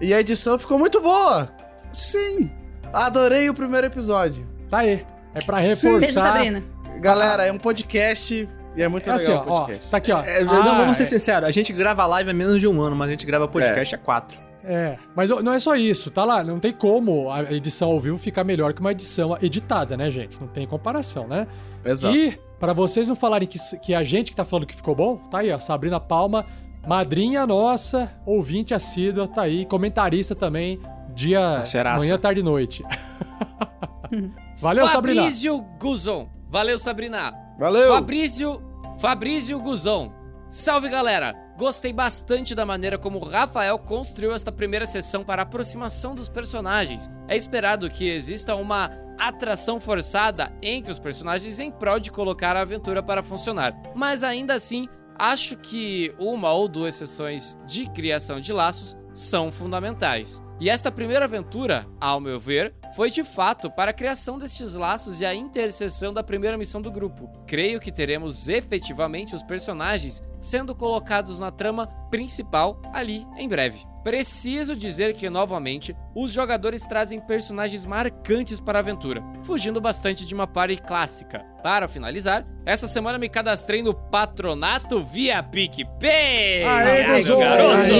E 0.00 0.12
a 0.12 0.20
edição 0.20 0.58
ficou 0.58 0.78
muito 0.78 1.00
boa. 1.00 1.48
Sim. 1.92 2.50
Adorei 2.92 3.48
o 3.48 3.54
primeiro 3.54 3.86
episódio. 3.86 4.46
Tá 4.70 4.78
aí. 4.78 5.04
É 5.34 5.40
pra 5.40 5.58
reforçar. 5.58 6.32
Sabrina. 6.32 6.62
Galera, 7.00 7.44
é 7.44 7.52
um 7.52 7.58
podcast 7.58 8.48
e 8.76 8.82
é 8.82 8.88
muito 8.88 9.08
É 9.10 9.16
legal 9.16 9.36
assim, 9.42 9.48
o 9.48 9.52
ó, 9.52 9.62
ó, 9.64 9.70
tá 9.90 9.96
aqui, 9.96 10.12
ó. 10.12 10.22
É, 10.22 10.40
Ah, 10.40 10.44
não, 10.44 10.76
vamos 10.78 10.96
ser 10.96 11.02
é- 11.04 11.06
sinceros, 11.06 11.48
a 11.48 11.52
gente 11.52 11.72
grava 11.72 12.06
live 12.06 12.30
há 12.30 12.34
menos 12.34 12.60
de 12.60 12.66
um 12.68 12.80
ano, 12.80 12.96
mas 12.96 13.08
a 13.08 13.10
gente 13.10 13.26
grava 13.26 13.46
podcast 13.48 13.94
há 13.94 13.98
quatro. 13.98 14.38
É, 14.64 14.96
mas 15.16 15.28
não 15.30 15.52
é 15.52 15.58
só 15.58 15.74
isso, 15.74 16.10
tá 16.10 16.24
lá, 16.24 16.44
não 16.44 16.60
tem 16.60 16.72
como 16.72 17.30
a 17.30 17.52
edição 17.52 17.90
ao 17.90 17.98
vivo 17.98 18.16
ficar 18.16 18.44
melhor 18.44 18.72
que 18.72 18.80
uma 18.80 18.92
edição 18.92 19.36
editada, 19.42 19.96
né, 19.96 20.08
gente? 20.10 20.40
Não 20.40 20.46
tem 20.46 20.66
comparação, 20.66 21.26
né? 21.26 21.48
Exato. 21.84 22.16
E, 22.16 22.38
pra 22.60 22.72
vocês 22.72 23.08
não 23.08 23.16
falarem 23.16 23.48
que, 23.48 23.58
que 23.78 23.92
a 23.92 24.04
gente 24.04 24.30
que 24.30 24.36
tá 24.36 24.44
falando 24.44 24.66
que 24.66 24.74
ficou 24.74 24.94
bom, 24.94 25.16
tá 25.16 25.38
aí, 25.38 25.50
ó, 25.50 25.58
Sabrina 25.58 25.98
Palma, 25.98 26.46
madrinha 26.86 27.44
nossa, 27.44 28.12
ouvinte 28.24 28.72
assídua, 28.72 29.26
tá 29.26 29.42
aí, 29.42 29.66
comentarista 29.66 30.34
também, 30.34 30.80
dia, 31.12 31.40
Parceiraça. 31.40 32.04
manhã, 32.04 32.18
tarde 32.18 32.40
e 32.40 32.44
noite. 32.44 32.84
Valeu, 34.60 34.88
Sabrina. 34.88 35.22
Fabrício 35.22 35.60
Guzon. 35.80 36.30
Valeu, 36.48 36.78
Sabrina. 36.78 37.32
Valeu. 37.58 37.92
Fabrício, 37.94 38.62
Fabrício 38.98 39.58
Guzon. 39.58 40.12
Salve, 40.48 40.88
galera. 40.88 41.34
Gostei 41.62 41.92
bastante 41.92 42.56
da 42.56 42.66
maneira 42.66 42.98
como 42.98 43.20
Rafael 43.20 43.78
construiu 43.78 44.34
esta 44.34 44.50
primeira 44.50 44.84
sessão 44.84 45.22
para 45.22 45.42
aproximação 45.42 46.12
dos 46.12 46.28
personagens. 46.28 47.08
É 47.28 47.36
esperado 47.36 47.88
que 47.88 48.04
exista 48.08 48.56
uma 48.56 48.90
atração 49.16 49.78
forçada 49.78 50.52
entre 50.60 50.90
os 50.90 50.98
personagens 50.98 51.60
em 51.60 51.70
prol 51.70 52.00
de 52.00 52.10
colocar 52.10 52.56
a 52.56 52.62
aventura 52.62 53.00
para 53.00 53.22
funcionar. 53.22 53.80
Mas 53.94 54.24
ainda 54.24 54.54
assim, 54.54 54.88
acho 55.16 55.56
que 55.56 56.12
uma 56.18 56.50
ou 56.50 56.66
duas 56.66 56.96
sessões 56.96 57.56
de 57.64 57.88
criação 57.88 58.40
de 58.40 58.52
laços 58.52 58.96
são 59.14 59.52
fundamentais. 59.52 60.42
E 60.62 60.70
esta 60.70 60.92
primeira 60.92 61.24
aventura, 61.24 61.84
ao 62.00 62.20
meu 62.20 62.38
ver, 62.38 62.72
foi 62.94 63.10
de 63.10 63.24
fato 63.24 63.68
para 63.68 63.90
a 63.90 63.92
criação 63.92 64.38
destes 64.38 64.74
laços 64.74 65.20
e 65.20 65.26
a 65.26 65.34
interseção 65.34 66.14
da 66.14 66.22
primeira 66.22 66.56
missão 66.56 66.80
do 66.80 66.88
grupo. 66.88 67.28
Creio 67.48 67.80
que 67.80 67.90
teremos 67.90 68.48
efetivamente 68.48 69.34
os 69.34 69.42
personagens 69.42 70.22
sendo 70.38 70.72
colocados 70.72 71.40
na 71.40 71.50
trama 71.50 71.88
principal 72.12 72.80
ali 72.94 73.26
em 73.36 73.48
breve. 73.48 73.84
Preciso 74.04 74.76
dizer 74.76 75.14
que, 75.14 75.28
novamente, 75.28 75.96
os 76.14 76.32
jogadores 76.32 76.86
trazem 76.86 77.18
personagens 77.18 77.84
marcantes 77.84 78.60
para 78.60 78.78
a 78.78 78.82
aventura, 78.82 79.20
fugindo 79.42 79.80
bastante 79.80 80.24
de 80.24 80.32
uma 80.32 80.46
party 80.46 80.76
clássica. 80.76 81.40
Para 81.60 81.88
finalizar, 81.88 82.46
essa 82.64 82.86
semana 82.86 83.18
me 83.18 83.28
cadastrei 83.28 83.82
no 83.82 83.94
patronato 83.94 85.02
via 85.02 85.42
PicPay! 85.42 86.62
Aê, 86.62 87.20
garoto! 87.24 87.90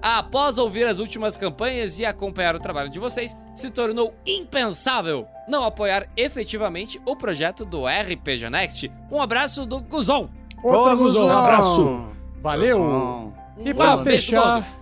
Após 0.00 0.58
ouvir 0.58 0.86
as 0.86 0.98
últimas 0.98 1.36
campanhas 1.36 1.98
e 1.98 2.04
acompanhar 2.04 2.54
o 2.54 2.60
trabalho 2.60 2.88
de 2.88 2.98
vocês, 2.98 3.36
se 3.54 3.70
tornou 3.70 4.14
impensável 4.24 5.26
não 5.48 5.64
apoiar 5.64 6.06
efetivamente 6.16 7.00
o 7.04 7.16
projeto 7.16 7.64
do 7.64 7.86
RPG 7.86 8.48
Next. 8.50 8.92
Um 9.10 9.20
abraço 9.20 9.66
do 9.66 9.80
Guzon! 9.80 10.28
Outro 10.62 10.96
Guzon, 10.96 11.26
um 11.26 11.38
abraço. 11.38 12.06
Valeu. 12.40 12.78
Guzon. 12.78 13.32
E 13.64 13.74
pra 13.74 13.96
beijo 13.96 14.26
fechar, 14.26 14.78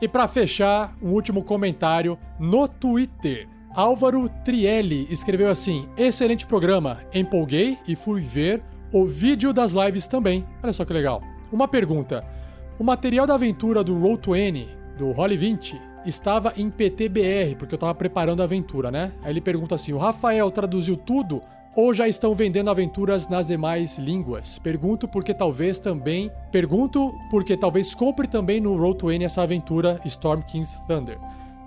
e 0.00 0.08
para 0.08 0.28
fechar, 0.28 0.94
um 1.02 1.10
último 1.10 1.42
comentário 1.42 2.18
no 2.38 2.66
Twitter. 2.66 3.48
Álvaro 3.74 4.28
Trielli 4.44 5.06
escreveu 5.10 5.50
assim: 5.50 5.88
"Excelente 5.96 6.46
programa, 6.46 7.00
empolguei 7.14 7.78
e 7.86 7.94
fui 7.94 8.20
ver 8.20 8.62
o 8.92 9.06
vídeo 9.06 9.52
das 9.52 9.72
lives 9.72 10.08
também". 10.08 10.44
Olha 10.62 10.72
só 10.72 10.84
que 10.84 10.92
legal. 10.92 11.22
Uma 11.52 11.68
pergunta: 11.68 12.26
o 12.80 12.82
material 12.82 13.26
da 13.26 13.34
aventura 13.34 13.84
do 13.84 13.94
Roll20, 13.94 14.66
do 14.96 15.12
Roll 15.12 15.36
20, 15.36 15.78
estava 16.06 16.50
em 16.56 16.70
PTBR, 16.70 17.54
porque 17.58 17.74
eu 17.74 17.78
tava 17.78 17.94
preparando 17.94 18.40
a 18.40 18.44
aventura, 18.44 18.90
né? 18.90 19.12
Aí 19.22 19.34
ele 19.34 19.42
pergunta 19.42 19.74
assim: 19.74 19.92
"O 19.92 19.98
Rafael 19.98 20.50
traduziu 20.50 20.96
tudo 20.96 21.42
ou 21.76 21.92
já 21.92 22.08
estão 22.08 22.34
vendendo 22.34 22.70
aventuras 22.70 23.28
nas 23.28 23.48
demais 23.48 23.98
línguas? 23.98 24.58
Pergunto 24.58 25.06
porque 25.06 25.34
talvez 25.34 25.78
também. 25.78 26.32
Pergunto 26.50 27.12
porque 27.30 27.54
talvez 27.54 27.94
compre 27.94 28.26
também 28.26 28.62
no 28.62 28.74
Roll20 28.74 29.24
essa 29.24 29.42
aventura 29.42 30.00
Storm 30.06 30.40
King's 30.40 30.74
Thunder. 30.88 31.18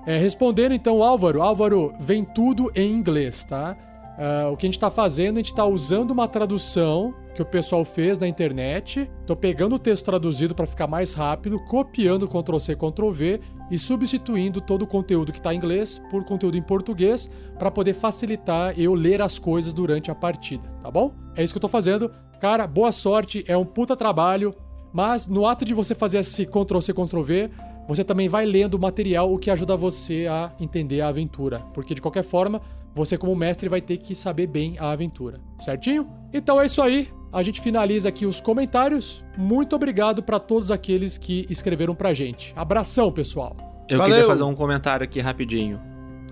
É, 0.07 0.18
respondendo 0.18 0.73
então, 0.73 1.03
Álvaro, 1.03 1.44
Álvaro, 1.44 1.94
vem 1.99 2.26
tudo 2.26 2.72
em 2.73 2.91
inglês, 2.91 3.45
tá? 3.45 3.77
Ah, 4.18 4.49
o 4.52 4.57
que 4.57 4.65
a 4.65 4.68
gente 4.68 4.80
tá 4.80 4.90
fazendo, 4.90 5.38
a 5.38 5.41
gente 5.41 5.53
tá 5.53 5.65
usando 5.65 6.10
uma 6.10 6.27
tradução 6.27 7.14
que 7.34 7.41
o 7.41 7.45
pessoal 7.45 7.84
fez 7.84 8.19
na 8.19 8.27
internet. 8.27 9.10
Tô 9.26 9.35
pegando 9.35 9.76
o 9.76 9.80
texto 9.80 10.05
traduzido 10.05 10.53
para 10.53 10.68
ficar 10.68 10.88
mais 10.88 11.14
rápido, 11.14 11.60
copiando 11.60 12.27
Ctrl-C, 12.27 12.76
Ctrl-V 12.76 13.39
e 13.72 13.77
substituindo 13.77 14.61
todo 14.61 14.84
o 14.84 14.88
conteúdo 14.88 15.34
que 15.34 15.41
tá 15.41 15.53
em 15.53 15.57
inglês 15.57 16.01
por 16.11 16.23
conteúdo 16.23 16.57
em 16.57 16.61
português 16.61 17.30
para 17.57 17.72
poder 17.72 17.93
facilitar 17.93 18.80
eu 18.80 18.93
ler 18.93 19.22
as 19.22 19.39
coisas 19.39 19.73
durante 19.73 20.11
a 20.11 20.15
partida, 20.15 20.69
tá 20.81 20.91
bom? 20.91 21.14
É 21.35 21.43
isso 21.43 21.53
que 21.53 21.57
eu 21.57 21.61
tô 21.61 21.68
fazendo. 21.68 22.11
Cara, 22.39 22.68
boa 22.68 22.91
sorte, 22.91 23.43
é 23.47 23.57
um 23.57 23.65
puta 23.65 23.95
trabalho, 23.95 24.53
mas 24.91 25.27
no 25.27 25.47
ato 25.47 25.65
de 25.65 25.73
você 25.73 25.95
fazer 25.95 26.19
esse 26.19 26.45
Ctrl-C, 26.45 26.93
Ctrl-V, 26.93 27.49
você 27.88 28.03
também 28.03 28.30
vai 28.30 28.45
lendo 28.45 28.76
o 28.76 28.80
material, 28.80 29.34
o 29.34 29.38
que 29.38 29.49
ajuda 29.49 29.76
você 29.76 30.27
a 30.30 30.53
entender 30.60 31.01
a 31.01 31.07
aventura. 31.07 31.60
Porque 31.73 31.93
de 31.93 32.01
qualquer 32.01 32.23
forma, 32.23 32.61
você 32.93 33.18
como 33.18 33.35
mestre 33.35 33.68
vai 33.68 33.81
ter 33.81 33.97
que 33.97 34.14
saber 34.14 34.47
bem 34.47 34.76
a 34.77 34.91
aventura, 34.91 35.41
certinho? 35.57 36.07
Então 36.31 36.61
é 36.61 36.65
isso 36.65 36.81
aí. 36.81 37.10
A 37.34 37.41
gente 37.41 37.60
finaliza 37.60 38.10
aqui 38.10 38.27
os 38.27 38.39
comentários. 38.39 39.26
Muito 39.35 39.76
obrigado 39.76 40.22
para 40.22 40.38
todos 40.39 40.69
aqueles 40.69 41.18
que 41.18 41.47
escreveram 41.49 41.95
pra 41.95 42.14
gente. 42.14 42.53
Abração, 42.55 43.11
pessoal. 43.11 43.57
Eu 43.89 43.97
Valeu. 43.97 44.14
queria 44.14 44.27
fazer 44.27 44.43
um 44.43 44.53
comentário 44.53 45.03
aqui 45.03 45.19
rapidinho. 45.19 45.81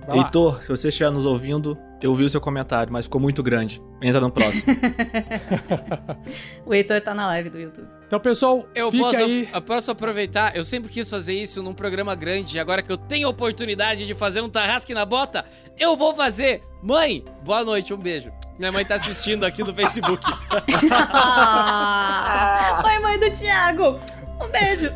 Vai 0.06 0.18
lá. 0.18 0.24
Heitor, 0.24 0.62
se 0.62 0.70
você 0.70 0.90
estiver 0.90 1.12
nos 1.12 1.26
ouvindo, 1.26 1.76
eu 2.02 2.16
vi 2.16 2.24
o 2.24 2.30
seu 2.30 2.42
comentário, 2.42 2.92
mas 2.92 3.06
ficou 3.06 3.22
muito 3.22 3.44
grande. 3.44 3.82
Entra 4.02 4.20
no 4.20 4.32
próximo. 4.32 4.76
O 6.66 6.74
Heitor 6.74 7.02
tá 7.02 7.14
na 7.14 7.28
live 7.28 7.50
do 7.50 7.60
YouTube. 7.60 7.88
Então, 8.08 8.20
pessoal, 8.20 8.66
Eu 8.74 8.92
fica 8.92 9.04
posso, 9.04 9.24
aí. 9.24 9.50
eu 9.54 9.62
posso 9.62 9.92
aproveitar, 9.92 10.56
eu 10.56 10.64
sempre 10.64 10.90
quis 10.90 11.10
fazer 11.10 11.34
isso 11.34 11.62
num 11.62 11.74
programa 11.74 12.16
grande, 12.16 12.60
agora 12.60 12.82
que 12.82 12.92
eu 12.92 12.98
tenho 12.98 13.28
a 13.28 13.32
oportunidade 13.32 14.06
de 14.06 14.14
fazer 14.14 14.42
um 14.42 14.50
tarrasque 14.50 14.94
na 14.94 15.06
bota, 15.06 15.46
eu 15.78 15.96
vou 15.96 16.14
fazer. 16.14 16.64
Mãe, 16.82 17.24
boa 17.44 17.64
noite, 17.64 17.94
um 17.94 17.98
beijo. 17.98 18.32
Minha 18.58 18.72
mãe 18.72 18.86
tá 18.86 18.96
assistindo 18.96 19.46
aqui 19.46 19.64
no 19.64 19.74
Facebook. 19.74 20.24
Oi, 22.86 23.00
mãe 23.00 23.20
do 23.20 23.32
Thiago! 23.32 24.00
Um 24.42 24.48
beijo! 24.50 24.92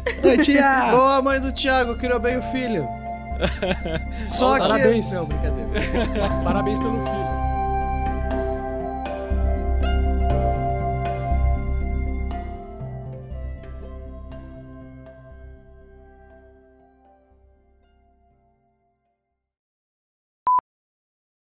Boa, 0.92 1.22
mãe 1.22 1.40
do 1.40 1.52
Thiago, 1.52 1.96
criou 1.98 2.20
bem 2.20 2.38
o 2.38 2.44
filho. 2.44 2.88
Só 4.26 4.54
que... 4.54 4.60
Parabéns. 4.60 5.12
Não, 5.12 5.26
brincadeira. 5.26 5.72
Parabéns 6.44 6.80
pelo 6.80 7.02
filho. 7.02 7.36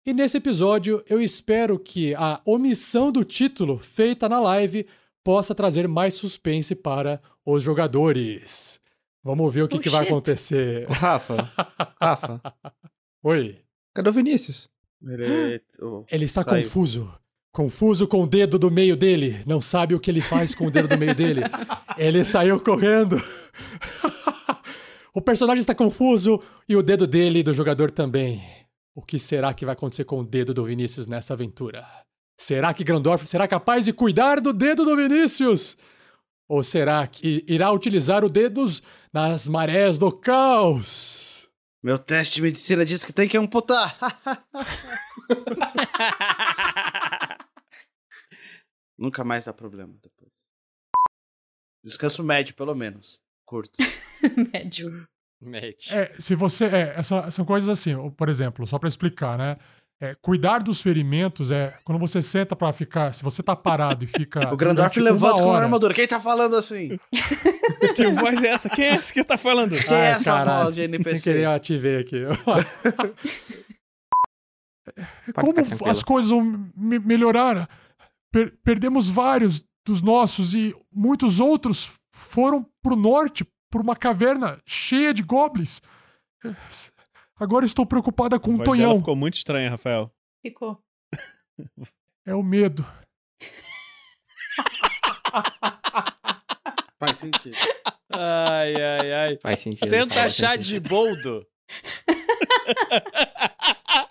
E 0.09 0.15
nesse 0.15 0.39
episódio, 0.39 1.05
eu 1.07 1.21
espero 1.21 1.79
que 1.79 2.15
a 2.15 2.41
omissão 2.47 3.13
do 3.13 3.23
título 3.23 3.77
feita 3.77 4.27
na 4.27 4.41
live 4.41 4.87
possa 5.23 5.55
trazer 5.55 5.87
mais 5.87 6.15
suspense 6.15 6.75
para 6.75 7.21
os 7.45 7.63
jogadores. 7.63 8.81
Vamos 9.29 9.53
ver 9.53 9.61
o 9.65 9.69
que, 9.69 9.77
Oh, 9.77 9.81
que 9.81 9.91
vai 9.91 10.07
acontecer. 10.07 10.87
Rafa, 10.89 11.53
Rafa, 12.01 12.41
Oi. 13.23 13.59
cadê 13.95 14.09
o 14.09 14.13
Vinícius? 14.13 14.71
Ele, 15.07 15.61
oh, 15.83 16.03
Ele 16.11 16.25
está 16.25 16.43
saiu. 16.43 16.63
confuso. 16.65 17.13
Confuso 17.53 18.09
com 18.09 18.23
o 18.23 18.27
dedo 18.27 18.59
do 18.59 18.71
meio 18.71 18.97
dele. 18.97 19.43
Não 19.47 19.61
sabe 19.61 19.95
o 19.95 20.01
que 20.01 20.11
ele 20.11 20.23
faz 20.23 20.55
com 20.55 20.67
o 20.67 20.71
dedo 20.71 20.89
do 20.89 20.97
meio 20.97 21.15
dele. 21.15 21.43
Ele 21.99 22.25
saiu 22.25 22.59
correndo. 22.61 23.21
o 25.13 25.21
personagem 25.21 25.61
está 25.61 25.75
confuso 25.75 26.41
e 26.67 26.75
o 26.75 26.83
dedo 26.83 27.07
dele 27.07 27.41
e 27.41 27.43
do 27.43 27.53
jogador 27.53 27.91
também. 27.91 28.41
O 28.95 29.03
que 29.03 29.19
será 29.19 29.53
que 29.53 29.65
vai 29.67 29.75
acontecer 29.75 30.05
com 30.05 30.21
o 30.21 30.25
dedo 30.25 30.55
do 30.55 30.65
Vinícius 30.65 31.07
nessa 31.07 31.35
aventura? 31.35 31.85
Será 32.39 32.73
que 32.73 32.85
Grandorf 32.85 33.27
será 33.27 33.47
capaz 33.47 33.85
de 33.85 33.93
cuidar 33.93 34.41
do 34.41 34.53
dedo 34.55 34.85
do 34.87 34.97
Vinícius? 34.97 35.77
Ou 36.49 36.63
será 36.65 37.07
que 37.07 37.45
irá 37.47 37.71
utilizar 37.71 38.25
o 38.25 38.31
dedos 38.31 38.83
nas 39.13 39.47
marés 39.49 39.99
do 39.99 40.11
caos? 40.11 41.49
Meu 41.83 41.99
teste 41.99 42.37
de 42.37 42.43
medicina 42.43 42.85
diz 42.85 43.05
que 43.05 43.13
tem 43.13 43.29
que 43.29 43.37
amputar. 43.37 43.97
Nunca 48.99 49.23
mais 49.25 49.45
dá 49.45 49.53
problema 49.53 49.95
depois. 50.03 50.33
Descanso 51.85 52.25
médio, 52.25 52.55
pelo 52.55 52.75
menos. 52.75 53.21
Curto. 53.47 53.79
Médio. 54.53 55.07
Mate. 55.41 55.95
É, 55.95 56.21
se 56.21 56.35
você. 56.35 56.65
É, 56.67 56.95
essa- 56.99 57.31
são 57.31 57.45
coisas 57.45 57.69
assim, 57.69 57.93
por 58.11 58.29
exemplo, 58.29 58.67
só 58.67 58.79
pra 58.79 58.89
explicar, 58.89 59.39
né? 59.39 59.57
É, 60.01 60.15
cuidar 60.23 60.61
dos 60.63 60.81
ferimentos 60.81 61.51
é 61.51 61.77
quando 61.85 61.99
você 61.99 62.23
senta 62.23 62.55
pra 62.55 62.73
ficar. 62.73 63.13
Se 63.13 63.25
você 63.25 63.43
tá 63.43 63.57
parado 63.57 64.05
e 64.05 64.07
fica. 64.07 64.49
O 64.55 64.57
Grandorf 64.57 64.97
levanta 65.01 65.43
com 65.43 65.53
a 65.53 65.61
armadura. 65.61 65.93
Quem 65.93 66.07
tá 66.07 66.21
falando 66.21 66.55
assim? 66.57 66.99
Que 67.95 68.09
voz 68.11 68.43
é 68.43 68.49
essa? 68.49 68.69
Quem 68.69 68.85
é 68.87 68.95
esse 68.95 69.13
que 69.13 69.23
tá 69.25 69.37
falando? 69.37 69.77
Quem 69.77 69.97
é 69.97 70.01
Ai, 70.01 70.13
essa 70.13 70.33
caralho, 70.33 70.65
voz 70.65 70.75
de 70.75 70.81
NPC? 70.83 71.17
Sem 71.17 71.33
querer, 71.33 71.45
eu 71.47 71.51
ativei 71.53 71.99
aqui. 71.99 72.17
Pode 75.35 75.55
Como 75.55 75.91
as 75.91 76.03
coisas 76.03 76.31
vão 76.31 76.71
me- 76.77 76.99
melhorar? 76.99 77.69
Per- 78.33 78.53
perdemos 78.65 79.09
vários 79.09 79.65
dos 79.87 80.03
nossos 80.03 80.55
e 80.55 80.75
muitos 80.93 81.41
outros 81.41 81.93
foram 82.13 82.67
pro 82.83 82.97
norte, 82.97 83.47
por 83.71 83.81
uma 83.81 83.95
caverna 83.97 84.59
cheia 84.67 85.13
de 85.15 85.23
goblins. 85.23 85.81
Agora 87.39 87.65
estou 87.67 87.85
preocupada 87.87 88.39
com 88.41 88.55
o 88.55 88.65
Tonhão. 88.65 88.99
ficou 88.99 89.15
muito 89.17 89.35
estranha, 89.35 89.71
Rafael. 89.71 90.11
Ficou. 90.43 90.83
É 92.27 92.35
o 92.35 92.43
medo. 92.43 92.85
Faz 96.99 97.19
sentido. 97.19 97.57
Ai, 98.11 98.75
ai, 98.75 99.13
ai. 99.13 99.37
Faz 99.39 99.61
sentido. 99.61 99.89
Tenta 99.89 100.15
faz 100.15 100.27
achar 100.33 100.53
sentido. 100.61 100.83
de 100.83 100.89
boldo. 100.89 101.47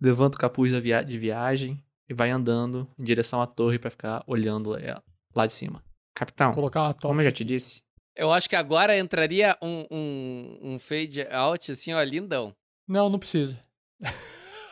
Levanta 0.00 0.36
o 0.36 0.40
capuz 0.40 0.72
via- 0.72 1.02
de 1.04 1.18
viagem 1.18 1.82
e 2.08 2.14
vai 2.14 2.30
andando 2.30 2.88
em 2.98 3.04
direção 3.04 3.40
à 3.40 3.46
torre 3.46 3.78
pra 3.78 3.90
ficar 3.90 4.22
olhando 4.26 4.76
ela 4.76 5.02
lá 5.34 5.46
de 5.46 5.52
cima. 5.52 5.82
Capitão, 6.14 6.52
Colocar 6.52 6.82
uma 6.82 6.94
como 6.94 7.20
eu 7.20 7.24
já 7.24 7.32
te 7.32 7.44
disse, 7.44 7.82
Eu 8.16 8.32
acho 8.32 8.48
que 8.48 8.56
agora 8.56 8.98
entraria 8.98 9.56
um, 9.62 9.86
um, 9.90 10.58
um 10.74 10.78
fade 10.78 11.26
out, 11.30 11.72
assim, 11.72 11.92
ó, 11.92 12.02
lindão. 12.02 12.54
Não, 12.86 13.08
não 13.08 13.18
precisa. 13.18 13.58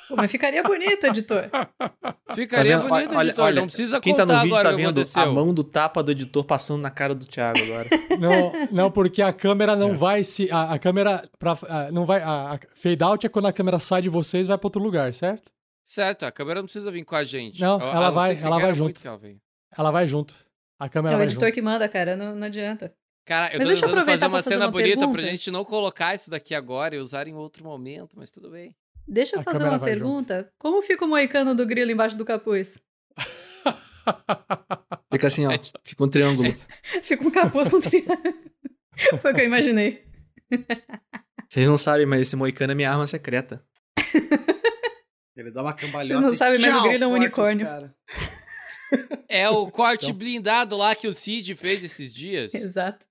Pô, 0.09 0.17
mas 0.17 0.31
ficaria 0.31 0.62
bonito, 0.62 1.05
editor. 1.07 1.49
Ficaria 2.35 2.81
Tá 2.81 2.89
bonito, 2.89 3.15
Olha- 3.15 3.29
editor. 3.29 3.45
olha, 3.45 3.61
não 3.61 3.67
precisa 3.67 4.01
Quem 4.01 4.12
contar 4.12 4.27
tá 4.27 4.33
no 4.35 4.41
vídeo 4.43 4.55
agora 4.57 4.69
tá 4.69 4.75
o 4.75 4.77
que 4.77 4.83
vendo 4.83 4.91
aconteceu. 5.01 5.23
a 5.23 5.27
mão 5.27 5.55
do 5.55 5.62
tapa 5.65 6.03
do 6.03 6.11
editor 6.12 6.45
passando 6.45 6.81
na 6.83 6.91
cara 6.91 7.15
do 7.15 7.25
Thiago 7.27 7.59
agora. 7.62 7.89
Não, 8.21 8.53
não 8.71 8.91
porque 8.91 9.23
a 9.23 9.33
câmera 9.33 9.73
É. 9.73 9.77
não 9.77 9.95
vai 9.95 10.23
se. 10.25 10.51
A, 10.51 10.75
a 10.75 10.79
câmera. 10.79 11.29
Pra, 11.39 11.57
a- 11.69 11.91
não 11.93 12.05
vai, 12.05 12.21
a, 12.23 12.55
a 12.55 12.59
fade 12.75 13.03
out 13.03 13.25
é 13.27 13.29
quando 13.31 13.47
a 13.47 13.53
câmera 13.53 13.79
sai 13.79 14.03
de 14.03 14.09
vocês 14.09 14.47
e 14.47 14.49
vai 14.49 14.59
pra 14.59 14.67
outro 14.67 14.83
lugar, 14.83 15.15
certo? 15.15 15.51
Certo, 15.83 16.25
a 16.27 16.31
câmera 16.33 16.61
não 16.61 16.65
precisa 16.67 16.91
vir 16.91 17.05
com 17.05 17.15
a 17.17 17.25
gente. 17.25 17.61
Não, 17.61 17.81
ela 17.81 18.07
não 18.09 18.12
vai- 18.12 18.37
ela 18.37 18.59
vai 18.59 18.75
junto. 18.75 19.01
ela. 19.07 19.21
Ela 19.79 19.91
vai 19.91 20.07
junto. 20.07 20.35
A 20.79 20.89
câmera 20.89 21.15
É 21.15 21.17
o 21.17 21.19
vai 21.19 21.27
editor 21.27 21.53
que 21.53 21.62
manda, 21.62 21.89
cara, 21.89 22.17
não, 22.17 22.35
não 22.35 22.47
adianta. 22.47 22.93
Cara, 23.31 23.47
eu 23.55 23.59
Mas 23.59 23.61
tô 23.61 23.66
deixa 23.69 23.86
tentando 23.86 23.90
fazer 23.90 24.01
aproveitar 24.01 24.27
uma 24.27 24.31
pra 24.39 24.43
fazer 24.43 24.55
cena 24.55 24.65
uma 24.66 24.73
bonita 24.73 24.97
pra 24.98 25.07
pergunta. 25.07 25.23
gente 25.31 25.51
não 25.52 25.65
colocar 25.65 26.15
isso 26.16 26.28
daqui 26.28 26.52
agora 26.52 26.97
e 26.97 26.98
usar 26.98 27.28
em 27.28 27.35
outro 27.35 27.62
momento, 27.62 28.16
mas 28.16 28.28
tudo 28.28 28.51
bem. 28.51 28.74
Deixa 29.07 29.36
eu 29.36 29.40
A 29.40 29.44
fazer 29.44 29.62
uma 29.62 29.78
pergunta. 29.78 30.52
Como 30.59 30.82
fica 30.82 31.05
o 31.05 31.09
moicano 31.09 31.55
do 31.55 31.65
grilo 31.65 31.93
embaixo 31.93 32.16
do 32.16 32.24
capuz? 32.24 32.82
Fica 35.12 35.28
assim, 35.28 35.47
ó. 35.47 35.51
Fica 35.85 36.02
um 36.05 36.09
triângulo. 36.09 36.52
Fica 37.05 37.24
um 37.24 37.31
capuz 37.31 37.69
com 37.69 37.78
triângulo. 37.78 38.19
Foi 39.23 39.31
o 39.31 39.35
que 39.36 39.40
eu 39.43 39.47
imaginei. 39.47 40.05
Vocês 41.48 41.69
não 41.69 41.78
sabem, 41.78 42.07
mas 42.07 42.23
esse 42.23 42.35
moicano 42.35 42.73
é 42.73 42.74
minha 42.74 42.90
arma 42.90 43.07
secreta. 43.07 43.65
Ele 45.36 45.52
dá 45.52 45.62
uma 45.62 45.73
cambalhota. 45.73 46.15
Vocês 46.15 46.20
não 46.32 46.35
sabem, 46.36 46.59
mas 46.61 46.74
o 46.74 46.82
grilo 46.82 47.05
é 47.05 47.07
um 47.07 47.12
unicórnio. 47.12 47.69
É 49.28 49.48
o 49.48 49.70
corte 49.70 50.07
Então. 50.07 50.16
blindado 50.19 50.77
lá 50.77 50.97
que 50.97 51.07
o 51.07 51.15
Cid 51.15 51.55
fez 51.55 51.85
esses 51.85 52.12
dias. 52.12 52.52
Exato. 52.55 53.09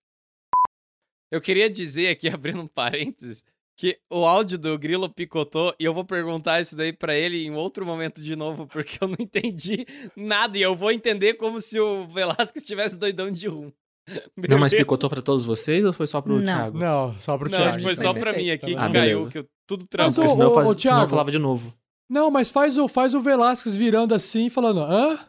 Eu 1.32 1.40
queria 1.42 1.70
dizer 1.70 2.08
aqui, 2.10 2.28
abrindo 2.30 2.62
um 2.62 2.68
parênteses, 2.68 3.44
que 3.78 3.98
o 4.10 4.26
áudio 4.26 4.58
do 4.58 4.78
Grilo 4.78 5.10
picotou 5.10 5.74
e 5.80 5.86
eu 5.86 5.94
vou 5.94 6.04
perguntar 6.04 6.60
isso 6.60 6.76
daí 6.76 6.92
pra 6.92 7.16
ele 7.16 7.46
em 7.46 7.52
outro 7.56 7.86
momento 7.86 8.22
de 8.22 8.36
novo, 8.36 8.68
porque 8.68 8.98
eu 9.02 9.08
não 9.08 9.16
entendi 9.20 9.86
nada 10.16 10.58
e 10.58 10.62
eu 10.62 10.76
vou 10.76 10.92
entender 10.92 11.36
como 11.36 11.62
se 11.62 11.80
o 11.80 12.06
Velasquez 12.08 12.62
estivesse 12.64 12.98
doidão 12.98 13.32
de 13.32 13.48
rum. 13.48 13.72
Não, 14.36 14.58
mas 14.58 14.72
Beleza? 14.72 14.78
picotou 14.78 15.08
pra 15.10 15.22
todos 15.22 15.46
vocês 15.46 15.86
ou 15.86 15.94
foi 15.94 16.08
só 16.08 16.20
pro 16.20 16.38
Não. 16.40 16.44
Thiago? 16.46 16.78
Não, 16.80 17.18
só 17.20 17.38
pro 17.38 17.48
Não, 17.50 17.60
Thiago. 17.60 17.78
que 17.78 17.84
foi 17.84 17.96
só 17.96 18.12
pra 18.12 18.34
perfeito, 18.34 18.44
mim 18.46 18.52
aqui 18.52 18.60
tá 18.76 18.82
que 18.82 18.88
bom. 18.88 18.94
caiu, 18.94 19.18
beleza. 19.20 19.30
que 19.30 19.38
eu, 19.38 19.48
tudo 19.68 19.82
Mas 19.98 20.16
tranquilo. 20.16 20.26
o- 20.26 20.30
Senão, 20.32 20.48
ô, 20.48 20.52
ô, 20.52 20.56
senão 20.56 20.70
eu 20.72 20.76
Thiago. 20.76 21.10
falava 21.10 21.32
de 21.32 21.38
novo. 21.38 21.74
Não, 22.10 22.32
mas 22.32 22.50
faz 22.50 22.78
o, 22.80 22.88
faz 22.88 23.14
o 23.14 23.22
Velasquez 23.22 23.76
virando 23.76 24.16
assim 24.16 24.48
e 24.48 24.50
falando, 24.50 24.80
hã? 24.82 25.20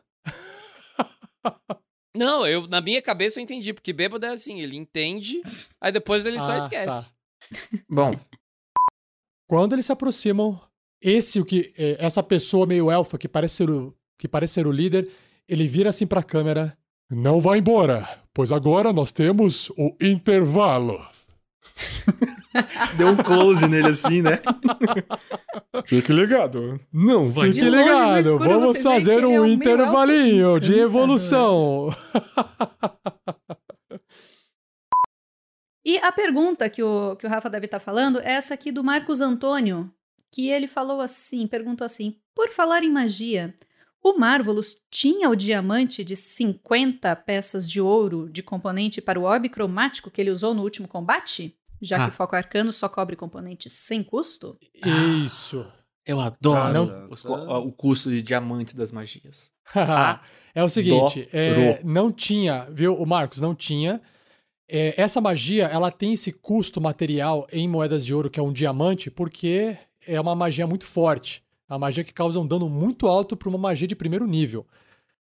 Não, 2.17 2.47
eu, 2.47 2.67
na 2.67 2.81
minha 2.81 3.01
cabeça 3.01 3.39
eu 3.39 3.45
entendi, 3.45 3.73
porque 3.73 3.93
bêbado 3.93 4.27
é 4.27 4.31
assim, 4.31 4.61
ele 4.61 4.77
entende, 4.77 5.41
aí 5.81 5.93
depois 5.93 6.27
ele 6.27 6.41
só 6.41 6.53
Ah, 6.53 6.59
esquece. 6.59 7.09
tá. 7.09 7.11
bom, 7.89 8.15
Quando 9.49 9.73
eles 9.75 9.87
se 9.87 9.93
aproximam, 9.93 10.61
esse 11.01 11.41
o 11.41 11.45
que 11.45 11.73
é, 11.79 11.97
essa 12.05 12.23
pessoa 12.23 12.67
meio 12.67 12.91
elfa 12.91 13.17
que 13.19 13.29
parece 13.29 13.57
ser 13.57 13.71
o 13.71 13.95
que 14.19 14.29
parece 14.29 14.55
ser 14.55 14.67
o 14.67 14.73
líder, 14.73 15.09
ele 15.49 15.67
vira 15.67 15.91
assim 15.91 16.07
pra 16.07 16.23
câmera. 16.23 16.77
Não 17.11 17.41
vá 17.41 17.57
embora, 17.57 18.07
pois 18.35 18.53
agora 18.53 18.93
nós 18.93 19.11
temos 19.13 19.71
o 19.71 19.97
intervalo. 20.01 21.05
Deu 22.97 23.09
um 23.09 23.17
close 23.17 23.67
nele 23.67 23.89
assim, 23.89 24.23
né? 24.23 24.41
Fique 25.87 26.13
ligado. 26.13 26.81
Não, 26.93 27.29
vai. 27.29 27.53
Fique 27.53 27.69
ligado, 27.69 28.21
escuro, 28.21 28.49
vamos 28.49 28.83
fazer 28.83 29.23
é 29.23 29.27
um 29.27 29.43
meio 29.43 29.47
intervalinho 29.47 30.59
de 30.61 30.79
evolução. 30.79 31.95
E 35.83 35.97
a 35.99 36.13
pergunta 36.13 36.69
que 36.69 36.83
o, 36.83 37.17
que 37.17 37.27
o 37.27 37.29
Rafa 37.29 37.49
deve 37.49 37.65
estar 37.65 37.81
falando 37.81 38.21
é 38.21 38.33
essa 38.33 38.53
aqui 38.53 38.71
do 38.71 38.85
Marcos 38.85 39.23
Antônio, 39.23 39.91
que 40.31 40.49
ele 40.49 40.69
falou 40.69 41.01
assim, 41.01 41.47
perguntou 41.47 41.85
assim, 41.85 42.21
por 42.35 42.51
falar 42.51 42.85
em 42.85 42.93
magia, 42.93 43.55
o 44.03 44.19
Marvelous 44.19 44.77
tinha 44.91 45.29
o 45.29 45.35
diamante 45.35 46.05
de 46.05 46.15
50 46.15 47.17
peças 47.17 47.69
de 47.69 47.81
ouro 47.81 48.29
de 48.31 48.43
componente 48.43 49.01
para 49.01 49.19
o 49.19 49.25
orbe 49.25 49.49
cromático 49.49 50.11
que 50.11 50.21
ele 50.21 50.31
usou 50.31 50.55
no 50.55 50.63
último 50.63 50.87
combate? 50.87 51.59
Já 51.81 51.97
Ah. 51.97 52.05
que 52.05 52.11
o 52.11 52.17
foco 52.17 52.37
arcano 52.37 52.73
só 52.73 52.89
cobre 52.89 53.17
componentes 53.17 53.73
sem 53.73 54.03
custo? 54.03 54.59
Isso. 55.25 55.65
Eu 56.07 56.19
adoro 56.21 56.59
Ah, 56.61 56.73
não, 56.73 57.09
os 57.11 57.25
o 57.25 57.73
custo 57.73 58.11
de 58.11 58.23
diamantes 58.23 58.75
das 58.75 58.91
magias. 58.91 59.51
é 60.55 60.65
o 60.65 60.69
seguinte, 60.69 61.29
é, 61.33 61.81
não 61.85 62.11
tinha, 62.11 62.67
viu, 62.71 62.95
o 62.95 63.07
Marcos, 63.07 63.39
não 63.39 63.55
tinha. 63.55 64.01
É, 64.69 64.95
essa 65.01 65.21
magia, 65.21 65.67
ela 65.67 65.91
tem 65.91 66.13
esse 66.13 66.33
custo 66.33 66.81
material 66.81 67.47
em 67.53 67.69
moedas 67.69 68.05
de 68.07 68.15
ouro, 68.15 68.31
que 68.31 68.39
é 68.41 68.43
um 68.43 68.53
diamante, 68.53 69.11
porque 69.11 69.77
é 70.07 70.21
uma 70.21 70.35
magia 70.35 70.67
muito 70.67 70.85
forte. 70.87 71.43
É 71.69 71.73
uma 71.73 71.79
magia 71.81 72.03
que 72.05 72.13
causa 72.15 72.41
um 72.41 72.47
dano 72.47 72.69
muito 72.69 73.07
alto 73.07 73.37
para 73.37 73.49
uma 73.49 73.59
magia 73.59 73.87
de 73.87 73.95
primeiro 73.97 74.27
nível. 74.27 74.67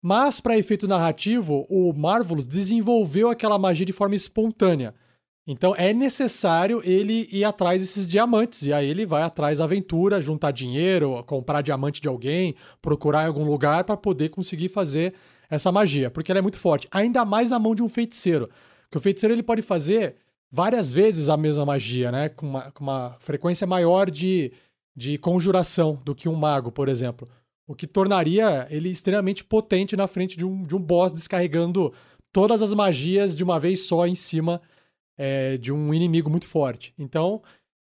Mas, 0.02 0.40
para 0.40 0.58
efeito 0.58 0.88
narrativo, 0.88 1.66
o 1.70 1.94
Marvelous 1.94 2.48
desenvolveu 2.48 3.30
aquela 3.30 3.60
magia 3.60 3.86
de 3.86 3.94
forma 3.94 4.16
espontânea. 4.16 4.96
Então 5.46 5.76
é 5.76 5.92
necessário 5.92 6.82
ele 6.84 7.28
ir 7.32 7.44
atrás 7.44 7.82
desses 7.82 8.10
diamantes. 8.10 8.64
E 8.64 8.74
aí 8.74 8.88
ele 8.88 9.06
vai 9.06 9.24
atrás 9.24 9.58
da 9.58 9.64
aventura, 9.64 10.22
juntar 10.22 10.52
dinheiro, 10.52 11.24
comprar 11.26 11.62
diamante 11.62 12.00
de 12.00 12.08
alguém, 12.08 12.56
procurar 12.82 13.24
em 13.24 13.28
algum 13.28 13.44
lugar 13.44 13.84
para 13.84 13.98
poder 13.98 14.30
conseguir 14.30 14.70
fazer 14.70 15.14
essa 15.50 15.72
magia. 15.72 16.12
Porque 16.12 16.32
ela 16.32 16.40
é 16.40 16.42
muito 16.42 16.60
forte. 16.60 16.88
Ainda 16.92 17.26
mais 17.26 17.50
na 17.50 17.60
mão 17.60 17.74
de 17.74 17.82
um 17.82 17.90
feiticeiro. 17.90 18.50
Porque 18.84 18.98
o 18.98 19.02
feiticeiro 19.02 19.34
ele 19.34 19.44
pode 19.44 19.62
fazer 19.62 20.16
várias 20.52 20.92
vezes 20.92 21.30
a 21.30 21.38
mesma 21.38 21.66
magia, 21.66 22.12
né? 22.12 22.30
Com 22.30 22.48
uma, 22.48 22.72
com 22.72 22.84
uma 22.84 23.16
frequência 23.20 23.66
maior 23.66 24.12
de, 24.12 24.52
de 24.96 25.18
conjuração 25.18 26.00
do 26.06 26.14
que 26.14 26.30
um 26.30 26.36
mago, 26.36 26.72
por 26.72 26.88
exemplo. 26.88 27.28
O 27.66 27.74
que 27.74 27.88
tornaria 27.88 28.68
ele 28.70 28.90
extremamente 28.90 29.44
potente 29.44 29.96
na 29.96 30.08
frente 30.08 30.38
de 30.38 30.46
um, 30.46 30.62
de 30.62 30.76
um 30.76 30.80
boss 30.80 31.12
descarregando 31.12 31.94
todas 32.32 32.62
as 32.62 32.74
magias 32.74 33.36
de 33.36 33.44
uma 33.44 33.60
vez 33.60 33.84
só 33.84 34.06
em 34.06 34.16
cima 34.16 34.62
é, 35.24 35.56
de 35.56 35.72
um 35.72 35.94
inimigo 35.94 36.32
muito 36.32 36.48
forte. 36.48 36.96
Então, 36.98 37.44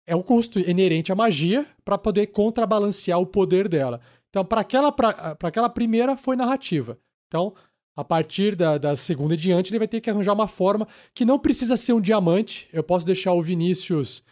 é 0.08 0.16
um 0.16 0.22
custo 0.22 0.58
inerente 0.58 1.12
à 1.12 1.16
magia 1.16 1.66
para 1.84 1.98
poder 1.98 2.28
contrabalancear 2.28 3.20
o 3.20 3.26
poder 3.26 3.68
dela. 3.68 4.00
Então, 4.30 4.46
para 4.46 4.62
aquela, 4.62 4.90
pra 4.90 5.36
aquela 5.44 5.68
primeira, 5.70 6.16
foi 6.16 6.38
narrativa. 6.38 6.98
Então, 7.28 7.54
a 7.94 8.06
partir 8.06 8.56
da, 8.56 8.78
da 8.78 8.96
segunda 8.96 9.34
e 9.34 9.38
diante, 9.38 9.70
ele 9.70 9.80
vai 9.80 9.88
ter 9.88 10.00
que 10.00 10.10
arranjar 10.10 10.32
uma 10.32 10.48
forma 10.48 10.88
que 11.14 11.26
não 11.26 11.38
precisa 11.38 11.76
ser 11.76 11.92
um 11.92 12.00
diamante. 12.00 12.70
Eu 12.72 12.84
posso 12.84 13.06
deixar 13.06 13.34
o 13.34 13.42
Vinícius 13.42 14.24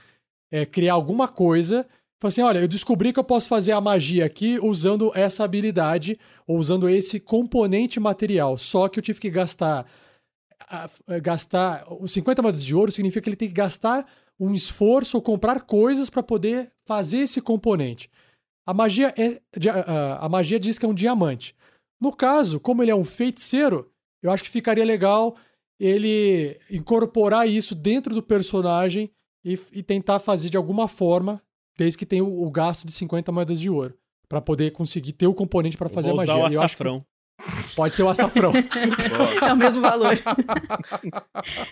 é, 0.49 0.65
criar 0.65 0.93
alguma 0.93 1.27
coisa. 1.27 1.85
Falar 2.21 2.29
assim: 2.29 2.41
olha, 2.41 2.59
eu 2.59 2.69
descobri 2.69 3.11
que 3.11 3.19
eu 3.19 3.23
posso 3.25 3.49
fazer 3.49 3.73
a 3.73 3.81
magia 3.81 4.25
aqui 4.25 4.57
usando 4.61 5.11
essa 5.13 5.43
habilidade 5.43 6.17
ou 6.47 6.57
usando 6.57 6.87
esse 6.87 7.19
componente 7.19 7.99
material. 7.99 8.57
Só 8.57 8.87
que 8.87 8.97
eu 8.99 9.03
tive 9.03 9.19
que 9.19 9.29
gastar 9.29 9.85
a- 10.69 10.89
a- 11.15 11.19
gastar 11.19 11.85
os 12.01 12.11
50 12.11 12.41
moedas 12.41 12.63
de 12.63 12.75
ouro 12.75 12.91
significa 12.91 13.21
que 13.21 13.29
ele 13.29 13.35
tem 13.35 13.47
que 13.47 13.53
gastar 13.53 14.05
um 14.39 14.53
esforço 14.53 15.17
ou 15.17 15.21
comprar 15.21 15.61
coisas 15.61 16.09
para 16.09 16.23
poder 16.23 16.71
fazer 16.87 17.19
esse 17.19 17.41
componente. 17.41 18.09
A 18.65 18.73
magia 18.73 19.13
é 19.17 19.41
di- 19.57 19.69
a, 19.69 20.17
a- 20.21 20.29
magia 20.29 20.59
diz 20.59 20.77
que 20.79 20.85
é 20.85 20.89
um 20.89 20.93
diamante. 20.93 21.55
No 22.01 22.11
caso, 22.15 22.59
como 22.59 22.81
ele 22.83 22.91
é 22.91 22.95
um 22.95 23.03
feiticeiro, 23.03 23.89
eu 24.21 24.31
acho 24.31 24.43
que 24.43 24.49
ficaria 24.49 24.83
legal 24.85 25.35
ele 25.79 26.59
incorporar 26.69 27.47
isso 27.47 27.75
dentro 27.75 28.13
do 28.13 28.23
personagem 28.23 29.09
e, 29.43 29.57
e 29.71 29.83
tentar 29.83 30.19
fazer 30.19 30.49
de 30.49 30.57
alguma 30.57 30.87
forma, 30.87 31.41
desde 31.77 31.97
que 31.97 32.05
tenha 32.05 32.23
o, 32.23 32.45
o 32.45 32.51
gasto 32.51 32.85
de 32.85 32.91
50 32.91 33.31
moedas 33.31 33.59
de 33.59 33.69
ouro, 33.69 33.93
Pra 34.29 34.41
poder 34.41 34.71
conseguir 34.71 35.13
ter 35.13 35.27
o 35.27 35.33
componente 35.33 35.77
pra 35.77 35.89
fazer 35.89 36.09
a 36.09 36.13
usar 36.13 36.25
magia. 36.25 36.33
o 36.33 36.37
eu 36.39 36.45
acho 36.47 36.57
que 36.57 36.63
açafrão. 36.81 37.05
Pode 37.75 37.95
ser 37.95 38.03
o 38.03 38.09
açafrão. 38.09 38.51
É 39.41 39.53
o 39.53 39.57
mesmo 39.57 39.81
valor. 39.81 40.17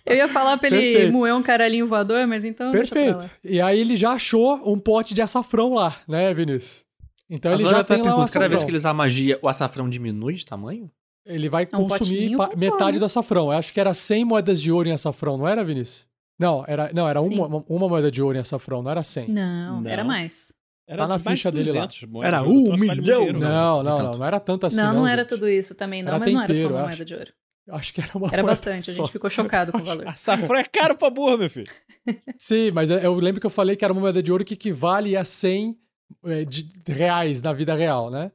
Eu 0.06 0.16
ia 0.16 0.28
falar 0.28 0.58
pra 0.58 0.68
ele 0.68 0.78
Perfeito. 0.78 1.14
moer 1.14 1.36
um 1.36 1.42
caralhinho 1.44 1.88
voador, 1.88 2.26
mas 2.28 2.44
então. 2.46 2.72
deixa 2.72 2.94
pra 2.94 3.02
Perfeito. 3.04 3.24
lá. 3.24 3.30
E 3.44 3.62
aí 3.62 3.80
ele 3.80 3.96
já 3.96 4.12
achou 4.12 4.62
um 4.72 4.80
pote 4.80 5.14
de 5.14 5.22
açafrão 5.22 5.74
lá, 5.74 5.96
né, 6.08 6.34
Vinícius? 6.34 6.84
Então 7.30 7.54
ele 7.54 7.62
Agora 7.64 7.76
já 7.78 7.82
eu 7.82 7.86
tenho 7.86 8.00
tem 8.00 8.04
uma 8.04 8.10
lá 8.10 8.16
um 8.16 8.18
pergunta, 8.26 8.34
cada 8.34 8.48
vez 8.48 8.58
açafrão. 8.58 8.66
que 8.68 8.72
ele 8.72 8.78
usar 8.78 8.94
magia, 8.94 9.40
o 9.42 9.48
açafrão 9.48 9.90
diminui 9.90 10.34
de 10.34 10.46
tamanho? 10.46 10.92
Ele 11.26 11.48
vai 11.50 11.64
É 11.72 11.78
um 11.78 11.88
consumir 11.88 12.00
potinho 12.00 12.38
pa- 12.38 12.48
com 12.50 12.58
metade 12.58 12.92
pão. 12.94 13.00
do 13.00 13.06
açafrão. 13.06 13.46
Eu 13.52 13.58
acho 13.58 13.72
que 13.72 13.80
era 13.80 13.94
100 13.94 14.26
moedas 14.26 14.62
de 14.62 14.72
ouro 14.72 14.90
em 14.90 14.92
açafrão, 14.92 15.38
não 15.38 15.48
era, 15.48 15.64
Vinícius? 15.64 16.06
Não, 16.40 16.66
era, 16.68 16.92
não, 16.94 17.08
era 17.08 17.22
Sim. 17.22 17.36
uma, 17.40 17.64
uma 17.70 17.88
moeda 17.88 18.10
de 18.12 18.22
ouro 18.22 18.36
em 18.38 18.42
açafrão, 18.42 18.82
não 18.82 18.90
era 18.90 19.04
100. 19.04 19.28
Não, 19.30 19.82
Não. 19.82 19.90
era 19.90 20.04
mais. 20.04 20.52
Era 20.92 21.04
Tá 21.04 21.08
na 21.08 21.20
ficha 21.20 21.50
de 21.52 21.58
dele 21.64 21.72
lá. 21.80 21.86
200 21.86 22.04
moedas 22.10 22.34
Era 22.34 22.44
um 22.44 22.64
o 22.74 22.78
vale 22.78 23.02
milhão, 23.02 23.18
dinheiro. 23.20 23.40
Não, 23.40 23.82
não, 23.84 23.98
tanto. 23.98 24.12
não, 24.12 24.20
não 24.20 24.26
era 24.26 24.40
tanto 24.42 24.66
assim. 24.66 24.76
não, 24.76 24.94
não, 24.94 25.08
era 25.08 25.22
gente. 25.22 25.30
tudo 25.30 25.48
isso 25.50 25.74
também, 25.74 26.04
não, 26.04 26.10
Era 26.12 26.20
mas 26.20 26.34
não 26.34 26.42
era 26.44 26.54
só 26.54 26.60
tempero, 26.62 26.76
uma 26.80 26.88
moeda 26.88 27.06
de 27.06 27.14
ouro. 27.16 27.34
Acho 27.70 27.94
que 27.94 28.02
era 28.02 28.10
uma 28.16 28.28
Era 28.32 28.44
bastante, 28.44 28.90
a 28.90 28.94
só. 28.94 29.02
gente 29.04 29.12
ficou 29.14 29.30
chocado 29.30 29.72
com 29.72 29.78
o 29.78 29.84
valor. 29.86 30.08
Açafrão 30.08 30.60
é 30.60 30.64
caro 30.66 30.96
pra 30.98 31.10
burra, 31.10 31.38
meu 31.38 31.50
filho. 31.50 31.72
Sim, 32.38 32.72
mas 32.72 32.90
eu 32.90 33.14
lembro 33.16 33.40
que 33.40 33.46
eu 33.46 33.52
falei 33.52 33.76
que 33.76 33.86
era 33.86 33.94
uma 33.94 34.02
moeda 34.02 34.22
de 34.22 34.32
ouro 34.32 34.44
que 34.44 34.56
equivale 34.56 35.16
a 35.16 35.24
100 35.24 35.78
é, 36.26 36.44
de 36.44 36.68
reais 36.88 37.42
na 37.42 37.54
vida 37.54 37.74
real, 37.74 38.10
né? 38.12 38.32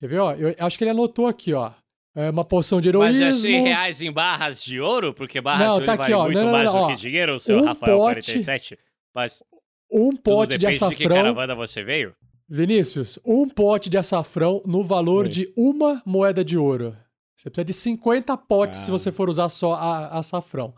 Quer 0.00 0.08
ver, 0.08 0.18
ó? 0.20 0.32
Eu 0.32 0.54
acho 0.58 0.78
que 0.78 0.84
ele 0.84 0.92
anotou 0.92 1.26
aqui, 1.26 1.52
ó. 1.52 1.70
É 2.16 2.30
uma 2.30 2.44
poção 2.44 2.80
de 2.80 2.90
Mas 2.92 3.14
heroísmo. 3.16 3.24
é 3.48 3.52
100 3.52 3.62
reais 3.62 4.02
em 4.02 4.10
barras 4.10 4.64
de 4.64 4.80
ouro? 4.80 5.12
Porque 5.12 5.40
barras 5.40 5.60
Não, 5.60 5.74
de 5.74 5.74
ouro 5.74 5.86
tá 5.86 5.96
vale 5.96 6.02
aqui, 6.04 6.12
ó. 6.14 6.24
muito 6.24 6.38
Não, 6.38 6.44
não, 6.46 6.52
mais 6.52 6.64
não, 6.64 6.72
do 6.72 6.78
ó. 6.78 6.86
que 6.90 6.96
dinheiro, 6.96 7.38
seu 7.38 7.58
Um 7.58 7.64
Rafael 7.64 7.98
pote- 7.98 8.14
47. 8.14 8.78
Mas 9.14 9.42
Um 9.92 10.14
pote 10.16 10.52
de 10.52 10.58
depende 10.58 10.78
de 10.78 10.78
que 10.96 11.02
açafrão. 11.04 11.16
caravana 11.16 11.54
você 11.54 11.82
veio. 11.82 12.14
Vinícius, 12.48 13.18
um 13.24 13.48
pote 13.48 13.88
de 13.88 13.96
açafrão 13.96 14.62
no 14.66 14.82
valor 14.82 15.24
Oi. 15.26 15.30
de 15.30 15.52
uma 15.56 16.02
moeda 16.04 16.44
de 16.44 16.56
ouro. 16.58 16.96
Você 17.36 17.48
precisa 17.48 17.64
de 17.64 17.72
50 17.72 18.36
potes 18.36 18.80
Ah. 18.80 18.82
se 18.82 18.90
você 18.90 19.10
for 19.12 19.28
usar 19.30 19.48
só 19.48 19.74
a, 19.74 20.18
açafrão. 20.18 20.74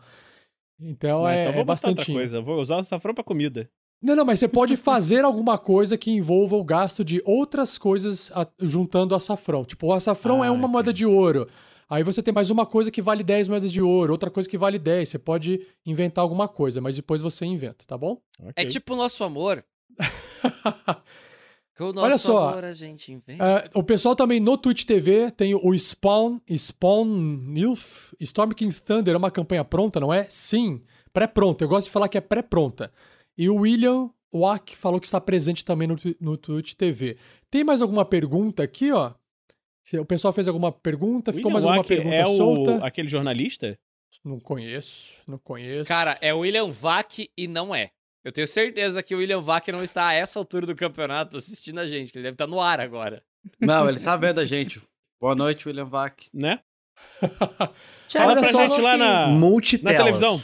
Então 0.79 1.21
Não, 1.21 1.27
é, 1.29 1.49
então 1.49 1.61
é 1.61 1.63
bastante. 1.63 2.11
coisa. 2.11 2.37
Eu 2.37 2.43
Vou 2.43 2.59
usar 2.59 2.75
o 2.77 2.79
açafrão 2.79 3.13
pra 3.13 3.23
comida. 3.23 3.69
Não, 4.01 4.15
não, 4.15 4.25
mas 4.25 4.39
você 4.39 4.47
pode 4.47 4.75
fazer 4.77 5.23
alguma 5.23 5.57
coisa 5.57 5.97
que 5.97 6.11
envolva 6.11 6.55
o 6.55 6.63
gasto 6.63 7.03
de 7.03 7.21
outras 7.25 7.77
coisas 7.77 8.31
a- 8.35 8.47
juntando 8.59 9.15
açafrão. 9.15 9.63
Tipo, 9.63 9.87
o 9.87 9.93
açafrão 9.93 10.43
Ah, 10.43 10.47
é 10.47 10.51
uma 10.51 10.67
moeda 10.67 10.91
de 10.93 11.05
ouro. 11.05 11.47
Aí 11.89 12.03
você 12.03 12.21
tem 12.21 12.33
mais 12.33 12.49
uma 12.49 12.65
coisa 12.65 12.89
que 12.91 13.01
vale 13.01 13.23
10 13.23 13.49
moedas 13.49 13.71
de 13.71 13.81
ouro, 13.81 14.13
outra 14.13 14.29
coisa 14.29 14.49
que 14.49 14.57
vale 14.57 14.79
10. 14.79 15.09
Você 15.09 15.19
pode 15.19 15.65
inventar 15.85 16.21
alguma 16.21 16.47
coisa, 16.47 16.81
mas 16.81 16.95
depois 16.95 17.21
você 17.21 17.45
inventa, 17.45 17.85
tá 17.85 17.97
bom? 17.97 18.21
É 18.55 18.65
tipo 18.65 18.93
o 18.93 18.97
nosso 18.97 19.23
amor. 19.23 19.63
O 21.79 21.91
nosso 21.91 22.05
Olha 22.05 22.17
só. 22.19 22.49
amor 22.49 22.63
a 22.65 22.73
gente 22.73 23.11
inventa. 23.11 23.43
É, 23.43 23.69
o 23.73 23.81
pessoal 23.81 24.15
também 24.15 24.39
no 24.39 24.57
Twitch 24.57 24.85
TV 24.85 25.31
tem 25.31 25.55
o 25.55 25.73
Spawn, 25.73 26.39
Spawn 26.55 27.05
Nilf, 27.05 28.13
Storm 28.19 28.51
King's 28.51 28.79
Thunder 28.79 29.15
é 29.15 29.17
uma 29.17 29.31
campanha 29.31 29.65
pronta, 29.65 29.99
não 29.99 30.13
é? 30.13 30.27
Sim, 30.29 30.83
pré-pronta. 31.11 31.63
Eu 31.63 31.67
gosto 31.67 31.87
de 31.87 31.91
falar 31.91 32.07
que 32.07 32.17
é 32.17 32.21
pré-pronta. 32.21 32.91
E 33.35 33.49
o 33.49 33.55
William 33.55 34.11
Wack 34.31 34.75
falou 34.77 34.99
que 34.99 35.07
está 35.07 35.19
presente 35.19 35.65
também 35.65 35.87
no, 35.87 35.97
no 36.21 36.37
Twitch 36.37 36.73
TV. 36.75 37.17
Tem 37.49 37.63
mais 37.63 37.81
alguma 37.81 38.05
pergunta 38.05 38.61
aqui, 38.61 38.91
ó? 38.91 39.13
Se 39.85 39.97
O 39.99 40.05
pessoal 40.05 40.33
fez 40.33 40.47
alguma 40.47 40.71
pergunta? 40.71 41.31
Ficou 41.33 41.51
William 41.51 41.53
mais 41.53 41.65
alguma 41.65 41.77
Wack 41.81 41.87
pergunta 41.87 42.15
é 42.15 42.25
o- 42.25 42.37
solta? 42.37 42.85
aquele 42.85 43.07
jornalista? 43.07 43.77
Não 44.23 44.39
conheço, 44.39 45.21
não 45.27 45.37
conheço. 45.39 45.85
Cara, 45.87 46.17
é 46.21 46.33
William 46.33 46.69
Vac 46.71 47.27
e 47.37 47.47
não 47.47 47.73
é. 47.73 47.89
Eu 48.23 48.31
tenho 48.31 48.47
certeza 48.47 49.03
que 49.03 49.13
o 49.13 49.17
William 49.17 49.41
Vac 49.41 49.67
não 49.69 49.83
está 49.83 50.07
a 50.07 50.13
essa 50.13 50.39
altura 50.39 50.65
do 50.65 50.75
campeonato 50.75 51.35
assistindo 51.37 51.79
a 51.79 51.87
gente, 51.87 52.11
que 52.11 52.17
ele 52.17 52.23
deve 52.23 52.35
estar 52.35 52.47
no 52.47 52.61
ar 52.61 52.79
agora. 52.79 53.21
Não, 53.59 53.89
ele 53.89 53.99
tá 53.99 54.15
vendo 54.15 54.39
a 54.39 54.45
gente. 54.45 54.81
Boa 55.19 55.35
noite, 55.35 55.67
William 55.67 55.85
Vac. 55.85 56.27
Né? 56.33 56.59
Fala 58.09 58.39
pra 58.39 58.51
gente 58.51 58.79
lá 58.79 58.95
na, 58.95 59.27
na 59.27 59.93
televisão. 59.95 60.37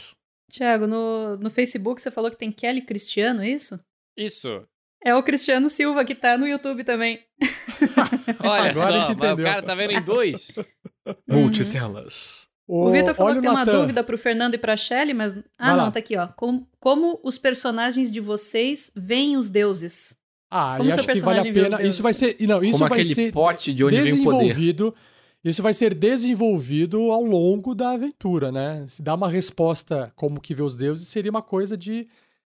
Thiago, 0.50 0.86
no, 0.86 1.36
no 1.36 1.48
Facebook 1.50 2.02
você 2.02 2.10
falou 2.10 2.30
que 2.30 2.36
tem 2.36 2.50
Kelly 2.50 2.82
Cristiano, 2.82 3.42
é 3.42 3.48
isso? 3.48 3.80
Isso. 4.16 4.66
É 5.02 5.14
o 5.14 5.22
Cristiano 5.22 5.70
Silva 5.70 6.04
que 6.04 6.14
tá 6.14 6.36
no 6.36 6.46
YouTube 6.46 6.84
também. 6.84 7.24
Olha 8.38 8.70
Agora 8.70 8.70
a 8.70 8.74
só, 8.74 9.06
gente 9.06 9.16
mas 9.18 9.32
o 9.32 9.42
cara 9.42 9.62
tá 9.62 9.74
vendo 9.74 9.92
em 9.92 10.02
dois. 10.02 10.52
Multitelas. 11.28 12.48
O, 12.66 12.88
Vitor 12.90 13.14
falou 13.14 13.32
que 13.32 13.38
o 13.38 13.42
tem 13.42 13.50
uma 13.50 13.64
Natan. 13.64 13.80
dúvida 13.80 14.04
pro 14.04 14.16
Fernando 14.16 14.54
e 14.54 14.58
pra 14.58 14.76
Shelly, 14.76 15.12
mas. 15.12 15.34
Ah, 15.58 15.68
Vai 15.68 15.76
não, 15.76 15.84
lá. 15.86 15.90
tá 15.90 15.98
aqui, 15.98 16.16
ó. 16.16 16.28
Com- 16.28 16.64
como 16.78 17.18
os 17.24 17.36
personagens 17.36 18.10
de 18.12 18.20
vocês 18.20 18.92
veem 18.94 19.36
os 19.36 19.50
deuses? 19.50 20.16
Ah, 20.48 20.74
Como 20.76 20.88
e 20.88 20.92
acho 20.92 21.00
que 21.00 21.06
vale 21.06 21.10
a 21.10 21.14
personagem 21.42 21.52
vê 21.52 21.60
os 21.62 21.68
pena. 21.74 21.82
Isso 21.82 22.02
vai 22.02 22.14
ser. 22.14 22.36
Não, 22.40 22.62
isso 22.62 22.78
Como 22.78 22.88
vai 22.88 23.00
aquele 23.00 23.14
ser 23.14 23.32
pote 23.32 23.74
de 23.74 23.84
onde 23.84 24.00
vem 24.00 24.12
o 24.20 24.24
poder. 24.24 24.38
desenvolvido. 24.38 24.94
Isso 25.42 25.62
vai 25.62 25.72
ser 25.72 25.94
desenvolvido 25.94 27.10
ao 27.10 27.22
longo 27.24 27.74
da 27.74 27.92
aventura, 27.92 28.52
né? 28.52 28.84
Se 28.86 29.02
dar 29.02 29.14
uma 29.14 29.28
resposta 29.28 30.12
como 30.14 30.40
que 30.40 30.54
vê 30.54 30.62
os 30.62 30.76
deuses 30.76 31.08
seria 31.08 31.30
uma 31.30 31.40
coisa 31.42 31.76
de 31.78 32.06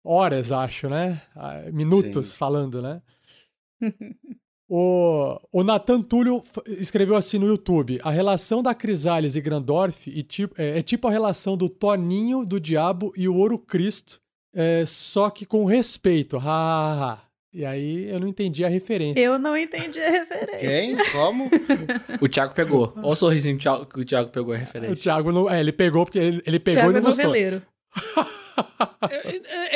horas, 0.03 0.51
acho, 0.51 0.89
né? 0.89 1.21
Ah, 1.35 1.61
Minutos 1.71 2.29
Sim. 2.29 2.37
falando, 2.37 2.81
né? 2.81 3.01
O, 4.75 5.39
o 5.51 5.63
Nathan 5.63 6.01
Túlio 6.01 6.41
escreveu 6.65 7.15
assim 7.15 7.37
no 7.37 7.45
YouTube: 7.45 7.99
a 8.03 8.09
relação 8.09 8.63
da 8.63 8.73
Crisales 8.73 9.35
e 9.35 9.41
Grandorf 9.41 10.09
e 10.09 10.23
tipo- 10.23 10.55
é, 10.59 10.79
é 10.79 10.81
tipo 10.81 11.07
a 11.07 11.11
relação 11.11 11.55
do 11.55 11.69
Toninho, 11.69 12.43
do 12.43 12.59
Diabo 12.59 13.13
e 13.15 13.27
o 13.29 13.35
Ouro 13.35 13.59
Cristo, 13.59 14.19
é, 14.51 14.83
só 14.87 15.29
que 15.29 15.45
com 15.45 15.63
respeito. 15.65 16.37
Ha, 16.37 16.41
ha, 16.41 17.03
ha. 17.13 17.19
E 17.53 17.63
aí 17.63 18.09
eu 18.09 18.19
não 18.19 18.27
entendi 18.27 18.65
a 18.65 18.67
referência. 18.67 19.21
Eu 19.21 19.37
não 19.37 19.55
entendi 19.55 19.99
a 19.99 20.09
referência. 20.09 20.59
Quem? 20.59 20.95
Como? 21.11 21.51
O 22.19 22.27
Thiago 22.27 22.55
pegou. 22.55 22.91
Olha 22.97 23.07
o 23.09 23.15
sorrisinho 23.15 23.59
que 23.59 23.67
o 23.99 24.03
Thiago- 24.03 24.29
o 24.29 24.31
pegou 24.31 24.53
a 24.53 24.57
O 24.57 24.59
referência. 24.59 24.95
Thiago 25.03 25.31
não. 25.31 25.47
É, 25.47 25.59
ele 25.59 25.71
pegou 25.71 26.03
porque 26.03 26.17
ele, 26.17 26.41
ele 26.47 26.59
pegou 26.59 26.81
Thiago 26.81 26.91
e 26.93 26.97
é 26.97 26.99
não 26.99 27.07
gostou. 27.11 27.25
noveleiro. 27.27 27.61
Eu, 29.11 29.19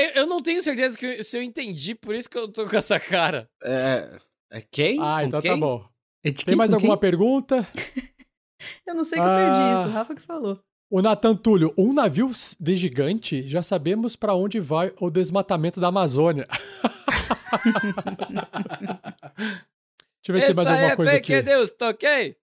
eu- 0.03 0.11
eu 0.15 0.25
não 0.27 0.41
tenho 0.41 0.61
certeza 0.63 0.97
que 0.97 1.05
eu- 1.05 1.23
se 1.23 1.37
eu 1.37 1.43
entendi, 1.43 1.93
por 1.93 2.15
isso 2.15 2.27
que 2.27 2.37
eu 2.37 2.47
tô 2.47 2.65
com 2.65 2.75
essa 2.75 2.99
cara. 2.99 3.47
É, 3.63 4.09
é 4.51 4.61
quem? 4.61 4.99
Ah, 5.01 5.23
então 5.23 5.41
quem? 5.41 5.51
tá 5.51 5.57
bom. 5.57 5.85
É 6.23 6.31
de 6.31 6.43
Tem 6.45 6.55
mais 6.55 6.73
alguma 6.73 6.95
quem? 6.95 7.01
pergunta? 7.01 7.67
Eu 8.85 8.95
não 8.95 9.03
sei 9.03 9.19
que 9.19 9.23
eu 9.23 9.29
Ah. 9.29 9.35
perdi 9.35 9.75
isso, 9.79 9.87
o 9.87 9.91
Rafa 9.91 10.15
que 10.15 10.21
falou. 10.21 10.59
O 10.89 10.99
Nathan 11.01 11.35
Túlio, 11.35 11.73
um 11.77 11.93
navio 11.93 12.31
de 12.59 12.75
gigante, 12.75 13.47
já 13.47 13.61
sabemos 13.61 14.15
pra 14.15 14.33
onde 14.33 14.59
vai 14.59 14.91
o 14.99 15.11
desmatamento 15.11 15.79
da 15.79 15.89
Amazônia. 15.89 16.47
Deixa 19.37 20.27
eu 20.27 20.33
ver 20.33 20.39
se 20.41 20.45
tem 20.47 20.55
mais 20.55 20.67
alguma 20.69 20.95
coisa 20.95 21.11
aqui. 21.13 21.21
que 21.33 21.41
Deus, 21.41 21.71
toquei. 21.71 22.35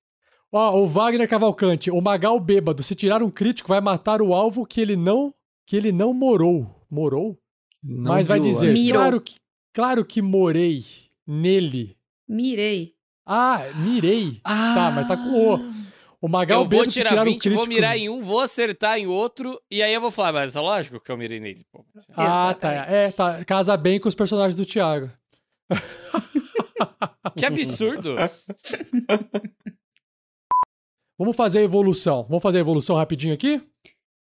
Ó, 0.53 0.79
o 0.81 0.87
Wagner 0.87 1.29
Cavalcante, 1.29 1.91
o 1.91 2.01
Magal 2.01 2.39
bêbado, 2.39 2.83
se 2.83 2.95
tirar 2.95 3.23
um 3.23 3.31
crítico, 3.31 3.69
vai 3.69 3.81
matar 3.81 4.23
o 4.23 4.33
alvo 4.33 4.65
que 4.65 4.81
ele 4.81 4.97
não 4.97 5.35
que 5.67 5.77
ele 5.77 5.91
não 5.91 6.13
morou. 6.15 6.87
Morou? 6.91 7.39
Não 7.83 8.13
Mas 8.13 8.27
vai 8.27 8.39
dizer, 8.39 8.73
claro 8.93 9.21
que, 9.21 9.37
claro 9.73 10.05
que 10.05 10.23
morei 10.23 10.85
nele. 11.27 11.97
Mirei. 12.29 12.95
Ah, 13.27 13.63
mirei. 13.77 14.41
Tá, 14.43 14.91
mas 14.95 15.09
tá 15.09 15.17
com 15.17 15.55
O. 15.55 15.85
O 16.21 16.29
Magal 16.29 16.63
Eu 16.63 16.69
vou 16.69 16.87
tirar 16.87 17.11
tirar 17.11 17.23
um 17.23 17.25
20, 17.27 17.39
crítico... 17.39 17.55
vou 17.55 17.67
mirar 17.67 17.99
em 17.99 18.09
um, 18.09 18.23
vou 18.23 18.41
acertar 18.41 18.99
em 18.99 19.07
outro, 19.07 19.61
e 19.71 19.83
aí 19.83 19.93
eu 19.93 20.01
vou 20.01 20.11
falar, 20.11 20.33
mas 20.33 20.57
é 20.57 20.61
lógico 20.61 20.99
que 20.99 21.13
eu 21.13 21.19
mirei 21.19 21.39
nele. 21.39 21.67
Pô. 21.71 21.85
Ah, 22.17 22.55
tá. 22.59 22.73
É, 22.73 23.11
tá. 23.11 23.45
Casa 23.45 23.77
bem 23.77 24.01
com 24.01 24.09
os 24.09 24.15
personagens 24.15 24.57
do 24.57 24.65
Thiago. 24.65 25.11
Que 27.37 27.47
absurdo. 27.47 28.17
Vamos 31.19 31.37
fazer 31.37 31.61
a 31.61 31.63
evolução. 31.63 32.25
Vamos 32.29 32.43
fazer 32.43 32.59
a 32.59 32.61
evolução 32.61 32.97
rapidinho 32.97 33.35
aqui? 33.35 33.61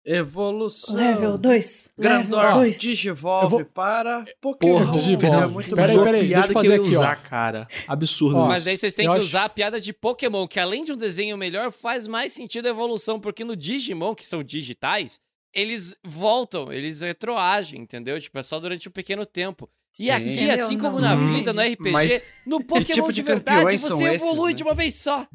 Evolução. 0.05 0.95
Level 0.95 1.37
2. 1.37 1.89
Grandorf 1.97 2.35
Level 2.45 2.53
2. 2.61 2.79
digivolve 2.79 3.49
vou- 3.49 3.65
para 3.65 4.25
Pokémon. 4.41 4.79
Porra, 4.79 4.91
Digivolve. 4.91 5.43
É 5.43 5.47
muito 5.47 5.75
Peraí, 5.75 6.03
peraí, 6.03 6.27
deixa 6.27 6.47
eu 6.49 6.53
fazer 6.53 6.73
aqui, 6.73 6.87
ó. 6.95 6.99
usar, 6.99 7.15
cara. 7.23 7.67
Absurdo 7.87 8.37
Ó, 8.37 8.39
isso. 8.41 8.47
Mas 8.49 8.63
daí 8.63 8.77
vocês 8.77 8.93
têm 8.93 9.05
que 9.07 9.11
acho- 9.13 9.21
usar 9.21 9.45
a 9.45 9.49
piada 9.49 9.79
de 9.79 9.93
Pokémon, 9.93 10.47
que 10.47 10.59
além 10.59 10.83
de 10.83 10.91
um 10.91 10.97
desenho 10.97 11.37
melhor, 11.37 11.71
faz 11.71 12.07
mais 12.07 12.31
sentido 12.31 12.65
a 12.65 12.69
evolução, 12.69 13.19
porque 13.19 13.43
no 13.43 13.55
Digimon, 13.55 14.15
que 14.15 14.25
são 14.25 14.43
digitais, 14.43 15.19
eles 15.53 15.95
voltam, 16.03 16.71
eles 16.73 17.01
retroagem, 17.01 17.81
entendeu? 17.81 18.19
Tipo, 18.19 18.39
é 18.39 18.43
só 18.43 18.59
durante 18.59 18.87
um 18.89 18.91
pequeno 18.91 19.25
tempo. 19.25 19.69
E 19.99 20.03
Sim. 20.05 20.11
aqui, 20.11 20.49
assim 20.49 20.77
como 20.77 21.01
na 21.01 21.15
vida, 21.15 21.51
no 21.51 21.61
RPG, 21.61 21.91
Mas 21.91 22.25
no 22.45 22.63
Pokémon 22.63 22.85
tipo 22.95 23.07
de 23.09 23.15
de 23.15 23.21
verdade, 23.23 23.77
você 23.77 23.93
esses, 23.93 24.21
evolui 24.23 24.51
né? 24.51 24.55
de 24.55 24.63
uma 24.63 24.73
vez 24.73 24.95
só. 24.95 25.27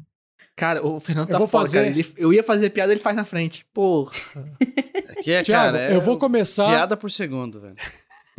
Cara, 0.57 0.85
o 0.85 0.99
Fernando 0.99 1.29
Eu 1.29 1.33
tá 1.33 1.37
vou 1.37 1.47
foda, 1.47 1.65
fazer- 1.65 1.77
cara. 1.85 1.89
Ele- 1.91 2.13
eu 2.17 2.33
ia 2.33 2.43
fazer 2.43 2.69
piada, 2.71 2.91
ele 2.91 2.99
faz 2.99 3.15
na 3.15 3.23
frente. 3.23 3.65
Porra. 3.73 4.11
Aqui 5.09 5.31
é, 5.31 5.43
Thiago, 5.43 5.77
cara, 5.77 5.79
é 5.91 5.95
eu 5.95 6.01
vou 6.01 6.17
começar. 6.17 6.67
piada 6.67 6.97
por 6.97 7.09
segundo, 7.11 7.61
velho. 7.61 7.75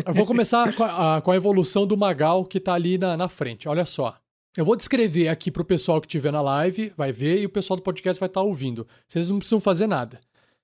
Eu 0.05 0.13
vou 0.13 0.27
começar 0.27 0.75
com 0.75 0.83
a, 0.85 1.17
a- 1.17 1.21
com 1.23 1.31
a 1.31 1.37
evolução 1.37 1.87
do 1.87 1.97
Magal 1.97 2.45
que 2.45 2.61
tá 2.61 2.75
ali 2.75 2.99
na, 2.99 3.17
na 3.17 3.29
frente. 3.29 3.69
Olha 3.69 3.85
só. 3.85 4.17
Eu 4.57 4.65
vou 4.65 4.75
descrever 4.77 5.29
aqui 5.29 5.51
pro 5.51 5.65
pessoal 5.65 6.01
que 6.01 6.09
estiver 6.09 6.33
na 6.33 6.41
live, 6.41 6.93
vai 6.97 7.13
ver, 7.13 7.41
e 7.41 7.47
o 7.47 7.51
pessoal 7.51 7.77
do 7.77 7.83
podcast 7.83 8.19
vai 8.19 8.27
estar 8.29 8.43
ouvindo. 8.43 8.87
Vocês 9.07 9.29
não 9.29 9.39
precisam 9.39 9.61
fazer 9.61 9.87
nada. 9.87 10.21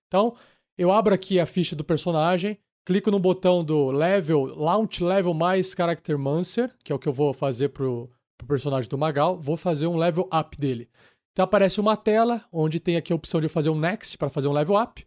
Então, 0.09 0.35
eu 0.77 0.91
abro 0.91 1.15
aqui 1.15 1.39
a 1.39 1.47
ficha 1.47 1.77
do 1.77 1.85
personagem, 1.85 2.59
clico 2.85 3.13
no 3.13 3.21
botão 3.21 3.63
do 3.63 3.93
level, 3.93 4.47
launch 4.57 5.03
level 5.05 5.33
mais 5.33 5.71
Character 5.77 6.19
Mancer, 6.19 6.73
que 6.83 6.91
é 6.91 6.95
o 6.95 6.99
que 6.99 7.09
eu 7.09 7.13
vou 7.13 7.33
fazer 7.33 7.69
pro, 7.69 8.11
pro 8.37 8.47
personagem 8.49 8.91
do 8.91 8.99
Magal, 8.99 9.39
vou 9.39 9.57
fazer 9.57 9.87
um 9.87 9.97
level 9.97 10.29
up 10.35 10.59
dele. 10.59 10.89
Então 11.35 11.45
aparece 11.45 11.81
uma 11.81 11.97
tela 11.97 12.45
onde 12.53 12.79
tem 12.79 12.97
aqui 12.97 13.13
a 13.13 13.17
opção 13.17 13.41
de 13.41 13.49
fazer 13.49 13.69
um 13.69 13.79
next 13.79 14.17
para 14.17 14.31
fazer 14.31 14.47
um 14.47 14.53
level 14.53 14.81
up. 14.81 15.05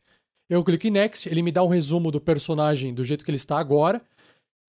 Eu 0.50 0.64
clico 0.64 0.86
em 0.86 0.92
next, 0.92 1.28
ele 1.28 1.42
me 1.42 1.52
dá 1.52 1.64
um 1.64 1.68
resumo 1.68 2.12
do 2.12 2.20
personagem 2.20 2.94
do 2.94 3.04
jeito 3.04 3.24
que 3.24 3.32
ele 3.32 3.38
está 3.38 3.58
agora. 3.58 4.02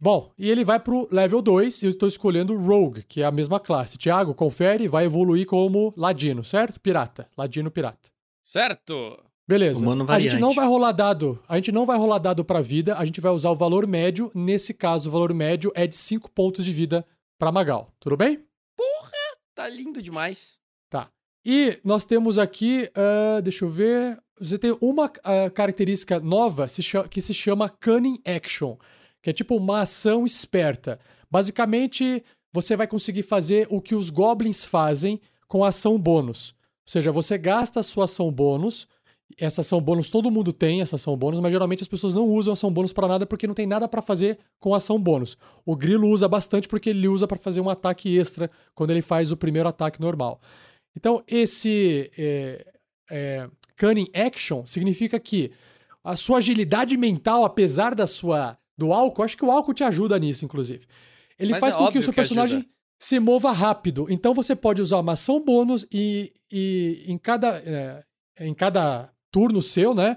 Bom, 0.01 0.33
e 0.39 0.49
ele 0.49 0.65
vai 0.65 0.79
pro 0.79 1.09
level 1.11 1.43
2 1.43 1.83
e 1.83 1.87
eu 1.87 1.91
estou 1.91 2.09
escolhendo 2.09 2.57
Rogue, 2.57 3.03
que 3.03 3.23
é 3.23 3.25
a 3.25 3.33
mesma 3.33 3.59
classe. 3.59 3.99
Tiago, 3.99 4.33
confere, 4.35 4.87
vai 4.87 5.07
evoluir 5.07 5.47
como 5.47 5.93
Ladino, 5.97 6.45
certo? 6.45 6.81
Pirata. 6.81 7.29
Ladino 7.37 7.71
pirata. 7.71 8.09
Certo! 8.41 9.21
Beleza. 9.49 9.81
Humano 9.81 10.05
A 10.09 10.21
gente 10.21 10.37
não 10.37 10.55
vai 10.55 10.67
rolar 10.67 10.93
dado. 10.93 11.43
A 11.49 11.57
gente 11.57 11.73
não 11.73 11.85
vai 11.85 11.99
rolar 11.99 12.19
dado 12.19 12.45
pra 12.45 12.61
vida, 12.61 12.97
a 12.97 13.05
gente 13.05 13.21
vai 13.21 13.33
usar 13.33 13.51
o 13.51 13.57
valor 13.57 13.87
médio. 13.87 14.31
Nesse 14.33 14.73
caso, 14.73 15.09
o 15.09 15.13
valor 15.13 15.35
médio 15.35 15.73
é 15.75 15.87
de 15.87 15.97
5 15.97 16.31
pontos 16.31 16.65
de 16.65 16.73
vida 16.73 17.05
pra 17.37 17.51
Magal. 17.51 17.93
Tudo 17.99 18.17
bem? 18.17 18.45
Tá 19.55 19.69
lindo 19.69 20.01
demais. 20.01 20.61
E 21.51 21.79
nós 21.83 22.05
temos 22.05 22.39
aqui, 22.39 22.91
ah, 22.95 23.41
deixa 23.41 23.65
eu 23.65 23.71
ver. 23.71 24.19
Você 24.39 24.59
tem 24.59 24.77
uma 24.83 25.11
ah, 25.25 25.49
característica 25.49 26.21
nova 26.21 26.67
que 27.09 27.23
se 27.23 27.33
chama 27.33 27.71
Cunning 27.71 28.21
Action, 28.23 28.77
que 29.23 29.31
é 29.31 29.33
tipo 29.33 29.57
uma 29.57 29.81
ação 29.81 30.27
esperta. 30.27 30.99
Basicamente, 31.31 32.23
você 32.53 32.77
vai 32.77 32.87
conseguir 32.87 33.23
fazer 33.23 33.67
o 33.71 33.81
que 33.81 33.95
os 33.95 34.11
goblins 34.11 34.63
fazem 34.63 35.19
com 35.49 35.65
ação 35.65 35.99
bônus. 35.99 36.51
Ou 36.51 36.93
seja, 36.93 37.11
você 37.11 37.39
gasta 37.39 37.81
a 37.81 37.83
sua 37.83 38.05
ação 38.05 38.31
bônus. 38.31 38.87
Essa 39.39 39.63
ação 39.63 39.81
bônus 39.81 40.11
todo 40.11 40.31
mundo 40.31 40.53
tem, 40.53 40.83
essa 40.83 40.97
ação 40.97 41.17
bônus, 41.17 41.41
mas 41.41 41.51
geralmente 41.51 41.83
as 41.83 41.89
pessoas 41.89 42.15
não 42.15 42.27
usam 42.27 42.53
ação 42.53 42.71
bônus 42.71 42.93
pra 42.93 43.09
nada 43.09 43.25
porque 43.25 43.47
não 43.47 43.55
tem 43.55 43.67
nada 43.67 43.89
pra 43.89 44.03
fazer 44.03 44.37
com 44.61 44.75
ação 44.75 45.01
bônus. 45.01 45.39
O 45.65 45.75
grilo 45.75 46.09
usa 46.09 46.29
bastante 46.29 46.69
porque 46.69 46.91
ele 46.91 47.09
usa 47.09 47.27
pra 47.27 47.39
fazer 47.39 47.63
um 47.63 47.71
ataque 47.71 48.19
extra 48.19 48.51
quando 48.75 48.91
ele 48.91 49.01
faz 49.01 49.33
o 49.33 49.37
primeiro 49.37 49.67
ataque 49.67 49.99
normal. 49.99 50.43
Então, 50.99 51.23
esse 51.29 52.11
é, 52.19 52.67
é, 53.09 53.49
Cunning 53.77 54.11
Action 54.13 54.67
significa 54.67 55.21
que 55.21 55.53
a 56.03 56.17
sua 56.17 56.39
agilidade 56.39 56.97
mental, 56.97 57.45
apesar 57.45 57.95
da 57.95 58.05
sua 58.05 58.59
do 58.77 58.93
álcool, 58.93 59.23
acho 59.23 59.37
que 59.37 59.45
o 59.45 59.51
álcool 59.51 59.75
te 59.75 59.85
ajuda 59.85 60.19
nisso, 60.19 60.45
inclusive. 60.45 60.87
Ele 61.39 61.53
Mas 61.53 61.61
faz 61.61 61.77
é 61.77 61.79
com 61.79 61.89
que 61.93 61.99
o 61.99 62.03
seu 62.03 62.13
que 62.13 62.17
personagem 62.17 62.59
ajuda. 62.59 62.73
se 62.99 63.21
mova 63.21 63.53
rápido. 63.53 64.09
Então 64.11 64.35
você 64.35 64.57
pode 64.57 64.83
usar 64.83 64.99
uma 64.99 65.13
ação 65.13 65.41
bônus 65.41 65.87
e, 65.93 66.33
e 66.51 67.05
em 67.07 67.17
cada 67.17 67.63
é, 67.65 68.05
em 68.41 68.53
cada 68.53 69.09
turno 69.31 69.63
seu, 69.63 69.95
né? 69.95 70.17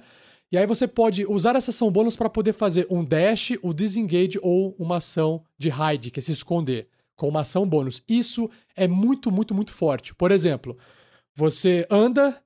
E 0.51 0.57
aí 0.57 0.65
você 0.65 0.87
pode 0.87 1.27
usar 1.27 1.55
essa 1.55 1.69
ação 1.69 1.91
bônus 1.91 2.15
para 2.15 2.29
poder 2.29 2.53
fazer 2.53 2.87
um 2.89 3.03
dash, 3.03 3.51
o 3.61 3.71
disengage 3.71 4.39
ou 4.41 4.75
uma 4.79 4.97
ação 4.97 5.43
de 5.59 5.69
hide, 5.69 6.09
que 6.09 6.19
é 6.19 6.23
se 6.23 6.31
esconder, 6.31 6.87
com 7.21 7.27
uma 7.27 7.41
ação 7.41 7.67
bônus. 7.67 8.01
Isso 8.09 8.49
é 8.75 8.87
muito, 8.87 9.31
muito, 9.31 9.53
muito 9.53 9.71
forte. 9.71 10.11
Por 10.15 10.31
exemplo, 10.31 10.75
você 11.35 11.85
anda, 11.87 12.41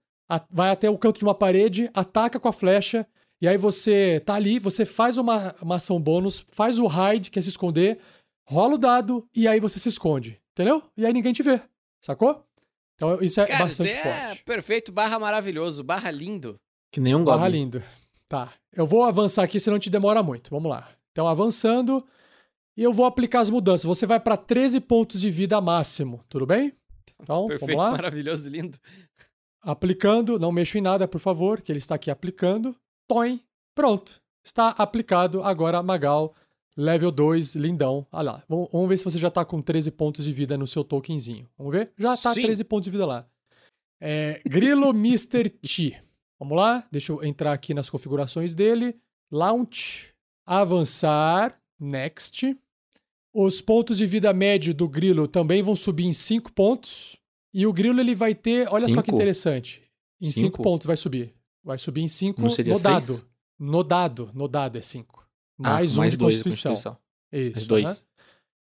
vai 0.52 0.70
até 0.70 0.90
o 0.90 0.98
canto 0.98 1.18
de 1.20 1.24
uma 1.24 1.34
parede, 1.34 1.90
ataca 1.94 2.38
com 2.42 2.50
a 2.50 2.52
flecha, 2.52 3.08
e 3.42 3.48
aí 3.48 3.58
você 3.58 4.20
tá 4.26 4.34
ali, 4.34 4.60
você 4.60 4.86
faz 4.86 5.18
uma, 5.18 5.56
uma 5.62 5.76
ação 5.76 5.98
bônus, 5.98 6.46
faz 6.52 6.78
o 6.78 6.88
hide, 6.90 7.32
que 7.32 7.40
é 7.40 7.42
se 7.42 7.48
esconder, 7.48 8.00
rola 8.46 8.74
o 8.76 8.78
dado, 8.78 9.26
e 9.34 9.48
aí 9.48 9.62
você 9.62 9.80
se 9.80 9.88
esconde. 9.88 10.42
Entendeu? 10.52 10.84
E 10.98 11.06
aí 11.06 11.14
ninguém 11.14 11.32
te 11.32 11.42
vê. 11.42 11.62
Sacou? 12.02 12.44
Então 12.96 13.22
isso 13.22 13.40
é 13.40 13.46
Cara, 13.46 13.70
isso 13.70 13.82
bastante 13.82 13.92
é 14.08 14.28
forte. 14.28 14.44
perfeito, 14.44 14.92
barra 14.92 15.18
maravilhoso, 15.18 15.86
barra 15.86 16.12
lindo. 16.12 16.58
Que 16.92 17.00
nem 17.00 17.16
um 17.16 17.24
Barra 17.24 17.46
goblin. 17.46 17.60
lindo. 17.60 17.84
Tá. 18.28 18.52
Eu 18.74 18.86
vou 18.86 19.06
avançar 19.06 19.44
aqui, 19.44 19.58
senão 19.58 19.80
te 19.80 19.90
demora 19.90 20.22
muito. 20.22 20.50
Vamos 20.50 20.70
lá. 20.70 20.90
Então, 21.14 21.28
avançando. 21.30 22.06
E 22.78 22.84
eu 22.84 22.92
vou 22.92 23.06
aplicar 23.06 23.40
as 23.40 23.50
mudanças. 23.50 23.86
Você 23.86 24.06
vai 24.06 24.20
para 24.20 24.36
13 24.36 24.82
pontos 24.82 25.22
de 25.22 25.32
vida 25.32 25.60
máximo. 25.62 26.24
Tudo 26.28 26.46
bem? 26.46 26.74
Então, 27.22 27.48
perfeito, 27.48 27.72
vamos 27.72 27.86
lá. 27.86 27.92
maravilhoso, 27.92 28.50
lindo. 28.50 28.78
Aplicando. 29.62 30.38
Não 30.38 30.52
mexo 30.52 30.78
em 30.78 30.82
nada, 30.82 31.08
por 31.08 31.20
favor, 31.20 31.62
que 31.62 31.72
ele 31.72 31.80
está 31.80 31.96
aqui 31.96 32.12
aplicando. 32.12 32.76
Põe. 33.08 33.42
Pronto. 33.74 34.22
Está 34.44 34.70
aplicado. 34.70 35.42
Agora, 35.42 35.82
Magal, 35.82 36.36
level 36.78 37.12
2, 37.12 37.56
lindão. 37.56 38.06
Olha 38.12 38.32
lá. 38.32 38.44
Vamos, 38.48 38.90
ver 38.90 38.98
se 38.98 39.06
você 39.06 39.18
já 39.18 39.30
está 39.30 39.46
com 39.46 39.62
13 39.62 39.92
pontos 39.92 40.26
de 40.26 40.34
vida 40.34 40.58
no 40.58 40.68
seu 40.68 40.84
tokenzinho. 40.84 41.48
Vamos 41.58 41.74
ver? 41.74 41.92
Já 41.98 42.14
está 42.14 42.34
Sim. 42.34 42.44
13 42.44 42.64
pontos 42.66 42.86
de 42.86 42.92
vida 42.92 43.06
lá. 43.06 43.26
É, 44.00 44.42
Grilo 44.46 44.90
Mr. 44.94 45.50
T. 45.50 46.02
Vamos 46.38 46.58
lá, 46.58 46.86
deixa 46.92 47.14
eu 47.14 47.24
entrar 47.24 47.54
aqui 47.54 47.74
nas 47.74 47.90
configurações 47.90 48.54
dele. 48.54 49.00
Launch, 49.32 50.14
avançar, 50.46 51.58
next. 51.80 52.58
Os 53.38 53.60
pontos 53.60 53.98
de 53.98 54.06
vida 54.06 54.32
médio 54.34 54.74
do 54.74 54.88
Grilo 54.88 55.28
também 55.28 55.62
vão 55.62 55.76
subir 55.76 56.06
em 56.06 56.14
5 56.14 56.54
pontos. 56.54 57.18
E 57.54 57.68
o 57.68 57.74
Grilo 57.74 58.00
ele 58.00 58.16
vai 58.16 58.34
ter, 58.34 58.68
olha 58.72 58.88
só 58.88 59.02
que 59.02 59.10
Cinco? 59.10 59.16
interessante. 59.16 59.82
Em 60.22 60.32
5 60.32 60.40
Cinco? 60.46 60.64
pontos 60.64 60.88
vai 60.88 60.96
subir. 60.96 61.34
Vai 61.64 61.78
subir 61.78 62.02
em 62.02 62.08
5 62.08 62.42
Não 62.42 62.50
seria 62.50 62.74
no 62.74 62.80
dado. 62.80 63.02
seis? 63.04 63.26
No 63.60 63.84
dado, 63.84 64.32
no 64.34 64.48
dado 64.48 64.78
é 64.78 64.82
5. 64.82 65.28
Ah, 65.60 65.72
Mais 65.74 65.96
um 65.96 66.00
mais 66.00 66.14
de 66.14 66.18
dois 66.18 66.36
de 66.38 66.44
constituição. 66.44 66.72
Constituição. 66.72 66.98
Isso. 67.34 67.52
Mais 67.56 67.66
dois. 67.66 68.08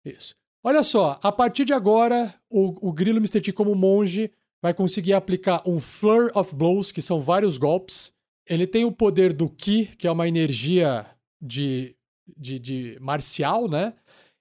aham. 0.06 0.16
Isso. 0.18 0.36
Olha 0.64 0.84
só, 0.84 1.20
a 1.24 1.32
partir 1.32 1.66
de 1.66 1.74
agora, 1.74 2.36
o, 2.50 2.90
o 2.90 2.94
Grilo 2.94 3.18
Mr. 3.18 3.42
T, 3.42 3.52
como 3.54 3.74
monge, 3.74 4.30
vai 4.62 4.74
conseguir 4.74 5.14
aplicar 5.14 5.64
um 5.66 5.80
Flur 5.80 6.32
of 6.36 6.54
Blows, 6.54 6.92
que 6.92 7.02
são 7.02 7.22
vários 7.22 7.58
golpes. 7.58 8.12
Ele 8.46 8.68
tem 8.68 8.84
o 8.86 8.92
poder 8.92 9.32
do 9.34 9.50
Ki, 9.50 9.86
que 9.98 10.06
é 10.08 10.12
uma 10.12 10.28
energia 10.28 11.06
de, 11.42 11.96
de, 12.38 12.60
de 12.60 12.98
marcial, 13.00 13.68
né? 13.70 13.94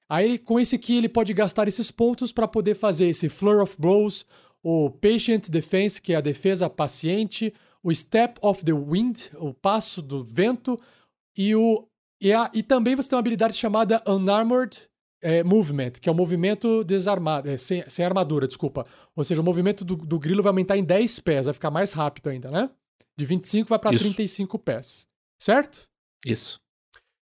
Aí, 0.08 0.38
com 0.38 0.58
esse 0.58 0.78
Ki, 0.78 0.96
ele 0.96 1.08
pode 1.08 1.32
gastar 1.34 1.68
esses 1.68 1.90
pontos 1.90 2.32
para 2.32 2.48
poder 2.48 2.74
fazer 2.74 3.06
esse 3.06 3.28
Flur 3.28 3.60
of 3.62 3.76
Blows, 3.78 4.24
o 4.62 4.90
Patient 4.90 5.48
Defense, 5.48 6.00
que 6.00 6.12
é 6.12 6.16
a 6.16 6.20
defesa 6.20 6.68
paciente, 6.70 7.52
o 7.82 7.94
Step 7.94 8.38
of 8.42 8.64
the 8.64 8.72
Wind, 8.72 9.26
o 9.36 9.52
passo 9.52 10.00
do 10.02 10.24
vento, 10.24 10.78
e 11.36 11.54
o 11.54 11.86
e, 12.20 12.32
a- 12.32 12.50
e 12.52 12.64
também 12.64 12.96
você 12.96 13.08
tem 13.10 13.16
uma 13.16 13.20
habilidade 13.20 13.56
chamada 13.56 14.02
Unarmored 14.04 14.80
é, 15.22 15.44
Movement, 15.44 15.92
que 16.00 16.08
é 16.08 16.12
o 16.12 16.14
movimento 16.14 16.82
desarmado, 16.82 17.48
é, 17.48 17.56
sem, 17.56 17.88
sem 17.88 18.04
armadura, 18.04 18.48
desculpa. 18.48 18.84
Ou 19.14 19.22
seja, 19.22 19.40
o 19.40 19.44
movimento 19.44 19.84
do, 19.84 19.94
do 19.94 20.18
grilo 20.18 20.42
vai 20.42 20.50
aumentar 20.50 20.76
em 20.76 20.82
10 20.82 21.20
pés, 21.20 21.44
vai 21.44 21.54
ficar 21.54 21.70
mais 21.70 21.92
rápido 21.92 22.28
ainda, 22.28 22.50
né? 22.50 22.70
De 23.16 23.24
25 23.24 23.68
vai 23.68 23.78
para 23.78 23.94
Isso. 23.94 24.04
35 24.04 24.58
pés. 24.58 25.06
Certo? 25.40 25.82
Isso. 26.26 26.60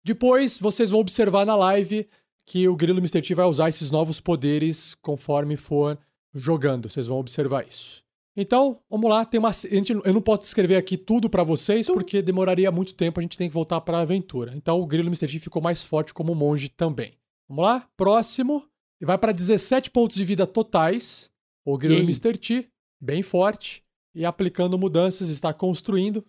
Depois, 0.04 0.60
vocês 0.60 0.90
vão 0.90 1.00
observar 1.00 1.46
na 1.46 1.56
live 1.56 2.08
que 2.50 2.68
o 2.68 2.76
Grilo 2.76 2.98
Mr. 2.98 3.22
T 3.22 3.36
vai 3.36 3.46
usar 3.46 3.70
esses 3.70 3.92
novos 3.92 4.20
poderes 4.20 4.96
conforme 5.04 5.56
for 5.56 5.98
jogando. 6.34 6.90
Vocês 6.90 7.06
vão 7.06 7.20
observar 7.20 7.68
isso. 7.68 8.04
Então, 8.36 8.80
vamos 8.90 9.08
lá. 9.10 9.24
Tem 9.24 9.38
uma, 9.40 9.50
a 9.50 9.52
gente- 9.52 9.92
eu 9.94 10.14
não 10.14 10.22
posso 10.22 10.42
descrever 10.42 10.76
aqui 10.76 10.98
tudo 10.98 11.30
pra 11.30 11.44
vocês, 11.44 11.88
porque 11.88 12.22
demoraria 12.24 12.72
muito 12.72 12.94
tempo. 12.96 13.20
A 13.20 13.24
gente 13.24 13.38
tem 13.38 13.48
que 13.48 13.54
voltar 13.54 13.80
pra 13.82 14.00
aventura. 14.00 14.54
Então, 14.56 14.80
o 14.82 14.86
Grilo 14.88 15.10
Mr. 15.10 15.28
T 15.28 15.40
ficou 15.40 15.62
mais 15.62 15.84
forte 15.84 16.12
como 16.14 16.34
monge 16.34 16.70
também. 16.70 17.14
Vamos 17.48 17.64
lá? 17.66 17.88
Próximo. 17.96 18.66
E 19.00 19.06
vai 19.06 19.18
pra 19.18 19.32
17 19.32 19.92
pontos 19.92 20.18
de 20.18 20.26
vida 20.26 20.48
totais. 20.48 21.30
O 21.64 21.78
Grilo. 21.78 22.02
Mr. 22.04 22.36
T, 22.38 22.68
bem 23.00 23.22
forte. 23.22 23.84
E 24.16 24.26
aplicando 24.26 24.78
mudanças, 24.78 25.30
está 25.30 25.54
construindo. 25.54 26.26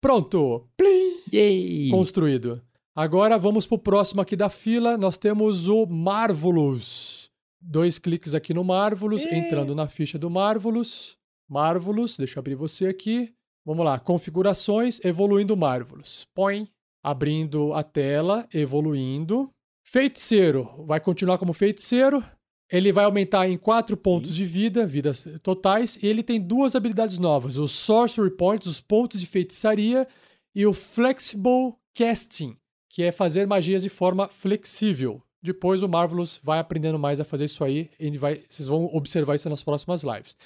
Pronto! 0.00 0.68
Plim! 0.76 1.20
Yay! 1.32 1.88
construído. 1.90 2.62
Agora 2.94 3.38
vamos 3.38 3.66
pro 3.66 3.78
próximo 3.78 4.20
aqui 4.20 4.36
da 4.36 4.50
fila. 4.50 4.98
Nós 4.98 5.16
temos 5.16 5.66
o 5.66 5.86
Marvelous. 5.86 7.30
Dois 7.58 7.98
cliques 7.98 8.34
aqui 8.34 8.52
no 8.52 8.62
Marvelous, 8.62 9.24
entrando 9.24 9.74
na 9.74 9.88
ficha 9.88 10.18
do 10.18 10.28
Marvelous. 10.28 11.16
Marvelous, 11.48 12.18
deixa 12.18 12.38
eu 12.38 12.40
abrir 12.40 12.54
você 12.54 12.86
aqui. 12.86 13.32
Vamos 13.64 13.84
lá, 13.84 13.98
configurações, 13.98 15.00
evoluindo 15.04 15.54
o 15.54 15.56
Marvelous. 15.56 16.26
Põe, 16.34 16.68
abrindo 17.02 17.72
a 17.72 17.82
tela, 17.82 18.46
evoluindo. 18.52 19.48
Feiticeiro, 19.86 20.68
vai 20.86 21.00
continuar 21.00 21.38
como 21.38 21.52
feiticeiro. 21.52 22.22
Ele 22.70 22.92
vai 22.92 23.04
aumentar 23.04 23.48
em 23.48 23.56
4 23.56 23.96
pontos 23.96 24.34
de 24.34 24.44
vida, 24.44 24.86
vidas 24.86 25.26
totais, 25.42 25.96
e 26.02 26.06
ele 26.06 26.22
tem 26.22 26.40
duas 26.40 26.74
habilidades 26.74 27.18
novas: 27.18 27.56
o 27.56 27.68
Sorcery 27.68 28.36
Points, 28.36 28.66
os 28.66 28.80
pontos 28.80 29.20
de 29.20 29.26
feitiçaria, 29.26 30.06
e 30.54 30.66
o 30.66 30.72
Flexible 30.72 31.74
Casting, 31.94 32.56
que 32.92 33.02
é 33.02 33.10
fazer 33.10 33.46
magias 33.46 33.82
de 33.82 33.88
forma 33.88 34.28
flexível. 34.28 35.22
Depois 35.42 35.82
o 35.82 35.88
Marvelous 35.88 36.38
vai 36.44 36.58
aprendendo 36.60 36.98
mais 36.98 37.18
a 37.18 37.24
fazer 37.24 37.46
isso 37.46 37.64
aí, 37.64 37.90
e 37.98 38.16
vai, 38.18 38.44
vocês 38.48 38.68
vão 38.68 38.84
observar 38.94 39.34
isso 39.34 39.48
nas 39.48 39.62
próximas 39.62 40.02
lives. 40.04 40.36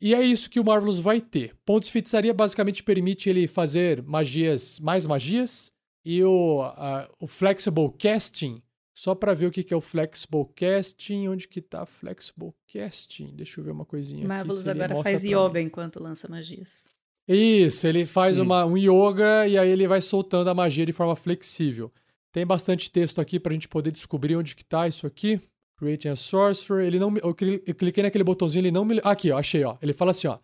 E 0.00 0.14
é 0.14 0.22
isso 0.22 0.48
que 0.48 0.58
o 0.60 0.64
Marvelous 0.64 0.98
vai 0.98 1.20
ter. 1.20 1.54
Pontos 1.66 1.88
de 1.88 1.92
feitiçaria 1.92 2.32
basicamente 2.32 2.82
permite 2.82 3.28
ele 3.28 3.46
fazer 3.46 4.02
magias, 4.02 4.80
mais 4.80 5.06
magias, 5.06 5.70
e 6.04 6.22
o, 6.24 6.62
a- 6.62 7.10
o 7.20 7.26
Flexible 7.26 7.92
Casting, 7.98 8.62
só 8.94 9.14
para 9.14 9.34
ver 9.34 9.46
o 9.46 9.50
que 9.50 9.62
que 9.64 9.74
é 9.74 9.76
o 9.76 9.80
Flexible 9.80 10.46
Casting, 10.56 11.28
onde 11.28 11.46
que 11.48 11.60
tá 11.60 11.84
Flexible 11.84 12.52
Casting? 12.72 13.34
Deixa 13.34 13.60
eu 13.60 13.64
ver 13.64 13.72
uma 13.72 13.84
coisinha 13.84 14.20
aqui. 14.20 14.28
Marvelous 14.28 14.62
se 14.62 14.70
ele 14.70 14.82
agora 14.82 15.02
faz 15.02 15.22
yoga 15.24 15.60
enquanto 15.60 16.00
lança 16.02 16.28
magias. 16.28 16.88
Isso, 17.34 17.86
ele 17.86 18.04
faz 18.04 18.38
uma, 18.38 18.64
um 18.66 18.76
yoga 18.76 19.46
e 19.46 19.56
aí 19.56 19.70
ele 19.70 19.86
vai 19.88 20.00
soltando 20.00 20.48
a 20.50 20.54
magia 20.54 20.84
de 20.84 20.92
forma 20.92 21.16
flexível. 21.16 21.90
Tem 22.32 22.46
bastante 22.46 22.90
texto 22.90 23.20
aqui 23.20 23.38
pra 23.38 23.52
gente 23.52 23.68
poder 23.68 23.90
descobrir 23.90 24.36
onde 24.36 24.54
que 24.56 24.64
tá 24.64 24.88
isso 24.88 25.06
aqui. 25.06 25.40
Creating 25.78 26.08
a 26.08 26.16
Sorcerer. 26.16 26.86
Ele 26.86 26.98
não 26.98 27.10
me, 27.10 27.20
eu, 27.22 27.34
cli- 27.34 27.62
eu 27.66 27.74
cliquei 27.74 28.02
naquele 28.02 28.24
botãozinho, 28.24 28.62
ele 28.62 28.70
não 28.70 28.84
me. 28.84 29.00
Aqui, 29.04 29.30
ó, 29.30 29.38
achei, 29.38 29.64
ó. 29.64 29.76
Ele 29.82 29.92
fala 29.92 30.10
assim, 30.12 30.28
ó. 30.28 30.38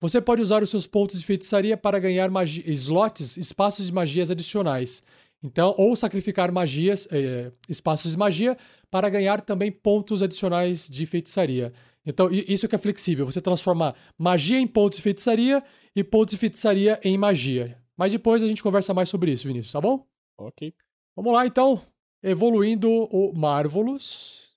Você 0.00 0.20
pode 0.20 0.42
usar 0.42 0.62
os 0.62 0.68
seus 0.70 0.86
pontos 0.86 1.20
de 1.20 1.24
feitiçaria 1.24 1.76
para 1.76 1.98
ganhar 2.00 2.28
slots, 2.66 3.36
espaços 3.36 3.86
de 3.86 3.92
magias 3.92 4.30
adicionais. 4.30 5.02
Então, 5.44 5.74
ou 5.78 5.94
sacrificar 5.94 6.50
magias, 6.52 7.06
eh, 7.10 7.50
espaços 7.68 8.12
de 8.12 8.18
magia, 8.18 8.56
para 8.90 9.08
ganhar 9.08 9.40
também 9.40 9.70
pontos 9.70 10.20
adicionais 10.20 10.88
de 10.88 11.06
feitiçaria. 11.06 11.72
Então, 12.04 12.28
isso 12.32 12.66
que 12.66 12.74
é 12.74 12.78
flexível. 12.78 13.24
Você 13.26 13.40
transformar 13.40 13.94
magia 14.18 14.58
em 14.58 14.66
pontos 14.66 14.98
de 14.98 15.02
feitiçaria 15.02 15.62
e 15.96 16.02
pontos 16.04 16.32
de 16.32 16.38
feitiçaria 16.38 16.98
em 17.02 17.16
magia. 17.18 17.78
Mas 17.96 18.12
depois 18.12 18.42
a 18.42 18.48
gente 18.48 18.62
conversa 18.62 18.92
mais 18.94 19.08
sobre 19.08 19.32
isso, 19.32 19.46
Vinícius, 19.46 19.72
tá 19.72 19.80
bom? 19.80 20.06
Ok. 20.38 20.74
Vamos 21.16 21.32
lá, 21.32 21.46
então. 21.46 21.80
Evoluindo 22.22 22.90
o 22.90 23.32
Marvelous. 23.34 24.52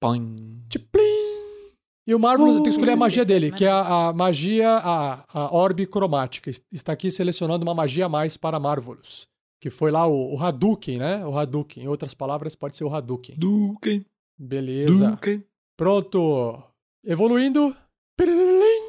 Põe. 0.00 0.36
E 2.06 2.14
o 2.14 2.18
Marvelous, 2.18 2.56
eu 2.56 2.62
tenho 2.62 2.64
que 2.64 2.70
escolher 2.70 2.92
a 2.92 2.94
Uh, 2.94 2.98
magia 2.98 3.24
dele, 3.24 3.50
que 3.50 3.64
é 3.64 3.68
a, 3.68 4.08
a 4.08 4.12
magia, 4.12 4.70
a, 4.70 5.24
a 5.28 5.54
orbe 5.54 5.86
cromática. 5.86 6.48
Es- 6.50 6.62
Está 6.70 6.92
aqui 6.92 7.10
selecionando 7.10 7.64
uma 7.64 7.74
magia 7.74 8.06
a 8.06 8.08
mais 8.08 8.36
para 8.36 8.60
Marvelous. 8.60 9.26
Que 9.60 9.70
foi 9.70 9.90
lá 9.90 10.06
o, 10.06 10.34
o 10.34 10.38
Hadouken, 10.40 10.98
né? 10.98 11.26
O 11.26 11.36
Hadouken. 11.36 11.82
Em 11.84 11.88
outras 11.88 12.14
palavras, 12.14 12.54
pode 12.54 12.76
ser 12.76 12.84
o 12.84 12.94
Hadouken. 12.94 13.36
Duken. 13.36 14.06
Beleza. 14.38 15.10
Duken. 15.10 15.44
Pronto. 15.76 16.62
Evoluindo. 17.04 17.74
Pirilim. 18.16 18.85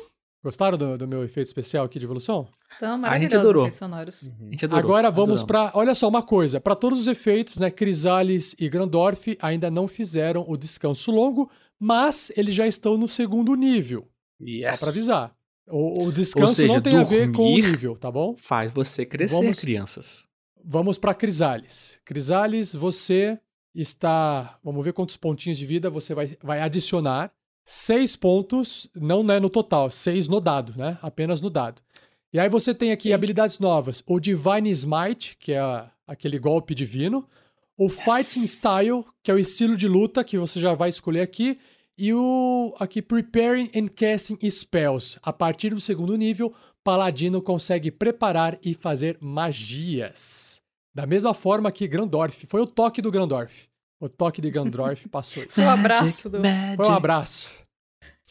Gostaram 0.47 0.77
do, 0.77 0.97
do 0.97 1.05
meu 1.05 1.25
efeito 1.25 1.47
especial 1.47 1.83
aqui 1.83 1.99
de 1.99 2.05
evolução? 2.05 2.47
Então, 2.77 3.03
A 3.03 3.19
gente 3.19 3.35
adorou. 3.35 3.63
efeitos 3.63 3.79
sonoros. 3.79 4.31
A 4.39 4.43
gente 4.49 4.63
adorou. 4.63 4.81
Agora 4.81 5.11
vamos 5.11 5.43
para. 5.43 5.71
Olha 5.73 5.93
só, 5.93 6.07
uma 6.07 6.23
coisa. 6.23 6.61
Para 6.61 6.73
todos 6.73 7.01
os 7.01 7.07
efeitos, 7.07 7.57
né? 7.57 7.69
Crisales 7.69 8.55
e 8.57 8.69
Grandorf 8.69 9.37
ainda 9.41 9.69
não 9.69 9.89
fizeram 9.89 10.45
o 10.47 10.55
descanso 10.55 11.11
longo, 11.11 11.51
mas 11.77 12.31
eles 12.37 12.55
já 12.55 12.65
estão 12.65 12.97
no 12.97 13.09
segundo 13.09 13.55
nível. 13.55 14.07
Yes. 14.41 14.79
Só 14.79 14.85
pra 14.85 14.89
avisar. 14.89 15.35
O, 15.69 16.05
o 16.05 16.11
descanso 16.13 16.53
seja, 16.55 16.73
não 16.73 16.81
tem 16.81 16.95
a 16.95 17.03
ver 17.03 17.29
com 17.33 17.43
o 17.43 17.55
nível, 17.55 17.97
tá 17.97 18.09
bom? 18.09 18.33
Faz 18.37 18.71
você 18.71 19.05
crescer, 19.05 19.35
Vamos- 19.35 19.59
crianças. 19.59 20.23
Vamos 20.63 20.97
para 20.97 21.13
Crisales. 21.13 21.99
Crisales, 22.05 22.73
você 22.73 23.37
está. 23.75 24.57
Vamos 24.63 24.85
ver 24.85 24.93
quantos 24.93 25.17
pontinhos 25.17 25.57
de 25.57 25.65
vida 25.65 25.89
você 25.89 26.13
vai, 26.15 26.37
vai 26.41 26.61
adicionar. 26.61 27.33
Seis 27.69 28.15
pontos, 28.15 28.89
não 28.95 29.21
né, 29.21 29.41
no 29.41 29.49
total, 29.49 29.91
seis 29.91 30.29
no 30.29 30.39
dado, 30.39 30.73
né? 30.77 30.97
Apenas 31.01 31.41
no 31.41 31.49
dado. 31.49 31.81
E 32.31 32.39
aí 32.39 32.47
você 32.47 32.73
tem 32.73 32.93
aqui 32.93 33.11
habilidades 33.11 33.59
novas: 33.59 34.01
o 34.07 34.21
Divine 34.21 34.69
Smite, 34.71 35.35
que 35.37 35.51
é 35.51 35.59
a- 35.59 35.91
aquele 36.07 36.39
golpe 36.39 36.73
divino, 36.73 37.27
o 37.77 37.89
Fighting 37.89 38.47
Style, 38.47 39.03
que 39.21 39.29
é 39.29 39.33
o 39.33 39.37
estilo 39.37 39.75
de 39.75 39.85
luta 39.85 40.23
que 40.23 40.37
você 40.37 40.61
já 40.61 40.73
vai 40.75 40.87
escolher 40.87 41.19
aqui, 41.19 41.59
e 41.97 42.13
o 42.13 42.73
aqui 42.79 43.01
Preparing 43.01 43.69
and 43.75 43.89
Casting 43.89 44.39
Spells. 44.49 45.19
A 45.21 45.33
partir 45.33 45.71
do 45.71 45.81
segundo 45.81 46.15
nível, 46.15 46.53
Paladino 46.85 47.41
consegue 47.41 47.91
preparar 47.91 48.57
e 48.63 48.73
fazer 48.73 49.17
magias. 49.19 50.61
Da 50.95 51.05
mesma 51.05 51.33
forma 51.33 51.69
que 51.69 51.85
Grandorf. 51.85 52.47
Foi 52.47 52.61
o 52.61 52.65
toque 52.67 53.01
do 53.01 53.11
Grandorf. 53.11 53.67
O 53.99 54.07
toque 54.07 54.41
de 54.41 54.49
Grandorf 54.49 55.07
passou 55.09 55.43
isso. 55.43 55.53
Foi 55.53 55.63
o 55.63 55.69
abraço 55.69 56.29
do. 56.29 56.39
Foi 56.75 56.85
um 56.87 56.93
abraço. 56.93 57.51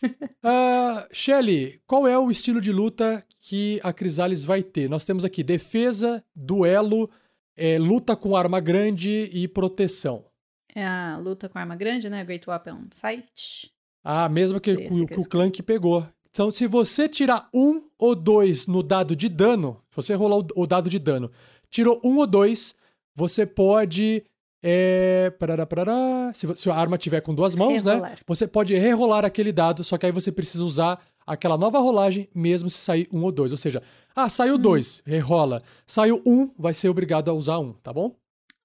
Ah, 0.44 1.08
Shelly, 1.10 1.80
qual 1.86 2.06
é 2.06 2.18
o 2.18 2.30
estilo 2.30 2.60
de 2.60 2.70
luta 2.70 3.24
que 3.40 3.80
a 3.82 3.94
Crisales 3.94 4.44
vai 4.44 4.62
ter? 4.62 4.90
Nós 4.90 5.06
temos 5.06 5.24
aqui 5.24 5.42
defesa, 5.42 6.22
duelo, 6.36 7.10
eh, 7.56 7.78
luta 7.78 8.14
com 8.14 8.36
arma 8.36 8.60
grande 8.60 9.30
e 9.32 9.48
proteção. 9.48 10.26
É 10.74 10.86
a 10.86 11.16
luta 11.16 11.48
com 11.48 11.58
arma 11.58 11.74
grande, 11.74 12.10
né? 12.10 12.22
Great 12.22 12.48
Weapon 12.48 12.88
Fight. 12.94 13.72
Ah, 14.04 14.28
mesmo 14.28 14.60
que, 14.60 14.76
que 14.76 15.00
eu 15.00 15.06
que 15.06 15.18
o 15.18 15.28
Clank 15.28 15.62
pegou. 15.62 16.06
Então, 16.30 16.50
se 16.50 16.66
você 16.66 17.08
tirar 17.08 17.48
um 17.52 17.82
ou 17.98 18.14
dois 18.14 18.66
no 18.66 18.82
dado 18.82 19.16
de 19.16 19.26
dano, 19.26 19.82
se 19.88 19.96
você 19.96 20.14
rolar 20.14 20.36
o, 20.36 20.46
o 20.54 20.66
dado 20.66 20.90
de 20.90 20.98
dano, 20.98 21.32
tirou 21.70 21.98
um 22.04 22.18
ou 22.18 22.26
dois, 22.26 22.74
você 23.14 23.46
pode. 23.46 24.22
É, 24.62 25.30
parará, 25.38 25.64
parará, 25.66 26.32
se, 26.34 26.56
se 26.56 26.70
a 26.70 26.74
arma 26.74 26.98
tiver 26.98 27.20
com 27.20 27.34
duas 27.34 27.54
mãos, 27.54 27.84
né? 27.84 28.16
Você 28.26 28.48
pode 28.48 28.74
rerolar 28.74 29.24
aquele 29.24 29.52
dado, 29.52 29.84
só 29.84 29.96
que 29.98 30.06
aí 30.06 30.12
você 30.12 30.32
precisa 30.32 30.64
usar 30.64 31.04
aquela 31.26 31.56
nova 31.58 31.78
rolagem, 31.78 32.28
mesmo 32.34 32.68
se 32.70 32.78
sair 32.78 33.06
um 33.12 33.22
ou 33.22 33.30
dois. 33.30 33.52
Ou 33.52 33.58
seja, 33.58 33.82
ah, 34.14 34.28
saiu 34.28 34.56
dois, 34.58 35.02
rerola. 35.06 35.62
Saiu 35.86 36.22
um, 36.26 36.50
vai 36.58 36.72
ser 36.74 36.88
obrigado 36.88 37.30
a 37.30 37.34
usar 37.34 37.58
um, 37.58 37.72
tá 37.74 37.92
bom? 37.92 38.16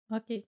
Ok. 0.09 0.43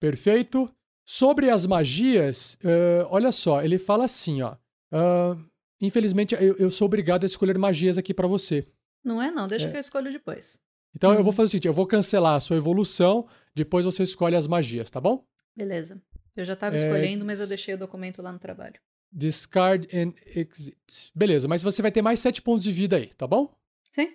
Perfeito. 0.00 0.70
Sobre 1.06 1.50
as 1.50 1.66
magias, 1.66 2.56
eh, 2.64 3.06
olha 3.10 3.30
só, 3.30 3.62
ele 3.62 3.78
fala 3.78 4.04
assim, 4.06 4.40
ó. 4.42 4.54
ah, 4.90 5.36
infelizmente, 5.80 6.34
eu, 6.34 6.56
eu 6.56 6.70
sou 6.70 6.86
obrigado 6.86 7.24
a 7.24 7.26
escolher 7.26 7.58
magias 7.58 7.98
aqui 7.98 8.14
pra 8.14 8.26
você. 8.26 8.66
Não 9.04 9.20
é, 9.20 9.30
não. 9.30 9.46
Deixa 9.46 9.68
É. 9.68 9.70
que 9.70 9.76
eu 9.76 9.80
escolho 9.80 10.10
depois. 10.10 10.60
Então 10.94 11.12
eu 11.14 11.24
vou 11.24 11.32
fazer 11.32 11.46
o 11.46 11.50
seguinte: 11.50 11.66
eu 11.68 11.72
vou 11.72 11.86
cancelar 11.86 12.34
a 12.36 12.40
sua 12.40 12.56
evolução, 12.56 13.26
depois 13.54 13.84
você 13.84 14.02
escolhe 14.02 14.36
as 14.36 14.46
magias, 14.46 14.90
tá 14.90 15.00
bom? 15.00 15.24
Beleza. 15.56 16.00
Eu 16.36 16.44
já 16.44 16.56
tava 16.56 16.74
É, 16.74 16.78
escolhendo, 16.78 17.24
mas 17.24 17.40
eu 17.40 17.46
deixei 17.46 17.74
o 17.74 17.78
documento 17.78 18.20
lá 18.20 18.32
no 18.32 18.38
trabalho. 18.38 18.74
Discard 19.12 19.88
and 19.96 20.12
exit. 20.26 21.12
Beleza, 21.14 21.46
mas 21.46 21.62
você 21.62 21.80
vai 21.80 21.92
ter 21.92 22.02
mais 22.02 22.18
7 22.20 22.42
pontos 22.42 22.64
de 22.64 22.72
vida 22.72 22.96
aí, 22.96 23.06
tá 23.14 23.26
bom? 23.26 23.54
Sim. 23.90 24.14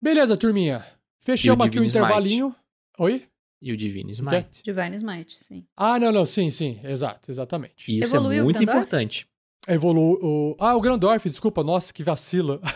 Beleza, 0.00 0.36
turminha. 0.36 0.84
Fechamos 1.18 1.66
aqui 1.66 1.78
o 1.78 1.82
Divine 1.82 1.88
Smite? 1.88 2.06
intervalinho. 2.06 2.54
Oi? 2.98 3.26
E 3.60 3.72
o 3.72 3.76
Divine? 3.76 4.12
Smite. 4.12 4.62
Divine 4.62 4.96
Smite, 4.96 5.34
sim. 5.42 5.66
Ah, 5.76 5.98
não, 5.98 6.10
não, 6.12 6.26
sim, 6.26 6.50
sim, 6.50 6.80
exato, 6.84 7.30
exatamente. 7.30 7.96
Isso 7.98 8.14
Evoluiu 8.14 8.40
é 8.40 8.44
muito 8.44 8.62
importante. 8.62 9.26
Evolu 9.68 10.18
o. 10.22 10.56
Ah, 10.58 10.74
o 10.76 10.80
Grandorf, 10.80 11.28
desculpa, 11.28 11.62
nossa, 11.62 11.92
que 11.92 12.02
vacila. 12.02 12.60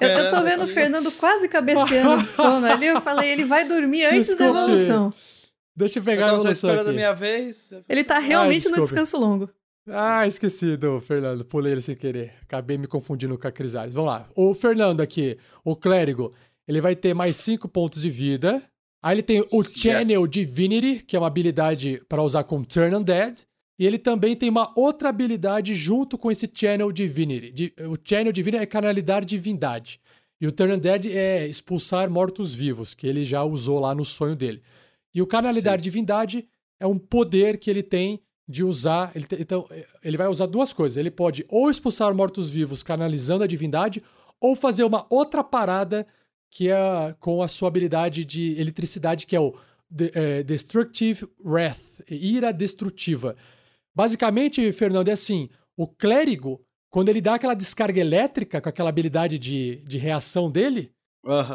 Eu, 0.00 0.08
eu 0.08 0.30
tô 0.30 0.42
vendo 0.42 0.64
o 0.64 0.66
Fernando 0.66 1.10
quase 1.12 1.48
cabeceando 1.48 2.22
de 2.22 2.26
sono 2.26 2.66
ali. 2.66 2.86
Eu 2.86 3.00
falei, 3.00 3.30
ele 3.30 3.44
vai 3.44 3.66
dormir 3.66 4.04
antes 4.04 4.30
da 4.36 4.46
Desculpe. 4.46 4.58
evolução. 4.58 5.14
Deixa 5.76 6.00
eu 6.00 6.02
pegar 6.02 6.22
Eu 6.22 6.26
a 6.26 6.28
evolução 6.38 6.52
esperando 6.52 6.78
a 6.86 6.90
aqui. 6.90 6.94
minha 6.96 7.14
vez. 7.14 7.72
Ele 7.88 8.02
tá 8.02 8.18
realmente 8.18 8.64
no 8.64 8.70
desculpe. 8.70 8.82
descanso 8.82 9.16
longo. 9.18 9.48
Ah, 9.88 10.26
esqueci 10.26 10.76
do 10.76 11.00
Fernando. 11.00 11.44
Pulei 11.44 11.72
ele 11.72 11.82
sem 11.82 11.94
querer. 11.94 12.32
Acabei 12.42 12.76
me 12.76 12.88
confundindo 12.88 13.38
com 13.38 13.46
a 13.46 13.52
Crisales. 13.52 13.94
Vamos 13.94 14.10
lá. 14.10 14.28
O 14.34 14.52
Fernando 14.54 15.00
aqui, 15.00 15.38
o 15.64 15.76
clérigo, 15.76 16.32
ele 16.66 16.80
vai 16.80 16.96
ter 16.96 17.14
mais 17.14 17.36
5 17.36 17.68
pontos 17.68 18.02
de 18.02 18.10
vida. 18.10 18.60
Aí 19.00 19.14
ele 19.14 19.22
tem 19.22 19.40
o 19.52 19.62
Yes. 19.62 19.72
Channel 19.76 20.26
Divinity, 20.26 21.04
que 21.04 21.14
é 21.16 21.18
uma 21.20 21.28
habilidade 21.28 22.02
para 22.08 22.22
usar 22.22 22.42
com 22.44 22.62
Turn 22.64 22.94
Undead. 22.96 23.44
E 23.82 23.86
ele 23.86 23.98
também 23.98 24.36
tem 24.36 24.48
uma 24.48 24.72
outra 24.76 25.08
habilidade 25.08 25.74
junto 25.74 26.16
com 26.16 26.30
esse 26.30 26.48
Channel 26.54 26.92
Divinity. 26.92 27.50
Di- 27.50 27.74
O 27.80 27.96
Channel 28.04 28.30
Divinity 28.32 28.62
é 28.62 28.66
canalizar 28.66 29.24
divindade. 29.24 30.00
E 30.40 30.46
o 30.46 30.52
Turn 30.52 30.74
Undead 30.74 31.10
é 31.10 31.48
expulsar 31.48 32.08
mortos-vivos, 32.08 32.94
que 32.94 33.08
ele 33.08 33.24
já 33.24 33.42
usou 33.42 33.80
lá 33.80 33.92
no 33.92 34.04
sonho 34.04 34.36
dele. 34.36 34.62
E 35.12 35.20
o 35.20 35.26
canalizar 35.26 35.78
divindade 35.80 36.46
é 36.78 36.86
um 36.86 36.96
poder 36.96 37.58
que 37.58 37.68
ele 37.68 37.82
tem 37.82 38.20
de 38.46 38.62
usar. 38.62 39.10
Ele 39.16 39.26
então, 39.40 39.66
ele 40.00 40.16
vai 40.16 40.28
usar 40.28 40.46
duas 40.46 40.72
coisas. 40.72 40.96
Ele 40.96 41.10
pode 41.10 41.44
ou 41.48 41.68
expulsar 41.68 42.14
mortos-vivos 42.14 42.84
canalizando 42.84 43.42
a 43.42 43.48
divindade, 43.48 44.00
ou 44.40 44.54
fazer 44.54 44.84
uma 44.84 45.06
outra 45.10 45.42
parada 45.42 46.06
que 46.48 46.68
é 46.70 47.16
com 47.18 47.42
a 47.42 47.48
sua 47.48 47.66
habilidade 47.66 48.24
de 48.24 48.56
eletricidade, 48.60 49.26
que 49.26 49.34
é 49.34 49.40
o 49.40 49.52
de- 49.90 50.12
eh, 50.14 50.42
Destructive 50.44 51.26
Wrath 51.44 51.82
ira 52.08 52.52
destrutiva. 52.52 53.34
Basicamente, 53.94 54.72
Fernando, 54.72 55.08
é 55.08 55.12
assim: 55.12 55.48
o 55.76 55.86
clérigo, 55.86 56.60
quando 56.90 57.08
ele 57.08 57.20
dá 57.20 57.34
aquela 57.34 57.54
descarga 57.54 58.00
elétrica 58.00 58.60
com 58.60 58.68
aquela 58.68 58.88
habilidade 58.90 59.38
de, 59.38 59.76
de 59.86 59.98
reação 59.98 60.50
dele, 60.50 60.92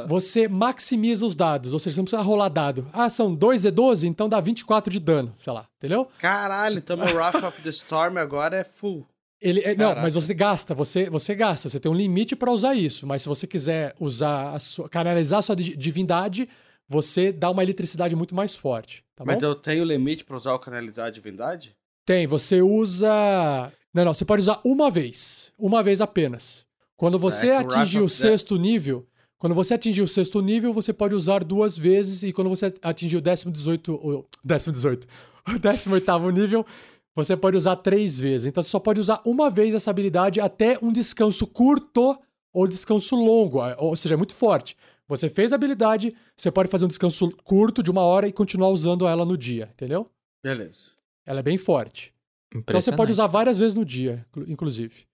você 0.08 0.48
maximiza 0.48 1.26
os 1.26 1.36
dados, 1.36 1.74
ou 1.74 1.80
seja, 1.80 1.96
você 1.96 2.00
não 2.00 2.06
precisa 2.06 2.22
rolar 2.22 2.48
dado. 2.50 2.90
Ah, 2.94 3.10
são 3.10 3.36
2 3.36 3.66
e 3.66 3.72
12, 3.72 4.08
então 4.08 4.30
dá 4.30 4.40
24 4.40 4.92
de 4.92 5.00
dano, 5.00 5.34
sei 5.38 5.52
lá, 5.52 5.68
entendeu? 5.78 6.08
Caralho, 6.20 6.78
então 6.78 6.96
meu 6.96 7.14
Wrath 7.14 7.44
of 7.44 7.62
the 7.62 7.70
Storm 7.70 8.18
agora 8.18 8.56
é 8.56 8.64
full. 8.64 9.06
Ele, 9.40 9.60
é- 9.60 9.76
não, 9.76 9.94
mas 9.96 10.14
você 10.16 10.34
gasta, 10.34 10.74
você, 10.74 11.10
você 11.10 11.36
gasta, 11.36 11.70
você 11.70 11.80
tem 11.80 11.92
um 11.92 11.96
limite 11.96 12.36
para 12.36 12.52
usar 12.52 12.74
isso, 12.74 13.06
mas 13.06 13.22
se 13.22 13.28
você 13.30 13.46
quiser 13.46 13.94
usar 14.00 14.54
a 14.56 14.60
sua, 14.60 14.90
canalizar 14.90 15.40
a 15.40 15.42
sua 15.44 15.56
di- 15.56 15.76
divindade, 15.76 16.50
você 16.88 17.32
dá 17.32 17.52
uma 17.52 17.62
eletricidade 17.62 18.16
muito 18.16 18.34
mais 18.34 18.56
forte, 18.56 19.04
tá 19.16 19.24
Mas 19.26 19.42
bom? 19.42 19.46
eu 19.48 19.54
tenho 19.54 19.84
limite 19.84 20.24
pra 20.24 20.38
usar 20.38 20.54
o 20.54 20.60
canalizar 20.60 21.08
a 21.08 21.12
divindade? 21.12 21.76
Tem, 22.08 22.26
você 22.26 22.62
usa. 22.62 23.10
Não, 23.94 24.06
não, 24.06 24.14
você 24.14 24.24
pode 24.24 24.42
usar 24.42 24.62
uma 24.64 24.90
vez. 24.90 25.52
Uma 25.60 25.84
vez 25.84 26.00
apenas. 26.00 26.66
Quando 26.96 27.20
você 27.20 27.48
É 27.50 27.58
atingir 27.58 28.00
o 28.00 28.04
the- 28.04 28.10
sexto 28.10 28.56
nível. 28.58 29.06
Quando 29.38 29.54
você 29.54 29.74
atingir 29.74 30.02
o 30.02 30.08
sexto 30.08 30.40
nível, 30.42 30.72
você 30.74 30.94
pode 30.94 31.14
usar 31.14 31.44
duas 31.44 31.78
vezes. 31.78 32.24
E 32.24 32.32
quando 32.32 32.50
você 32.50 32.74
atingir 32.82 33.18
o 33.18 33.22
décimo 33.22 33.52
18. 33.52 33.94
O 33.94 34.26
décimo 34.42 34.72
18. 34.74 35.06
O 35.56 35.60
décimo 35.60 35.96
oitavo 35.96 36.30
nível, 36.30 36.66
você 37.16 37.36
pode 37.36 37.56
usar 37.58 37.76
três 37.78 38.18
vezes. 38.20 38.48
Então 38.48 38.62
você 38.64 38.70
só 38.70 38.80
pode 38.80 39.00
usar 39.02 39.22
uma 39.26 39.50
vez 39.50 39.74
essa 39.76 39.90
habilidade 39.90 40.40
até 40.42 40.78
um 40.82 40.92
descanso 40.92 41.46
curto 41.48 42.18
ou 42.54 42.68
descanso 42.68 43.16
longo, 43.16 43.60
ou 43.78 43.96
seja, 43.96 44.16
é 44.16 44.18
muito 44.18 44.34
forte. 44.34 44.76
Você 45.08 45.30
fez 45.30 45.54
a 45.54 45.56
habilidade, 45.56 46.14
você 46.36 46.52
pode 46.52 46.68
fazer 46.70 46.84
um 46.84 46.90
descanso 46.90 47.32
curto 47.46 47.82
de 47.82 47.90
uma 47.90 48.02
hora 48.02 48.28
e 48.28 48.34
continuar 48.34 48.68
usando 48.70 49.08
ela 49.08 49.24
no 49.26 49.38
dia, 49.38 49.70
entendeu? 49.74 50.10
Beleza. 50.44 50.97
Ela 51.28 51.42
é 51.42 51.44
bem 51.44 51.58
forte. 51.58 52.14
Então 52.56 52.80
você 52.82 52.92
pode 52.92 53.12
usar 53.12 53.28
várias 53.28 53.58
vezes 53.58 53.76
no 53.76 53.84
dia, 53.86 54.26
inclu- 54.30 54.50
inclusive. 54.50 55.06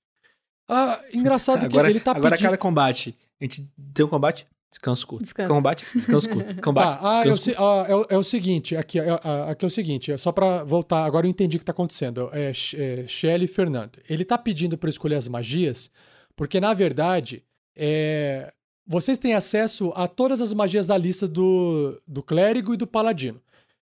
Ah, 0.69 1.01
engraçado 1.13 1.59
que 1.61 1.65
Agora, 1.65 1.89
ele 1.89 1.99
tá 1.99 2.11
agora 2.11 2.29
pedindo... 2.31 2.45
cada 2.45 2.57
combate. 2.57 3.17
A 3.41 3.43
gente 3.43 3.67
tem 3.93 4.05
um 4.05 4.09
combate, 4.09 4.47
descanso 4.71 5.05
curto. 5.05 5.23
Descanso. 5.23 5.51
Combate, 5.51 5.85
descanso 5.93 6.29
curto. 6.29 6.55
Combate, 6.61 6.99
Tá, 7.01 7.09
ah, 7.09 7.15
é 7.25 7.29
o, 7.29 7.33
descanso 7.33 7.43
se- 7.43 7.55
ah, 7.57 7.85
é 7.89 7.95
o- 7.95 8.05
é 8.11 8.17
o 8.17 8.23
seguinte, 8.23 8.75
aqui, 8.77 8.99
é, 8.99 9.09
ah, 9.23 9.49
aqui 9.51 9.65
é 9.65 9.67
o 9.67 9.71
seguinte, 9.71 10.11
é 10.11 10.17
só 10.17 10.31
pra 10.31 10.63
voltar, 10.63 11.03
agora 11.03 11.25
eu 11.25 11.29
entendi 11.31 11.57
o 11.57 11.59
que 11.59 11.65
tá 11.65 11.71
acontecendo. 11.73 12.29
É, 12.31 12.51
é 12.75 13.07
Shelly 13.07 13.47
Fernando. 13.47 13.99
Ele 14.09 14.23
tá 14.23 14.37
pedindo 14.37 14.77
pra 14.77 14.87
eu 14.87 14.91
escolher 14.91 15.15
as 15.15 15.27
magias, 15.27 15.91
porque 16.35 16.61
na 16.61 16.73
verdade, 16.73 17.43
é, 17.75 18.53
vocês 18.87 19.17
têm 19.17 19.33
acesso 19.33 19.91
a 19.95 20.07
todas 20.07 20.39
as 20.41 20.53
magias 20.53 20.87
da 20.87 20.97
lista 20.97 21.27
do, 21.27 21.99
do 22.07 22.21
clérigo 22.23 22.73
e 22.73 22.77
do 22.77 22.87
paladino. 22.87 23.41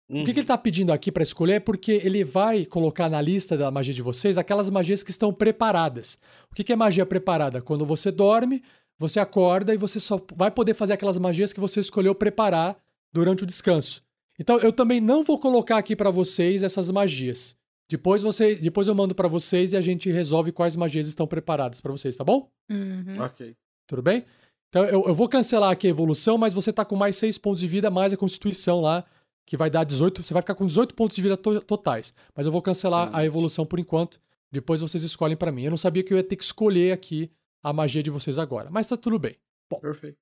O 0.08 0.24
que, 0.24 0.34
que 0.34 0.40
ele 0.40 0.46
tá 0.46 0.58
pedindo 0.58 0.92
aqui 0.92 1.10
pra 1.10 1.22
escolher 1.22 1.54
é 1.54 1.60
porque 1.60 1.92
ele 2.04 2.24
vai 2.24 2.66
colocar 2.66 3.08
na 3.08 3.20
lista 3.20 3.56
da 3.56 3.70
magia 3.70 3.94
de 3.94 4.02
vocês 4.02 4.36
aquelas 4.36 4.68
magias 4.68 5.02
que 5.02 5.10
estão 5.10 5.32
preparadas. 5.32 6.18
O 6.50 6.54
que, 6.54 6.62
que 6.62 6.72
é 6.72 6.76
magia 6.76 7.06
preparada? 7.06 7.62
Quando 7.62 7.86
você 7.86 8.10
dorme, 8.10 8.62
você 8.98 9.18
acorda 9.18 9.72
e 9.72 9.78
você 9.78 9.98
só 9.98 10.20
vai 10.34 10.50
poder 10.50 10.74
fazer 10.74 10.92
aquelas 10.92 11.18
magias 11.18 11.52
que 11.52 11.60
você 11.60 11.80
escolheu 11.80 12.14
preparar 12.14 12.76
durante 13.12 13.44
o 13.44 13.46
descanso. 13.46 14.02
Então 14.38 14.58
eu 14.58 14.72
também 14.72 15.00
não 15.00 15.24
vou 15.24 15.38
colocar 15.38 15.78
aqui 15.78 15.96
pra 15.96 16.10
vocês 16.10 16.62
essas 16.62 16.90
magias. 16.90 17.56
Depois 17.88 18.22
você, 18.22 18.54
depois 18.54 18.88
eu 18.88 18.94
mando 18.94 19.14
pra 19.14 19.28
vocês 19.28 19.72
e 19.72 19.76
a 19.76 19.80
gente 19.80 20.10
resolve 20.10 20.52
quais 20.52 20.74
magias 20.76 21.06
estão 21.06 21.26
preparadas 21.26 21.80
pra 21.80 21.92
vocês, 21.92 22.16
tá 22.16 22.24
bom? 22.24 22.50
Uhum. 22.70 23.12
Ok. 23.20 23.54
Tudo 23.86 24.02
bem? 24.02 24.24
Então 24.68 24.84
eu, 24.84 25.04
eu 25.06 25.14
vou 25.14 25.28
cancelar 25.28 25.70
aqui 25.70 25.86
a 25.86 25.90
evolução, 25.90 26.36
mas 26.36 26.52
você 26.52 26.72
tá 26.72 26.84
com 26.84 26.96
mais 26.96 27.16
6 27.16 27.38
pontos 27.38 27.60
de 27.60 27.68
vida, 27.68 27.90
mais 27.90 28.12
a 28.12 28.16
constituição 28.16 28.80
lá, 28.80 29.04
que 29.46 29.56
vai 29.56 29.68
dar 29.70 29.84
18. 29.84 30.22
Você 30.22 30.32
vai 30.32 30.42
ficar 30.42 30.54
com 30.54 30.66
18 30.66 30.94
pontos 30.94 31.16
de 31.16 31.22
vida 31.22 31.36
to- 31.36 31.60
totais. 31.60 32.12
Mas 32.34 32.46
eu 32.46 32.52
vou 32.52 32.62
cancelar 32.62 33.10
a 33.14 33.24
evolução 33.24 33.64
por 33.66 33.78
enquanto. 33.78 34.20
Depois 34.50 34.80
vocês 34.80 35.02
escolhem 35.02 35.36
pra 35.36 35.50
mim. 35.52 35.64
Eu 35.64 35.70
não 35.70 35.76
sabia 35.76 36.02
que 36.02 36.12
eu 36.12 36.16
ia 36.16 36.22
ter 36.24 36.36
que 36.36 36.44
escolher 36.44 36.92
aqui 36.92 37.30
a 37.62 37.72
magia 37.72 38.02
de 38.02 38.10
vocês 38.10 38.38
agora. 38.38 38.68
Mas 38.70 38.86
tá 38.88 38.96
tudo 38.96 39.18
bem. 39.18 39.36
Perfeito. 39.80 40.16